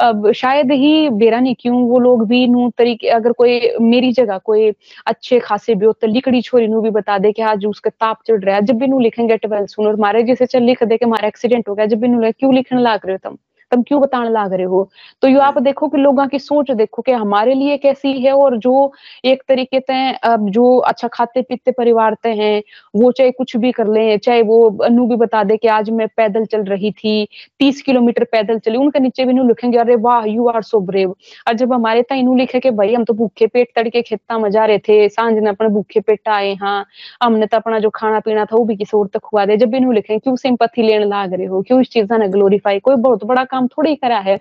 अब 0.00 0.30
शायद 0.36 0.72
ही 0.72 1.08
बेरा 1.10 1.40
नहीं 1.40 1.54
क्यों 1.60 1.82
वो 1.88 1.98
लोग 2.00 2.26
भी 2.28 2.46
नू 2.48 2.68
तरीके 2.78 3.08
अगर 3.10 3.32
कोई 3.32 3.60
मेरी 3.82 4.12
जगह 4.12 4.38
कोई 4.44 4.70
अच्छे 5.06 5.38
खासे 5.40 5.74
भी 5.74 5.86
हो 5.86 5.92
तो 5.92 6.06
लिकड़ी 6.06 6.42
छोरी 6.42 6.66
नू 6.68 6.80
भी 6.80 6.90
बता 6.90 7.18
दे 7.18 7.32
कि 7.32 7.42
आज 7.44 7.66
उसका 7.66 7.90
ताप 7.90 8.18
चढ़ 8.28 8.42
रहा 8.44 8.56
है 8.56 8.62
जब 8.64 8.78
भी 8.78 8.86
नू 8.86 8.98
लिखेंगे 9.00 9.36
ट्वेल्थ 9.36 9.70
सुन 9.70 9.86
और 9.86 9.96
मारे 10.00 10.22
जैसे 10.24 10.46
चल 10.46 10.62
लिख 10.62 10.82
दे 10.84 10.96
कि 10.96 11.04
हमारा 11.04 11.28
एक्सीडेंट 11.28 11.68
हो 11.68 11.74
गया 11.74 11.86
जब 11.86 12.00
भी 12.00 12.08
नू 12.08 12.30
क्यों 12.32 12.54
लिखने 12.54 12.82
लाग 12.82 13.06
रहे 13.06 13.14
हो 13.14 13.28
तुम? 13.30 13.36
तुम 13.76 13.82
क्यों 13.88 14.00
बताने 14.00 14.30
लाग 14.30 14.52
रहे 14.54 14.66
हो? 14.66 14.88
तो 15.22 15.28
यो 15.28 15.40
आप 15.40 15.58
देखो 15.62 15.88
कि 15.88 15.98
लोगों 15.98 16.26
की 16.28 16.38
सोच 16.38 16.70
देखो 16.72 17.02
कि 17.02 17.12
हमारे 17.12 17.54
लिए 17.54 17.76
कैसी 17.78 18.12
है 18.22 18.32
और 18.34 18.56
जो 18.58 18.92
एक 19.24 19.42
तरीके 19.48 19.80
से 19.80 19.96
अब 20.30 20.48
जो 20.50 20.76
अच्छा 20.90 21.08
खाते 21.12 21.42
पीते 21.42 21.72
परिवार 21.72 22.14
से 22.22 22.28
हैं 22.34 22.62
वो 22.96 23.10
चाहे 23.12 23.30
कुछ 23.32 23.56
भी 23.56 23.72
कर 23.72 23.88
ले 23.88 24.16
चाहे 24.18 24.42
वो 24.42 24.58
अनु 24.84 25.06
भी 25.08 25.16
बता 25.16 25.42
दे 25.44 25.56
कि 25.56 25.68
आज 25.68 25.90
मैं 25.90 26.06
पैदल 26.16 26.44
चल 26.46 26.64
रही 26.64 26.90
थी 26.94 27.16
तीस 27.60 27.82
किलोमीटर 27.82 28.24
पैदल 28.32 28.58
चली 28.58 28.78
उनके 28.78 29.00
नीचे 29.00 29.24
भी 29.24 29.32
नू 29.32 29.46
लिखेंगे 29.48 29.78
अरे 29.78 29.96
वाह 30.06 30.24
यू 30.26 30.46
आर 30.48 30.62
सो 30.62 30.80
ब्रेव 30.90 31.10
और 31.48 31.54
जब 31.54 31.72
हमारे 31.72 32.02
ता 32.02 32.14
इनू 32.14 32.34
लिखे 32.36 32.60
कि 32.60 32.70
भाई 32.80 32.94
हम 32.94 33.04
तो 33.04 33.14
भूखे 33.14 33.46
पेट 33.46 33.68
तड़के 33.76 34.02
खेता 34.02 34.38
मज़ा 34.38 34.64
रहे 34.66 34.78
थे 34.88 35.08
साँझ 35.08 35.34
ने 35.38 35.48
अपने 35.50 35.68
भूखे 35.68 36.00
पेट 36.00 36.28
आए 36.28 36.54
हाँ 36.62 36.84
हमने 37.22 37.46
तो 37.46 37.56
अपना 37.56 37.78
जो 37.78 37.90
खाना 37.94 38.20
पीना 38.20 38.44
था 38.44 38.56
वो 38.56 38.64
भी 38.64 38.76
किसी 38.76 38.96
और 38.98 39.06
तक 39.14 39.20
खुआ 39.24 39.44
दे। 39.46 39.56
जब 39.56 39.70
भी 39.70 39.76
इनू 39.76 39.92
लिखे 39.92 40.18
क्यों 40.18 40.36
सिंपथी 40.36 40.82
लेने 40.82 41.04
लाग 41.06 41.34
रहे 41.34 41.46
हो? 41.46 41.62
क्यों 41.62 41.80
इस 41.80 41.88
चीज़ 41.92 42.12
ने 42.14 42.28
ग्लोरीफाई 42.28 42.78
कोई 42.80 42.96
बहुत 43.06 43.24
बड़ा 43.24 43.44
काम 43.44 43.65
थोड़ी 43.68 43.94
करा 43.96 44.18
है। 44.18 44.40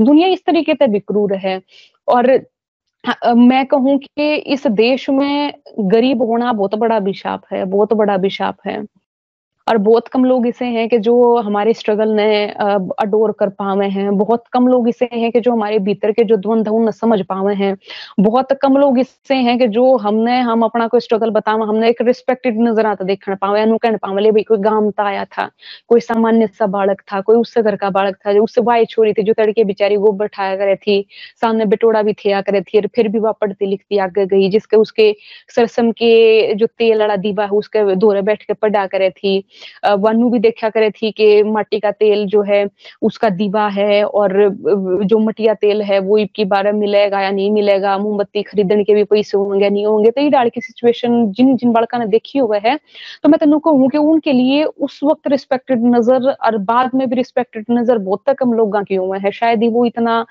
दुनिया 0.00 0.28
इस 0.28 0.44
तरीके 0.46 0.74
से 0.74 0.86
बिक्रूर 0.88 1.34
है। 1.36 1.60
और 2.08 2.30
मैं 3.36 3.66
कहूँ 3.66 3.98
कि 3.98 4.34
इस 4.36 4.66
देश 4.66 5.10
में 5.10 5.54
गरीब 5.80 6.22
होना 6.22 6.52
बहुत 6.52 6.74
बड़ा 6.74 6.96
अभिशाप 6.96 7.42
है, 7.52 7.64
बहुत 7.64 7.92
बड़ा 7.92 8.14
अभिशाप 8.14 8.56
है। 8.66 8.84
और 9.66 9.76
बहुत 9.78 10.08
कम 10.08 10.24
लोग 10.24 10.46
ऐसे 10.46 10.64
हैं 10.64 10.88
कि 10.88 10.98
जो 10.98 11.14
हमारे 11.36 11.72
स्ट्रगल 11.74 12.08
ने 12.14 12.26
अडोर 13.00 13.32
कर 13.38 13.48
पावे 13.50 13.86
हैं। 13.86 14.16
बहुत 14.18 14.44
कम 14.52 14.66
लोग 14.68 14.88
ऐसे 14.88 15.08
हैं 15.12 15.30
कि 15.32 15.40
जो 15.40 15.52
हमारे 15.52 15.78
भीतर 15.78 16.12
के 16.12 16.24
जो 16.24 16.36
द्वंद 16.36 16.68
उन 16.68 16.90
समझ 16.90 17.20
पावे 17.28 17.54
हैं। 17.54 17.74
बहुत 18.20 18.52
कम 18.62 18.76
लोग 18.76 18.98
ऐसे 18.98 19.34
हैं 19.34 19.58
कि 19.58 19.66
जो 19.68 19.96
हमने, 19.96 20.38
हम 20.40 20.62
अपना 20.64 20.86
कोई 20.88 21.00
स्ट्रगल 21.00 21.30
बतावा, 21.30 21.66
हमने 21.66 21.88
एक 21.90 22.02
रिस्पेक्टेड 22.02 22.60
नज़र 22.60 22.86
आता 22.86 23.04
देखने 23.04 23.34
पावे, 23.34 23.62
अनु 23.62 23.78
पावे, 23.84 24.22
ले 24.22 24.30
भाई, 24.32 24.42
कोई 24.42 24.58
गाँव 24.58 24.90
ता 24.90 25.04
आया 25.04 25.24
था, 25.24 25.50
कोई 25.88 26.00
सामान्य 26.00 26.46
सा 26.48 26.66
बालक 26.66 27.00
था, 27.12 27.20
कोई 27.20 27.36
उससे 27.36 27.62
घर 27.62 27.76
का 27.76 27.90
बालक 27.90 28.16
था 28.26 28.32
जो 28.32 28.44
उससे 28.44 28.60
वाई 28.60 28.84
छोरी 28.84 29.12
थी, 29.12 29.22
जो 29.22 29.32
तड़के 29.32 29.64
बेचारी 29.64 29.96
गोबर 29.96 30.26
ठाया 30.26 30.56
करे 30.56 30.76
थी, 30.76 31.04
सामने 31.40 31.64
बिटोड़ा 31.66 32.02
भी 32.02 32.12
थे 32.14 32.40
करे 32.42 32.60
थी, 32.60 32.78
और 32.78 32.86
फिर 32.96 33.08
भी 33.08 33.18
वह 33.18 33.32
पढ़ती 33.40 33.66
लिखती 33.66 33.98
आगे 33.98 34.26
गई, 34.26 34.48
जिसके 34.50 34.76
उसके 34.76 35.14
सरसम 35.56 35.90
के 35.92 36.54
जो 36.54 36.66
तेल 36.68 36.98
वाला 37.00 37.16
दीवा 37.16 37.44
है, 37.44 37.50
उसके 37.50 37.94
दौरे 37.96 38.22
बैठ 38.22 38.42
के 38.42 38.52
पढ़ा 38.52 38.86
करे 38.86 39.10
थी। 39.10 39.36
वानू 39.98 40.28
भी 40.30 40.38
देखा 40.40 40.68
करे 40.70 40.90
थी 40.92 41.10
कि 41.12 41.42
माटी 41.44 41.80
का 41.80 41.90
तेल 41.92 42.24
जो 42.28 42.42
है, 42.42 42.64
उसका 43.02 43.28
दीवा 43.30 43.66
है 43.70 44.02
और 44.04 44.32
जो 45.04 45.18
मटिया 45.20 45.54
तेल 45.56 45.82
है, 45.82 45.98
वो 46.00 46.18
इबकी 46.18 46.44
बारे 46.46 46.72
मिलेगा 46.74 47.20
या 47.22 47.30
नहीं 47.30 47.50
मिलेगा, 47.52 47.96
मोमबत्ती 47.98 48.42
खरीदने 48.44 48.84
के 48.84 48.94
भी 48.94 49.04
पैसे 49.06 49.38
होंगे, 49.38 49.70
नहीं 49.70 49.86
होंगे 49.86 50.10
तो 50.10 50.20
ये 50.20 50.30
डाल 50.30 50.48
की 50.48 50.60
सिचुएशन 50.60 51.30
जिन 51.32 51.56
जिन 51.56 51.72
बड़का 51.72 51.98
ने 51.98 52.06
देखी 52.08 52.38
हुआ 52.38 52.58
है 52.64 52.78
तो 53.22 53.28
मैं 53.28 53.38
तेन 53.40 53.58
कहूँ 53.60 53.88
कि 53.90 53.98
उनके 54.00 54.32
लिए 54.32 54.64
उस 54.64 55.00
वक्त 55.04 55.28
रिस्पेक्टेड 55.28 55.84
नज़र 55.86 56.30
और 56.30 56.56
बाद 56.66 56.90
में 56.94 57.08
भी 57.08 57.16
रिस्पेक्टेड 57.16 57.64
नज़र 57.70 57.98
बहुत 58.00 58.22
तक 58.26 58.42
हम 58.42 58.52
लोग 58.54 58.76
की 58.78 58.94
हुए 58.94 59.18
हैं। 59.18 59.30
शायद 59.32 59.62
ही 59.62 59.68
वो 59.68 59.84
इतना 59.86 60.24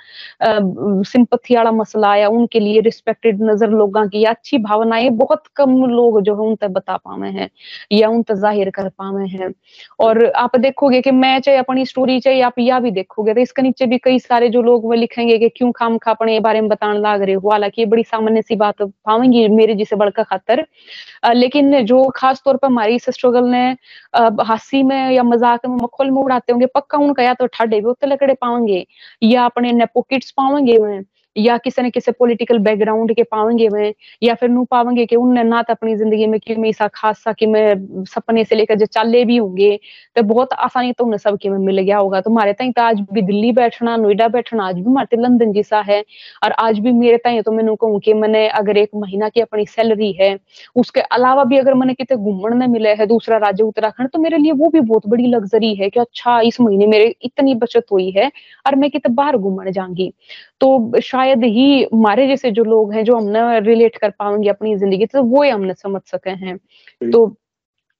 सिंपथी 0.43 1.55
वाला 1.55 1.71
मसला 1.71 2.15
या 2.15 2.27
उनके 2.29 2.59
लिए 2.59 2.81
रिस्पेक्टेड 2.81 3.41
नज़र 3.43 3.69
लोगों 3.71 4.07
की 4.09 4.23
अच्छी 4.25 4.57
भावनाएँ 4.59 5.09
बहुत 5.15 5.43
कम 5.55 5.75
लोग 5.87 6.21
जो 6.21 6.35
है 6.35 6.47
उन 6.47 6.55
तक 6.55 6.67
बता 6.69 6.97
पावे 6.97 7.29
हैं 7.29 7.49
या 7.91 8.09
उन 8.09 8.21
तक 8.23 8.35
ज़ाहिर 8.35 8.69
कर 8.69 8.89
पावे 8.89 9.14
हैं। 9.17 9.53
और 9.99 10.23
आप 10.27 10.55
देखोगे 10.57 11.01
कि 11.01 11.11
मैं 11.13 11.39
चाहे 11.39 11.57
अपनी 11.57 11.85
स्टोरी 11.85 12.19
चाहे 12.19 12.41
आप 12.41 12.59
या 12.59 12.79
भी 12.79 12.91
देखोगे 12.91 13.33
तो 13.33 13.41
इसके 13.41 13.61
नीचे 13.61 13.85
भी 13.85 13.97
कई 13.97 14.19
सारे 14.19 14.49
जो 14.49 14.61
लोग 14.61 14.85
वो 14.85 14.93
लिखेंगे 14.93 15.37
कि 15.37 15.49
क्यों 15.49 15.71
खाम 15.71 15.97
खा 15.97 16.11
अपने 16.11 16.39
बारे 16.39 16.61
में 16.61 16.69
बताने 16.69 16.99
लाग 16.99 17.21
रहे 17.21 17.35
हो। 17.35 17.49
हालाँकि 17.51 17.81
ये 17.81 17.85
बड़ी 17.87 18.03
सामान्य 18.03 18.41
सी 18.41 18.55
बात 18.55 18.81
पावेंगी 18.81 19.47
मेरे 19.49 19.73
जिसे 19.75 19.95
बड़का 19.95 20.23
खातर। 20.23 20.65
लेकिन 21.25 21.79
जो 21.85 22.03
खास 22.15 22.41
तौर 22.45 22.57
पर 22.57 22.67
हमारी 22.67 22.95
इस 22.95 23.09
स्ट्रगल 23.09 23.45
ने 23.47 23.65
हँसी 24.43 24.83
में 24.83 25.11
या 25.11 25.23
मज़ाक 25.25 25.65
में 25.67 25.75
मखोल 25.77 26.11
में 26.11 26.21
उड़ाते 26.23 26.51
होंगे, 26.51 26.65
पक्का 26.67 26.97
उनका 26.99 27.23
या 27.23 27.33
तो 27.33 27.47
ठाडे 27.47 27.79
भी 27.79 27.87
उत्ते 27.87 28.07
लकड़े 28.07 28.33
पाएँगे 28.35 28.85
या 29.23 29.45
अपने 29.45 29.71
नेपो 29.73 30.01
किट्स 30.03 30.31
पाएँगे 30.33 30.77
या 31.35 31.57
किसी 31.57 31.81
न 31.81 31.89
किसी 31.89 32.11
पॉलिटिकल 32.11 32.59
बैकग्राउंड 32.59 33.13
के 33.15 33.23
पावेंगे 33.25 33.67
मैं, 33.69 33.93
या 34.21 34.33
फिर 34.35 34.49
नू 34.49 34.63
पावेंगे 34.71 35.05
कि 35.05 35.15
उनने 35.15 35.43
ना 35.43 35.61
तो 35.61 35.73
अपनी 35.73 35.95
ज़िंदगी 35.95 36.27
में 36.27 36.39
कि 36.39 36.55
मैं 36.55 36.69
ऐसा 36.69 36.87
खास 36.93 37.21
सा 37.23 37.31
कि 37.33 37.45
मैं 37.47 38.03
सपने 38.05 38.43
से 38.45 38.55
लेकर 38.55 38.75
जो 38.75 38.85
चाले 38.87 39.23
भी 39.25 39.37
होंगे 39.37 39.77
तो 40.15 40.23
बहुत 40.23 40.53
आसानी 40.55 40.91
तो 40.93 41.05
उन्हें 41.05 41.17
सब 41.19 41.37
में 41.45 41.57
मिल 41.59 41.79
गया 41.79 41.97
होगा। 41.97 42.21
तो 42.21 42.35
ताई 42.53 42.71
तो 42.71 42.81
आज 42.81 42.99
भी 43.11 43.21
दिल्ली 43.21 43.51
बैठना, 43.53 43.95
नोएडा 43.97 44.27
बैठना, 44.29 44.67
आज 44.67 44.75
भी 44.75 44.83
हमारे 44.83 45.17
लंदन 45.17 45.51
जैसा 45.53 45.79
है, 45.81 46.03
और 46.43 46.51
आज 46.59 46.79
भी 46.79 46.91
मेरे 46.93 47.17
ताई 47.17 47.41
तो 47.41 47.51
मैं 47.51 47.75
कहूँ 47.75 47.99
कि 47.99 48.13
मैंने 48.15 48.47
अगर 48.49 48.77
एक 48.77 48.89
महीना 48.95 49.29
की 49.29 49.41
अपनी 49.41 49.65
सैलरी 49.67 50.11
है, 50.13 50.37
उसके 50.75 51.01
अलावा 51.01 51.43
भी 51.43 51.57
अगर 51.57 51.73
मैंने 51.73 51.93
कितने 51.93 52.17
घूमने 52.17 52.55
में 52.55 52.67
मिले 52.67 52.93
है, 52.95 53.05
दूसरा 53.07 53.37
राज्य, 53.37 53.63
उत्तराखंड 53.63 54.09
तो 54.09 54.19
मेरे 54.19 54.37
लिए 54.37 54.51
वो 54.53 54.69
भी 54.69 54.79
बहुत 54.81 55.07
बड़ी 55.07 55.27
लग्जरी 55.27 55.73
है 55.75 55.89
कि 55.89 55.99
अच्छा 55.99 56.39
इस 56.43 56.59
महीने 56.61 56.87
मेरे 56.87 57.13
इतनी 57.23 57.55
बचत 57.55 57.85
हुई 57.91 58.09
है, 58.11 58.31
और 58.67 58.75
मैं 58.75 58.89
कितने 58.91 59.13
बाहर 59.15 59.37
घूमने 59.37 59.71
जाऊँगी। 59.71 60.11
तो 60.59 60.99
शायद 61.01 61.43
ही 61.43 61.83
हमारे 61.83 62.27
जैसे 62.27 62.51
जो 62.51 62.63
लोग 62.63 62.93
हैं 62.93 63.03
जो 63.05 63.15
हम 63.15 63.23
हमने 63.23 63.59
रिलेट 63.59 63.97
कर 63.97 64.09
पाएँगे 64.09 64.49
अपनी 64.49 64.77
ज़िंदगी 64.77 65.05
तो 65.05 65.23
वो 65.23 65.43
ही 65.43 65.49
हमने 65.49 65.73
समझ 65.73 66.01
सके 66.01 66.29
हैं। 66.29 66.57
तो 67.11 67.35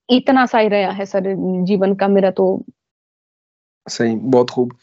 इतना 0.10 0.46
सा 0.46 0.58
ही 0.60 0.68
रहा 0.68 0.92
है 0.92 1.06
सर 1.06 1.22
जीवन 1.64 1.96
का 1.96 2.08
मेरा 2.08 2.32
तो। 2.32 2.64
सही 3.90 4.16
बहुत 4.16 4.50
खूब। 4.50 4.78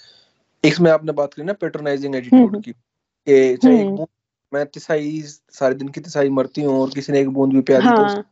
इसमें 0.65 0.91
आपने 0.91 1.13
बात 1.13 1.35
करी 1.35 1.47
ना 1.47 1.53
पेट्रोनाइजिंग 1.53 2.17
एटीट्यूड 2.17 2.63
की। 2.63 2.73
कि 2.73 3.57
चाहे 3.57 3.81
एक 3.81 3.91
बूंद 3.97 4.09
मैं 4.55 4.67
तिसाई 4.67 5.23
सारे 5.51 5.75
दिन 5.75 5.89
की 5.89 6.01
तिसाई 6.01 6.29
मरती 6.29 6.63
हूँ 6.63 6.81
और 6.83 6.91
किसी 6.91 7.13
ने 7.13 7.21
एक 7.21 7.29
बूंद 7.29 7.53
भी 7.53 7.61
प्यार 7.61 7.81
तो 7.81 7.87
हाँ। 7.87 8.23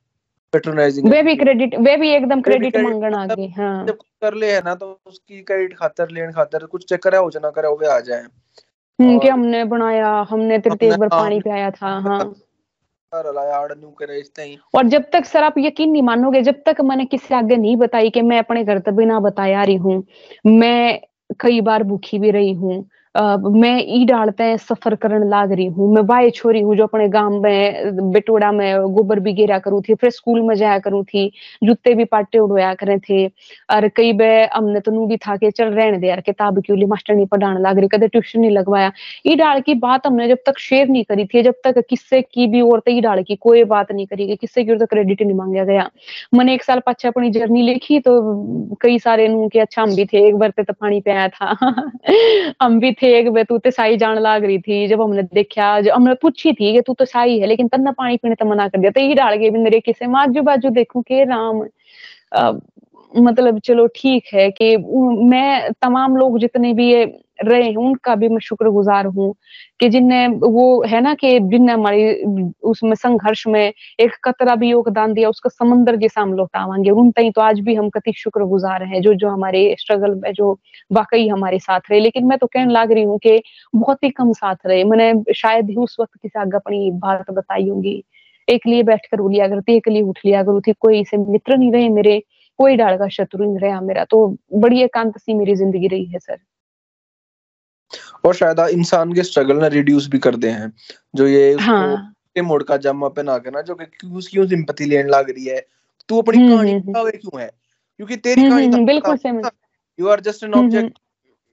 पेट्रोनाइजिंग 0.52 1.08
वे 1.08 1.22
भी 1.22 1.36
क्रेडिट 1.36 1.74
वे 1.74 1.96
भी 1.96 2.10
एकदम 2.10 2.40
क्रेडिट 2.40 2.76
मांगण 2.76 3.14
आ 3.14 3.26
गए 3.26 3.48
हाँ। 3.48 3.86
जब 3.86 3.98
कर 4.22 4.34
ले 4.34 4.52
है 4.52 4.62
ना 4.62 4.74
तो 4.74 5.00
उसकी 5.06 5.42
क्रेडिट 5.42 5.76
खातर 5.76 6.10
लेन 6.10 6.32
खातर 6.32 6.66
कुछ 6.66 6.88
चेक 6.88 7.02
करा 7.02 7.18
हो 7.18 7.30
जना 7.30 7.50
करा 7.50 7.68
हो 7.68 7.76
आ 7.76 8.00
जाए। 8.00 8.20
हम्म 8.20 8.69
कि 9.02 9.28
हमने 9.28 9.64
बनाया 9.64 10.26
हमने 10.30 10.58
तेरे 10.58 10.86
एक 10.86 10.98
बार 10.98 11.08
पानी 11.08 11.40
पियाया 11.40 11.70
था 11.70 11.86
हाँ। 11.86 12.34
और 14.74 14.86
जब 14.86 15.04
तक 15.12 15.24
सर 15.24 15.42
आप 15.42 15.54
यकीन 15.58 15.90
नहीं 15.90 16.02
मानोगे 16.02 16.42
जब 16.42 16.54
तक 16.66 16.76
मैंने 16.80 17.04
किसी 17.04 17.34
आगे 17.34 17.56
नहीं 17.56 17.76
बताई 17.76 18.10
कि 18.10 18.22
मैं 18.22 18.38
अपने 18.38 18.64
घर 18.64 18.78
तक 18.78 18.90
बिना 18.90 19.20
बताया 19.20 19.64
रही 19.64 19.74
हूँ। 19.74 20.04
मैं 20.46 21.00
कई 21.40 21.60
बार 21.60 21.82
भूखी 21.82 22.18
भी 22.18 22.30
रही 22.30 22.52
हूँ। 22.52 22.88
मैं 23.14 23.78
ई 23.88 24.04
डालते 24.06 24.56
सफ़र 24.58 24.94
करने 24.94 25.28
लाग 25.28 25.52
रही 25.52 25.64
हूँ। 25.66 25.92
मैं 25.94 26.02
वाई 26.06 26.30
छोरी 26.30 26.60
हूँ 26.60 26.74
जो 26.76 26.84
अपने 26.84 27.08
गाँव 27.08 27.40
में, 27.42 28.10
बेटोड़ा 28.12 28.50
में 28.52 28.92
गोबर 28.94 29.20
भी 29.20 29.32
गिरा 29.34 29.58
करूँ 29.58 29.80
थी, 29.88 29.94
फिर 29.94 30.10
स्कूल 30.10 30.40
में 30.42 30.54
जाया 30.56 30.78
करूँ 30.78 31.02
थी, 31.04 31.26
जूते 31.64 31.94
भी 31.94 32.04
पाटे 32.04 32.38
उड़वाया 32.38 32.74
करे 32.74 32.98
थे, 33.08 33.26
और 33.26 33.88
कई 33.96 34.12
बे 34.12 34.28
हमने 34.54 34.80
तो 34.80 34.92
नू 34.92 35.06
भी 35.06 35.16
था 35.16 35.36
कि 35.36 35.50
चल 35.50 35.68
रहने 35.70 35.98
दे 35.98 36.08
यार, 36.08 36.20
किताब 36.20 36.60
क्यों 36.66 36.78
ली, 36.78 36.86
मास्टर 36.86 37.14
नहीं 37.14 37.26
पढ़ाने 37.26 37.60
लग 37.60 37.78
रही, 37.78 37.88
कदे 37.92 38.08
ट्यूशन 38.08 38.40
नहीं 38.40 38.50
लगवाया। 38.50 38.92
ई 39.26 39.34
डाल 39.36 39.60
की 39.60 39.74
बात 39.82 40.06
हमने 40.06 40.28
जब 40.28 40.38
तक 40.46 40.58
शेयर 40.58 40.88
नहीं 40.88 41.04
करी 41.04 41.24
थी, 41.24 41.42
जब 41.42 41.54
तक 41.64 41.82
किस्से 41.90 42.22
की 42.22 42.46
भी 42.46 42.60
और 42.62 42.82
ई 42.88 43.00
डाल 43.00 43.22
की 43.22 43.36
कोई 43.36 43.64
बात 43.64 43.92
नहीं 43.92 44.06
करी 44.06 44.26
गई 44.26 44.36
किस्से 44.36 44.64
की 44.64 44.72
और 44.72 44.84
क्रेडिट 44.86 45.22
नहीं 45.22 45.36
मांगा 45.36 45.64
गया। 45.64 45.88
मैंने 46.34 46.54
एक 46.54 46.62
साल 46.64 46.80
पाछे 46.86 47.08
अपनी 47.08 47.30
जर्नी 47.30 47.62
लिखी 47.62 47.98
तो 48.00 48.20
कई 48.82 48.98
सारे 48.98 49.28
नू 49.28 49.48
के 49.52 49.60
अच्छा 49.60 49.82
हम 49.82 49.94
भी 49.96 50.04
थे, 50.04 50.26
एक 50.28 50.36
बार 50.36 50.50
तो 50.58 50.72
पानी 50.72 51.00
पे 51.00 51.10
आया 51.10 51.28
था। 51.28 51.56
हम 52.62 52.78
भी 52.80 52.92
थे 53.02 53.28
वे 53.30 53.44
तू 53.44 53.58
तो 53.58 53.70
साई 53.70 53.96
जान 53.96 54.18
लाग 54.18 54.44
रही 54.44 54.58
थी 54.58 54.86
जब 54.88 55.02
हमने 55.02 55.22
देखा 55.34 55.80
जब 55.80 55.92
हमने 55.94 56.14
पूछी 56.22 56.52
थी 56.52 56.72
कि 56.72 56.80
तू 56.80 56.94
तो 56.94 57.04
साई 57.04 57.38
है 57.38 57.46
लेकिन 57.46 57.68
तन्ना 57.68 57.92
पानी 57.92 58.16
पीने 58.16 58.34
तो 58.34 58.46
मना 58.46 58.68
कर 58.68 58.78
दिया। 58.78 58.90
तो 58.90 59.00
यही 59.00 59.14
डाल 59.14 59.34
गए 59.36 59.50
मेरे 59.50 59.80
किसे 59.80 60.06
मैं 60.06 60.20
आजू 60.20 60.42
बाजू 60.42 60.70
देखू 60.70 61.02
के 61.02 61.24
राम 61.24 61.62
आ, 62.34 62.52
मतलब 63.12 63.58
चलो 63.60 63.86
ठीक 63.96 64.24
है 64.34 64.50
कि 64.50 64.76
मैं 65.26 65.72
तमाम 65.82 66.16
लोग 66.16 66.38
जितने 66.38 66.72
भी 66.74 66.92
ये 66.92 67.04
रहे 67.42 67.62
हैं 67.64 67.76
उनका 67.78 68.14
भी 68.14 68.28
मैं 68.28 68.38
शुक्रगुजार 68.42 69.06
हूँ 69.08 69.34
कि 69.80 69.88
जिनने, 69.88 70.26
वो 70.28 70.82
है 70.86 71.00
ना 71.00 71.14
कि 71.14 71.38
जिनने 71.42 71.72
हमारी, 71.72 72.52
उसमें 72.64 72.94
संघर्ष 72.94 73.46
में 73.46 73.60
एक 74.00 74.12
कतरा 74.24 74.54
भी 74.56 74.70
योगदान 74.70 75.12
दिया, 75.14 75.28
उसका 75.28 75.50
समंदर 75.50 75.96
जैसा 75.96 76.20
हम 76.20 76.34
लौटावांगे 76.34 76.90
उन 76.92 77.10
तई 77.10 77.30
तो 77.30 77.40
आज 77.40 77.60
भी 77.60 77.74
हम 77.74 77.88
कति 77.90 78.12
शुक्रगुजार 78.16 78.82
हैं, 78.84 79.00
जो 79.02 79.14
जो 79.14 79.28
हमारे 79.28 79.74
स्ट्रगल 79.78 80.14
में, 80.16 80.32
जो 80.32 80.52
वाकई 80.92 81.26
हमारे 81.28 81.58
साथ 81.58 81.80
रहे। 81.90 82.00
लेकिन 82.00 82.26
मैं 82.26 82.38
तो 82.38 82.46
कहने 82.46 82.72
लाग 82.72 82.92
रही 82.92 83.04
हूँ 83.04 83.18
कि 83.18 83.40
बहुत 83.76 84.04
ही 84.04 84.10
कम 84.12 84.32
साथ 84.32 84.56
रहे। 84.66 84.84
मैंने 84.84 85.32
शायद 85.34 85.70
ही 85.70 85.76
उस 85.78 85.96
वक्त 86.00 86.12
किसी 86.22 86.38
आगे 86.40 86.56
अपनी 86.56 86.90
बात 87.00 87.30
बताई 87.30 87.68
होंगी। 87.68 88.02
एक 88.48 88.66
लिए 88.66 88.82
बैठ 88.82 89.06
कर 89.06 89.28
लिया 89.30 89.48
करती 89.48 89.76
एक 89.76 89.88
लिए 89.88 90.02
उठ 90.02 90.18
लिया 90.26 90.42
करू 90.42 90.60
थी 90.60 90.72
कोई 90.80 91.02
से 91.04 91.16
मित्र 91.18 91.56
नहीं 91.56 91.72
रहे 91.72 91.88
मेरे, 91.90 92.18
कोई 92.58 92.76
डाल 92.76 92.96
का 92.98 93.08
शत्रु 93.10 93.44
नहीं 93.44 93.58
रहा 93.60 93.80
मेरा। 93.80 94.04
तो 94.04 94.26
बड़ी 94.54 94.82
एकांत 94.82 95.18
सी 95.18 95.34
मेरी 95.34 95.54
ज़िंदगी 95.54 95.88
रही 95.88 96.04
है, 96.04 96.18
सर। 96.18 96.38
और 98.24 98.34
शायद 98.34 98.60
इंसान 98.60 99.12
के 99.12 99.22
स्ट्रगल 99.22 99.56
ना 99.56 99.66
रिड्यूस 99.66 100.08
भी 100.08 100.18
कर 100.18 100.36
दे 100.36 100.48
हैं। 100.48 100.72
जो 101.14 101.26
ये 101.26 101.56
हाँ. 101.60 102.14
मोड़ 102.42 102.62
का 102.62 102.76
जामा 102.76 103.08
पहना 103.08 103.38
के 103.38 103.50
ना 103.50 103.60
जो 103.60 103.74
कि 103.74 103.84
क्यों 103.84 104.20
क्यों 104.20 104.46
सिंपैथी 104.46 104.84
लेने 104.84 105.08
लग 105.08 105.30
रही 105.30 105.44
है? 105.44 105.66
तू 106.08 106.22
अपनी 106.22 106.38
हम्म, 106.38 106.54
कहानी 106.54 106.72
हम्म, 106.72 106.92
बतावे 106.92 107.10
क्यों 107.10 107.40
है? 107.40 107.50
क्योंकि 107.96 108.16
तेरी 108.16 108.42
हम्म, 108.42 108.70
कहानी 108.70 108.84
बिल्कुल 108.84 109.16
same 109.16 109.42
you 110.00 110.08
are 110.08 110.20
just 110.20 110.44
an 110.44 110.54
object 110.54 110.98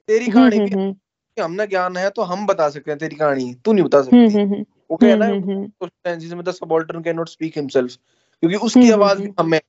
तेरी 0.08 0.28
कहानी 0.28 0.60
भी 0.60 1.42
हमने 1.42 1.68
ज्ञान 1.68 1.98
है 1.98 2.10
तो 2.10 2.22
हम 2.22 2.46
बता 2.46 2.70
सकते 2.70 2.92
हैं 2.92 3.00
तेरी 3.00 3.16
कहानी। 3.16 3.56
तू 3.66 3.74
नहीं 3.74 3.86
बता 3.86 4.02
सकती। 4.02 4.62
वो 4.62 4.96
कह 4.96 5.16
ना? 5.16 5.28
तो 5.68 6.16
जिसमें 6.16 6.44
the 6.44 6.52
subaltern 6.52 7.02
can 7.02 7.16
not 7.16 7.30
speak 7.30 7.58
himself 7.58 7.96
क्योंकि 8.40 8.58
उसकी 8.58 8.92
आवाज़ 8.92 9.22
भी 9.22 9.32
हमें 9.40 9.62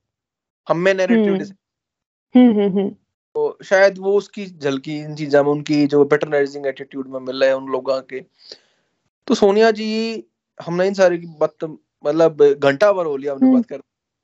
हम 0.68 0.88
नैरेटिव 0.88 1.56
तो 3.38 3.58
शायद 3.64 3.98
वो 3.98 4.16
उसकी 4.18 4.46
झलकी 4.46 4.98
इन 4.98 5.14
चीजा 5.14 5.42
में 5.42 5.50
उनकी 5.50 5.86
जो 5.86 6.04
पेटर्नाइजिंग 6.04 6.66
एटीट्यूड 6.66 7.08
में 7.08 7.20
मिल 7.20 7.40
रहा 7.40 7.50
है 7.50 7.56
उन 7.56 7.72
लोगों 7.72 8.00
के। 8.00 8.20
तो 9.26 9.34
सोनिया 9.34 9.70
जी 9.70 10.24
हमने 10.66 10.86
इन 10.86 10.94
सारी 10.94 11.18
की 11.18 11.26
बात 11.26 11.54
मतलब 12.06 12.56
घंटा 12.62 12.92
भर 12.92 13.06
हो 13.06 13.16
लिया 13.16 13.32
हमने 13.32 13.52
बात 13.52 13.66
कर 13.66 13.80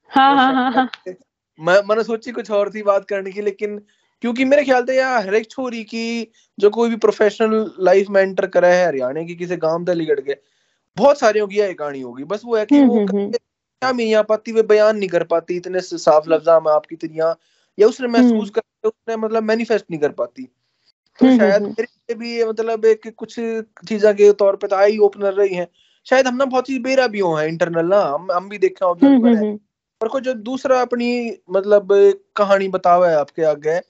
हाँ, 0.09 0.37
हाँ, 0.37 0.55
हाँ, 0.55 0.73
हाँ. 0.73 0.91
मैं 1.61 1.83
मैंने 1.89 2.05
सोची 2.05 2.33
कुछ 2.33 2.51
और 2.51 2.71
थी 2.75 2.83
बात 2.83 3.05
करने 3.05 3.33
की 3.33 3.43
लेकिन 3.43 3.79
क्योंकि 4.21 4.45
मेरे 4.45 4.65
ख्याल 4.65 4.85
से 4.85 4.97
यार 4.97 5.27
हर 5.27 5.35
एक 5.35 5.51
छोरी 5.51 5.85
की 5.85 6.33
जो 6.59 6.71
कोई 6.71 6.89
भी 6.89 6.97
प्रोफेशनल 6.97 7.73
लाइफ 7.81 8.07
में 8.11 8.23
एंटर 8.23 8.47
करा 8.47 8.69
है 8.69 8.87
हरियाणा 8.87 9.23
की 9.23 9.35
किसी 9.35 9.57
गाँव 9.57 9.85
दलीगढ़ 9.85 10.21
के 10.21 10.37
बहुत 10.97 11.19
सारे 11.19 11.47
की 11.47 11.59
यही 11.59 11.75
कहानी 11.75 12.01
होगी। 12.01 12.25
बस 12.25 12.43
वो 12.45 12.57
है 12.57 12.67
कि 12.67 12.85
वो 12.85 13.07
क्या 13.09 13.93
मैं 13.93 14.05
यहाँ 14.05 14.25
पाती 14.25 14.53
वे 14.53 14.63
बयान 14.63 14.97
नहीं 14.97 15.09
कर 15.09 15.25
पाती 15.25 15.57
इतने 15.57 15.81
साफ़ 15.81 16.25
लफ्जा 16.29 16.61
में 16.61 16.73
आपकी 16.73 16.97
तरह 16.97 17.37
या 17.79 17.87
उसने 17.87 18.09
महसूस 18.09 18.51
कर 18.51 18.61
उसने 18.89 19.17
मतलब 19.17 19.43
मैनिफेस्ट 19.43 19.87
नहीं 19.91 20.01
कर 20.01 20.13
पाती। 20.13 20.49
तो 21.19 21.27
हम्म, 21.27 21.37
शायद 21.39 21.63
मेरे 21.63 21.83
लिए 21.83 22.15
भी 22.15 22.45
मतलब 22.45 22.85
एक 22.85 23.15
कुछ 23.17 23.35
चीजा 23.89 24.13
के 24.13 24.33
तौर 24.33 24.57
पे 24.57 24.67
तो 24.67 24.77
आई 24.77 24.99
ओपनर 24.99 25.33
रही 25.33 25.55
है। 25.55 25.69
शायद 26.05 26.27
हम 26.27 26.37
ना 26.37 26.45
बहुत 26.45 26.67
चीज़ 26.67 26.83
बेरा 26.83 27.07
भी 27.07 27.19
हो 27.19 27.35
है 27.35 27.49
इंटरनल 27.49 27.87
ना 27.87 28.01
हम 28.01 28.33
हम 28.33 28.49
भी 28.49 28.59
देखा 28.59 28.87
हो 28.87 28.95
पर 30.01 30.09
कोई 30.09 30.21
जो 30.21 30.35
दूसरा 30.35 30.81
अपनी 30.81 31.39
मतलब 31.51 31.89
कहानी 32.37 32.69
बतावा 32.69 33.09
है 33.09 33.17
आपके 33.17 33.43
आगे 33.43 33.81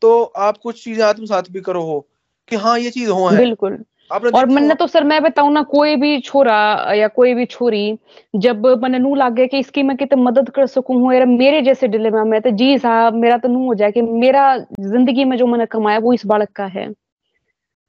तो 0.00 0.22
आप 0.22 0.58
कुछ 0.58 0.84
चीज़ें 0.84 1.04
आत्मसात 1.04 1.50
भी 1.50 1.60
करो 1.60 1.82
हो 1.82 2.08
कि 2.48 2.56
हाँ 2.56 2.78
ये 2.78 2.90
चीज़ 2.90 3.10
हो 3.10 3.26
है। 3.26 3.38
बिल्कुल। 3.38 3.84
और 4.10 4.46
मैंने 4.46 4.74
तो 4.74 4.86
सर 4.86 5.04
मैं 5.04 5.22
बताऊ 5.22 5.50
ना 5.50 5.62
कोई 5.62 5.96
भी 5.96 6.20
छोरा 6.20 6.56
या 6.94 7.08
कोई 7.08 7.34
भी 7.34 7.44
छोरी 7.46 7.98
जब 8.36 8.66
मैंने 8.66 8.98
नू 8.98 9.14
लागे 9.14 9.46
कि 9.46 9.58
इसकी 9.58 9.82
मैं 9.82 9.96
कितने 9.96 10.22
मदद 10.22 10.50
कर 10.50 10.66
सकूँ 10.66 10.96
हूँ 10.96 11.26
मेरे 11.26 11.62
जैसे 11.62 11.88
डिले 11.88 12.10
में 12.10 12.40
तो 12.40 12.50
जी 12.50 12.78
साहब 12.78 13.14
मेरा 13.14 13.38
तो 13.38 13.48
नू 13.48 13.66
हो 13.66 13.74
जाए 13.74 13.92
कि 13.92 14.02
मेरा 14.02 14.56
ज़िंदगी 14.80 15.24
में 15.24 15.36
जो 15.36 15.46
मैंने 15.46 15.66
कमाया 15.66 15.98
वो 15.98 16.12
इस 16.12 16.26
बालक 16.26 16.48
का 16.48 16.66
है। 16.66 16.88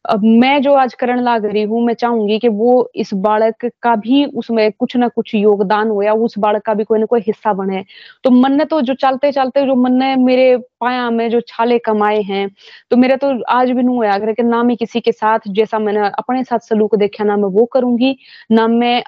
अब 0.05 0.21
मैं 0.35 0.61
जो 0.61 0.73
आज 0.75 0.93
करण 0.93 1.21
लाग 1.23 1.45
रही 1.45 1.61
हूँ, 1.63 1.81
मैं 1.85 1.93
चाहूँगी 1.93 2.37
कि 2.39 2.47
वो 2.49 2.89
इस 2.95 3.13
बालक 3.17 3.65
का 3.83 3.95
भी 3.97 4.23
उसमें 4.35 4.71
कुछ 4.73 4.95
ना 4.97 5.07
कुछ 5.09 5.33
योगदान 5.35 5.89
हो 5.89 6.01
या 6.03 6.13
उस 6.15 6.37
बालक 6.39 6.61
का 6.65 6.73
भी 6.73 6.83
कोई 6.83 6.99
ना 6.99 7.05
कोई 7.05 7.21
हिस्सा 7.21 7.53
बने। 7.53 7.83
तो 8.23 8.29
मन 8.31 8.53
ने 8.57 8.65
तो 8.65 8.81
जो 8.81 8.93
चलते 8.95 9.31
चलते 9.31 9.65
जो 9.65 9.75
मन 9.75 9.93
ने 9.93 10.15
मेरे 10.17 10.55
पाया 10.81 11.09
में 11.11 11.29
जो 11.29 11.41
छाले 11.47 11.77
कमाए 11.79 12.21
हैं 12.23 12.47
तो 12.91 12.97
मेरा 12.97 13.15
तो 13.17 13.31
आज 13.51 13.71
भी 13.71 13.83
नहीं 13.83 13.95
हुआ 13.97 14.17
कि 14.33 14.43
ना 14.43 14.61
मैं 14.63 14.77
किसी 14.77 14.99
के 15.01 15.11
साथ 15.11 15.47
जैसा 15.51 15.79
मैंने 15.79 16.07
अपने 16.09 16.43
साथ 16.43 16.59
सलूक 16.61 16.95
देखा, 16.95 17.23
ना 17.23 17.37
मैं 17.37 17.49
वो 17.51 17.65
करूँगी, 17.73 18.15
ना 18.51 18.67
मैं 18.67 19.03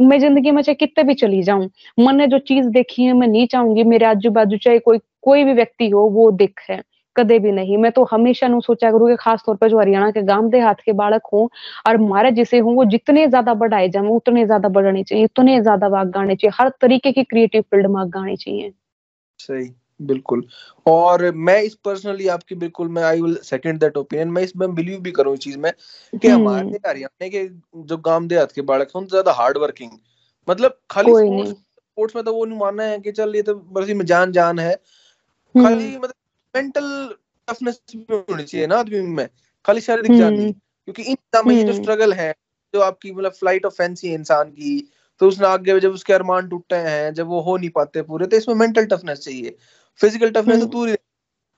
मैं 0.00 0.18
ज़िंदगी 0.20 0.50
में 0.50 0.62
चाहे 0.62 0.74
कितने 0.76 1.04
भी 1.04 1.14
चली 1.14 1.42
जाऊँ 1.42 1.68
मन 1.98 2.16
ने 2.16 2.26
जो 2.26 2.38
चीज़ 2.40 2.66
देखी 2.70 3.04
है, 3.04 3.12
मैं 3.12 3.28
नहीं 3.28 3.46
चाहूँगी 3.48 3.84
मेरे 3.86 4.06
आजू 4.06 4.30
बाजू 4.32 4.56
चाहे 4.58 4.78
कोई 4.80 4.98
कोई 5.22 5.44
भी 5.44 5.52
व्यक्ति 5.54 5.88
हो, 5.90 6.00
वो 6.10 6.30
दिख 6.32 6.60
है। 6.70 6.82
कदे 7.16 7.38
भी 7.38 7.52
नहीं। 7.52 7.76
मैं 7.78 7.90
तो 7.92 8.04
हमेशा 8.10 8.48
नु 8.48 8.60
सोचा 8.60 8.90
करूँ 8.92 9.08
कि 9.10 9.16
खास 9.20 9.42
तौर 9.46 9.56
पर 9.56 9.68
जो 9.70 9.78
हरियाणा 9.80 10.10
के 10.10 10.22
गाँव 10.24 10.48
देहात 10.50 10.80
के 10.82 10.92
बालक 10.94 11.26
हों 11.32 11.46
और 11.88 11.96
मारे 12.02 12.30
जिसे 12.32 12.58
हों 12.60 12.74
वो 12.76 12.84
जितने 12.90 13.26
ज़्यादा 13.28 13.54
बढ़ाए 13.56 13.88
जाए 13.90 14.08
उतने 14.12 14.44
ज़्यादा 14.46 14.68
बढ़ने 14.70 15.02
चाहिए 15.04 15.24
उतने 15.24 15.60
ज़्यादा 15.62 15.86
वाग 15.88 16.10
गाने 16.12 16.36
चाहिए 16.36 16.56
हर 16.60 16.70
तरीके 16.80 17.12
की 17.12 17.24
क्रिएटिव 17.24 17.62
फ़ील्ड 17.64 17.86
में 17.88 18.04
गाने 18.10 18.36
चाहिए। 18.36 18.72
सही 19.40 19.68
बिल्कुल। 20.00 20.44
और 20.86 21.30
मैं 21.38 21.60
इस 21.62 21.74
पर्सनली 21.84 22.26
आपकी 22.28 22.54
बिल्कुल 22.54 22.88
मैं 22.88 23.02
I 23.04 23.20
will 23.20 23.36
second 23.44 23.78
that 23.80 23.96
opinion 23.96 24.28
मैं 24.30 24.42
इसमें 24.42 24.74
बिलीव 24.74 25.00
भी 25.00 25.10
करूँ 25.12 25.36
चीज़ 25.38 25.58
में 25.58 25.70
कि 26.12 26.28
हमारे 26.28 26.64
हम्म 26.64 26.78
हरियाणा 26.86 27.28
के 27.28 27.46
जो 27.84 27.96
गाँव 28.00 28.26
देहात 28.28 28.52
के 28.52 28.62
बालक 28.64 28.88
हैं 28.96 29.06
ज़्यादा 29.06 29.32
हार्ड 29.32 29.58
वर्किंग 29.58 29.90
मतलब 30.48 30.78
खाली 30.90 31.14
स्पोर्ट्स 31.14 32.16
में 32.16 32.24
तो 32.24 32.32
वो 32.34 32.44
नहीं 32.44 32.58
मानना 32.58 32.82
है 32.84 32.98
कि 33.00 33.12
चल 33.12 33.34
ये 33.36 33.42
तो 33.42 33.54
बस 33.72 33.88
में 33.92 34.04
जान 34.06 34.32
जान 34.32 34.58
है। 34.58 34.74
हम्म। 35.54 35.62
खाली 35.62 35.96
मतलब 35.98 36.14
मेंटल 36.54 37.14
टफनेस 37.48 37.80
भी 37.96 38.04
होनी 38.10 38.42
चाहिए 38.44 38.66
ना 38.66 38.76
आदमी 38.76 39.00
में। 39.00 39.28
खाली 39.64 39.80
शारीरिक 39.80 40.18
जान 40.18 40.32
नहीं 40.32 40.42
हम्म 40.42 40.52
क्योंकि 40.88 41.02
इन 41.02 41.16
में 41.46 41.54
ये 41.54 41.62
जो 41.62 41.72
हम्म। 41.72 41.82
स्ट्रगल 41.82 42.12
है 42.12 42.32
जो 42.74 42.80
आपकी 42.80 43.12
मतलब 43.12 43.32
फ़्लाइट 43.32 43.66
ऑफ़ 43.66 43.74
फैंसी 43.74 44.08
है 44.08 44.14
इंसान 44.14 44.50
की 44.50 44.78
तो 45.20 45.28
उसने 45.28 45.46
आगे 45.46 45.78
जब 45.80 45.92
उसके 45.92 46.12
अरमान 46.12 46.48
टूटते 46.48 46.76
हैं 46.86 47.12
जब 47.14 47.26
वो 47.26 47.40
हो 47.40 47.56
नहीं 47.56 47.70
पाते 47.70 48.02
पूरे 48.02 48.26
तो 48.26 48.36
इसमें 48.36 48.54
मेंटल 48.54 48.86
टफनेस 48.86 49.18
चाहिए। 49.18 49.56
फ़िज़िकल 50.00 50.30
टफनेस 50.30 50.58
तो 50.58 50.62
हम्म। 50.62 50.70
दूर 50.70 50.88
ही 50.88 50.94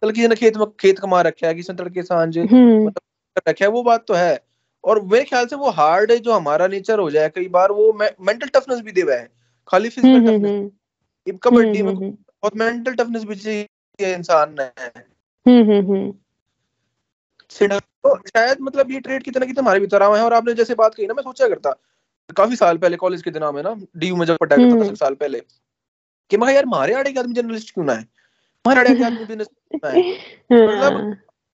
कल 0.03 0.11
किसी 0.11 0.29
ने 0.29 0.35
खेत 0.35 0.57
में 0.57 0.67
खेत 0.81 0.99
कमा 0.99 1.21
रखा 1.23 1.47
है 1.47 1.55
किसी 1.55 1.73
ने 1.73 1.83
तड़के 1.83 2.03
साँझ 2.03 2.37
हम्म। 2.39 2.85
मतलब 2.87 3.49
रखा 3.49 3.65
है 3.65 3.71
वो 3.71 3.83
बात 3.83 4.05
तो 4.09 4.15
है। 4.15 4.41
और 4.85 5.01
मेरे 5.03 5.25
ख्याल 5.25 5.47
से 5.47 5.57
वो 5.57 5.71
हार्ड 5.71 6.11
है 6.13 6.19
जो 6.19 6.33
हमारा 6.33 6.67
नेचर 6.67 6.99
हो 6.99 7.11
जाए 7.11 7.29
कई 7.29 7.49
बार 7.49 7.73
वो 7.73 7.93
मेंटल 7.93 8.47
टफनेस 8.49 8.81
भी 8.81 8.93
देवा 8.93 9.15
है। 9.15 9.29
खाली 9.69 9.89
हम्म 9.89 10.03
फ़िज़िकल 10.03 10.29
हम्म 10.29 10.39
टफनेस 10.39 10.51
हम्म। 10.51 11.37
कबड्डी 11.39 11.79
हम्म 11.79 11.89
में 11.89 11.95
हम्म 11.95 12.11
बहुत 12.11 12.57
मेंटल 12.57 12.95
टफनेस 12.95 13.25
भी 13.25 13.35
चाहिए। 13.37 13.67
इंसान 13.99 14.55
ने 14.61 14.65
हम्म 15.47 15.71
हम्म 15.71 15.93
हम्म। 15.93 16.13
तो 17.51 18.17
शायद 18.29 18.61
मतलब 18.61 18.91
ये 18.91 19.01
ट्रेड 19.01 19.23
कितना 19.23 19.47
कितना 19.47 19.63
हमारे 19.63 19.81
भीतर 19.81 20.03
आवा 20.03 20.17
है। 20.19 20.25
और 20.25 20.33
आपने 20.35 20.55
जैसे 20.55 20.75
बात 20.75 20.95
कही 20.95 21.07
ना 21.07 21.15
मैं 21.15 21.23
सोचा 21.23 21.49
करता 21.49 21.71
काफ़ी 22.31 22.57
साल 22.57 22.79
पहले 22.79 22.97
कॉलेज 22.97 23.23
के 23.23 23.31
दिनों 23.31 23.53
में 23.53 23.63
ना 23.63 23.75
डीयू 23.97 24.17
में 24.17 24.25
जब 24.27 24.37
पढ़ा 24.37 24.57
करता 24.57 24.77
था 24.77 24.85
हम्म। 24.85 24.95
साल 24.95 25.15
पहले 25.15 25.41
कि 26.31 26.37
मैं 26.37 26.53
यार 26.55 26.65
हमारे 26.65 26.95
आड़े 26.95 27.13
के 27.13 27.21
आदमी 27.21 27.35
जर्नलिस्ट 27.35 27.75
क्यों 27.75 27.85
ना 27.85 27.93
है? 27.93 28.01
हमारे 28.65 28.81
आड़े 28.81 28.95
के 28.95 29.05
आदमी 29.05 29.25
बिज़नेस 29.25 29.49
मतलब 29.75 30.93
हाँ। 30.93 31.11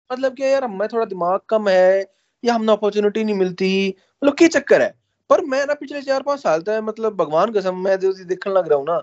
मतलब 0.09 0.33
कि 0.35 0.43
यार 0.43 0.63
हमें 0.63 0.87
थोड़ा 0.87 1.05
दिमाग 1.05 1.39
कम 1.49 1.67
है 1.69 2.05
या 2.43 2.53
हमें 2.53 2.73
अपॉर्चुनिटी 2.73 3.23
नहीं 3.23 3.35
मिलती 3.35 3.95
मतलब 4.23 4.35
क्या 4.35 4.47
चक्कर 4.49 4.81
है। 4.81 4.93
पर 5.29 5.41
मैं 5.45 5.65
ना 5.67 5.73
पिछले 5.73 6.01
चार 6.01 6.21
पाँच 6.23 6.39
साल 6.39 6.61
तक 6.61 6.79
मतलब 6.83 7.15
भगवान 7.15 7.51
कसम 7.51 7.83
मैं 7.83 7.99
जो 7.99 8.13
देखने 8.13 8.53
लग 8.53 8.67
रहा 8.67 8.77
हूँ 8.77 8.85
ना 8.85 8.97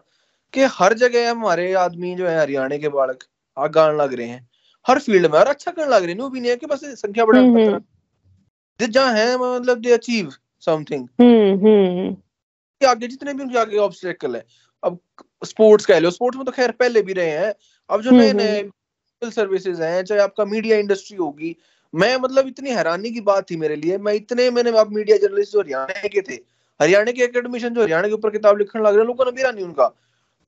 कि 0.56 0.64
हर 0.72 0.92
जगह 0.94 1.30
हमारे 1.30 1.72
आदमी 1.74 2.14
जो 2.14 2.26
है 2.26 2.38
हरियाणा 2.40 2.76
के 2.76 2.88
बालक 2.88 3.24
आग 3.56 3.78
आने 3.78 3.96
लग 3.98 4.14
रहे 4.14 4.26
हैं। 4.26 4.48
हर 4.86 4.98
फ़ील्ड 4.98 5.26
में 5.32 5.38
और 5.38 5.46
अच्छा 5.46 5.70
करने 5.70 5.90
लग 5.90 6.04
रहे 6.04 6.12
हैं। 6.12 6.30
भी 6.30 6.40
नहीं 6.40 6.50
है 6.50 6.56
कि 6.56 6.66
बस 6.66 6.84
संख्या 7.00 7.24
बढ़ाने 7.24 7.48
हम्म 7.48 7.74
हम्म। 7.74 8.86
जहाँ 8.86 9.12
है 9.12 9.36
मतलब 9.36 9.80
दे 9.80 9.92
अचीव 9.92 10.32
समथिंग 10.60 11.08
हम्म 11.20 12.88
आगे 12.88 13.06
जितने 13.06 13.34
भी 13.34 13.42
उनके 13.42 13.58
आगे 13.58 13.76
ऑब्स्टेकल 13.78 14.36
है। 14.36 14.44
अब 14.82 14.98
स्पोर्ट्स 15.44 15.86
कह 15.86 15.98
लो 15.98 16.10
स्पोर्ट्स 16.10 16.36
में 16.36 16.44
तो 16.46 16.52
खैर 16.52 16.70
पहले 16.70 17.02
भी 17.02 17.12
रहे 17.12 17.30
हैं। 17.30 17.54
अब 17.90 18.02
जो 18.02 18.10
नए 18.10 18.32
नए 18.32 19.30
सर्विसेज़ 19.30 19.82
हैं 19.82 20.02
चाहे 20.04 20.20
आपका 20.20 20.44
मीडिया 20.44 20.78
इंडस्ट्री 20.78 21.16
होगी। 21.16 21.56
मैं 21.94 22.16
मतलब 22.16 22.48
इतनी 22.48 22.70
हैरानी 22.70 23.10
की 23.10 23.20
बात 23.20 23.50
थी 23.50 23.56
मेरे 23.56 23.76
लिए। 23.76 23.98
मैं 23.98 24.12
इतने 24.12 24.50
मैंने 24.50 24.78
आप 24.78 24.92
मीडिया 24.92 25.16
जर्नलिस्ट 25.16 25.52
जो 25.52 25.60
हरियाणा 25.60 26.08
के 26.08 26.20
थे 26.22 26.40
हरियाणा 26.80 27.12
के 27.12 27.22
एकेडमिशियन 27.22 27.74
जो 27.74 27.82
हरियाणा 27.82 28.08
के 28.08 28.14
ऊपर 28.14 28.30
किताब 28.30 28.58
लिखने 28.58 28.82
लग 28.82 28.88
रहे 28.88 29.00
हैं 29.00 29.06
लोगों 29.06 29.24
ने 29.24 29.30
मेरा 29.36 29.50
नहीं 29.50 29.64
उनका। 29.64 29.92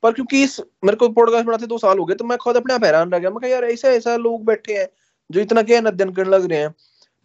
पर 0.02 0.12
क्योंकि 0.12 0.42
इस 0.42 0.60
मेरे 0.84 0.96
को 0.96 1.08
पॉडकास्ट 1.08 1.46
बनाते 1.46 1.66
दो 1.66 1.78
साल 1.78 1.98
हो 1.98 2.04
गए 2.04 2.14
तो 2.14 2.24
मैं 2.24 2.38
खुद 2.38 2.56
अपने 2.56 2.74
आप 2.74 2.84
हैरान 2.84 3.10
रह 3.10 3.18
गया। 3.18 3.30
मैं 3.30 3.48
यार 3.50 3.64
ऐसा 3.64 3.88
ऐसा 3.88 4.16
लोग 4.16 4.44
बैठे 4.44 4.74
हैं 4.74 4.88
जो 5.30 5.40
इतना 5.40 5.62
क्या 5.62 5.80
अध्ययन 5.80 6.12
करने 6.12 6.30
लग 6.30 6.44
रहे 6.44 6.58
हैं। 6.58 6.74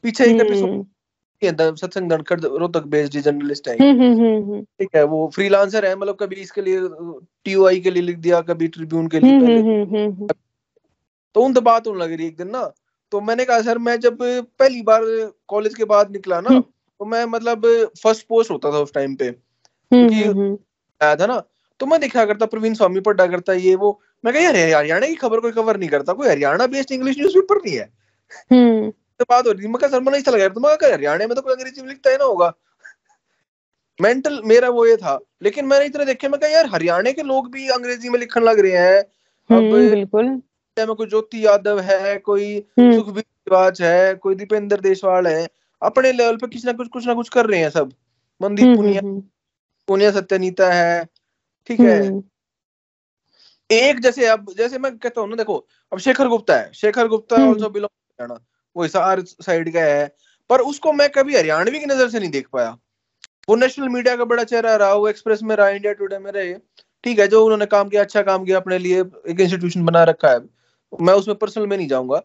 पीछे 0.03 0.25
एक 0.25 0.41
हम्म। 0.41 1.75
सत्संग 1.75 2.09
धनखड़ 2.09 2.39
रोहतक 2.39 2.83
बेस्ड 2.87 3.19
जर्नलिस्ट 3.19 3.67
है। 3.67 3.75
ठीक 4.63 4.95
है 4.95 5.03
वो 5.03 5.27
फ्रीलांसर 5.35 5.85
है 5.85 5.95
मतलब 5.95 6.15
कभी 6.15 6.35
इसके 6.35 6.61
लिए 6.61 6.79
टीओआई 7.45 7.79
के 7.79 7.91
लिए 7.91 8.03
लिख 8.03 8.17
दिया 8.17 8.41
कभी 8.41 8.67
ट्रिब्यून 8.67 9.07
के 9.07 9.19
लिए 9.19 9.31
हम्म 9.31 9.95
हम्म 9.95 10.27
तो 11.35 11.41
उन 11.41 11.53
बात 11.53 11.87
होने 11.87 11.99
लग 11.99 12.13
रही 12.13 12.27
एक 12.27 12.37
दिन 12.37 12.49
ना 12.49 12.63
तो 13.11 13.21
मैंने 13.21 13.45
कहा 13.45 13.61
सर 13.61 13.77
मैं 13.77 13.99
जब 13.99 14.17
पहली 14.59 14.81
बार 14.81 15.01
कॉलेज 15.47 15.75
के 15.75 15.85
बाद 15.85 16.11
निकला 16.11 16.39
ना 16.41 16.59
तो 16.59 17.05
मैं 17.05 17.25
मतलब 17.25 17.65
फ़र्स्ट 18.03 18.27
पोस्ट 18.27 18.51
होता 18.51 18.71
था 18.71 18.77
उस 18.77 18.93
टाइम 18.93 19.15
पे। 19.15 19.31
क्योंकि 19.31 20.23
आया 21.01 21.15
था 21.15 21.25
ना 21.25 21.41
तो 21.83 21.87
मैं 21.87 21.99
देखा 21.99 22.25
करता 22.25 22.45
प्रवीण 22.45 22.73
स्वामी 22.73 22.99
पढ़ा 22.99 23.27
करता 23.27 23.53
ये 23.53 23.75
वो। 23.75 24.01
मैं 24.25 24.33
कहा 24.33 24.43
यार 24.43 24.55
हरियाणा 24.55 25.07
की 25.07 25.15
खबर 25.15 25.39
कोई 25.39 25.51
कवर 25.51 25.77
नहीं 25.77 25.89
करता 25.89 26.13
कोई 26.13 26.27
हरियाणा 26.27 26.67
बेस्ड 26.67 26.91
इंग्लिश 26.91 27.17
न्यूज़पेपर 27.17 27.55
नहीं 27.55 27.77
है। 27.77 27.89
हम्म। 28.51 28.91
तो 28.91 29.25
बात 29.29 29.47
हो 29.47 29.51
रही 29.51 29.67
मैं 29.67 29.89
सर 29.89 29.99
मैं 29.99 30.13
ऐसा 30.13 30.31
लगा 30.31 30.47
तो 30.47 30.59
मैं 30.59 30.93
हरियाणा 30.93 31.27
में 31.27 31.35
तो 31.35 31.41
कोई 31.41 31.53
अंग्रेज़ी 31.53 31.81
में 31.81 31.89
लिखता 31.89 32.09
है 32.09 32.17
ना 32.17 32.23
होगा। 32.23 32.53
मेंटल 34.01 34.41
मेरा 34.45 34.69
वो 34.69 34.85
ये 34.85 34.97
था। 34.97 35.19
लेकिन 35.43 35.65
मैंने 35.65 35.85
इतने 35.85 36.05
देखे 36.05 36.27
मैं 36.27 36.39
कहा 36.39 36.49
यार 36.49 36.65
हरियाणा 36.65 37.11
के 37.11 37.23
लोग 37.23 37.51
भी 37.51 37.69
अंग्रेज़ी 37.69 38.09
में 38.09 38.19
लिखने 38.19 38.45
लग 38.45 38.59
रहे 38.59 38.71
हैं। 38.71 38.99
हम्म 39.49 39.73
अब 39.73 39.89
बिल्कुल। 39.89 40.25
में 40.79 40.87
कोई 40.87 41.07
ज्योति 41.07 41.45
यादव 41.45 41.79
है 41.79 42.17
कोई 42.17 42.65
हम्म। 42.79 42.97
सुखबीर 42.97 43.73
है 43.81 44.15
कोई 44.15 44.35
दीपेंद्र 44.35 44.77
देशवाल 44.77 45.27
है 45.27 45.47
अपने 45.81 46.11
लेवल 46.11 46.37
पे 46.37 46.47
किसी 46.47 46.67
ना 46.67 46.73
कुछ 46.73 46.87
कुछ 46.87 47.07
ना 47.07 47.13
कुछ 47.13 47.29
कर 47.29 47.45
रहे 47.45 47.59
हैं 47.59 47.69
सब। 47.69 47.93
मनदीप 48.41 48.77
पुनिया 48.77 49.01
पुनिया 49.87 50.11
सत्यनीता 50.11 50.73
है 50.73 51.07
ठीक 51.67 51.79
है? 51.79 52.07
हम्म। 52.07 52.23
एक 53.71 53.99
जैसे 53.99 54.25
अब 54.27 54.53
जैसे 54.57 54.79
मैं 54.79 54.97
कहता 54.97 55.21
हूँ 55.21 55.29
ना 55.29 55.35
देखो 55.35 55.67
अब 55.93 55.99
शेखर 55.99 56.27
गुप्ता 56.27 56.57
है। 56.57 56.71
शेखर 56.73 57.07
गुप्ता 57.07 57.35
हम्म। 57.35 57.49
Also 57.49 57.69
belong 57.69 58.21
Haryana. 58.21 58.45
वो 58.75 58.83
हिसार 58.83 59.21
साइड 59.21 59.73
का 59.73 59.79
है। 59.79 60.15
पर 60.49 60.61
उसको 60.61 60.93
मैं 60.93 61.09
कभी 61.09 61.35
हरियाणवी 61.35 61.79
की 61.79 61.85
नज़र 61.85 62.09
से 62.09 62.19
नहीं 62.19 62.31
देख 62.31 62.47
पाया। 62.53 62.77
वो 63.49 63.55
नेशनल 63.55 63.89
मीडिया 63.89 64.15
का 64.15 64.25
बड़ा 64.25 64.43
चेहरा 64.43 64.75
रहा 64.75 64.93
वो 64.93 65.07
एक्सप्रेस 65.07 65.39
में 65.43 65.55
रहा 65.55 65.69
इंडिया 65.69 65.93
टुडे 65.93 66.19
में 66.19 66.31
रहे। 66.31 66.53
ठीक 67.03 67.19
है 67.19 67.27
जो 67.27 67.43
उन्होंने 67.43 67.65
काम 67.65 67.89
किया 67.89 68.01
अच्छा 68.01 68.21
काम 68.21 68.45
किया 68.45 68.57
अपने 68.57 68.77
लिए 68.77 69.01
एक 69.01 69.39
इंस्टीट्यूशन 69.39 69.85
बना 69.85 70.03
रखा 70.03 70.29
है। 70.29 70.39
मैं 71.01 71.13
उसमें 71.13 71.37
पर्सनल 71.37 71.67
में 71.67 71.77
नहीं 71.77 71.87
जाऊँगा। 71.87 72.17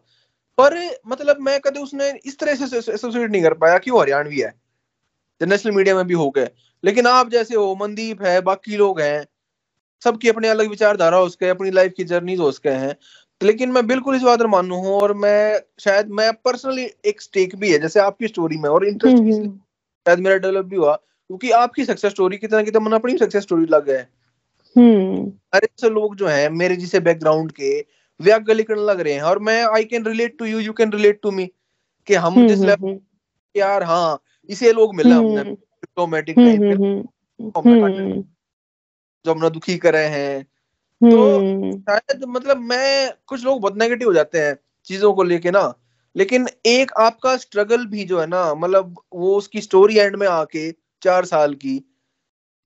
पर 0.57 0.99
मतलब 1.07 1.37
मैं 1.39 1.59
कभी 1.59 1.79
उसने 1.79 2.19
इस 2.25 2.39
तरह 2.39 2.55
से 2.55 2.93
एसोसिएट 2.93 3.31
नहीं 3.31 3.41
कर 3.43 3.53
पाया 3.53 3.77
कि 3.77 3.91
वो 3.91 4.01
हरियाणवी 4.01 4.39
है। 4.39 4.53
नेशनल 5.45 5.71
मीडिया 5.71 5.95
में 5.95 6.07
भी 6.07 6.13
हो 6.13 6.29
गए। 6.29 6.49
लेकिन 6.83 7.07
आप 7.07 7.29
जैसे 7.29 7.55
हो 7.55 7.75
मनदीप 7.75 8.21
है 8.21 8.41
बाकी 8.41 8.77
लोग 8.77 9.01
हैं 9.01 9.27
सबकी 10.03 10.29
अपने 10.29 10.47
अलग 10.47 10.69
विचारधारा 10.69 11.19
उसके 11.19 11.49
अपनी 11.49 11.71
लाइफ 11.71 11.93
की 11.97 12.03
जर्नी 12.03 12.35
उसके 12.35 12.69
हैं। 12.69 12.95
लेकिन 13.43 13.71
मैं 13.71 13.87
बिल्कुल 13.87 14.15
इस 14.15 14.21
बात 14.21 14.39
में 14.39 14.47
मानू 14.47 14.75
हूँ 14.75 14.91
और 14.91 15.13
मैं 15.13 15.61
शायद 15.79 16.07
मैं 16.09 16.33
पर्सनली 16.33 16.89
एक 17.05 17.21
स्टेक 17.21 17.55
भी 17.55 17.71
है 17.71 17.79
जैसे 17.79 17.99
आपकी 17.99 18.27
स्टोरी 18.27 18.57
में 18.57 18.69
और 18.69 18.87
इंटरेस्ट 18.87 19.17
हम्म 19.17 19.25
भी 19.25 19.31
इसलिए 19.31 19.49
शायद 20.07 20.19
मेरा 20.19 20.35
डेवलप 20.35 20.65
भी 20.65 20.75
हुआ 20.75 20.95
क्योंकि 20.95 21.51
आपकी 21.51 21.85
सक्सेस 21.85 22.11
स्टोरी 22.11 22.37
कितना 22.37 22.61
कितना 22.63 22.79
मन 22.79 22.91
अपनी 22.91 23.17
सक्सेस 23.17 23.43
स्टोरी 23.43 23.65
लग 23.65 23.85
गए। 23.85 24.05
हम्म। 24.75 25.31
अरे 25.53 25.67
से 25.81 25.89
लोग 25.89 26.15
जो 26.15 26.27
हैं 26.27 26.49
मेरे 26.49 26.75
जिसे 26.75 26.99
बैकग्राउंड 26.99 27.51
के 27.51 27.85
वे 28.21 28.31
आगे 28.31 28.53
लिखने 28.53 28.81
लग 28.81 28.99
रहे 28.99 29.13
हैं 29.13 29.21
और 29.21 29.39
मैं 29.39 29.63
I 29.63 29.83
can 29.83 30.05
relate 30.05 30.37
to 30.39 30.45
you 30.45 30.59
you 30.59 30.73
can 30.73 30.91
relate 30.91 31.19
to 31.23 31.31
me 31.31 31.51
कि 32.07 32.15
हम 32.15 32.47
जिस 32.47 32.59
लेवल 32.59 32.89
हम्म। 32.89 32.99
यार 33.55 33.83
हाँ 33.83 34.21
इसे 34.49 34.71
लोग 34.73 34.95
मिला 34.95 35.15
हमने 35.15 35.41
हम्म। 35.41 35.53
डिप्लोमेटिक 35.53 36.35
टाइम 36.35 36.63
हम्म 36.63 37.51
हमने 37.57 37.81
हम्म। 37.81 38.21
जो 39.25 39.33
हमने 39.33 39.49
दुखी 39.49 39.77
करे 39.77 40.03
हैं 40.05 40.43
तो 41.01 41.39
हम्म। 41.39 41.71
शायद 41.79 42.23
मतलब 42.27 42.57
मैं 42.57 43.13
कुछ 43.27 43.43
लोग 43.45 43.61
बहुत 43.61 43.77
नेगेटिव 43.77 44.07
हो 44.07 44.13
जाते 44.13 44.39
हैं 44.39 44.57
चीज़ों 44.85 45.13
को 45.13 45.23
लेके 45.23 45.51
ना। 45.51 45.73
लेकिन 46.15 46.47
एक 46.65 46.91
आपका 46.93 47.35
स्ट्रगल 47.37 47.85
भी 47.85 48.03
जो 48.05 48.19
है 48.19 48.27
ना 48.27 48.53
मतलब 48.53 48.95
वो 49.13 49.35
उसकी 49.35 49.61
स्टोरी 49.61 49.97
एंड 49.97 50.15
में 50.15 50.27
आके 50.27 50.71
चार 51.01 51.25
साल 51.25 51.53
की 51.53 51.83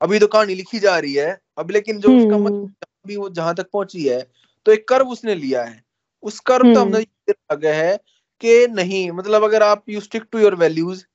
अभी 0.01 0.19
तो 0.19 0.27
कहानी 0.27 0.55
लिखी 0.55 0.79
जा 0.79 0.97
रही 0.97 1.13
है 1.13 1.41
अब 1.57 1.71
लेकिन 1.71 1.99
जो 1.99 2.17
उसका 2.17 2.35
हम्म। 2.35 2.45
मतलब 2.45 2.75
अभी 2.83 3.15
वो 3.15 3.29
जहाँ 3.29 3.55
तक 3.55 3.69
पहुँची 3.73 4.07
है 4.07 4.27
तो 4.65 4.71
एक 4.71 4.87
कर्व 4.87 5.07
उसने 5.07 5.35
लिया 5.35 5.63
है। 5.63 5.83
उस 6.23 6.39
कर्व 6.39 6.73
तो 6.73 6.79
हमने 6.79 6.97
हम्म। 6.97 7.33
लगा 7.51 7.73
है 7.73 7.97
कि 8.41 8.67
नहीं 8.67 9.11
मतलब 9.11 9.43
अगर 9.43 9.63
आप 9.63 9.89
you 9.89 9.99
stick 10.01 10.23
to 10.31 10.39
your 10.39 10.55
values 10.55 11.05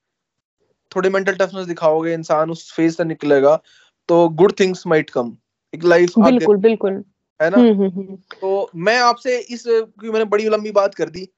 थोड़े 0.96 1.10
मेंटल 1.10 1.32
टफनेस 1.32 1.66
दिखाओगे 1.66 2.14
इंसान 2.14 2.50
उस 2.50 2.72
फ़ेज़ 2.72 2.94
से 2.96 3.04
निकलेगा 3.04 3.62
तो 4.08 4.28
गुड 4.28 4.52
थिंग्स 4.60 4.86
माइट 4.86 5.10
कम 5.10 5.36
एक 5.74 5.84
लाइफ 5.84 6.18
बिल्कुल 6.18 6.56
बिल्कुल। 6.56 7.04
है 7.42 7.50
ना? 7.50 7.56
हम्म 7.56 7.72
हम्म 7.72 7.90
हम्म। 7.90 8.16
तो 8.40 8.70
मैं 8.76 8.98
आपसे 8.98 9.38
इस 9.38 9.62
क्योंकि 9.66 10.10
मैंने 10.10 10.24
बड़ी 10.24 10.48
लंबी 10.48 10.70
बात 10.70 10.94
कर 10.94 11.08
दी। 11.08 11.28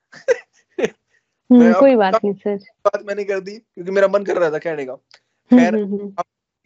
मैं 1.52 1.74
कोई 1.74 1.96
बात 1.96 2.14
नहीं 2.14 2.34
सर। 2.34 2.56
बात 2.84 3.02
मैंने 3.06 3.24
कर 3.24 3.40
दी 3.40 3.52
क्योंकि 3.52 3.90
मेरा 3.90 4.08
मन 4.08 4.24
कर 4.24 4.38
रहा 4.38 4.50
था 4.50 4.58
कहने 4.58 4.84
का। 4.84 4.94
खैर 5.50 5.74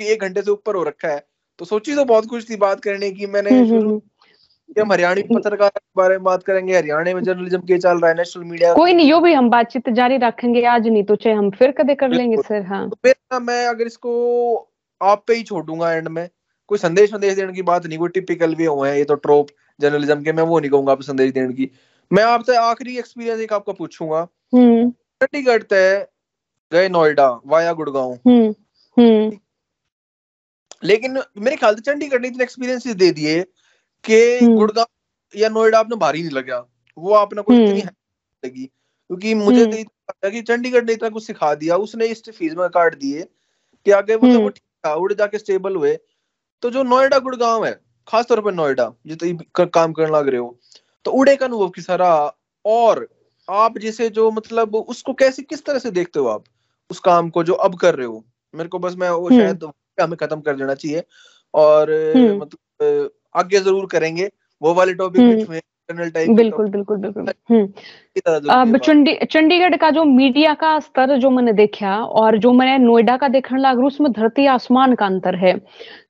एक 0.01 0.21
घंटे 0.21 0.43
से 0.43 0.51
ऊपर 0.51 0.75
हो 0.75 0.83
रखा 0.83 1.09
है 1.09 1.27
तो 1.59 1.65
सोची 1.65 1.95
तो 1.95 2.05
बहुत 2.05 2.27
कुछ 2.27 2.51
थी 2.51 2.57
बात 2.57 2.81
करने 2.81 3.11
की 3.11 3.27
मैंने 3.27 3.51
हम्म, 3.51 3.69
शुरू 3.69 3.89
हम्म, 3.89 3.99
कि 3.99 4.64
हम 4.81 4.93
हरियाणवी 4.93 5.23
पत्रकार 5.35 5.69
के 5.69 5.81
बारे 5.97 6.15
में 6.15 6.23
बात 6.25 6.43
करेंगे 6.43 6.77
हरियाणा 6.77 7.15
में 7.15 7.23
जर्नलिज्म 7.23 7.61
के 7.61 7.79
चल 7.79 7.99
रहा 7.99 8.11
है 8.11 8.17
नेशनल 8.17 8.45
मीडिया 8.45 8.73
कोई 8.75 8.93
नहीं 8.93 9.11
यो 9.11 9.21
भी 9.21 9.33
हम 9.33 9.51
बातचीत 9.51 9.89
जारी 9.91 10.17
रखेंगे 10.17 10.65
आज 10.67 10.89
नहीं 10.89 11.05
तो 11.05 11.17
चाहे 11.17 11.37
हम 11.37 11.51
फिर 11.51 11.71
कदे 11.71 11.95
कर 11.95 12.09
लेंगे 12.09 12.37
सर 12.43 12.63
हाँ। 12.67 12.89
तो 12.91 12.97
फिर 13.03 13.41
मैं 13.41 13.67
अगर 13.67 13.87
इसको 13.87 14.13
आप 15.01 15.25
पे 15.27 15.35
ही 15.35 15.43
छोड़ 15.43 15.65
दूँगा 15.67 15.93
एंड 15.93 16.09
में 16.09 16.29
कोई 16.71 16.79
संदेश 16.79 17.11
संदेश 17.11 17.35
देने 17.37 17.53
की 17.53 17.63
बात 17.63 17.87
नहीं 17.87 17.99
कोई 17.99 18.09
टिपिकल 18.09 18.55
भी 18.55 18.65
हुए 18.65 18.89
हैं 18.89 18.97
ये 18.97 19.05
तो 19.05 19.15
ट्रोप 19.15 19.47
जर्नलिज्म 19.81 20.23
के 20.23 20.33
मैं 20.33 20.43
वो 20.43 20.59
नहीं 20.61 20.71
कहूँगा 20.71 20.93
आप 20.93 21.03
संदेश 21.03 21.33
देने 21.33 21.53
की। 21.53 21.71
मैं 22.11 22.23
आपसे 22.23 22.57
आखिरी 22.57 22.97
एक्सपीरियंस 22.99 23.41
एक 23.41 23.53
आपका 23.53 23.73
पूछूँगा। 23.73 24.27
हम्म। 24.55 24.91
चंडीगढ़ 24.91 25.63
तय 25.63 26.07
गए 26.73 26.89
नोएडा 26.89 27.29
वाया 27.47 27.73
गुड़गांव। 27.73 28.13
हम्म 28.29 28.55
हम्म। 28.97 29.39
लेकिन 30.85 31.19
मेरे 31.39 31.57
ख्याल 31.57 31.75
से 31.75 31.81
चंडीगढ़ 31.81 32.21
ने 32.21 32.29
इतने 32.29 32.45
एक्सपीरियंसेस 32.45 32.95
दे 32.95 33.11
दिए 33.11 33.45
कि 34.05 34.39
हम्म। 34.39 34.55
गुड़गांव 34.55 34.87
या 35.37 35.49
नोएडा 35.49 35.79
आपने 35.79 35.97
भारी 35.97 36.23
नहीं 36.23 36.31
लगा 36.31 36.67
वो 36.99 37.15
आपने 37.15 37.43
कोई 37.43 37.57
हम्म। 37.57 37.67
इतनी 37.67 38.49
लगी 38.49 38.65
क्योंकि 38.65 39.35
मुझे 39.35 39.61
हम्म। 39.63 39.71
तो 39.73 39.79
लगता 39.79 40.27
है 40.27 40.31
कि 40.31 40.43
चंडीगढ़ 40.43 40.85
ने 40.85 40.93
इतना 40.93 41.09
कुछ 41.09 41.27
सिखा 41.27 41.55
दिया 41.55 41.77
उसने 41.77 42.07
इस 42.07 42.23
फ़ीस 42.31 42.55
में 42.55 42.69
काट 42.69 42.99
दिए 42.99 43.23
कि 43.85 43.91
आगे 43.91 44.17
मतलब 44.17 44.31
वो 44.31 44.39
हम्म। 44.39 44.49
ठीक 44.49 44.87
था 44.87 44.95
उड़ 44.95 45.13
जाके 45.13 45.39
स्टेबल 45.39 45.77
हुए 45.77 45.99
तो 46.63 46.71
जो 46.71 46.83
नोएडा 46.83 47.19
गुड़गांव 47.19 47.65
है 47.65 47.81
खास 48.09 48.27
तौर 48.27 48.41
पर 48.41 48.55
नोएडा 48.55 48.93
जितने 49.07 49.33
क- 49.57 49.71
काम 49.75 49.93
करने 49.93 50.17
लग 50.17 50.29
रहे 50.29 50.41
हो 50.41 50.59
तो 51.05 51.11
उड़े 51.11 51.37
का 51.37 51.47
अनुभव 51.47 51.69
किस 51.69 51.87
तरह 51.87 52.33
और 52.65 53.09
आप 53.51 53.79
जिसे 53.79 54.09
जो 54.09 54.31
मतलब 54.31 54.75
उसको 54.77 55.13
कैसे 55.15 55.43
किस 55.43 55.65
तरह 55.65 55.79
से 55.79 55.91
देखते 55.91 56.21
हो 56.21 56.27
आप 56.27 56.45
उस 56.91 57.01
काम 57.01 57.31
को 57.31 57.45
जो 57.45 57.55
अब 57.55 57.79
कर 57.79 57.95
रहे 57.95 58.07
हो 58.07 58.25
मेरे 58.55 58.69
को 58.69 58.79
बस 58.79 58.95
मैं 58.95 59.11
वो। 59.11 59.31
शायद 59.31 59.65
हमें 60.03 60.17
खत्म 60.17 60.41
कर 60.41 60.57
देना 60.57 60.75
चाहिए 60.75 61.05
और। 61.55 61.91
मतलब 62.17 63.11
आगे 63.35 63.61
ज़रूर 63.61 63.87
करेंगे। 63.87 64.31
वो 64.63 64.75
वाले 64.75 64.95
टॉपिक 64.95 65.21
हम्म। 65.21 65.47
में 65.51 65.61
बिल्कुल 65.91 66.69
बिल्कुल 66.69 66.97
बिल्कुल। 66.97 67.27
हम्म। 67.51 67.67
की 67.67 68.21
तरह 68.21 68.39
ज़रूर 68.39 68.53
अब 68.53 68.77
चंडी 68.79 69.15
चंडीगढ़ 69.31 69.77
का 69.77 69.91
जो 69.91 70.05
मीडिया 70.05 70.55
का 70.55 70.79
स्तर 70.79 71.17
जो 71.19 71.31
मैंने 71.31 71.53
देखा 71.53 71.97
और 72.21 72.39
जो 72.39 72.53
मैंने 72.53 72.79
नोएडा 72.79 73.17
का 73.17 73.29
देखने 73.29 73.59
लग 73.61 73.77
लगा 73.77 73.87
उसमें 73.87 74.13
धरती 74.13 74.47
आसमान 74.47 74.95
का 74.95 75.07
अंतर 75.07 75.35
है। 75.37 75.55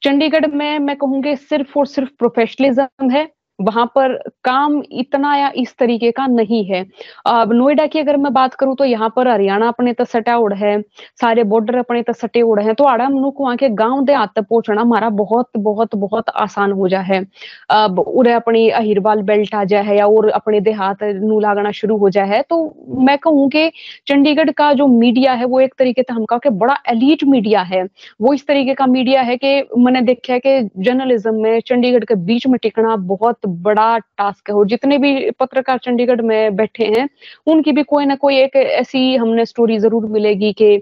चंडीगढ़ 0.02 0.46
में 0.46 0.78
मैं 0.78 0.96
कहूँगी 0.96 1.36
सिर्फ़ 1.36 1.78
और 1.78 1.86
सिर्फ़ 1.86 2.10
प्रोफेशनलिज्म 2.18 3.10
है। 3.10 3.28
वहाँ 3.58 3.84
पर 3.94 4.16
काम 4.44 4.82
इतना 4.92 5.34
या 5.36 5.50
इस 5.56 5.74
तरीके 5.78 6.10
का 6.10 6.26
नहीं 6.26 6.64
है। 6.64 6.84
अब 7.26 7.52
नोएडा 7.52 7.86
की 7.86 7.98
अगर 7.98 8.16
मैं 8.16 8.32
बात 8.32 8.54
करूँ 8.54 8.74
तो 8.76 8.84
यहाँ 8.84 9.12
पर 9.16 9.28
हरियाणा 9.28 9.68
अपने 9.68 9.92
तक 9.92 10.08
सटा 10.08 10.36
उड़ 10.38 10.54
है, 10.54 10.80
सारे 11.20 11.44
बॉर्डर 11.44 11.76
अपने 11.78 12.02
तक 12.02 12.16
सटे 12.16 12.42
उड़ 12.42 12.60
है 12.60 12.74
तो 12.74 12.84
आड़ा 12.84 13.08
मनुक 13.08 13.40
वहाँ 13.40 13.56
के 13.56 13.68
गाँव 13.70 14.04
देहात 14.04 14.32
तक 14.36 14.46
पहुँचना 14.50 14.80
हमारा 14.80 15.08
बहुत 15.10 15.50
बहुत 15.58 15.94
बहुत 15.96 16.28
आसान 16.30 16.72
हो 16.72 16.88
जा 16.88 17.00
है। 17.02 17.22
अब 17.70 17.98
उरे 17.98 18.32
अपनी 18.32 18.68
अहिरवाल 18.70 19.22
बेल्ट 19.24 19.54
आ 19.54 19.62
जाए 19.64 19.96
या 19.96 20.06
और 20.08 20.28
अपने 20.30 20.60
देहात 20.62 21.02
नू 21.02 21.40
लागना 21.40 21.70
शुरू 21.72 21.96
हो 21.98 22.10
जाए 22.10 22.42
तो 22.50 22.58
मैं 23.00 23.16
कहूँ 23.18 23.48
कि 23.50 23.70
चंडीगढ़ 24.06 24.50
का 24.52 24.72
जो 24.74 24.86
मीडिया 24.88 25.32
है 25.32 25.44
वो 25.46 25.60
एक 25.60 25.74
तरीके 25.78 26.02
से 26.02 26.12
हम 26.12 26.24
कहा 26.24 26.38
कि 26.38 26.50
बड़ा 26.56 26.76
एलीट 26.88 27.24
मीडिया 27.26 27.62
है। 27.62 27.82
वो 28.20 28.32
इस 28.34 28.46
तरीके 28.46 28.74
का 28.74 28.86
मीडिया 28.86 29.22
है 29.22 29.36
कि 29.36 29.62
मैंने 29.78 30.00
देखा 30.02 30.32
है 30.32 30.38
कि 30.40 30.60
जर्नलिज्म 30.78 31.34
में 31.42 31.60
चंडीगढ़ 31.60 32.04
के 32.04 32.14
बीच 32.16 32.46
में 32.46 32.58
टिकना 32.62 32.96
बहुत 32.96 33.43
बड़ा 33.46 33.98
टास्क 33.98 34.50
है 34.50 34.54
और 34.56 34.66
जितने 34.66 34.98
भी 34.98 35.30
पत्रकार 35.30 35.78
चंडीगढ़ 35.78 36.20
में 36.20 36.56
बैठे 36.56 36.84
हैं 36.86 37.08
उनकी 37.46 37.72
भी 37.72 37.82
कोई 37.82 38.06
ना 38.06 38.14
कोई 38.14 38.36
एक 38.36 38.56
ऐसी 38.56 39.14
हमने 39.16 39.46
स्टोरी 39.46 39.78
ज़रूर 39.78 40.06
मिलेगी 40.06 40.52
कि 40.52 40.76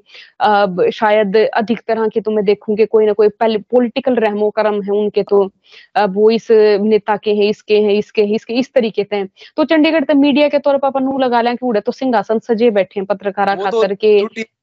शायद 0.90 1.36
अधिक 1.36 1.80
तरह 1.88 2.08
की 2.08 2.20
तो 2.20 2.30
मैं 2.30 2.44
देखूँगी 2.44 2.86
कोई 2.86 3.06
ना 3.06 3.12
कोई 3.12 3.28
पॉलिटिकल 3.40 4.14
रहमो 4.16 4.50
करम 4.50 4.80
है 4.82 4.92
उनके 4.92 5.22
तो 5.22 5.50
अब 5.96 6.14
वो 6.14 6.30
इस 6.30 6.48
नेता 6.50 7.16
के 7.16 7.34
हैं 7.34 7.48
इसके 7.48 7.80
हैं 7.80 7.92
इसके 7.92 8.22
हैं 8.22 8.34
इसके 8.34 8.54
इस 8.54 8.72
तरीके 8.74 9.04
से 9.04 9.16
हैं। 9.16 9.28
तो 9.56 9.64
चंडीगढ़ 9.64 10.04
तो 10.04 10.14
मीडिया 10.14 10.48
के 10.48 10.58
तौर 10.58 10.78
पर 10.78 10.88
अपन 10.88 11.12
लगा 11.20 11.40
लें 11.40 11.56
कि 11.56 11.66
उड़े 11.66 11.80
तो 11.80 11.92
सिंहासन 11.92 12.38
सजे 12.38 12.70
बैठे 12.70 13.00
हैं 13.00 13.06
पत्रकारा 13.06 13.54
तो 13.70 13.82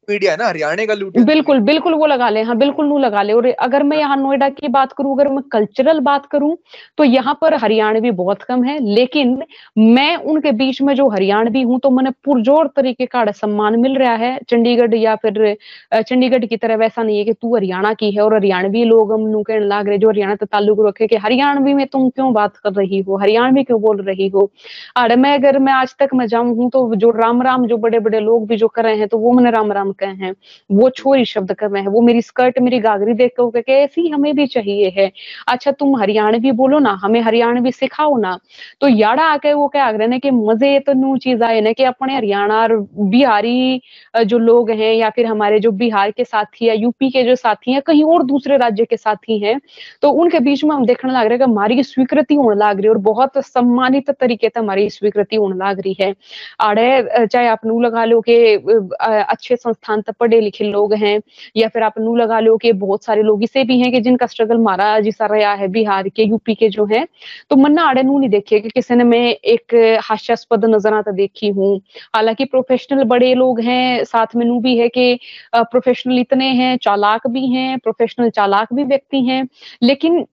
मीडिया 0.10 0.32
है 0.32 0.38
ना, 0.38 0.48
हरियाणा 0.48 0.86
का 0.86 0.94
लूटी 0.96 1.24
बिल्कुल 1.24 1.60
बिल्कुल 1.62 1.94
वो 1.96 2.06
लगा 2.08 2.30
ले 2.30 2.42
हाँ 2.44 2.58
बिल्कुल 2.58 2.86
नू 2.88 2.98
लगा 3.00 3.22
ले। 3.22 3.34
और 3.34 3.48
अगर 3.60 3.84
मैं 3.84 3.98
यहाँ 3.98 4.18
नोएडा 4.18 4.50
की 4.52 4.68
बात 4.70 4.92
करूँ, 4.94 5.14
अगर 5.16 5.28
मैं 5.30 5.42
कल्चरल 5.52 6.00
बात 6.02 6.26
करूँ 6.32 6.56
तो 6.98 7.04
यहाँ 7.04 7.38
पर 7.42 7.54
हरियाणवी 7.56 8.12
बहुत 8.14 8.44
कम 8.44 8.64
है, 8.64 8.78
लेकिन 8.86 9.38
मैं 9.78 10.16
उनके 10.18 10.52
बीच 10.54 10.82
में 10.82 10.94
जो 10.96 11.08
हरियाणवी 11.10 11.62
हूँ 11.62 11.80
तो 11.80 11.90
मैंने 11.90 12.10
पुरजोर 12.26 12.68
तरीके 12.76 13.06
का 13.08 13.26
सम्मान 13.34 13.80
मिल 13.80 13.98
रहा 13.98 14.14
है। 14.16 14.38
चंडीगढ़ 14.50 14.96
या 14.96 15.16
फिर 15.18 15.56
चंडीगढ़ 15.94 16.46
की 16.46 16.58
तरह 16.58 16.76
वैसा 16.78 17.04
नहीं 17.04 17.18
है 17.18 17.24
कि 17.26 17.34
तू 17.34 17.56
हरियाणा 17.56 17.94
की 17.94 18.12
है, 18.12 18.22
और 18.22 18.36
हरियाणवी 18.36 18.84
लोग 18.86 19.14
हम 19.14 19.28
नू 19.30 19.44
कहने 19.44 19.66
लाग 19.68 19.88
रहे 19.88 19.98
जो 19.98 20.10
हरियाणा 20.10 20.36
से 20.36 20.46
ताल्लुक 20.48 20.86
रखे 20.88 21.08
कि 21.08 21.16
हरियाणवी 21.18 21.74
में 21.74 21.86
तुम 21.88 22.10
क्यों 22.10 22.32
बात 22.34 22.58
कर 22.58 22.74
रही 22.74 23.00
हो? 23.02 23.18
हरियाणवी 23.18 23.64
क्यों 23.64 23.82
बोल 23.82 24.02
रही 24.04 24.28
हो? 24.30 24.50
और 24.98 25.16
मैं 25.18 25.34
अगर, 25.38 25.60
मैं 25.60 25.74
आज 25.74 25.96
तक 26.00 26.10
मैं 26.14 26.28
जाऊँ 26.28 26.56
हूँ 26.56 26.70
तो 26.72 26.96
जो 26.96 27.10
राम 27.12 27.42
राम 27.44 27.66
जो 27.68 27.78
बड़े 27.80 28.00
बड़े 28.00 28.20
लोग 28.20 28.48
भी 28.48 28.58
जो 28.58 28.68
कर 28.70 28.84
रहे 28.84 28.96
हैं 28.98 29.08
तो 29.08 29.18
वो 29.18 29.32
मैंने 29.34 29.52
राम 29.52 29.72
राम 29.72 29.92
कहे 30.00 30.14
हैं, 30.16 30.34
वो 30.70 30.90
छोरी 30.92 31.26
शब्द 31.26 31.54
कर 31.54 31.70
रहे 31.70 31.82
हैं, 31.82 31.90
वो 31.90 32.02
मेरी 32.02 32.22
स्कर्ट 32.22 32.60
मेरी 32.62 32.80
गागरी 32.82 33.14
देख 33.16 33.32
के 33.32 33.44
वो 33.44 33.50
कहे 33.52 33.78
ऐसी 33.84 34.08
हमें 34.10 34.34
भी 34.36 34.46
चाहिए 34.48 34.90
है। 34.98 35.12
अच्छा 35.48 35.72
तुम 35.74 35.96
हरियाणवी 36.00 36.52
बोलो 36.54 36.80
ना, 36.80 36.92
हमें 37.04 37.20
हरियाणवी 37.22 37.72
सिखाओ 37.72 38.18
ना। 38.20 38.38
तो 38.82 38.88
याड़ा 38.90 39.24
आके 39.24 39.54
वो 39.54 39.68
क्या 39.70 39.90
रहे 39.90 40.08
ने 40.08 40.20
कि 40.20 40.32
मज़े 40.32 40.80
तो 40.80 40.94
नू 40.96 41.16
चीज़ 41.20 41.44
आए 41.44 41.62
ना 41.62 41.72
कि 41.74 41.84
अपने 41.86 42.16
हरियाणा 42.16 42.62
और 42.62 42.76
बिहारी 42.94 43.82
जो 44.24 44.38
लोग 44.40 44.70
हैं 44.72 44.94
या 44.94 45.10
फिर 45.10 45.26
हमारे 45.26 45.60
जो 45.60 45.72
बिहार 45.74 46.12
के 46.12 46.24
साथी 46.24 46.68
या 46.68 46.74
यूपी 46.76 47.10
के 47.10 47.24
जो 47.24 47.36
साथी 47.36 47.72
हैं, 47.72 47.82
कहीं 47.82 48.04
और 48.06 48.24
दूसरे 48.26 48.58
राज्य 48.58 48.86
के 48.86 48.98
साथी 48.98 49.40
हैं 49.40 49.60
तो 50.02 50.10
उनके 50.14 50.40
बीच 50.40 50.64
में 50.64 50.76
हम 50.76 50.86
देखने 50.86 51.12
लग 51.12 51.20
रहे 51.20 51.30
हैं 51.30 51.38
कि 51.40 51.44
हमारी 51.44 51.84
स्वीकृति 51.84 52.36
होने 52.36 52.56
लग 52.60 52.78
रही 52.78 52.86
है 52.86 52.90
और 52.90 52.98
बहुत 53.04 53.38
सम्मानित 53.46 54.10
तरीके 54.12 54.50
से 54.50 54.60
हमारी 54.60 54.90
स्वीकृति 54.90 55.36
होने 55.36 55.56
लग 55.60 55.80
रही 55.80 55.96
है। 56.02 56.14
आड़े 56.62 57.26
चाहे 57.26 57.48
आप 57.48 57.66
नू 57.66 57.80
लगा 57.82 58.06
लो 58.06 58.20
कि 58.22 58.36
अच्छे 58.56 59.54
अच्छे 59.54 59.56
संस्थान 59.90 60.02
तक 60.02 60.18
पढ़े 60.20 60.40
लिखे 60.42 60.64
लोग 60.66 60.94
हैं, 60.96 61.20
या 61.56 61.68
फिर 61.70 61.84
आप 61.84 61.94
नू 62.00 62.16
लगा 62.16 62.40
लो 62.40 62.58
कि 62.58 62.72
बहुत 62.76 63.04
सारे 63.04 63.22
लोग 63.24 63.44
इसे 63.44 63.64
भी 63.64 63.80
हैं 63.80 63.92
कि 63.92 64.00
जिनका 64.02 64.26
स्ट्रगल 64.28 64.58
मारा 64.60 65.00
जिसा 65.00 65.26
रहा 65.26 65.54
है, 65.54 65.68
बिहार 65.70 66.10
के 66.10 66.24
यूपी 66.24 66.56
के 66.56 66.70
जो 66.70 66.86
हैं। 66.86 67.06
तो 67.50 67.56
मन्ना 67.56 67.84
आड़े 67.84 68.04
नू 68.04 68.18
नहीं 68.20 68.30
देखे 68.30 68.60
कि 68.60 68.70
किसी 68.70 68.96
ने 68.96 69.04
मैं 69.04 69.26
एक 69.46 69.76
हास्यास्पद 70.04 70.66
नज़र 70.66 71.02
तो 71.02 71.12
देखी 71.12 71.50
हूँ। 71.50 71.76
हालाँकि 72.16 72.46
प्रोफेशनल 72.46 73.04
बड़े 73.06 73.34
लोग 73.36 73.60
हैं, 73.62 74.04
साथ 74.06 74.36
में 74.36 74.46
नू 74.46 74.60
भी 74.60 74.78
है 74.78 74.88
कि 74.90 75.20
प्रोफेशनल 75.56 76.20
इतने 76.20 76.50
हैं, 76.54 76.76
चालाक 76.78 77.28
भी 77.28 77.48
हैं 77.48 77.78
प्रोफेशनल 77.80 78.30
चालाक 78.30 78.74
भी 78.74 78.84
व्यक्ति 78.86 79.24
हैं। 79.24 79.48
लेकिन 79.84 80.26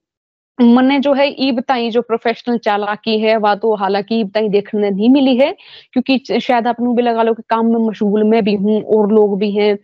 मने 0.59 0.97
जो 0.99 1.11
है 1.13 1.27
ई 1.39 1.51
बताई, 1.51 1.89
जो 1.89 2.01
प्रोफेशनल 2.01 2.57
चालाकी 2.57 3.17
है 3.19 3.35
वह 3.37 3.53
तो 3.55 3.73
हालाँकि 3.75 4.19
ई 4.19 4.23
बताई 4.23 4.47
देखने 4.49 4.89
नहीं 4.89 5.09
मिली 5.09 5.35
है, 5.37 5.51
क्योंकि 5.93 6.39
शायद 6.41 6.67
आप 6.67 6.81
भी 6.81 7.01
लगा 7.01 7.23
लो 7.23 7.33
कि 7.33 7.43
काम 7.49 7.65
में 7.65 7.87
मशगूल 7.87 8.23
मैं 8.23 8.43
भी 8.43 8.53
हूँ 8.55 8.81
और 8.95 9.11
लोग 9.11 9.37
भी 9.39 9.51
हैं। 9.51 9.77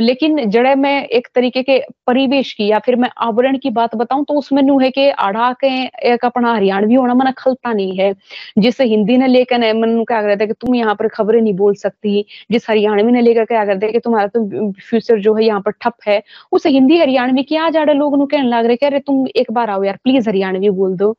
लेकिन 0.00 0.44
जड़े 0.50 0.74
मैं 0.74 0.92
एक 1.06 1.28
तरीके 1.34 1.62
के 1.62 1.78
परिवेश 2.06 2.52
की 2.52 2.66
या 2.70 2.78
फिर 2.78 2.96
मैं 2.96 3.10
आवरण 3.22 3.56
की 3.58 3.70
बात 3.70 3.94
बताऊँ 3.96 4.24
तो 4.28 4.34
उसमें 4.38 4.62
नू 4.62 4.78
है 4.80 4.90
कि 4.90 5.08
आढ़ा 5.10 5.52
के 5.60 5.68
एक 6.12 6.24
अपना 6.24 6.54
हरियाणवी 6.54 6.94
होना 6.94 7.14
मना 7.14 7.30
खलता 7.38 7.72
नहीं 7.72 7.96
है। 7.98 8.12
जिसे 8.58 8.84
हिंदी 8.84 9.16
ने 9.16 9.26
लेकर 9.26 9.72
मन 9.74 10.02
क्या 10.08 10.20
कहते 10.22 10.46
कि 10.46 10.52
तुम 10.54 10.74
यहाँ 10.74 10.94
पर 10.94 11.08
खबरें 11.08 11.40
नहीं 11.40 11.54
बोल 11.54 11.74
सकती, 11.76 12.24
जिस 12.50 12.68
हरियाणवी 12.70 13.12
ने 13.12 13.20
लेकर 13.20 13.44
क्या 13.44 13.64
करते 13.64 13.92
कि 13.92 13.98
तुम्हारा 14.00 14.26
तो 14.28 14.70
फ्यूचर 14.80 15.20
जो 15.20 15.34
है 15.34 15.44
यहाँ 15.44 15.60
पर 15.60 15.70
ठप 15.80 15.94
है, 16.08 16.22
उसे 16.52 16.70
हिंदी 16.70 16.98
हरियाणवी 16.98 17.42
की 17.42 17.56
आज 17.58 17.76
आड़े 17.76 17.94
लोग 17.94 18.20
कहने 18.22 18.48
लग 18.48 18.66
रहे 18.66 18.76
कि 18.76 18.86
अरे 18.86 18.98
तुम 19.00 19.26
एक 19.36 19.52
बार 19.52 19.70
आओ 19.70 19.82
यार 19.84 19.98
प्लीज़ 20.04 20.28
हरियाणवी 20.28 20.70
बोल 20.72 20.96
दो। 20.96 21.14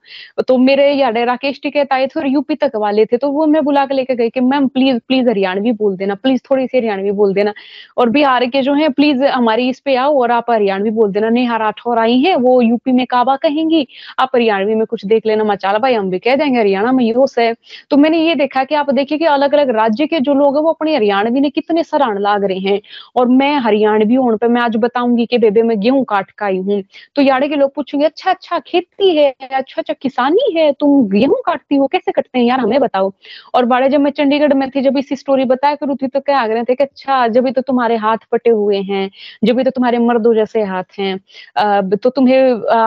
तो 0.48 0.58
मेरे 0.60 0.92
यार 0.94 1.18
राकेश 1.26 1.60
टिकैत 1.64 1.94
आए 1.94 2.08
थे 2.08 2.20
और 2.20 2.28
यूपी 2.28 2.56
तक 2.56 2.72
वाले 2.78 3.06
थे 3.06 3.18
तो 3.18 3.30
वो 3.32 3.46
मैं 3.48 3.64
बुला 3.66 3.86
के 3.86 3.94
लेके 3.96 4.16
गई 4.16 4.30
कि 4.30 4.40
मैम 4.42 4.68
प्लीज़ 4.70 4.98
प्लीज़ 5.08 5.30
हरियाणवी 5.30 5.72
बोल 5.74 5.96
देना, 5.98 6.16
प्लीज़ 6.16 6.42
थोड़ी 6.50 6.68
सी 6.68 6.78
हरियाणवी 6.78 7.12
बोल 7.14 7.34
देना। 7.34 7.54
और 7.98 8.10
बिहार 8.10 8.46
के 8.46 8.62
जो 8.62 8.74
है, 8.74 8.90
प्लीज़ 8.92 9.24
हमारी 9.26 9.70
इस 9.70 9.80
पे 9.80 9.96
आओ 9.96 10.20
और 10.22 10.32
आप 10.32 10.52
हरियाणवी 10.52 10.90
बोल 10.92 11.12
देना। 11.12 11.30
नेहा 11.30 11.58
राठौर 11.58 12.00
आई 12.00 12.20
है, 12.20 12.36
वो 12.38 12.62
यूपी 12.62 12.92
में 12.92 13.06
काबा 13.08 13.36
कहेंगी, 13.38 13.86
आप 14.20 14.30
हरियाणवी 14.36 14.76
में 14.76 14.86
कुछ 14.88 15.06
देख 15.06 15.26
लेना, 15.26 15.44
मचाला 15.44 15.80
भाई, 15.80 15.94
हम 15.94 16.10
भी 16.10 16.20
कह 16.20 16.36
देंगे 16.36 16.60
हरियाणा 16.60 16.92
में 16.92 17.04
योस 17.06 17.38
है 17.40 17.54
तो 17.92 17.98
मैंने 17.98 18.18
ये 18.20 18.36
देखा 18.36 18.64
कि 18.64 18.76
आप 18.76 18.90
देखिए 18.92 19.18
कि 19.18 19.26
अलग 19.28 19.54
अलग 19.54 19.70
राज्य 19.76 20.06
के 20.08 20.20
जो 20.22 20.34
लोग 20.34 20.56
हैं, 20.56 20.64
वो 20.64 20.72
अपनी 20.72 20.96
हरियाणवी 20.96 21.40
ने 21.42 21.50
कितने 21.52 21.84
सराहन 21.84 22.18
लाग 22.22 22.44
रहे 22.46 22.60
हैं। 22.62 22.80
और 23.16 23.28
मैं 23.30 23.56
हरियाणवी 23.60 24.16
होने 24.16 24.38
पे, 24.38 24.48
मैं 24.48 24.62
आज 24.62 24.76
बताऊँगी 24.78 25.26
कि 25.26 25.38
बेबे 25.38 25.62
मैं 25.64 25.80
गेहूँ 25.80 26.04
काट 26.06 26.32
का 26.32 26.46
आई 26.46 26.58
हूँ। 26.60 26.82
तो 27.16 27.22
यारे 27.22 27.48
के 27.48 27.56
लोग 27.56 27.74
पूछेंगे 27.76 28.06
अच्छा 28.06 28.32
अच्छा 28.32 28.60
खेती 28.74 29.16
है 29.18 29.30
अच्छा 29.42 29.82
अच्छा 29.82 29.94
किसानी 30.02 30.52
है 30.56 30.72
तुम 30.80 31.08
गेहूँ 31.10 31.36
काटती 31.46 31.76
हो 31.76 31.88
कैसे 31.88 32.12
कटते 32.12 32.40
हैं? 32.40 32.46
यार 32.46 32.60
हमें 32.60 32.80
बताओ। 32.82 33.12
और 33.56 33.66
बड़े 33.68 33.90
जब 33.90 34.00
मैं 34.02 34.12
चंडीगढ़ 34.14 34.54
में 34.54 34.70
थी 34.72 34.82
जब 34.82 34.98
इसी 34.98 35.16
स्टोरी 35.16 35.46
बताया 35.46 35.76
करूँ 35.76 35.96
थी 35.98 36.08
तो 36.08 36.20
क्या 36.22 36.40
आ 36.40 36.46
रहे 36.46 36.64
थे 36.64 36.76
कि 36.76 36.84
अच्छा 36.84 37.28
जब 37.30 37.50
तो 37.54 37.62
तुम्हारे 37.64 37.96
हाथ 37.98 38.18
पटे 38.32 38.50
हुए 38.52 38.78
हैं 38.84 39.10
जब 39.44 39.62
तो 39.64 39.72
तुम्हारे 39.72 39.98
मर्दों 40.00 40.34
जैसे 40.36 40.64
हाथ 40.66 41.00
हैं 41.00 41.18
तो 41.98 42.10
तुम्हें 42.10 42.38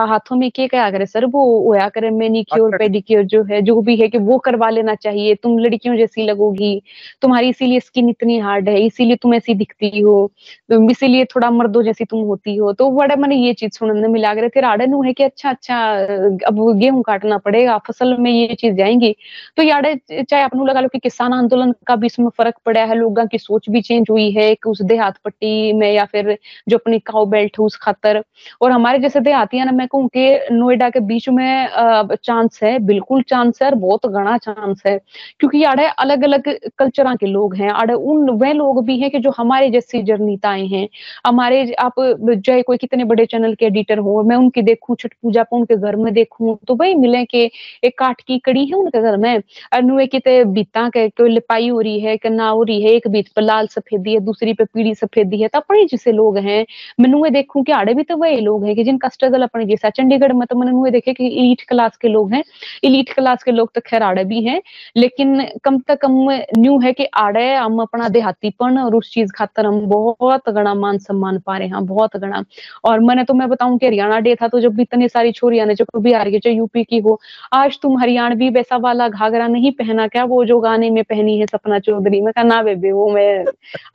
हाथों 0.09 0.35
में 0.37 0.49
क्या 0.51 0.67
क्या 0.67 0.89
करे 0.91 1.05
सर 1.05 1.25
वो 1.27 1.43
होया 1.67 1.87
करे 1.89 2.09
मैनिक्योर। 2.11 2.77
पेडिक्योर 2.77 3.23
जो 3.27 3.43
है 3.45 3.61
जो 3.63 3.79
भी 3.81 3.95
है 3.97 4.07
कि 4.09 4.17
वो 4.19 4.37
करवा 4.47 4.69
लेना 4.69 4.95
चाहिए 4.97 5.35
तुम 5.37 5.57
लड़कियों 5.59 5.95
जैसी 5.97 6.25
लगोगी। 6.25 6.81
तुम्हारी 7.21 7.49
इसीलिए 7.49 7.79
स्किन 7.79 8.09
इतनी 8.09 8.37
हार्ड 8.39 8.69
है 8.69 8.79
इसीलिए 8.85 9.15
तुम 9.21 9.33
ऐसी 9.33 9.53
दिखती 9.55 9.99
हो 10.01 10.15
इसीलिए 10.91 11.25
थोड़ा 11.27 11.49
मर्दों 11.51 11.83
जैसी 11.83 12.05
तुम 12.05 12.19
होती 12.25 12.55
हो। 12.57 12.71
तो 12.73 12.89
बड़ा 12.91 13.15
मैंने 13.15 13.35
ये 13.37 13.53
चीज़ 13.55 13.77
सुनने 13.79 14.07
में 14.07 14.19
लग 14.19 14.37
रहे 14.39 14.49
थे 14.49 14.61
राड़े 14.61 14.87
नु 14.87 15.01
है 15.03 15.13
कि 15.13 15.23
अच्छा 15.23 15.49
अच्छा 15.49 15.76
अब 16.47 16.59
गेहूँ 16.77 17.01
काटना 17.03 17.37
पड़ेगा, 17.37 17.77
फ़सल 17.77 18.15
में 18.17 18.31
ये 18.31 18.55
चीज़ 18.55 18.75
जाएँगी। 18.75 19.15
तो 19.57 19.63
यारे, 19.63 19.95
चाहे 20.23 20.43
आप 20.43 20.55
लगा 20.57 20.79
लो 20.81 20.87
कि 20.87 20.99
किसान 20.99 21.33
आंदोलन 21.33 21.73
का 21.87 21.95
भी 21.95 22.05
इसमें 22.07 22.29
फ़र्क 22.37 22.55
पड़ा 22.65 22.83
है, 22.85 22.95
लोगों 22.95 23.25
की 23.27 23.37
सोच 23.37 23.69
भी 23.69 23.81
चेंज 23.81 24.07
हुई 24.09 24.29
है 24.31 24.53
कि 24.55 24.69
उस 24.69 24.81
देहात 24.81 25.17
पट्टी 25.25 25.73
में 25.73 25.91
या 25.93 26.05
फिर 26.05 26.37
जो 26.69 26.77
अपनी 26.77 26.99
काउ 26.99 27.25
बेल्ट 27.25 27.59
है 27.59 27.65
उस 27.65 27.77
खातर। 27.81 28.23
और 28.61 28.71
हमारे 28.71 28.99
जैसे 28.99 29.19
देहाती 29.19 29.57
है 29.57 29.65
ना, 29.65 29.71
मैं 29.71 29.87
कहूँ 29.87 30.07
कि 30.17 30.39
नोएडा 30.51 30.89
के 30.89 30.99
बीच 30.99 31.29
में 31.29 31.67
चांस 32.15 32.59
है, 32.63 32.77
बिल्कुल 32.79 33.21
चांस 33.21 33.59
है 33.61 33.69
और 33.69 33.75
बहुत 33.75 34.05
घना 34.05 34.37
चांस 34.37 34.83
है। 34.87 34.97
क्योंकि 35.39 35.63
आड़े 35.63 35.85
अलग 35.99 36.23
अलग 36.23 36.49
कल्चर 36.77 37.15
के 37.15 37.25
लोग 37.25 37.55
हैं 37.55 37.69
आड़े 37.69 37.93
उन, 37.93 38.29
वह 38.29 38.51
लोग 38.53 38.83
भी 38.85 38.99
हैं 38.99 39.09
कि 39.11 39.19
जो 39.19 39.31
हमारे 39.37 39.69
जैसी 39.69 40.01
जर्नीताएँ 40.03 40.67
हैं। 40.67 40.87
हमारे 41.27 41.71
आप 41.79 41.93
चाहे 42.45 42.61
कोई 42.61 42.77
कितने 42.77 43.03
बड़े 43.03 43.25
चैनल 43.25 43.53
के 43.55 43.65
एडिटर 43.65 43.97
हो, 43.97 44.23
मैं 44.23 44.35
उनकी 44.35 44.61
देखूँ, 44.61 44.95
छठ 44.99 45.13
पूजा 45.23 45.43
पर 45.43 45.57
उनके 45.67 45.75
घर 45.81 45.95
में 45.95 46.13
देखूँ 46.13 46.57
तो 46.67 46.75
वही 46.75 46.95
मिले 46.95 47.23
के 47.25 47.43
एक 47.83 47.97
काट 47.99 48.21
की 48.21 48.37
कड़ी 48.39 48.65
है 48.65 48.73
उनके 48.75 49.01
घर 49.01 49.17
में 49.17 49.41
अनुए 49.73 50.05
किते 50.07 50.43
बीता 50.47 50.87
के 50.89 51.07
कोई 51.09 51.29
लिपाई 51.29 51.67
हो 51.69 51.79
रही 51.81 51.99
है 51.99 52.15
कि 52.17 52.29
ना 52.29 52.49
हो 52.49 52.63
रही 52.63 52.81
है, 52.81 52.91
एक 52.91 53.07
बीत 53.07 53.27
पर 53.35 53.41
लाल 53.41 53.67
सफेदी 53.67 54.13
है, 54.13 54.19
दूसरी 54.19 54.53
पे 54.53 54.65
पीली 54.65 54.93
सफेदी 54.95 55.41
है 55.41 55.47
तो 55.47 55.59
अपने 55.59 55.83
जैसे 55.85 56.11
लोग 56.11 56.37
हैं। 56.39 56.65
मैं 56.99 57.31
देखूँ 57.33 57.63
कि 57.63 57.71
आड़े 57.71 57.93
भी 57.93 58.03
तो 58.03 58.17
वही 58.17 58.39
लोग 58.41 58.65
हैं 58.65 58.75
कि 58.75 58.83
जिनका 58.83 59.09
स्ट्रगल 59.09 59.43
अपने 59.43 59.65
जैसा। 59.65 59.89
चंडीगढ़ 59.89 60.33
में 60.33 60.45
तो 60.47 60.55
मैंने 60.55 60.91
देखे 60.91 61.13
कि 61.13 61.27
इलीट 61.27 61.61
क्लास 61.69 61.97
के 61.97 62.07
लोग 62.07 62.33
हैं। 62.33 62.43
इलीट 62.83 63.13
क्लास 63.13 63.43
के 63.43 63.51
लोग 63.51 63.71
तो 63.75 63.81
खैर 63.85 64.03
आड़े 64.03 64.23
भी 64.23 64.41
हैं, 64.43 64.61
लेकिन 64.97 65.45
कम 65.63 65.77
से 65.79 65.95
कम 65.95 66.11
न्यू 66.57 66.77
है 66.79 66.93
कि 66.93 67.05
आड़े 67.15 67.53
हम 67.55 67.79
अपना 67.81 68.09
देहातीपन 68.09 68.77
और 68.79 68.95
उस 68.95 69.11
चीज़ 69.13 69.31
खातर 69.35 69.65
हम 69.65 69.79
बहुत 69.87 70.49
गणा 70.49 70.73
मान 70.75 70.97
सम्मान 70.99 71.39
पा 71.39 71.57
रहे 71.57 71.67
हैं, 71.67 71.85
बहुत 71.85 72.17
गणा। 72.17 72.43
और 72.83 72.99
मैंने 72.99 73.23
तो 73.23 73.33
मैं 73.33 73.47
बताऊँ 73.49 73.77
कि 73.77 73.85
हरियाणा 73.85 74.19
डे 74.19 74.35
था 74.35 74.47
तो 74.47 74.59
जब 74.59 74.79
इतनी 74.79 75.07
सारी 75.09 75.31
छोरियाँ 75.31 75.56
ने 75.65 75.75
जो 75.75 75.85
बिहार 75.97 76.29
की 76.29 76.39
चाहे 76.39 76.55
यूपी 76.55 76.83
की 76.83 76.99
हो, 76.99 77.19
आज 77.53 77.79
तुम 77.81 77.97
हरियाणवी 77.99 78.49
वैसा 78.49 78.77
वाला 78.79 79.07
घाघरा 79.09 79.47
नहीं 79.47 79.71
पहना 79.73 80.07
क्या? 80.07 80.23
वो 80.25 80.43
जो 80.45 80.59
गाने 80.59 80.89
में 80.89 81.03
पहनी 81.03 81.37
है 81.39 81.45
सपना 81.45 81.79
चौधरी, 81.79 82.21
में 82.21 82.33
कहा, 82.33 82.43
ना 82.45 82.61
बेबे, 82.63 82.91
वो 82.91 83.09
मैं 83.11 83.45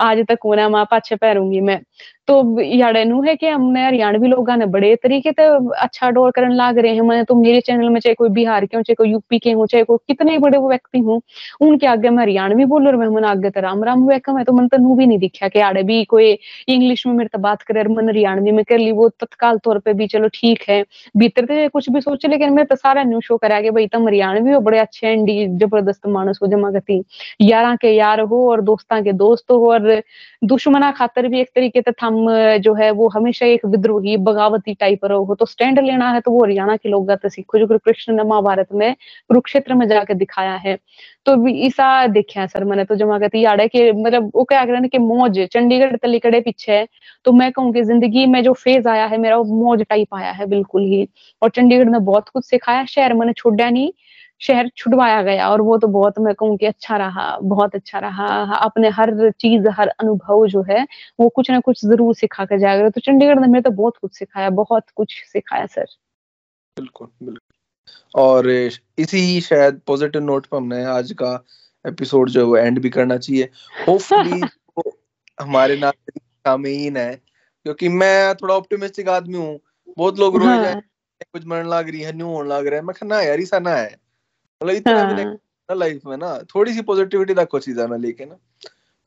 आज 0.01 0.25
तक 0.29 0.39
होना 0.45 0.69
माँ 0.69 0.85
पाछे 0.91 1.17
पैरूँगी 1.17 1.61
मैं। 1.61 1.81
तो 2.29 2.61
याड़े 2.63 3.05
नु 3.05 3.23
है 3.23 3.35
कि 3.37 3.47
हमने 3.47 3.85
हरियाणवी 3.87 4.29
लोग 4.29 4.51
ने 4.51 4.67
बड़े 4.67 4.95
तरीके 4.97 5.31
से 5.33 5.45
अच्छा 5.77 6.11
डोर 6.11 6.31
करने 6.31 6.55
लाग 6.55 6.79
रहे 6.79 6.95
हैं। 6.95 7.03
मैंने 7.03 7.25
तो 7.25 7.35
मेरे 7.35 7.61
चैनल 7.61 7.89
में 7.89 7.99
चाहे 8.01 8.15
कोई 8.15 8.29
बिहार 8.31 8.67
के 8.67 8.77
हो, 8.77 8.83
चाहे 8.83 8.95
कोई 8.95 9.11
यूपी 9.11 9.39
के 9.39 9.53
हो, 9.53 9.67
चाहे 9.67 9.85
कोई 9.85 9.99
कितने 10.09 10.39
बड़े 10.39 10.59
वो 10.59 10.69
व्यक्ति 10.69 10.99
हूँ, 10.99 11.21
उनके 11.61 11.87
आगे 11.87 12.11
मैं 12.11 12.23
हरियाणवी 12.23 12.65
बोल 12.65 12.89
रहा 12.89 13.11
मैं 13.11 13.23
आगे 13.29 13.51
तो 13.51 13.61
राम 13.61 13.83
राम 13.85 14.07
वेलकम 14.09 14.39
है 14.39 14.45
तो 14.45 14.53
मन 14.53 14.69
तो 14.69 14.77
नू 14.79 14.95
भी 14.95 15.07
नहीं 15.07 15.19
दिखा 15.19 15.49
कि 15.49 15.61
आड़े 15.61 15.83
भी 15.83 16.03
कोई 16.05 16.31
इंग्लिश 16.69 17.07
में 17.07 17.15
मेरे 17.15 17.29
तो 17.29 17.39
बात 17.39 17.63
करे 17.63 17.83
मन 17.85 18.09
हरियाणवी 18.09 18.53
में 18.53 18.65
कर 18.65 18.79
ली। 18.79 18.93
वो 18.93 19.09
तत्काल 19.11 19.59
तौर 19.59 19.79
पर 19.79 19.93
भी 19.93 20.07
चलो 20.07 20.29
ठीक 20.35 20.63
है 20.69 20.83
भीतर 21.43 21.63
तो 21.65 21.69
कुछ 21.73 21.89
भी 21.91 22.01
सोचे, 22.01 22.29
लेकिन 22.29 22.53
मैं 22.55 22.65
तो 22.67 22.77
सारा 22.77 23.03
न्यू 23.05 23.21
शो 23.21 23.37
करा 23.37 23.61
भाई 23.71 23.87
तुम 23.89 24.07
हरियाणवी 24.09 24.53
हो 24.53 24.61
बड़े 24.61 24.79
अच्छे 24.79 25.09
एंडी 25.09 25.47
ज़बरदस्त 25.59 26.07
मानस 26.09 26.39
हो, 26.43 26.49
जमा 26.49 26.71
गति 26.71 27.03
यारा 27.43 27.75
के 27.77 27.91
यार 27.91 28.21
हो, 28.23 28.49
और 28.51 28.61
दोस्ता 28.63 29.01
के 29.01 29.13
दोस्त 29.15 29.51
हो, 29.51 29.71
और 29.73 30.03
दुश्मना 30.45 30.91
खातर 30.93 31.29
भी 31.29 31.41
एक 31.41 31.49
तरीके 31.55 31.81
से 31.81 31.93
थम, 31.95 32.17
जो 32.59 32.75
है, 32.75 32.91
वो 32.93 33.09
हमेशा 33.09 33.47
एक 33.47 33.67
विद्रोही, 33.67 34.17
बगावती 34.23 34.75
टाइप 34.75 35.05
हो 35.07 35.35
तो 35.35 35.47
स्टैंड 35.47 35.81
लेना 35.81 36.11
है 36.13 36.21
तो 36.21 36.31
वो 36.31 36.45
हरियाणा 36.45 36.77
के 36.77 36.89
लोग 36.89 37.11
सीखो 37.29 37.59
जो 37.59 37.67
कृष्ण 37.79 38.15
ने 38.17 38.23
महाभारत 38.25 38.69
में 38.75 38.95
कुरुक्षेत्र 39.29 39.75
में 39.75 39.87
जाकर 39.89 40.15
दिखाया 40.15 40.55
है। 40.57 40.77
तो 41.27 41.37
ईसा 41.49 42.07
देखा 42.09 42.47
सर 42.47 42.65
मैंने 42.65 42.85
तो 42.85 42.95
जमा 42.97 43.19
कहती 43.19 43.41
याद 43.45 43.61
है 43.61 43.67
कि 43.69 43.91
मतलब 43.95 44.31
वो 44.35 44.45
क्या 44.45 44.65
कह 44.67 44.87
कि 44.89 44.99
मौज, 44.99 45.39
चंडीगढ़ 45.53 45.97
तलीकड़े 45.97 46.41
पीछे 46.41 46.73
है। 46.73 46.87
तो 47.27 47.33
मैं 47.33 47.51
कहूँ 47.53 47.73
कि 47.73 47.83
ज़िंदगी 47.85 48.25
में 48.27 48.43
जो 48.45 48.53
फ़ेज़ 48.55 48.89
आया 48.89 49.07
है, 49.07 49.19
मेरा 49.19 49.37
वो 49.37 49.45
मौज 49.65 49.83
टाइप 49.83 50.15
आया 50.15 50.31
है, 50.33 50.47
बिल्कुल 50.47 50.83
ही। 50.85 51.07
और 51.43 51.51
चंडीगढ़ 51.51 51.89
ने 51.89 51.99
बहुत 51.99 52.29
कुछ 52.29 52.45
सिखाया 52.45 52.85
शहर 52.85 53.15
मैंने 53.15 53.33
छोड़ा 53.33 53.71
नहीं 53.71 53.93
शहर 54.41 54.71
छुड़वाया 54.77 55.23
गया 55.23 55.49
और 55.51 55.61
वो 55.61 55.79
तो 55.79 55.89
बहुत 55.89 56.19
मैं 56.19 56.35
कहूँ 56.35 56.57
कि 56.57 56.67
अच्छा 56.67 56.97
रहा 56.97 57.39
बहुत 57.43 57.75
अच्छा 57.75 57.99
रहा 57.99 58.27
अपने 58.57 58.89
हर 58.89 59.31
चीज़ 59.31 59.69
हर 59.69 59.89
अनुभव 59.89 60.47
जो 60.47 60.63
है 60.63 60.87
वो 61.21 61.29
कुछ 61.29 61.51
ना 61.51 61.61
कुछ 61.61 61.85
ज़रूर 61.85 62.15
सिखा 62.15 62.45
कर। 62.45 62.59
जाएगा 62.59 62.91
तो 62.91 63.01
चंडीगढ़ 63.01 63.39
ने 63.41 63.47
मेरे 63.47 63.63
तो 63.63 63.71
बहुत 63.71 63.97
कुछ 63.97 64.19
सिखाया 64.19 64.51
बहुत 64.51 64.85
कुछ 64.97 65.25
सिखाया 65.33 65.67
सर। 65.67 65.87
बिल्कुल 66.79 67.09
बिल्कुल। 67.23 68.21
और 68.21 68.51
इसी 68.51 69.41
शायद 69.41 69.81
पॉजिटिव 69.87 70.23
नोट 70.23 70.47
पर 70.47 70.57
हमने 70.57 70.85
आज 70.85 71.13
का 71.13 71.45
एपिसोड 71.87 72.31
जो 72.31 72.57
है 72.57 72.67
एंड 72.67 72.81
भी 72.81 72.91
करना 72.91 73.17
चाहिए। 73.17 73.49
होपफुली 73.89 74.41
हमारे 75.41 75.77
नाते 75.77 76.19
सामीन 76.19 76.97
है 76.97 77.15
क्योंकि 77.65 77.89
मैं 77.89 78.35
थोड़ा 78.35 78.55
ऑप्टिमिस्टिक 78.55 79.09
आदमी 79.09 79.39
हूँ 79.39 79.61
बहुत 79.99 80.19
लोग 80.19 80.37
रोए 80.37 80.47
हाँ. 80.47 80.63
जाए 80.65 80.81
कुछ 81.23 81.47
मरने 81.47 81.69
लग 81.69 81.89
रही 81.91 82.01
है 82.01 82.17
न्यू 82.17 82.27
होने 82.27 82.49
लग 82.49 82.67
रहा 82.67 82.81
है। 82.81 82.87
मैं 82.87 82.95
कहना 82.95 83.21
यार 83.21 83.41
ऐसा 83.41 83.59
ना 83.59 83.75
है। 83.75 83.97
मतलब 84.63 84.75
इतना 84.75 85.05
भी 85.05 85.15
ना 85.15 85.75
लाइफ 85.75 86.07
में 86.07 86.17
ना 86.17 86.39
थोड़ी 86.55 86.75
सी 86.75 86.83
पॉजिटिविटी 86.83 87.33
रखो 87.33 87.59
चीजा 87.59 87.87
में 87.87 87.99
लेके 87.99 88.25
ना। 88.25 88.37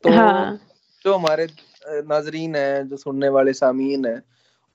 तो 0.03 0.11
हाँ. 0.11 0.59
जो 1.03 1.13
हमारे 1.13 1.47
नाजरीन 1.87 2.55
है 2.55 2.87
जो 2.87 2.97
सुनने 2.97 3.29
वाले 3.29 3.53
सामीन 3.53 4.05
है 4.05 4.21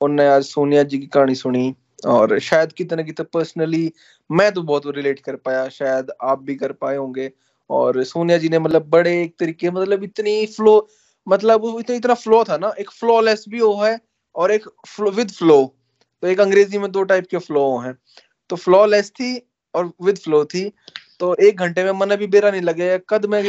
उनने 0.00 0.26
आज 0.28 0.44
सोनिया 0.44 0.82
जी 0.82 0.98
की 0.98 1.06
कहानी 1.06 1.34
सुनी 1.34 1.74
और 2.06 2.38
शायद 2.38 2.72
कितने 2.72 3.04
कितने 3.04 3.24
पर्सनली 3.24 3.92
मैं 4.30 4.52
तो 4.52 4.62
बहुत 4.62 4.82
रिलेट 4.86 5.20
कर 5.20 5.36
पाया 5.36 5.68
शायद 5.68 6.10
आप 6.22 6.42
भी 6.42 6.54
कर 6.54 6.72
पाए 6.72 6.96
होंगे। 6.96 7.32
और 7.70 8.02
सोनिया 8.04 8.38
जी 8.38 8.48
ने 8.48 8.58
मतलब 8.58 8.88
बड़े 8.90 9.22
एक 9.22 9.34
तरीके 9.38 9.70
मतलब 9.70 10.04
इतनी 10.04 10.46
फ्लो 10.46 10.88
मतलब 11.28 11.78
इतना 11.80 11.96
इतना 11.96 12.14
फ्लो 12.14 12.44
था 12.44 12.56
ना 12.56 12.72
एक 12.78 12.90
फ्लॉलेस 12.90 13.44
भी 13.48 13.60
वो 13.60 13.82
है 13.82 14.00
और 14.34 14.52
एक 14.52 14.64
विद 15.00 15.30
फ्लो 15.30 15.76
तो 16.22 16.28
एक 16.28 16.40
अंग्रेज़ी 16.40 16.78
में 16.78 16.92
दो 16.92 17.02
टाइप 17.02 17.26
के 17.30 17.38
फ्लो 17.38 17.78
हैं। 17.78 17.98
तो 18.48 18.56
फ्लॉलेस 18.56 19.10
थी 19.10 19.48
और 19.74 19.92
विद 20.02 20.18
फ्लो 20.18 20.44
थी। 20.44 20.72
तो 21.20 21.34
एक 21.34 21.56
घंटे 21.56 21.84
में 21.84 21.92
मन 21.92 22.16
भी 22.16 22.26
बेरा 22.26 22.50
नहीं 22.50 22.60
लगे 22.60 22.98
कद 23.08 23.26
में 23.26 23.42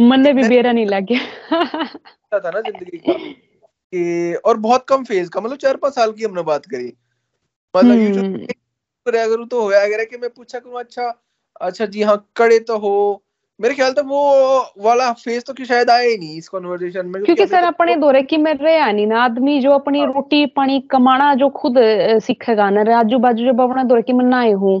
मन 0.00 0.32
भी 0.32 0.48
बेरा 0.48 0.72
नहीं 0.72 0.86
लगे। 0.86 1.16
था 2.34 2.50
ना 2.50 2.60
ज़िंदगी 2.60 2.98
का 3.08 4.50
और 4.50 4.56
बहुत 4.56 4.86
कम 4.88 5.04
फ़ेज़ 5.04 5.30
का 5.30 5.40
मतलब 5.40 5.56
चार 5.56 5.76
पाँच 5.76 5.94
साल 5.94 6.12
की 6.12 6.24
हमने 6.24 6.42
बात 6.42 6.66
करी। 6.66 6.92
मतलब 7.76 7.98
हम्म। 7.98 9.44
तो 9.44 9.62
हो 9.62 9.68
गया 9.68 9.84
अगर 9.84 10.04
कि 10.04 10.16
मैं 10.16 10.30
पूछा 10.30 10.58
करूँ 10.58 10.80
अच्छा 10.80 11.22
अच्छा 11.60 11.86
जी 11.86 12.02
हाँ 12.02 12.30
कड़े 12.36 12.58
तो 12.58 12.78
हो 12.78 13.24
मेरे 13.62 13.74
ख्याल 13.74 13.92
तो 13.92 14.02
वो 14.04 14.20
वाला 14.84 15.10
फेस 15.14 15.44
तो 15.46 15.64
शायद 15.64 15.90
आए 15.90 16.06
ही 16.06 16.16
नहीं 16.18 16.36
इस 16.38 16.48
कन्वर्सेशन 16.48 17.06
में 17.06 17.22
क्योंकि 17.24 17.46
सर 17.46 17.64
अपने 17.64 17.94
दौरे 17.96 18.22
की 18.22 18.36
में 18.36 18.52
रहे 18.52 18.92
नहीं 18.92 19.06
ना 19.06 19.20
आदमी 19.22 19.58
जो 19.60 19.70
अपनी 19.70 19.98
हाँ। 19.98 20.06
रोटी 20.06 20.44
पानी 20.46 20.78
कमाना 20.90 21.34
जो 21.34 21.48
खुद 21.52 21.74
सीखेगा 22.22 22.68
ना 22.70 22.82
आजू 22.98 23.18
बाजू 23.18 23.44
जब 23.44 23.60
अपने 23.60 23.84
दौरे 23.84 24.02
की 24.02 24.12
में 24.12 24.24
ना 24.24 24.38
आए 24.38 24.52
हूँ 24.54 24.74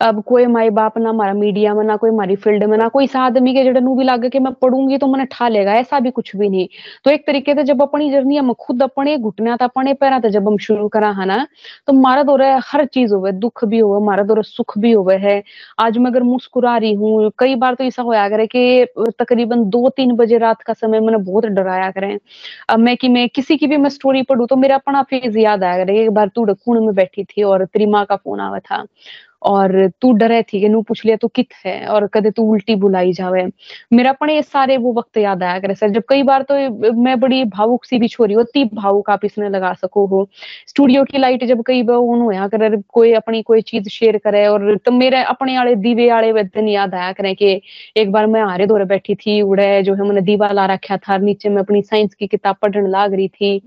अब 0.00 0.22
कोई 0.22 0.46
माई 0.48 0.70
बाप 0.70 0.98
ना 0.98 1.08
हमारा 1.08 1.32
मीडिया 1.34 1.72
में 1.74 1.82
ना 1.84 1.96
कोई 1.96 2.10
हमारी 2.10 2.36
फ़ील्ड 2.36 2.64
में 2.64 2.76
ना 2.78 2.88
कोई 2.88 3.06
सा 3.06 3.22
आदमी 3.22 3.54
के 3.54 3.64
जड़े 3.64 3.80
भी 3.80 4.04
लागे 4.04 4.28
कि 4.28 4.38
मैं 4.38 4.52
पढ़ूँगी 4.62 4.98
तो 4.98 5.06
मैंने 5.06 5.24
ठा 5.32 5.48
लेगा 5.48 5.74
ऐसा 5.74 6.00
भी 6.00 6.10
कुछ 6.10 6.34
भी 6.36 6.48
नहीं 6.48 6.68
तो 7.04 7.10
एक 7.10 7.26
तरीके 7.26 7.54
से 7.54 7.64
जब 7.64 7.82
अपनी 7.82 8.10
जर्नी 8.10 8.36
हम 8.36 8.52
खुद 8.60 8.82
अपने 8.82 9.16
घुटना 9.18 9.56
था 9.56 9.64
अपने 9.64 9.94
पैरा 9.96 10.20
था 10.20 10.28
जब 10.28 10.48
हम 10.48 10.58
शुरू 10.60 10.88
करा 10.88 11.10
है 11.18 11.26
ना 11.26 11.46
तो 11.86 11.92
हमारा 11.92 12.22
दौरे 12.22 12.52
हर 12.68 12.84
चीज़ 12.92 13.14
हो 13.14 13.32
दुख 13.40 13.64
भी 13.64 13.78
हो 13.78 13.92
हमारा 13.96 14.22
दौरे 14.24 14.42
सुख 14.44 14.78
भी 14.78 14.92
हो 14.92 15.06
है 15.18 15.42
आज 15.80 15.98
मैं 15.98 16.10
अगर 16.10 16.22
मुस्कुरा 16.24 16.76
रही 16.78 16.92
हूँ 16.94 17.30
कई 17.38 17.54
बार 17.58 17.74
तो 17.74 17.84
ऐसा 17.84 18.02
होया 18.02 18.27
करे 18.28 18.46
कि 18.46 18.86
तकरीबन 19.18 19.64
दो 19.70 19.88
तीन 19.88 20.12
बजे 20.16 20.38
रात 20.38 20.62
का 20.62 20.72
समय 20.72 21.00
मैंने 21.00 21.18
बहुत 21.24 21.44
डराया 21.46 21.90
करें। 21.90 22.18
अब 22.68 22.78
मैं 22.78 22.96
कि 22.96 23.08
मैं 23.08 23.28
किसी 23.28 23.56
की 23.56 23.66
भी 23.66 23.76
मैं 23.76 23.90
स्टोरी 23.90 24.22
पढ़ू 24.22 24.46
तो 24.46 24.56
मेरा 24.56 24.76
अपना 24.76 25.02
फ़ेज़ 25.02 25.38
याद 25.38 25.64
आया 25.64 25.84
करे 25.84 26.00
एक 26.02 26.10
बार 26.10 26.28
तू 26.28 26.44
डून 26.44 26.84
में 26.84 26.94
बैठी 26.94 27.24
थी 27.24 27.42
और 27.42 27.64
त्रिमा 27.64 28.04
का 28.04 28.16
फ़ोन 28.16 28.40
आवा 28.40 28.58
था। 28.58 28.84
और 29.42 29.72
तू 30.02 30.12
डरे 30.12 30.42
थी 30.42 30.60
कि 30.60 30.68
नू 30.68 30.80
पूछ 30.82 31.04
लिया 31.04 31.16
तू 31.16 31.28
कित 31.28 31.54
है 31.64 31.86
और 31.88 32.06
कदे 32.14 32.30
तू 32.30 32.42
उल्टी 32.52 32.74
बुलाई 32.76 33.12
जावे। 33.12 33.44
मेरा 33.92 34.10
अपने 34.10 34.34
ये 34.34 34.42
सारे 34.42 34.76
वो 34.76 34.92
वक्त 34.94 35.18
याद 35.18 35.42
आया 35.42 35.58
करे 35.60 35.74
सर, 35.74 35.88
जब 35.90 36.02
कई 36.08 36.22
बार 36.22 36.42
तो 36.50 36.54
मैं 36.94 37.18
बड़ी 37.20 37.44
भावुक 37.46 37.84
सी 37.84 37.98
भी 37.98 38.08
छोरी 38.08 38.34
होती 38.34 38.64
भावुक 38.74 39.10
आप 39.10 39.24
इसमें 39.24 39.48
लगा 39.50 39.72
सको 39.74 40.06
हो। 40.06 40.28
स्टूडियो 40.68 41.04
की 41.04 41.18
लाइट 41.18 41.44
जब 41.44 41.62
कई 41.66 41.82
बार 41.82 41.96
ऑन 41.96 42.20
होया 42.20 42.48
करे, 42.48 42.70
कोई 42.88 43.12
अपनी 43.14 43.42
कोई 43.42 43.60
चीज़ 43.62 43.88
शेयर 43.90 44.18
करे 44.18 44.46
और 44.48 44.76
तो 44.78 44.92
मेरे 44.92 45.22
अपने 45.24 45.56
आले 45.56 45.74
दीवे 45.76 46.08
आले 46.10 46.32
दिन 46.44 46.68
याद 46.68 46.94
आया 46.94 47.12
करे 47.12 47.34
कि 47.34 47.60
एक 47.96 48.12
बार 48.12 48.26
मैं 48.26 48.40
आरे 48.42 48.66
दौरे 48.66 48.84
बैठी 48.86 49.14
थी, 49.14 49.40
उड़े 49.42 49.82
जो 49.82 49.94
है 49.94 50.02
मैंने 50.02 50.20
दीवा 50.22 50.48
ला 50.50 50.66
रखा 50.66 50.96
था, 50.98 51.16
नीचे 51.18 51.48
में 51.48 51.58
अपनी 51.58 51.82
साइंस 51.82 52.14
की 52.14 52.26
किताब 52.26 52.56
पढ़ने 52.62 52.88
लाग 52.88 53.14
रही 53.14 53.28
थी। 53.30 53.60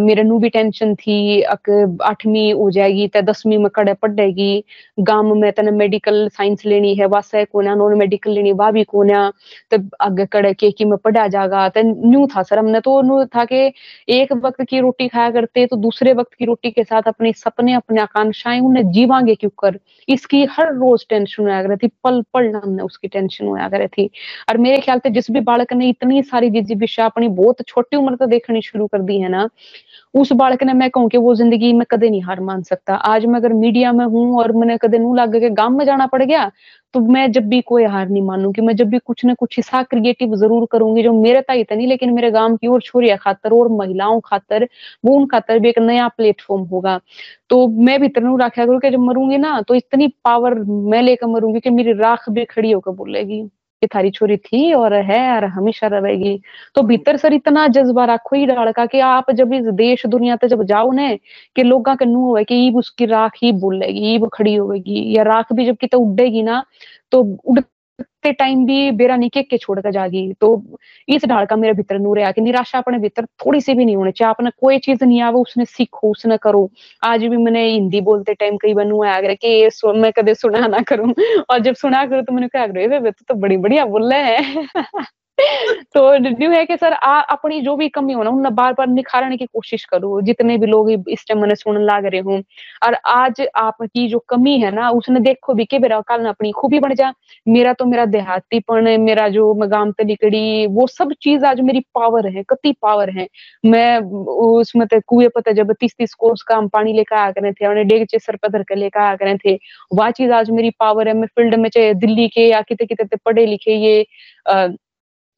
मेरे 0.00 0.22
नू 0.22 0.38
भी 0.38 0.48
टेंशन 0.50 0.94
थी, 0.96 1.40
अक 1.42 1.98
आठवीं 2.02 2.52
हो 2.54 2.70
जाएगी 2.70 3.08
तो 3.08 3.20
दसवीं 3.22 3.58
में 3.58 3.68
कड़े 3.74 3.94
पढ़ेगी 3.94 4.64
गाँव 5.02 5.34
में 5.34 5.50
तने 5.52 5.70
मेडिकल 5.70 6.28
साइंस 6.28 6.64
लेनी 6.66 6.94
है 6.94 7.06
वासे 7.08 7.44
कोना 7.44 7.74
नॉन 7.74 7.96
मेडिकल 7.98 8.30
लेनी 8.30 8.52
वा 8.52 8.70
भी 8.70 8.84
कोना 8.84 9.30
तब 9.70 9.90
आगे 10.00 10.26
कड़े 10.26 10.52
के 10.54 10.70
की 10.70 10.84
में 10.84 10.96
पढ़ा 10.98 11.26
जाएगा 11.28 11.68
तो 11.68 11.82
न्यू 11.82 12.26
था 12.26 12.42
सर 12.42 12.58
हमने 12.58 12.80
तो 12.80 13.00
न्यू 13.02 13.24
था 13.26 13.44
कि 13.44 13.72
एक 14.10 14.32
वक्त 14.44 14.62
की 14.62 14.80
रोटी 14.80 15.08
खाया 15.08 15.30
करते 15.30 15.66
तो 15.66 15.76
दूसरे 15.78 16.12
वक्त 16.14 16.34
की 16.34 16.44
रोटी 16.44 16.70
के 16.70 16.84
साथ 16.84 17.08
अपने 17.08 17.32
सपने, 17.34 17.74
अपने 17.74 18.00
आकांक्षाएँ 18.00 18.60
उन्हें 18.60 18.90
जीवांगे 18.92 19.34
क्यों 19.34 19.50
कर? 19.58 19.78
इसकी 20.08 20.44
हर 20.50 20.74
रोज 20.74 21.06
टेंशन 21.08 21.42
होया 21.42 21.62
करती 21.62 21.86
पल 22.04 22.22
पल 22.34 22.50
हमने 22.54 22.82
उसकी 22.82 23.08
टेंशन 23.08 23.46
होया 23.46 23.68
करे 23.68 23.86
थी। 23.88 24.06
और 24.50 24.58
मेरे 24.58 24.78
ख्याल 24.80 24.98
से 24.98 25.10
जिस 25.10 25.30
भी 25.30 25.40
बालक 25.42 25.72
ने 25.72 25.88
इतनी 25.88 26.22
सारी 26.24 26.50
जिज्ञासा 26.52 27.04
अपनी 27.06 27.28
बहुत 27.30 27.62
छोटी 27.68 27.96
उम्र 27.96 28.16
से 28.16 28.26
देखनी 28.26 28.62
शुरू 28.62 28.86
कर 28.86 29.02
दी 29.02 29.20
है 29.20 29.28
ना, 29.28 29.48
उस 30.14 30.32
बालक 30.34 30.62
ने 30.62 30.72
मैं 30.74 30.88
कहूँ 30.90 31.08
कि 31.08 31.18
वो 31.18 31.34
ज़िंदगी 31.34 31.72
में 31.72 31.84
कदे 31.90 32.08
नहीं 32.10 32.22
हार 32.22 32.40
मान 32.42 32.62
सकता। 32.62 32.94
आज 32.94 33.24
मैं 33.26 33.38
अगर 33.40 33.52
मीडिया 33.54 33.92
में 33.92 34.04
हूँ 34.06 34.38
और 34.38 34.52
मैंने 34.52 34.76
नू 34.98 35.14
लग 35.14 35.36
के 35.40 35.50
गाँव 35.50 35.70
में 35.70 35.84
जाना 35.86 36.06
पड़ 36.06 36.22
गया 36.22 36.50
तो 36.94 37.00
मैं 37.02 37.30
जब 37.32 37.48
भी 37.48 37.60
कोई 37.62 37.84
हार 37.84 38.08
नहीं 38.08 38.22
मानूँगी 38.22 38.62
मैं 38.62 38.74
जब 38.76 38.88
भी 38.88 38.98
कुछ 38.98 39.24
ना 39.24 39.34
कुछ 39.34 39.56
हिस्सा 39.56 39.82
क्रिएटिव 39.82 40.34
ज़रूर 40.36 40.66
करूँगी 40.72 41.02
जो 41.02 41.12
मेरे 41.12 41.40
ताई 41.42 41.64
नहीं 41.72 41.86
लेकिन 41.88 42.12
मेरे 42.14 42.30
गाँव 42.30 42.56
की 42.56 42.66
और 42.66 42.80
छोरिया 42.82 43.16
खातर 43.16 43.52
और 43.52 43.68
महिलाओं 43.72 44.20
खातर 44.20 44.68
वो 45.04 45.16
उन 45.16 45.26
खातर 45.26 45.58
भी 45.58 45.68
एक 45.68 45.78
नया 45.78 46.08
प्लेटफॉर्म 46.08 46.62
होगा 46.64 46.98
तो 47.50 47.66
मैं 47.84 48.00
भी 48.00 48.08
तरनू 48.08 48.36
राखा 48.36 48.66
करूँ 48.66 48.80
कि 48.80 48.90
जब 48.90 49.00
मरूँगी 49.00 49.38
ना 49.38 49.60
तो 49.62 49.74
इतनी 49.74 50.08
पावर 50.24 50.54
मैं 50.90 51.02
लेकर 51.02 51.26
मरूँगी 51.26 51.60
कि 51.60 51.70
मेरी 51.70 51.92
राख 51.92 52.28
भी 52.30 52.44
खड़ी 52.44 52.72
होकर 52.72 52.90
बोलेगी 52.92 53.42
कि 53.82 53.86
थारी 53.94 54.10
छोरी 54.10 54.36
थी 54.36 54.72
और 54.72 54.94
है, 54.94 55.20
और 55.36 55.44
हमेशा 55.44 55.86
रहेगी। 55.86 56.40
तो 56.74 56.82
भीतर 56.82 57.16
सर 57.16 57.32
इतना 57.32 57.66
जज्बा 57.68 58.04
रखो 58.04 58.36
ही 58.36 58.46
लड़का 58.46 58.86
कि 58.86 59.00
आप 59.00 59.30
जब 59.30 59.52
इस 59.54 59.66
देश 59.74 60.06
दुनिया 60.06 60.36
तक 60.36 60.46
जब 60.48 60.62
जाओ 60.64 60.92
ने, 60.92 61.16
कि 61.56 61.62
लोग 61.62 61.88
के 61.98 62.04
नू 62.04 62.20
हो 62.28 62.44
कि 62.44 62.54
ईब 62.66 62.76
उसकी 62.76 63.06
राख 63.06 63.32
ही 63.42 63.52
बोलेगी, 63.52 64.14
ईब 64.14 64.28
खड़ी 64.34 64.54
होगी 64.54 65.04
या 65.16 65.22
राख 65.22 65.52
भी 65.52 65.66
जब 65.66 65.76
कितने 65.76 66.00
उड़ेगी 66.00 66.42
ना 66.42 66.62
तो 67.12 67.22
उड़ 67.44 67.60
ते 68.24 68.32
टाइम 68.32 68.64
भी 68.66 68.90
बेरा 68.92 69.16
नहीं 69.16 69.30
के 69.42 69.56
छोड़ 69.58 69.78
कर 69.80 69.90
जागी। 69.92 70.32
तो 70.40 70.50
इस 71.08 71.24
ढाल 71.26 71.46
का 71.46 71.56
मेरे 71.56 71.74
भीतर 71.74 71.98
नूर 71.98 72.18
है 72.18 72.32
कि 72.32 72.40
निराशा 72.40 72.78
अपने 72.78 72.98
भीतर 72.98 73.24
थोड़ी 73.46 73.60
सी 73.60 73.74
भी 73.74 73.84
नहीं 73.84 73.96
होनी 73.96 74.12
चाहिए। 74.12 74.28
आपने 74.30 74.50
कोई 74.60 74.78
चीज़ 74.78 75.04
नहीं 75.04 75.20
आवे 75.22 75.40
उसने 75.40 75.64
सीखो 75.64 76.10
उसने 76.10 76.36
करो। 76.42 76.68
आज 77.04 77.24
भी 77.24 77.36
मैंने 77.36 77.64
हिंदी 77.68 78.00
बोलते 78.02 78.34
टाइम 78.34 78.56
कई 78.56 78.74
बार 78.74 78.84
नुआ 78.86 79.10
आगे 79.12 79.34
कि 79.36 79.68
मैं 79.98 80.12
कदे 80.12 80.34
सुना 80.34 80.66
ना 80.68 80.80
करूँ। 80.88 81.12
और 81.50 81.58
जब 81.60 81.74
सुना 81.76 82.04
करूँ 82.06 82.22
तो 82.24 82.32
मैंने 82.32 82.48
कहा 82.48 82.66
करे 82.66 82.88
तो, 83.00 83.10
तो 83.28 83.34
बड़ी 83.34 83.56
बढ़िया 83.58 83.84
बोल 83.86 84.12
रहे 84.12 84.36
हैं। 84.36 84.68
तो 85.94 86.00
न्यू 86.18 86.50
है 86.50 86.64
कि 86.66 86.76
सर, 86.76 86.92
आ 86.92 87.20
अपनी 87.22 87.60
जो 87.62 87.74
भी 87.76 87.88
कमी 87.88 88.12
हो 88.12 88.22
ना 88.22 88.30
उन 88.30 88.48
बार 88.54 88.72
बार 88.72 88.86
निखारने 88.88 89.36
की 89.36 89.46
कोशिश 89.46 89.84
करो। 89.84 90.20
जितने 90.22 90.56
भी 90.58 90.66
लोग 90.66 90.90
इस 90.90 91.24
टाइम 91.28 91.40
मैंने 91.40 91.54
सुन 91.54 91.80
लाग 91.84 92.06
रहे 92.06 92.20
हूँ, 92.20 92.42
और 92.86 92.94
आज 93.06 93.40
आपकी 93.56 94.06
जो 94.08 94.18
कमी 94.28 94.58
है 94.60 94.70
ना, 94.74 94.90
उसने 94.90 95.20
देखो 95.20 95.54
भी 95.54 95.64
के 95.64 95.78
मेरा 95.78 96.00
कल 96.08 96.24
अपनी 96.26 96.50
खूबी 96.52 96.78
बन 96.80 96.94
जा। 96.94 97.12
मेरा 97.46 97.72
तो 97.72 97.84
मेरा 97.86 98.04
देहातीपन 98.06 98.88
मेरा 99.00 99.28
जो 99.28 99.52
मगाम 99.56 99.92
तलीकड़ी 99.92 100.66
वो 100.68 100.86
सब 100.88 101.12
चीज़ 101.22 101.44
आज 101.46 101.60
मेरी 101.62 101.80
पावर 101.94 102.26
है, 102.28 102.42
कति 102.50 102.72
पावर 102.82 103.10
है। 103.18 103.26
मैं 103.64 103.98
उसमें 104.00 104.86
कुएँ 104.98 105.28
पता 105.36 105.52
जब 105.52 105.72
तीस 105.80 105.94
तीस 105.98 106.14
कोर्स 106.14 106.42
का 106.42 106.56
हम 106.56 106.68
पानी 106.68 106.92
लेकर 106.92 107.16
आया 107.16 107.30
करे 107.32 107.52
थे, 107.52 107.66
उन्हें 107.66 107.86
डेग 107.88 108.06
चे 108.06 108.18
सर 108.18 108.36
पर 108.36 108.48
धर 108.50 108.62
कर 108.68 108.76
लेकर 108.76 109.00
आया 109.00 109.16
करे 109.16 109.36
थे 109.44 109.58
वह 109.94 110.10
चीज़ 110.12 110.32
आज 110.32 110.50
मेरी 110.50 110.70
पावर 110.80 111.08
है। 111.08 111.14
मैं 111.14 111.26
फ़ील्ड 111.28 111.54
में 111.56 111.68
चाहे 111.70 111.92
दिल्ली 111.96 112.28
के 112.28 112.48
या 112.48 112.60
कितने 112.62 112.86
कितने 112.86 113.16
पढ़े 113.24 113.46
लिखे 113.46 113.74
ये 113.78 114.04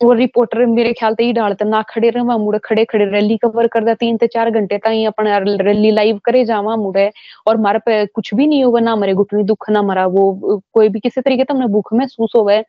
और 0.00 0.16
रिपोर्टर 0.16 0.64
मेरे 0.66 0.92
ख्याल 0.92 1.14
ही 1.20 1.32
डालते 1.32 1.64
ना 1.64 1.82
खड़े 1.88 2.10
रहा 2.10 2.36
मुड़े, 2.38 2.58
खड़े 2.64 2.84
खड़े 2.84 3.04
रैली 3.04 3.36
कवर 3.36 3.66
कर 3.66 3.84
दे 3.84 3.94
तीन 3.94 4.16
ते 4.16 4.26
चार 4.26 4.50
घंटे 4.50 4.78
ताई 4.78 5.04
अपने 5.04 5.38
रैली 5.62 5.90
लाइव 5.90 6.18
करे 6.24 6.44
जावा 6.44 6.76
मुड़े। 6.76 7.10
और 7.46 7.56
मारे 7.60 7.78
पे 7.86 8.04
कुछ 8.06 8.34
भी 8.34 8.46
नहीं 8.46 8.64
होगा, 8.64 8.80
ना 8.80 8.96
मरे 8.96 9.14
घुटनी 9.14 9.42
दुख, 9.44 9.70
ना 9.70 9.82
मरा 9.82 10.06
वो, 10.06 10.60
कोई 10.74 10.88
भी 10.88 11.00
किसी 11.00 11.20
तरीके 11.20 11.44
तो 11.44 11.54
भूख 11.68 11.92
महसूस 11.94 12.32
होवे। 12.36 12.60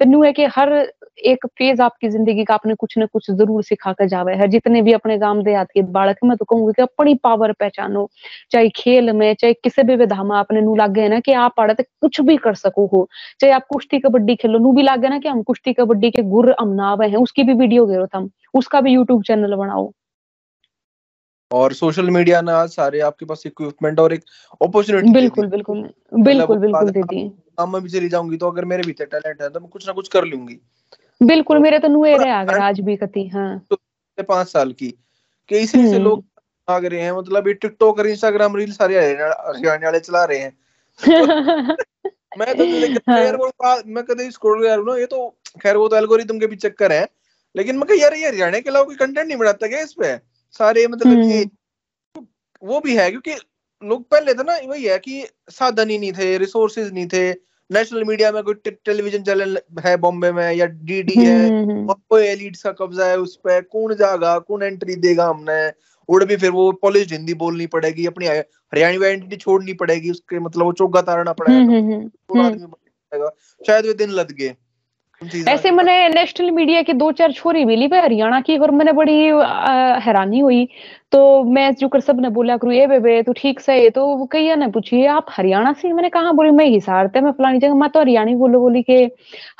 तो 0.00 0.04
न्यू 0.10 0.22
है 0.22 0.32
कि 0.32 0.44
हर 0.56 0.72
एक 1.26 1.46
फ़ेज़ 1.48 1.80
आपकी 1.82 2.08
ज़िंदगी 2.08 2.44
का 2.44 2.54
आपने 2.54 2.74
कुछ 2.74 2.94
न 2.98 3.06
कुछ 3.12 3.30
ज़रूर 3.30 3.62
सिखा 3.64 3.92
कर 3.92 4.06
जावे 4.08 4.34
है। 4.36 4.46
जितने 4.48 4.82
भी 4.82 4.92
अपने 4.92 5.16
गाँव 5.18 5.42
दे 5.42 5.54
आती 5.54 5.82
बालक, 5.82 6.16
मैं 6.24 6.36
तो 6.36 6.44
कहूँगी 6.44 6.72
कि 6.72 6.82
अपनी 6.82 7.14
पावर 7.24 7.52
पहचानो। 7.52 8.08
चाहे 8.52 8.68
खेल 8.76 9.12
में, 9.12 9.34
चाहे 9.34 9.52
किसी 9.54 9.82
भी 9.82 9.96
विधा 9.96 10.22
में 10.22 10.34
आपने 10.36 10.60
नू 10.60 10.74
लागे 10.76 11.00
है 11.00 11.08
ना 11.08 11.20
कि 11.20 11.32
आप 11.34 11.54
पढ़ते 11.56 11.82
कुछ 11.82 12.20
भी 12.20 12.36
कर 12.36 12.54
सको 12.54 12.86
हो। 12.94 13.06
चाहे 13.40 13.52
आप 13.52 13.66
कुश्ती 13.70 13.98
कबड्डी 14.00 14.36
खेलो, 14.36 14.58
नू 14.58 14.72
भी 14.72 14.82
लागे 14.82 15.08
ना 15.08 15.18
कि 15.18 15.28
हम 15.28 15.42
कुश्ती 15.42 15.72
कबड्डी 15.72 16.10
के 16.10 16.22
गुर 16.30 16.50
नाव 16.74 17.02
है 17.02 17.16
उसकी 17.16 17.42
भी 17.42 17.54
वीडियो 17.54 17.86
गिरो 17.86 18.06
तुम 18.06 18.30
उसका 18.54 18.80
भी 18.80 18.92
यूट्यूब 18.92 19.22
चैनल 19.22 19.54
बनाओ। 19.54 19.92
और 21.52 21.72
सोशल 21.72 22.10
मीडिया 22.10 22.40
ना 22.40 22.66
सारे 22.66 23.00
आपके 23.00 23.26
पास 23.26 23.42
इक्विपमेंट 23.46 24.00
और 24.00 24.12
एक 24.12 24.24
अपॉर्चुनिटी 24.62 25.12
बिल्कुल 25.12 25.46
बिल्कुल 25.46 25.90
बिल्कुल 26.14 26.58
बिल्कुल 26.58 26.90
देती 26.90 27.20
है। 27.20 27.28
काम 27.28 27.72
में 27.72 27.82
भी 27.82 27.88
चली 27.88 28.08
जाऊँगी 28.08 28.36
तो 28.36 28.50
अगर 28.50 28.64
मेरे 28.64 28.82
भीतर 28.82 29.04
टैलेंट 29.04 29.42
है 29.42 29.48
तो 29.48 29.60
मैं 29.60 29.68
कुछ 29.68 29.86
ना 29.86 29.92
कुछ 29.92 30.08
कर 30.08 30.24
लूँगी। 30.24 30.60
बिल्कुल 31.22 31.58
मेरे 31.58 31.78
तो 31.78 31.88
नुए 31.88 32.16
रहे 32.16 32.30
अगर 32.30 32.58
आज 32.58 32.80
भी 32.80 32.96
कती 32.96 33.28
हाँ। 33.28 33.66
तो 33.70 33.78
पाँच 34.22 34.48
साल 34.48 34.72
की 34.72 34.90
कि 35.48 35.58
इसी 35.58 35.88
से 35.88 35.98
लोग 35.98 36.24
आ 36.68 36.78
गए 36.78 37.00
हैं 37.00 37.12
मतलब 37.12 37.48
ये 37.48 37.54
टिकटॉक 37.54 37.98
और 37.98 38.06
इंस्टाग्राम 38.06 38.56
रील 38.56 38.72
सारे 38.72 38.98
हरियाणा 38.98 39.86
वाले 39.86 40.00
चला 40.00 40.24
रहे 40.24 40.38
हैं। 40.38 40.58
मैं 42.32 42.54
तो 42.56 42.64
हाँ। 43.10 43.18
यार 43.18 43.36
वो 43.36 43.50
मैं 43.86 44.04
कभी 44.04 44.30
स्क्रॉल 44.30 44.62
कर 44.62 44.82
ना 44.84 44.96
ये 44.96 45.06
तो 45.06 45.28
खैर 45.62 45.76
वो 45.76 45.88
तो 45.88 45.96
एल्गोरिथम 45.96 46.38
के 46.38 46.46
भी 46.46 46.56
चक्कर 46.56 46.92
है। 46.92 47.06
लेकिन 47.54 47.76
मैं 47.78 47.96
यार 47.96 48.14
ये 48.14 48.26
हरियाणा 48.26 48.58
के 48.58 48.70
अलावा 48.70 48.84
कोई 48.84 48.96
कंटेंट 48.96 49.26
नहीं 49.26 49.38
बनाता 49.38 49.68
क्या 49.68 49.80
इस 49.80 49.92
पे? 49.92 50.16
सारे 50.52 50.86
मतलब 50.86 51.22
ये 51.24 51.44
वो 52.62 52.80
भी 52.80 52.96
है 52.96 53.10
क्योंकि 53.10 53.34
लोग 53.82 54.08
पहले 54.10 54.34
तो 54.34 54.42
ना 54.42 54.58
वही 54.66 54.84
है 54.84 54.98
कि 54.98 55.24
साधन 55.50 55.90
ही 55.90 55.98
नहीं 55.98 56.12
थे 56.12 56.36
रिसोर्सेज 56.38 56.92
नहीं 56.92 57.06
थे। 57.06 57.30
नेशनल 57.70 58.04
मीडिया 58.04 58.30
में 58.32 58.42
कोई 58.42 58.54
टेलीविज़न 58.84 59.22
चैनल 59.22 59.58
है 59.84 59.96
बॉम्बे 59.96 60.30
में 60.32 60.52
या 60.52 60.66
डीडी 60.66 61.14
है 61.16 61.48
कोई 61.88 62.22
एलिट्स 62.22 62.62
का 62.62 62.72
कब्जा 62.72 63.06
है 63.06 63.18
उस 63.18 63.36
पर 63.36 63.60
कौन 63.62 63.94
जाएगा 63.94 64.38
कौन 64.38 64.62
एंट्री 64.62 64.94
देगा 64.96 65.26
हमने? 65.26 65.68
और 66.08 66.24
भी 66.24 66.36
फिर 66.36 66.50
वो 66.50 66.70
पॉलिश 66.82 67.12
हिंदी 67.12 67.34
बोलनी 67.34 67.66
पड़ेगी 67.66 68.06
अपनी 68.06 68.26
हरियाणवी 68.26 69.04
आइडेंटिटी 69.06 69.36
छोड़नी 69.36 69.72
पड़ेगी 69.74 70.10
उसके 70.10 70.38
मतलब 70.38 70.64
वो 70.64 70.72
चौका 70.72 71.00
तारना 71.02 71.32
पड़ेगा 71.32 73.28
शायद 73.66 73.86
वे 73.86 73.94
दिन 73.94 74.10
लद 74.10 74.32
गए। 74.40 74.54
ऐसे 75.48 75.70
मैंने 75.70 76.08
नेशनल 76.08 76.50
मीडिया 76.50 76.82
की 76.82 76.92
दो 76.94 77.10
चार 77.12 77.32
छोरी 77.32 77.64
मिली 77.64 77.86
पे 77.88 78.00
हरियाणा 78.00 78.40
की 78.40 78.56
और 78.58 78.70
मैंने 78.70 78.92
बड़ी 78.92 79.16
हैरानी 80.04 80.38
हुई। 80.38 80.68
तो 81.12 81.18
मैं 81.44 81.70
जो 81.74 81.88
कर 81.88 82.00
सबने 82.00 82.28
बोला 82.30 82.56
करू 82.56 82.70
ये 82.72 82.86
बेबे 82.86 83.22
तू 83.22 83.32
ठीक 83.36 83.60
से 83.60 83.72
है 83.72 83.88
तो 83.90 84.04
वो 84.16 84.24
कही 84.32 84.54
ने 84.56 84.66
पूछी 84.70 85.04
आप 85.08 85.26
हरियाणा 85.30 85.72
से 85.72 85.92
मैंने 85.92 86.08
कहा 86.08 86.32
बोली 86.32 86.50
मैं 86.50 86.64
हिसार 86.66 87.08
थे 87.14 87.20
मैं 87.20 87.30
फलानी 87.32 87.58
जगह 87.58 87.74
मैं 87.74 87.88
तो 87.90 88.00
हरियाणी 88.00 88.34
बोलो 88.36 88.60
बोली 88.60 88.82
के 88.82 88.98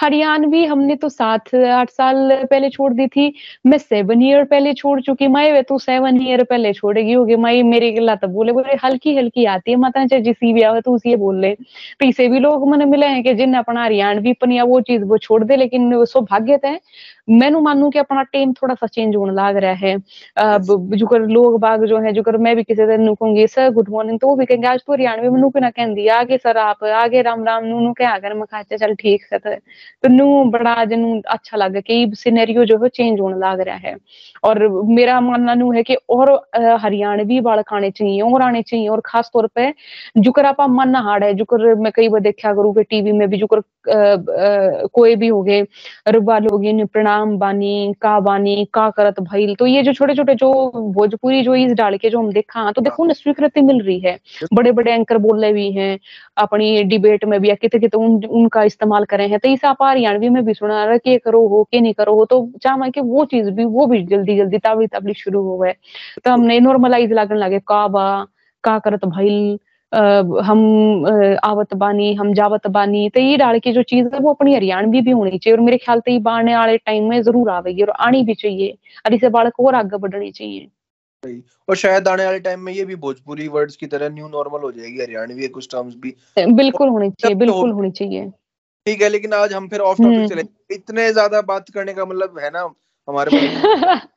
हरियाणवी 0.00 0.64
हमने 0.64 0.96
तो 0.96 1.08
सात 1.08 1.54
आठ 1.54 1.90
साल 1.90 2.44
पहले 2.50 2.70
छोड़ 2.70 2.92
दी 2.92 3.06
थी 3.06 3.32
मैं 3.66 3.78
सेवन 3.78 4.22
ईयर 4.22 4.44
पहले 4.44 4.72
छोड़ 4.74 5.00
चुकी 5.00 5.28
माई 5.28 5.52
वे 5.52 5.62
तू 5.68 5.78
सेवन 5.78 6.20
ईयर 6.22 6.42
पहले 6.50 6.72
छोड़ेगी 6.72 7.12
होगी 7.12 7.36
माई 7.46 7.62
मेरी 7.62 7.90
गिला 7.92 8.14
तो 8.16 8.28
बोले 8.28 8.52
बोले 8.52 8.76
हल्की 8.84 9.16
हल्की 9.16 9.44
आती 9.54 9.70
है 9.70 9.76
माता 9.76 10.04
चाहे 10.06 10.22
जिसी 10.22 10.52
भी 10.52 10.62
आवे 10.62 10.80
तो 10.80 10.94
उसी 10.94 11.16
बोल 11.16 11.40
ले। 11.40 11.54
तो 11.54 12.06
इसे 12.06 12.28
भी 12.28 12.38
लोग 12.40 12.68
मैंने 12.70 12.84
मिले 12.84 13.06
हैं 13.06 13.22
कि 13.24 13.34
जिन 13.34 13.54
अपना 13.58 13.84
हरियाणवी 13.84 14.32
पनिया 14.40 14.64
वो 14.64 14.80
चीज़ 14.90 15.04
वो 15.04 15.18
छोड़ 15.18 15.42
दे 15.44 15.56
लेकिन 15.56 16.04
सौभाग्य 16.04 16.58
थे 16.64 16.76
मैनू 17.30 17.60
मानू 17.60 17.88
कि 17.90 17.98
अपना 17.98 18.22
टेम 18.32 18.52
थोड़ा 18.52 18.74
सा 18.74 18.86
चेंज 18.86 19.16
होने 19.16 19.32
लग 19.32 19.56
रहा 19.62 19.72
है। 19.72 19.96
जो 20.38 21.06
कर 21.06 21.26
लोग 21.38 21.58
बाग 21.60 21.84
जो 21.86 21.98
है 21.98 22.12
जो 22.12 22.22
कर 22.22 22.36
मैं 22.38 22.54
भी 22.56 22.62
किसी 22.64 22.86
दिन 22.86 23.14
कहूँगी 23.14 23.46
सर 23.46 23.70
गुड 23.70 23.88
मॉर्निंग 23.90 24.18
तो 24.20 24.28
वो 24.28 24.36
भी 24.36 24.46
कहेंगे 24.46 24.68
आज 24.68 24.80
तो 24.86 24.92
हरियाणवी 24.92 25.28
में 25.28 25.40
नू 25.40 25.50
ना 25.60 25.70
कहती 25.70 26.06
आगे 26.18 26.38
सर 26.38 26.56
आप 26.58 26.84
आगे 26.84 27.22
राम 27.22 27.44
राम 27.44 27.64
नू 27.64 27.80
नू 27.80 27.92
क्या 27.92 28.16
कर 28.18 28.34
मैं 28.34 28.44
कहा 28.50 28.60
अच्छा, 28.60 28.76
चल 28.76 28.94
ठीक 28.94 29.24
है 29.32 29.38
तो, 29.38 30.08
नू 30.08 30.44
बड़ा 30.50 30.84
नू 30.96 31.20
अच्छा 31.28 31.56
लग 31.56 31.80
कि 31.86 32.10
सिनेरियो 32.14 32.64
जो 32.64 32.78
है 32.82 32.88
चेंज 32.88 33.20
होने 33.20 33.36
लग 33.38 33.60
रहा 33.60 33.76
है। 33.76 33.96
और 34.44 34.66
मेरा 34.88 35.20
मानना 35.20 35.54
नू 35.54 35.70
है 35.72 35.82
कि 35.82 35.94
और 36.10 36.32
हरियाणवी 36.82 37.40
बालक 37.40 37.72
आने 37.74 37.90
चाहिए 37.90 38.20
और 38.22 38.42
आने 38.42 38.62
चाहिए 38.62 38.88
और 38.88 39.02
खास 39.06 39.30
तौर 39.34 39.46
पर 39.56 39.72
जुकर 40.18 40.46
आप 40.46 40.60
मन 40.70 40.94
हाड़ 40.96 41.22
है 41.24 41.32
जुकर 41.34 41.74
मैं 41.74 41.92
कई 41.96 42.08
बार 42.08 42.20
देखा 42.20 42.52
करूँ 42.54 42.74
कि 42.74 42.82
टीवी 42.84 43.12
में 43.12 43.28
भी 43.30 43.36
जुकर 43.36 43.60
कोई 43.88 45.14
भी 45.16 45.28
हो 45.28 45.42
गए 45.42 45.62
रुबा 46.08 46.38
लोगिन 46.38 46.84
प्रणाम 46.86 47.36
बानी 47.38 47.94
का 48.02 48.18
बानी 48.20 48.64
का 48.74 48.88
करत 48.90 49.20
भइल 49.20 49.54
तो 49.54 49.66
ये 49.66 49.82
जो 49.82 49.92
छोटे 49.92 50.14
छोटे 50.14 50.34
जो 50.34 50.50
भोजपुरी 50.94 51.42
जो 51.42 51.54
इस 51.54 51.72
डाल 51.72 51.96
के 51.96 52.10
जो 52.10 52.18
हम 52.18 52.32
देखा 52.32 52.70
तो 52.72 52.82
देखो 52.82 53.04
ना 53.06 53.12
स्वीकृति 53.12 53.62
मिल 53.62 53.80
रही 53.82 53.98
है। 54.00 54.18
बड़े 54.54 54.72
बड़े 54.72 54.92
एंकर 54.92 55.18
बोल 55.18 55.40
रहे 55.42 55.52
भी 55.52 55.70
हैं 55.72 55.98
अपनी 56.38 56.82
डिबेट 56.84 57.24
में 57.24 57.40
भी 57.40 57.48
या 57.48 57.54
कितने 57.54 57.80
कितने 57.80 58.04
उन, 58.04 58.24
उनका 58.24 58.62
इस्तेमाल 58.62 59.04
करे 59.04 59.26
हैं 59.28 59.38
तो 59.38 59.48
इस 59.48 59.64
आप 59.64 59.82
हरियाणवी 59.82 60.28
में 60.28 60.44
भी 60.44 60.54
सुना 60.54 60.84
रहा 60.84 60.96
कि 60.96 61.18
करो 61.18 61.46
हो 61.48 61.62
के 61.72 61.80
नहीं 61.80 61.94
करो 61.94 62.14
हो 62.14 62.24
तो 62.24 62.50
चाह 62.62 62.88
कि 62.90 63.00
वो 63.00 63.24
चीज़ 63.24 63.50
भी 63.50 63.64
वो 63.64 63.86
भी 63.86 64.02
जल्दी 64.06 64.36
जल्दी 64.38 64.58
ताबली 64.58 64.86
ताबली 64.86 65.14
शुरू 65.14 65.42
हो 65.44 65.56
गए। 65.58 65.72
तो 66.24 66.30
हमने 66.30 66.58
नॉर्मलाइज 66.60 67.12
लगने 67.12 67.38
लगे 67.38 67.58
का 67.68 67.86
बा 67.88 68.26
का 68.64 68.78
करत 68.78 69.04
भइल 69.04 69.58
हम 69.92 71.06
आवत 71.44 71.74
बानी 71.74 72.12
हम 72.14 72.32
जावत 72.34 72.66
बानी 72.68 73.08
तो 73.10 73.20
ये 73.20 73.36
डाल 73.36 73.58
की 73.58 73.72
जो 73.72 73.82
चीज़ 73.84 74.06
है 74.14 74.20
वो 74.20 74.32
अपनी 74.32 74.54
हरियाणवी 74.54 75.00
भी 75.00 75.10
होनी 75.10 75.38
चाहिए 75.38 75.56
और 75.56 75.62
मेरे 75.64 75.78
ख्याल 75.78 76.00
से 76.00 76.12
ये 76.12 76.18
बाढ़ने 76.22 76.56
वाले 76.56 76.76
टाइम 76.78 77.08
में 77.10 77.20
ज़रूर 77.22 77.50
आवेगी 77.50 77.82
और 77.82 77.90
आनी 78.00 78.22
भी 78.24 78.34
चाहिए। 78.36 78.76
और 79.06 79.14
इसे 79.14 79.28
बालक 79.28 79.60
और 79.60 79.74
आगे 79.74 79.96
बढ़नी 79.98 80.30
चाहिए। 80.32 80.68
और 81.68 81.76
शायद 81.76 82.08
आने 82.08 82.24
वाले 82.24 82.40
टाइम 82.40 82.60
में 82.60 82.72
ये 82.72 82.84
भी 82.84 82.96
भोजपुरी 82.96 83.48
वर्ड्स 83.48 83.76
की 83.76 83.86
तरह 83.86 84.08
न्यू 84.08 84.28
नॉर्मल 84.28 84.60
हो 84.62 84.70
जाएगी 84.72 85.00
हरियाणवी 85.00 85.48
कुछ 85.48 85.68
टर्म्स 85.72 85.94
भी। 85.96 86.14
बिल्कुल 86.54 86.88
होनी 86.88 87.10
चाहिए 87.12 87.34
बिल्कुल 87.36 87.70
होनी 87.70 87.90
चाहिए। 87.92 88.28
ठीक 88.86 89.02
है 89.02 89.08
लेकिन 89.08 89.32
आज 89.34 89.52
हम 89.52 89.68
फिर 89.68 89.80
ऑफ़ 89.82 89.98
टॉपिक 89.98 90.28
चले 90.28 90.42
इतने 90.74 91.12
ज़्यादा 91.12 91.40
बात 91.44 91.70
करने 91.70 91.94
का 91.94 92.04
मतलब 92.04 92.38
है 92.38 92.50
ना 92.50 92.68
हमारे 93.08 93.30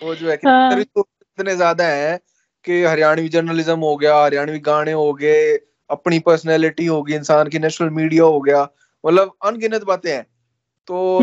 वो 0.00 0.14
जो 0.14 0.30
है 0.30 0.36
हाँ। 0.44 0.80
इतने 0.80 1.54
ज़्यादा 1.56 1.84
है 1.86 2.18
कि 2.66 2.82
हरियाणवी 2.84 3.28
जर्नलिज्म 3.28 3.78
हो 3.80 3.96
गया 3.96 4.16
हरियाणवी 4.16 4.58
गाने 4.60 4.92
हो 4.92 5.12
गए 5.14 5.56
अपनी 5.90 6.18
पर्सनैलिटी 6.20 6.86
होगी 6.86 7.14
इंसान 7.14 7.48
की 7.48 7.58
नेशनल 7.58 7.90
मीडिया 7.90 8.24
हो 8.24 8.40
गया 8.40 8.62
मतलब 9.04 9.32
अनगिनत 9.44 9.84
बातें 9.84 10.10
हैं। 10.12 10.24
तो 10.88 11.18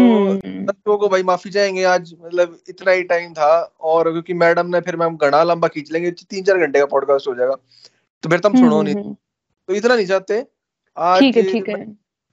बच्चों 0.65 0.97
को 0.97 1.07
भाई 1.09 1.23
माफ़ी 1.23 1.51
चाहेंगे 1.51 1.83
आज 1.83 2.13
मतलब 2.21 2.57
इतना 2.69 2.91
ही 2.91 3.03
टाइम 3.03 3.33
था 3.33 3.51
और 3.81 4.11
क्योंकि 4.11 4.33
मैडम 4.35 4.67
ने 4.67 4.81
फिर 4.81 4.95
मैम 4.95 5.17
घना 5.17 5.43
लंबा 5.43 5.67
खींच 5.67 5.91
लेंगे 5.91 6.11
तीन 6.11 6.43
चार 6.43 6.57
घंटे 6.57 6.79
का 6.79 6.85
पॉडकास्ट 6.85 7.27
हो 7.27 7.35
जाएगा 7.35 7.55
तो 8.23 8.29
फिर 8.29 8.39
तुम 8.39 8.55
सुनो 8.55 8.81
नहीं। 8.81 8.95
तो 8.95 9.73
इतना 9.73 9.95
नहीं 9.95 10.05
चाहते। 10.05 10.45
आज 10.97 11.19
ठीक 11.19 11.37
है, 11.37 11.43
ठीक 11.51 11.69
है। 11.69 11.75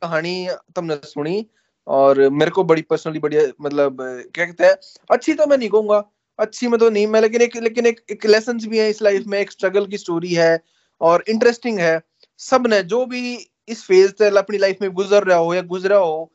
कहानी 0.02 0.48
तुमने 0.76 0.96
सुनी 1.04 1.46
और 1.86 2.28
मेरे 2.30 2.50
को 2.50 2.64
बड़ी 2.64 2.82
पर्सनली 2.82 3.18
बढ़िया 3.18 3.42
मतलब 3.60 3.96
क्या 4.34 4.44
कहते 4.46 4.64
हैं 4.64 4.74
अच्छी 5.10 5.34
तो 5.34 5.46
मैं 5.46 5.58
नहीं 5.58 5.68
कहूँगा 5.68 6.02
अच्छी 6.40 6.68
में 6.68 6.78
तो 6.80 6.88
नहीं 6.90 7.06
मैं 7.06 7.20
लेकिन 7.20 7.42
एक 7.42 7.56
लेकिन 7.58 7.86
एक, 7.86 8.00
एक 8.10 8.26
लेसन 8.26 8.58
भी 8.60 8.78
है 8.78 8.88
इस 8.90 9.02
लाइफ 9.02 9.24
में 9.26 9.38
एक 9.38 9.50
स्ट्रगल 9.50 9.86
की 9.86 9.98
स्टोरी 9.98 10.34
है 10.34 10.60
और 11.00 11.24
इंटरेस्टिंग 11.28 11.78
है। 11.80 12.00
सबने 12.40 12.82
जो 12.84 13.04
भी 13.06 13.22
इस 13.68 13.84
फ़ेज़ 13.84 14.12
से 14.18 14.28
अपनी 14.38 14.58
लाइफ 14.58 14.78
में 14.82 14.90
गुजर 14.92 15.24
रहा 15.24 15.38
हो 15.38 15.54
या 15.54 15.62
गुजरा 15.68 15.96
हो 15.98 16.30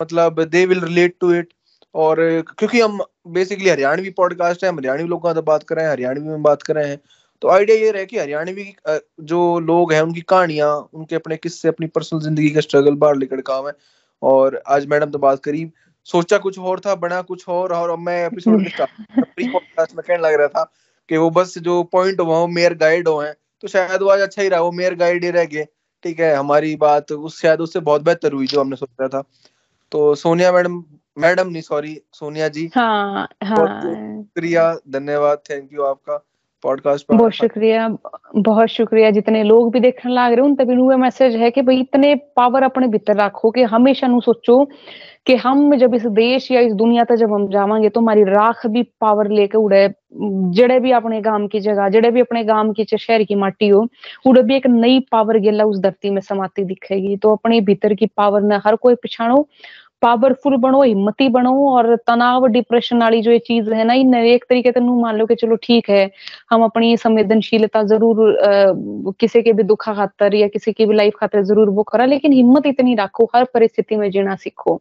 मतलब 0.00 0.42
they 0.46 0.64
will 0.66 0.80
relate 0.80 1.16
to 1.20 1.32
it 1.34 1.52
और 1.94 2.16
क्योंकि 2.48 2.80
हम 2.80 2.98
बेसिकली 3.28 3.68
हरियाणवी 3.68 4.10
पॉडकास्ट 4.12 4.64
है 4.64 4.74
हरियाणवी 4.76 5.08
लोगों 5.08 5.34
का 5.34 5.40
बात 5.42 5.62
कर 5.62 5.76
रहे 5.76 5.84
हैं 5.84 5.92
हरियाणवी 5.92 6.28
में 6.28 6.42
बात 6.42 6.62
कर 6.62 6.74
रहे 6.74 6.88
हैं 6.88 7.00
तो 7.42 7.48
आइडिया 7.48 7.76
ये 7.76 7.90
रहे 7.90 8.06
कि 8.06 8.18
हरियाणवी 8.18 8.64
जो 9.22 9.58
लोग 9.60 9.92
हैं 9.92 10.00
उनकी 10.02 10.20
कहानियाँ 10.28 10.70
उनके 10.94 11.16
अपने 11.16 11.36
किस्से 11.36 11.68
अपनी 11.68 11.86
पर्सनल 11.88 12.20
ज़िंदगी 12.20 12.50
का 12.50 12.60
स्ट्रगल 12.60 12.94
बाहर 12.96 13.16
लेकर 13.16 13.40
काम 13.42 13.66
है। 13.66 13.72
और 14.22 14.60
आज 14.68 14.86
मैडम 14.86 15.10
तो 15.10 15.18
बात 15.18 15.40
करी 15.44 15.64
सोचा 16.08 16.38
कुछ 16.38 16.58
और 16.58 16.80
था 16.80 16.94
बना 16.94 17.22
कुछ 17.22 17.48
और 17.48 17.72
और 17.72 17.96
मैं 17.96 18.26
एपिसोड 18.26 18.54
में 18.54 18.70
प्री 19.20 19.48
पॉडकास्ट 19.48 19.96
में 19.96 20.04
कहने 20.08 20.22
लग 20.22 20.34
रहा 20.34 20.48
था 20.48 20.72
कि 21.08 21.16
वो 21.16 21.30
बस 21.30 21.58
जो 21.58 21.82
पॉइंट 21.82 22.20
हुआ 22.20 22.46
मेयर 22.46 22.74
गाइड 22.74 23.08
हो 23.08 23.18
हैं। 23.18 23.34
तो 23.60 23.68
शायद 23.68 24.02
वो 24.02 24.08
आज 24.08 24.20
अच्छा 24.20 24.42
ही 24.42 24.48
रहा 24.48 24.60
वो 24.60 24.72
मेयर 24.72 24.94
गाइड 24.94 25.24
ही 25.24 25.30
रह 25.30 25.44
गए। 25.44 25.66
ठीक 26.02 26.20
है 26.20 26.36
हमारी 26.36 26.76
बात 26.76 27.12
उस 27.12 27.40
शायद 27.40 27.60
उससे 27.60 27.80
बहुत 27.80 28.02
बेहतर 28.02 28.32
हुई 28.32 28.46
जो 28.46 28.60
हमने 28.60 28.76
सोचा 28.76 29.08
था। 29.08 29.22
तो 29.92 30.14
सोनिया 30.14 30.52
मैडम 30.52 30.84
मैडम 31.18 31.48
नहीं 31.48 31.62
सॉरी 31.62 32.02
सोनिया 32.12 32.48
जी। 32.48 32.70
हाँ 32.74 33.28
हाँ। 33.44 33.80
शुक्रिया 33.80 34.74
धन्यवाद 34.88 35.38
थैंक 35.50 35.72
यू 35.72 35.82
आपका। 35.82 36.27
पॉडकास्ट 36.62 37.06
पर 37.06 37.16
बहुत 37.16 37.32
शुक्रिया 37.32 37.88
बहुत 38.36 38.68
शुक्रिया। 38.68 39.10
जितने 39.10 39.42
लोग 39.42 39.72
भी 39.72 39.80
देखने 39.80 40.12
लग 40.12 40.32
रहे 40.32 40.40
उन 40.40 40.54
तभी 40.54 40.74
नुए 40.74 40.96
मैसेज 40.96 41.36
है 41.36 41.50
कि 41.50 41.62
भाई 41.62 41.80
इतने 41.80 42.14
पावर 42.36 42.62
अपने 42.62 42.86
भीतर 42.86 43.16
रखो 43.16 43.50
कि 43.50 43.62
हमेशा 43.62 44.06
नु 44.06 44.20
सोचो 44.20 44.64
कि 45.26 45.34
हम 45.36 45.74
जब 45.76 45.94
इस 45.94 46.06
देश 46.06 46.50
या 46.50 46.60
इस 46.60 46.72
दुनिया 46.72 47.04
तक 47.04 47.16
जब 47.16 47.32
हम 47.32 47.48
जावांगे 47.48 47.88
तो 47.88 48.00
हमारी 48.00 48.22
राख 48.22 48.66
भी 48.66 48.82
पावर 48.82 49.30
लेके 49.30 49.58
उड़े। 49.58 49.88
जड़े 50.52 50.78
भी 50.80 50.92
अपने 50.92 51.20
गाँव 51.20 51.46
की 51.46 51.60
जगह, 51.60 51.88
जड़े 51.88 52.10
भी 52.10 52.20
अपने 52.20 52.44
गाँव 52.44 52.72
की 52.72 52.84
शहर 52.84 53.22
की 53.22 53.34
माटी 53.34 53.68
हो, 53.68 53.86
उड़े 54.26 54.42
भी 54.42 54.56
एक 54.56 54.66
नई 54.66 55.00
पावर 55.12 55.38
गेला 55.38 55.64
उस 55.64 55.80
धरती 55.80 56.10
में 56.10 56.20
समाती 56.20 56.64
दिखेगी। 56.64 57.16
तो 57.16 57.32
अपने 57.32 57.60
भीतर 57.60 57.94
की 57.94 58.06
पावर 58.06 58.42
ने 58.42 58.56
हर 58.56 58.76
कोई 58.76 58.94
पिछाणो। 58.94 59.46
पावरफुल 60.02 60.56
बनो 60.56 60.82
हिम्मती 60.82 61.28
बनो 61.28 61.52
और 61.68 61.94
तनाव 62.06 62.46
डिप्रेशन 62.46 62.98
वाली 62.98 63.20
जो 63.22 63.30
ये 63.30 63.38
चीज़ 63.38 63.70
है 63.70 63.84
ना 63.84 63.94
इन 63.94 64.14
एक 64.14 64.44
तरीके 64.48 64.72
से 64.72 64.80
मान 64.80 65.16
लो 65.16 65.26
कि 65.26 65.34
चलो 65.34 65.56
ठीक 65.62 65.90
है 65.90 66.10
हम 66.50 66.64
अपनी 66.64 66.96
संवेदनशीलता 66.96 67.82
ज़रूर 67.84 68.36
किसी 69.20 69.42
के 69.42 69.52
भी 69.52 69.62
दुखा 69.62 69.94
खातर 69.94 70.34
या 70.34 70.48
किसी 70.48 70.72
की 70.72 70.86
भी 70.86 70.94
लाइफ 70.94 71.14
खातर 71.20 71.42
ज़रूर 71.42 71.70
वो 71.70 71.82
करा 71.82 72.04
लेकिन 72.04 72.32
हिम्मत 72.32 72.66
इतनी 72.66 72.94
रखो 72.94 73.30
हर 73.34 73.44
परिस्थिति 73.54 73.96
में 73.96 74.10
जीना 74.10 74.34
सीखो 74.36 74.80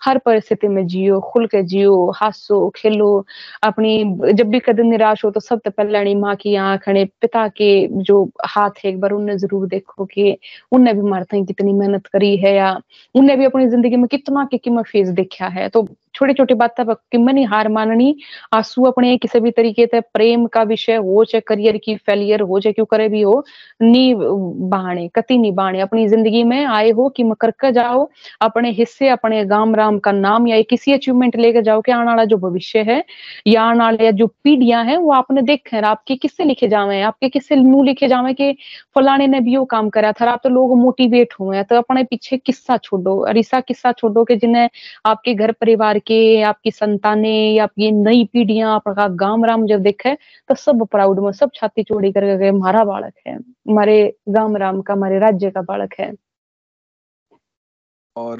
हर 0.00 0.18
परिस्थिति 0.18 0.68
में 0.68 0.86
जियो, 0.86 1.20
खुल 1.22 1.46
के 1.46 1.62
जियो, 1.62 2.10
हंसो, 2.22 2.68
खेलो, 2.76 3.24
अपनी 3.62 4.32
जब 4.32 4.48
भी 4.50 4.58
कदम 4.60 4.86
निराश 4.86 5.24
हो 5.24 5.30
तो 5.30 5.40
सबसे 5.40 5.70
पहले 5.70 5.98
अपनी 5.98 6.14
माँ 6.14 6.34
की 6.36 6.54
आँख 6.56 6.88
पिता 6.88 7.46
के 7.50 7.70
जो 8.02 8.22
हाथ 8.46 8.70
है, 8.84 8.90
एक 8.90 9.00
बार 9.00 9.12
उन्हें 9.12 9.36
ज़रूर 9.38 9.66
देखो 9.68 10.04
कि 10.04 10.36
उनने 10.72 10.92
भी 10.94 11.02
मारते 11.10 11.44
कितनी 11.44 11.72
मेहनत 11.72 12.06
करी 12.06 12.36
है 12.36 12.54
या 12.54 12.72
उनने 13.14 13.36
भी 13.36 13.44
अपनी 13.44 13.66
ज़िंदगी 13.68 13.96
में 13.96 14.06
कितना 14.08 14.44
की 14.50 14.58
कीमत 14.58 14.86
फेस 14.86 15.08
देखा 15.10 15.46
है। 15.48 15.68
तो 15.68 15.86
छोटी 16.16 16.32
छोटी 16.34 16.54
बात 16.54 16.74
किमनी 16.80 17.42
हार 17.44 17.68
माननी। 17.68 18.14
आँसू 18.54 18.84
अपने 18.86 19.16
किसी 19.18 19.40
भी 19.40 19.50
तरीके 19.50 19.86
से 19.86 20.00
प्रेम 20.02 20.46
का 20.54 20.62
विषय 20.64 20.96
हो 20.96 21.24
चाहे 21.24 21.40
करियर 21.48 21.76
की 21.84 21.94
फेलियर 21.98 22.40
हो 22.42 22.60
चाहे 22.60 22.72
क्यों 22.72 22.86
करे 22.86 23.08
भी 23.08 23.20
हो 23.22 23.44
नी 23.82 24.14
बहाने 24.16 25.06
कति 25.14 25.38
नहीं 25.38 25.52
बहाने 25.54 25.80
अपनी 25.80 26.06
ज़िंदगी 26.08 26.42
में 26.44 26.64
आए 26.66 26.90
हो 26.90 27.08
कि 27.16 27.22
मकर 27.24 27.50
कर 27.52 27.70
जाओ, 27.72 28.08
अपने 28.40 28.70
हिस्से, 28.72 29.08
अपने 29.08 29.44
गाँव 29.46 29.74
राम 29.74 29.98
का 29.98 30.12
नाम 30.12 30.46
या 30.48 30.60
किसी 30.70 30.92
अचीवमेंट 30.92 31.36
लेकर 31.36 31.62
जाओ 31.62 31.80
कि 31.80 31.92
आने 31.92 32.04
वाला 32.06 32.24
जो 32.24 32.36
भविष्य 32.38 32.78
है, 32.88 33.02
या 33.46 33.62
आने 33.62 33.78
वाले 33.84 34.12
जो 34.12 34.26
पीढ़ियाँ 34.44 34.84
हैं, 34.84 34.96
वो 34.96 35.12
आपने 35.12 35.42
देखे 35.42 35.80
आपके 35.86 36.16
किससे 36.16 36.44
लिखे 36.44 36.68
जावे 36.68 37.00
आपके 37.02 37.28
किससे 37.28 37.56
मुँह 37.56 37.84
लिखे 37.86 38.08
जावे 38.08 38.32
कि 38.34 38.52
फलाने 38.96 39.26
ने 39.26 39.40
भी 39.40 39.56
वो 39.56 39.64
काम 39.66 39.88
करा 39.90 40.12
था? 40.12 40.30
आप 40.30 40.40
तो 40.44 40.48
लोग 40.48 40.76
मोटिवेट 40.78 41.34
हुए 41.40 41.56
हैं 41.56 41.64
तो 41.66 41.76
अपने 41.76 42.02
पीछे 42.04 42.36
किस्सा 42.36 42.76
छोड़ो 42.76 43.18
और 43.26 43.38
ऐसा 43.38 43.60
किस्सा 43.60 43.92
छोड़ो 43.92 44.24
कि 44.24 44.36
जिन्हें 44.36 44.68
आपके 45.06 45.34
घर 45.34 45.52
परिवार 45.60 45.98
के 46.06 46.42
आपकी 46.42 46.70
संतानें 46.70 47.58
आपकी 47.58 47.90
नई 47.92 48.24
पीढ़ियाँ 48.32 48.74
आपका 48.74 49.08
गाँव 49.08 49.44
राम 49.44 49.66
जब 49.66 49.80
देखे 49.80 50.16
तो 50.48 50.54
सब 50.54 50.86
प्राउड 50.90 51.20
में 51.20 51.32
सब 51.32 51.50
छाती 51.54 51.82
चोड़ी 51.82 52.12
करके 52.12 52.38
गए 52.38 52.48
हमारा 52.48 52.84
बालक 52.84 53.14
है 53.26 53.36
हमारे 53.36 54.16
गाँव 54.28 54.56
राम 54.56 54.82
का 54.82 54.94
हमारे 54.94 55.18
राज्य 55.18 55.50
का 55.50 55.62
बालक 55.62 55.94
है। 56.00 56.12
और 58.16 58.38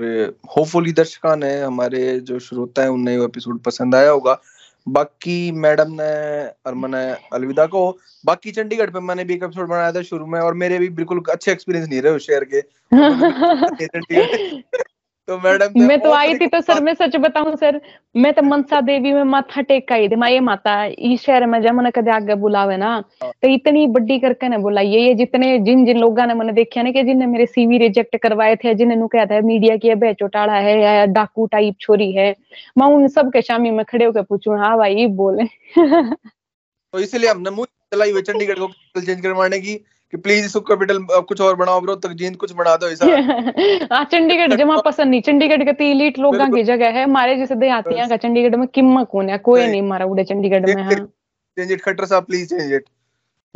होपफुली 0.56 0.93
दर्शकों 0.93 1.36
ने 1.36 1.60
हमारे 1.60 2.20
जो 2.20 2.38
श्रोता 2.38 2.82
है 2.82 2.90
उन्हें 2.90 3.24
एपिसोड 3.24 3.62
पसंद 3.62 3.94
आया 3.94 4.10
होगा। 4.10 4.40
बाकी 4.88 5.52
मैडम 5.52 5.86
ने 5.90 6.47
और 6.66 6.74
मैंने 6.74 7.16
अलविदा 7.32 7.66
को। 7.66 7.98
बाकी 8.26 8.51
चंडीगढ़ 8.51 8.90
पे 8.90 9.01
मैंने 9.01 9.24
भी 9.24 9.34
एक 9.34 9.43
एपिसोड 9.43 9.68
बनाया 9.68 9.93
था 9.93 10.02
शुरू 10.02 10.26
में 10.26 10.40
और 10.40 10.55
मेरे 10.55 10.78
भी 10.78 10.88
बिल्कुल 10.88 11.22
अच्छे 11.30 11.52
एक्सपीरियंस 11.52 11.88
नहीं 11.88 12.02
रहे 12.02 12.18
शेयर 12.18 12.47
के। 12.55 12.62
तो 15.28 15.36
मैडम 15.38 15.80
मैं 15.82 15.98
तो 16.00 16.10
आई 16.12 16.34
थी 16.38 16.46
तो 16.46 16.60
सर 16.60 16.82
मैं 16.82 16.92
सच 16.94 17.16
बताऊँ 17.16 17.54
सर 17.56 17.80
मैं 18.14 18.32
तो 18.34 18.42
मनसा 18.42 18.80
देवी 18.80 19.12
में 19.12 19.22
माथा 19.24 19.60
टेक 19.60 19.92
आई 19.92 20.08
थी 20.08 20.16
ये 20.32 20.40
माता 20.40 20.84
इस 20.86 21.22
शहर 21.22 21.46
में 21.46 21.60
जब 21.62 21.74
मैंने 21.74 21.90
कदे 21.90 22.10
आगे 22.10 22.34
बुलावे 22.34 22.76
ना 22.76 22.90
हाँ। 23.22 23.30
तो 23.42 23.48
इतनी 23.48 23.86
बड्डी 23.86 24.18
करके 24.18 24.48
ने 24.48 24.58
बुलाई। 24.58 24.86
ये 24.86 25.14
जितने 25.14 25.58
जिन 25.58 25.84
जिन 25.86 25.98
लोगों 25.98 26.26
ने 26.26 26.34
मैंने 26.34 26.52
देखा 26.52 26.82
ना 26.82 26.90
कि 26.90 27.02
जिनने 27.02 27.26
मेरे 27.26 27.46
सीवी 27.46 27.78
रिजेक्ट 27.78 28.16
करवाए 28.16 28.56
थे 28.56 28.74
जिन्हें 28.74 29.06
कहता 29.08 29.34
है 29.34 29.42
मीडिया 29.42 29.76
की 29.76 29.94
बे 29.94 30.12
चौटाला 30.14 30.52
है 30.52 30.78
या 30.80 31.04
डाकू 31.06 31.46
टाइप 31.46 31.74
छोरी 31.80 32.10
है। 32.12 32.34
मैं 32.78 32.86
उन 32.86 33.08
सब 33.08 33.32
के 33.32 33.42
शामी 33.42 33.70
में 33.70 33.84
खड़े 33.84 34.04
होकर 34.04 34.22
पूछू 34.22 34.56
हाँ 34.56 34.76
भाई 34.78 35.06
बोले। 35.16 35.44
तो 35.76 36.98
इसलिए 36.98 37.30
हमने 37.30 37.50
मुँह 37.50 37.66
चलाई 37.94 38.10
हुई 38.10 38.22
चंडीगढ़ 38.22 38.58
को 38.58 39.00
चेंज 39.00 39.20
करवाने 39.20 39.58
की। 39.58 39.74
कि 40.12 40.16
प्लीज़ 40.16 40.46
इसको 40.46 40.60
कैपिटल 40.60 40.98
कुछ 41.28 41.40
और 41.40 41.56
बनाओ 41.56 41.80
ब्रो 41.80 41.96
तक 41.96 42.12
जींद 42.18 42.36
कुछ 42.36 42.52
बना 42.52 42.76
दो 42.76 42.88
ऐसा 42.88 43.06
हाँ 43.92 44.04
चंडीगढ़ 44.04 44.54
जमा 44.54 44.80
पसंद 44.80 45.10
नहीं। 45.10 45.22
चंडीगढ़ 45.22 45.64
के 45.64 45.72
ती 45.72 45.90
इलीट 45.90 46.18
लोगों 46.18 46.50
की 46.50 46.64
जगह 46.64 46.90
है। 46.90 47.04
हमारे 47.04 47.36
जैसे 47.36 47.54
देहातियाँ 47.54 48.08
का 48.08 48.16
चंडीगढ़ 48.16 48.56
में 48.56 48.68
किम्मा 48.68 49.06
कौन 49.06 49.30
है? 49.30 49.40
कोई 49.40 49.66
नहीं। 49.66 49.82
मारा 49.82 50.06
उड़े 50.06 50.24
चंडीगढ़ 50.24 50.66
में 50.66 50.82
हाँ। 50.82 50.94
चेंज 50.94 51.72
इट 51.72 51.82
खट्टर 51.82 52.06
साहब 52.06 52.24
प्लीज़ 52.24 52.50
चेंज 52.50 52.72
इट 52.72 52.84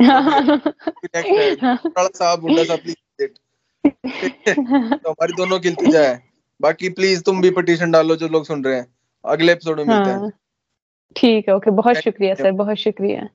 बड़ा 0.01 2.07
साहब 2.07 2.39
बुड्ढा 2.39 2.63
साहब 2.63 2.79
प्लीज़ 2.79 3.23
इट 3.23 3.33
तो 3.85 5.09
हमारी 5.09 5.33
दोनों 5.33 5.59
की 5.59 5.69
इल्तिजा 5.69 6.01
है। 6.01 6.23
बाकी 6.59 6.89
प्लीज़ 6.89 7.23
तुम 7.23 7.41
भी 7.41 7.51
पिटीशन 7.51 7.91
डालो 7.91 8.15
जो 8.15 8.27
लोग 8.27 8.45
सुन 8.45 8.63
रहे 8.63 8.75
हैं। 8.75 8.87
अगले 9.25 9.51
एपिसोड 9.51 9.77
में 9.77 9.85
मिलते 9.85 10.11
हैं। 10.11 10.31
ठीक 11.15 11.49
है 11.49 11.55
ओके 11.55 11.71
बहुत 11.71 11.97
शुक्रिया 11.97 12.35
सर 12.35 12.51
बहुत 12.59 12.77
शुक्रिया। 12.77 13.27